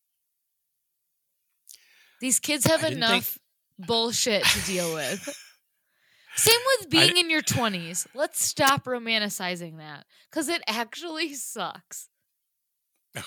These 2.20 2.40
kids 2.40 2.66
have 2.66 2.84
enough 2.84 3.24
think- 3.24 3.86
bullshit 3.86 4.44
to 4.44 4.60
deal 4.66 4.92
with. 4.94 5.36
Same 6.36 6.60
with 6.78 6.90
being 6.90 7.16
in 7.16 7.28
your 7.28 7.42
20s. 7.42 8.06
Let's 8.14 8.42
stop 8.42 8.84
romanticizing 8.84 9.78
that 9.78 10.06
because 10.30 10.48
it 10.48 10.62
actually 10.68 11.34
sucks. 11.34 12.08
Okay. 13.16 13.26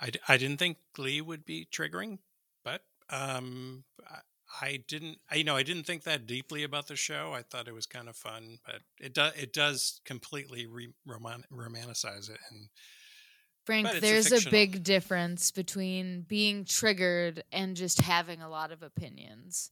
I, 0.00 0.10
d- 0.10 0.20
I 0.28 0.36
didn't 0.36 0.58
think 0.58 0.78
Glee 0.94 1.20
would 1.20 1.44
be 1.44 1.68
triggering, 1.72 2.18
but 2.64 2.82
um, 3.08 3.84
I, 4.10 4.18
I 4.60 4.84
didn't. 4.88 5.18
I, 5.30 5.36
you 5.36 5.44
know, 5.44 5.54
I 5.54 5.62
didn't 5.62 5.84
think 5.84 6.02
that 6.02 6.26
deeply 6.26 6.64
about 6.64 6.88
the 6.88 6.96
show. 6.96 7.32
I 7.32 7.42
thought 7.42 7.68
it 7.68 7.74
was 7.74 7.86
kind 7.86 8.08
of 8.08 8.16
fun, 8.16 8.58
but 8.66 8.80
it 9.00 9.14
does 9.14 9.32
it 9.40 9.52
does 9.52 10.00
completely 10.04 10.66
re- 10.66 10.92
roman- 11.06 11.44
romanticize 11.52 12.28
it, 12.28 12.40
and 12.50 12.68
Frank, 13.64 13.86
it's 13.88 13.96
a 13.96 14.00
there's 14.00 14.46
a, 14.46 14.50
big 14.50 14.82
difference 14.82 15.50
between 15.52 16.22
being 16.22 16.64
triggered 16.64 17.44
and 17.52 17.76
just 17.76 18.00
having 18.00 18.42
a 18.42 18.48
lot 18.48 18.72
of 18.72 18.82
opinions. 18.82 19.70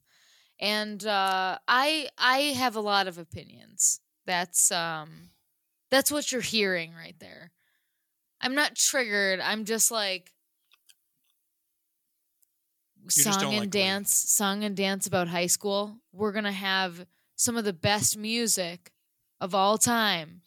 And 0.59 1.05
uh, 1.05 1.57
I 1.67 2.09
I 2.17 2.37
have 2.55 2.75
a 2.75 2.81
lot 2.81 3.07
of 3.07 3.17
opinions. 3.17 3.99
That's 4.25 4.71
um 4.71 5.31
that's 5.89 6.11
what 6.11 6.31
you're 6.31 6.41
hearing 6.41 6.93
right 6.93 7.15
there. 7.19 7.51
I'm 8.39 8.55
not 8.55 8.75
triggered. 8.75 9.39
I'm 9.41 9.65
just 9.65 9.91
like 9.91 10.31
just 13.07 13.23
song 13.23 13.53
and 13.53 13.59
like 13.61 13.69
dance, 13.71 14.15
song 14.15 14.63
and 14.63 14.75
dance 14.75 15.05
about 15.07 15.27
high 15.27 15.47
school. 15.47 15.97
We're 16.13 16.31
gonna 16.31 16.51
have 16.51 17.05
some 17.35 17.57
of 17.57 17.65
the 17.65 17.73
best 17.73 18.17
music 18.17 18.91
of 19.39 19.53
all 19.53 19.77
time. 19.77 20.41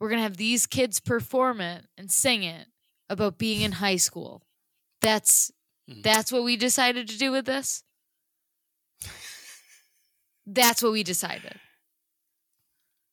We're 0.00 0.08
gonna 0.10 0.22
have 0.22 0.38
these 0.38 0.66
kids 0.66 0.98
perform 0.98 1.60
it 1.60 1.84
and 1.98 2.10
sing 2.10 2.42
it 2.42 2.66
about 3.08 3.38
being 3.38 3.60
in 3.60 3.72
high 3.72 3.96
school. 3.96 4.42
That's 5.02 5.50
Mhm. 5.88 6.02
that's 6.02 6.32
what 6.32 6.42
we 6.42 6.56
decided 6.56 7.06
to 7.08 7.18
do 7.18 7.30
with 7.30 7.44
this. 7.46 7.84
That's 10.46 10.82
what 10.82 10.92
we 10.92 11.02
decided. 11.02 11.60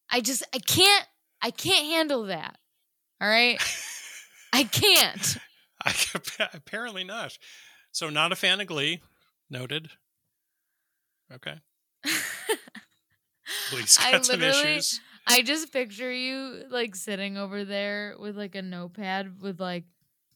I 0.09 0.21
just 0.21 0.43
I 0.53 0.59
can't 0.59 1.05
I 1.41 1.51
can't 1.51 1.85
handle 1.85 2.23
that. 2.27 2.57
All 3.21 3.27
right? 3.27 3.59
I 4.53 4.63
can't. 4.63 5.37
I, 5.85 5.93
apparently 6.53 7.03
not. 7.03 7.37
So, 7.91 8.09
not 8.09 8.31
a 8.31 8.35
fan 8.35 8.59
of 8.61 8.67
Glee. 8.67 9.01
Noted. 9.49 9.89
Okay. 11.31 11.55
Glee's 13.69 13.97
I 14.01 14.11
got 14.11 14.25
some 14.25 14.41
issues. 14.41 14.99
I 15.27 15.41
just 15.41 15.71
picture 15.73 16.11
you 16.11 16.63
like 16.69 16.95
sitting 16.95 17.37
over 17.37 17.65
there 17.65 18.15
with 18.19 18.37
like 18.37 18.55
a 18.55 18.61
notepad 18.61 19.41
with 19.41 19.59
like 19.59 19.83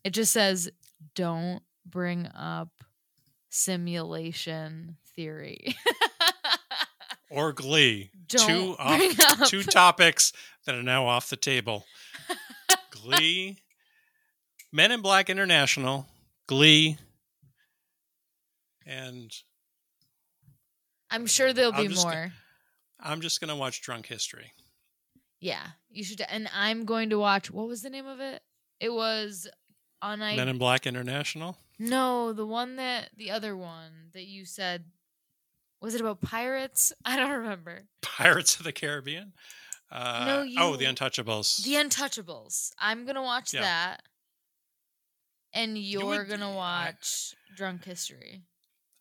it 0.03 0.11
just 0.11 0.31
says 0.33 0.69
don't 1.15 1.61
bring 1.85 2.27
up 2.27 2.69
simulation 3.49 4.97
theory. 5.15 5.75
Or 7.33 7.53
Glee. 7.53 8.11
don't 8.27 8.45
two 8.45 8.75
off, 8.77 9.41
up 9.41 9.47
two 9.47 9.63
topics 9.63 10.33
that 10.65 10.75
are 10.75 10.83
now 10.83 11.07
off 11.07 11.29
the 11.29 11.37
table. 11.37 11.85
Glee, 12.91 13.59
Men 14.73 14.91
in 14.91 15.01
Black 15.01 15.29
International, 15.29 16.07
Glee, 16.47 16.97
and 18.85 19.31
I'm 21.09 21.25
sure 21.25 21.53
there'll 21.53 21.73
I'm 21.73 21.87
be 21.87 21.95
more. 21.95 22.11
gonna- 22.11 22.33
I'm 22.99 23.21
just 23.21 23.39
gonna 23.39 23.55
watch 23.55 23.81
Drunk 23.81 24.07
History. 24.07 24.51
Yeah, 25.41 25.65
you 25.89 26.03
should 26.03 26.21
and 26.21 26.47
I'm 26.55 26.85
going 26.85 27.09
to 27.09 27.19
watch 27.19 27.49
what 27.51 27.67
was 27.67 27.81
the 27.81 27.89
name 27.89 28.05
of 28.07 28.19
it? 28.21 28.41
It 28.79 28.93
was 28.93 29.47
on 30.01 30.21
I 30.21 30.35
Men 30.35 30.47
in 30.47 30.57
Black 30.57 30.85
International. 30.87 31.57
No, 31.79 32.31
the 32.31 32.45
one 32.45 32.75
that 32.77 33.09
the 33.17 33.31
other 33.31 33.57
one 33.57 34.09
that 34.13 34.25
you 34.25 34.45
said 34.45 34.85
was 35.81 35.95
it 35.95 36.01
about 36.01 36.21
pirates? 36.21 36.93
I 37.05 37.17
don't 37.17 37.31
remember. 37.31 37.85
Pirates 38.03 38.57
of 38.57 38.63
the 38.63 38.71
Caribbean. 38.71 39.33
Uh, 39.91 40.43
No, 40.45 40.63
oh, 40.63 40.75
The 40.77 40.85
Untouchables. 40.85 41.63
The 41.63 41.73
Untouchables. 41.73 42.71
I'm 42.79 43.05
gonna 43.05 43.23
watch 43.23 43.53
Yeah. 43.53 43.61
that, 43.61 44.03
and 45.53 45.77
you're 45.77 46.05
would- 46.05 46.29
gonna 46.29 46.51
I- 46.51 46.55
watch 46.55 47.33
Drunk 47.55 47.83
History. 47.85 48.43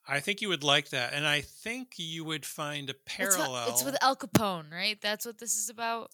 I 0.09 0.19
think 0.19 0.41
you 0.41 0.49
would 0.49 0.65
like 0.65 0.89
that, 0.89 1.13
and 1.13 1.25
I 1.27 1.41
think 1.43 1.93
you 1.99 2.25
would 2.25 2.45
find 2.45 2.89
a 2.91 2.95
It's 2.95 2.99
what- 3.19 3.31
parallel. 3.37 3.69
It's 3.71 3.85
with 3.85 4.03
Al 4.03 4.17
Capone, 4.17 4.73
right? 4.73 5.01
That's 5.01 5.25
what 5.25 5.39
this 5.39 5.55
is 5.57 5.69
about. 5.69 6.11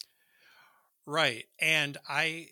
Right. 1.06 1.46
And 1.60 1.96
I 2.08 2.48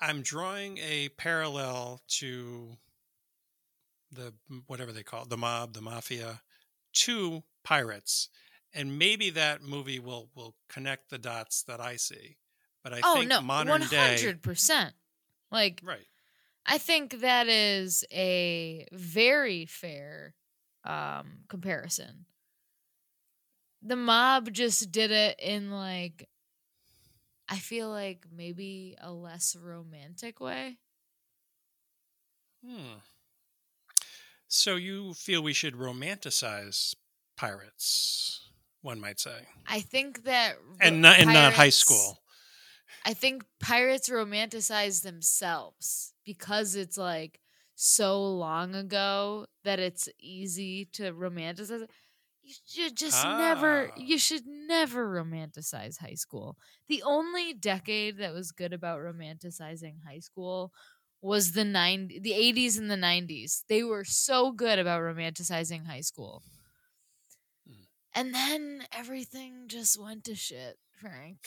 I'm 0.00 0.22
drawing 0.22 0.78
a 0.78 1.08
parallel 1.16 2.02
to 2.18 2.76
the 4.10 4.34
whatever 4.66 4.92
they 4.92 5.02
call 5.02 5.22
it, 5.22 5.30
the 5.30 5.36
mob, 5.36 5.72
the 5.72 5.80
mafia, 5.80 6.42
to 6.94 7.44
pirates. 7.64 8.28
And 8.74 8.98
maybe 8.98 9.30
that 9.30 9.62
movie 9.62 9.98
will 9.98 10.28
will 10.34 10.54
connect 10.68 11.10
the 11.10 11.18
dots 11.18 11.62
that 11.64 11.80
I 11.80 11.96
see. 11.96 12.36
But 12.82 12.92
I 12.92 13.00
oh 13.04 13.14
think 13.14 13.28
no, 13.28 13.40
modern 13.40 13.70
one 13.70 13.88
day 13.88 14.16
hundred 14.16 14.42
percent. 14.42 14.94
Like 15.50 15.80
Right. 15.82 16.06
I 16.66 16.78
think 16.78 17.20
that 17.20 17.46
is 17.46 18.04
a 18.12 18.86
very 18.92 19.66
fair 19.66 20.34
um, 20.84 21.44
comparison. 21.48 22.26
The 23.82 23.96
mob 23.96 24.52
just 24.52 24.90
did 24.90 25.12
it 25.12 25.38
in 25.38 25.70
like, 25.70 26.28
I 27.48 27.58
feel 27.58 27.88
like 27.90 28.26
maybe 28.34 28.96
a 29.00 29.12
less 29.12 29.56
romantic 29.56 30.40
way. 30.40 30.78
Hmm. 32.64 32.98
So 34.48 34.76
you 34.76 35.14
feel 35.14 35.42
we 35.42 35.52
should 35.52 35.74
romanticize 35.74 36.94
pirates, 37.36 38.48
one 38.80 39.00
might 39.00 39.20
say. 39.20 39.46
I 39.66 39.80
think 39.80 40.24
that 40.24 40.56
And 40.80 41.02
not 41.02 41.18
and 41.18 41.32
not 41.32 41.52
high 41.52 41.70
school. 41.70 42.18
I 43.04 43.14
think 43.14 43.44
pirates 43.60 44.08
romanticize 44.08 45.02
themselves 45.02 46.14
because 46.24 46.74
it's 46.74 46.98
like 46.98 47.40
so 47.74 48.24
long 48.24 48.74
ago 48.74 49.46
that 49.64 49.78
it's 49.78 50.08
easy 50.18 50.86
to 50.94 51.12
romanticize. 51.12 51.86
You 52.46 52.54
should 52.64 52.96
just 52.96 53.24
never, 53.24 53.90
Ah. 53.90 53.94
you 53.96 54.18
should 54.18 54.46
never 54.46 55.08
romanticize 55.08 55.98
high 55.98 56.14
school. 56.14 56.56
The 56.88 57.02
only 57.02 57.52
decade 57.52 58.18
that 58.18 58.32
was 58.32 58.52
good 58.52 58.72
about 58.72 59.00
romanticizing 59.00 60.04
high 60.06 60.20
school 60.20 60.72
was 61.20 61.52
the 61.52 61.64
90, 61.64 62.20
the 62.20 62.32
80s 62.32 62.78
and 62.78 62.88
the 62.88 62.96
90s. 62.96 63.64
They 63.68 63.82
were 63.82 64.04
so 64.04 64.52
good 64.52 64.78
about 64.78 65.00
romanticizing 65.00 65.86
high 65.86 66.02
school. 66.02 66.44
Mm. 67.68 67.86
And 68.14 68.32
then 68.34 68.86
everything 68.92 69.64
just 69.66 70.00
went 70.00 70.22
to 70.24 70.36
shit, 70.36 70.78
Frank. 71.00 71.38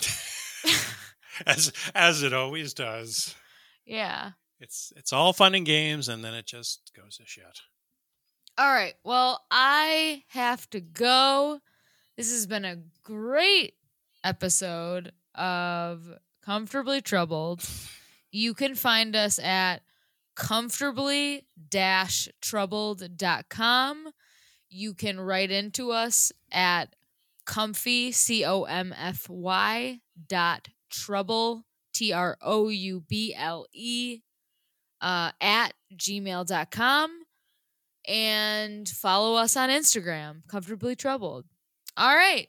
as 1.45 1.71
as 1.95 2.23
it 2.23 2.33
always 2.33 2.73
does. 2.73 3.35
yeah. 3.85 4.31
It's 4.59 4.91
it's 4.97 5.13
all 5.13 5.31
fun 5.31 5.55
and 5.55 5.65
games, 5.65 6.09
and 6.09 6.21
then 6.25 6.33
it 6.33 6.45
just 6.45 6.91
goes 6.93 7.15
to 7.17 7.25
shit. 7.25 7.61
All 8.59 8.69
right. 8.69 8.95
Well, 9.05 9.41
I 9.49 10.23
have 10.27 10.69
to 10.71 10.81
go. 10.81 11.61
This 12.17 12.29
has 12.33 12.45
been 12.45 12.65
a 12.65 12.79
great 13.03 13.75
episode 14.21 15.13
of 15.33 16.01
Comfortably 16.43 16.99
Troubled. 16.99 17.63
You 18.33 18.53
can 18.53 18.75
find 18.75 19.15
us 19.15 19.39
at 19.39 19.77
comfortably 20.35 21.47
troubled.com. 22.41 24.11
You 24.69 24.93
can 24.93 25.21
write 25.21 25.51
into 25.51 25.91
us 25.91 26.33
at 26.51 26.97
comfy, 27.45 28.11
C 28.11 28.43
O 28.43 28.63
M 28.63 28.93
F 28.99 29.29
Y 29.29 30.01
dot 30.27 30.67
trouble, 30.89 31.63
T 31.93 32.11
R 32.11 32.37
O 32.41 32.67
U 32.67 33.05
B 33.07 33.33
L 33.33 33.67
E, 33.71 34.19
uh, 34.99 35.31
at 35.39 35.73
gmail.com 35.95 37.18
and 38.09 38.89
follow 38.89 39.35
us 39.35 39.55
on 39.55 39.69
Instagram, 39.69 40.41
Comfortably 40.47 40.95
Troubled. 40.95 41.45
All 41.95 42.15
right. 42.15 42.47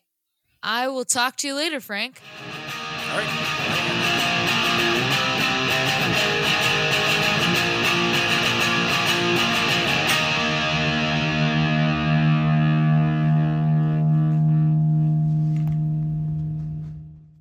I 0.63 0.89
will 0.89 1.05
talk 1.05 1.37
to 1.37 1.49
you 1.49 1.55
later, 1.55 1.81
Frank. 1.81 2.21
All 3.13 3.19
right. 3.19 3.90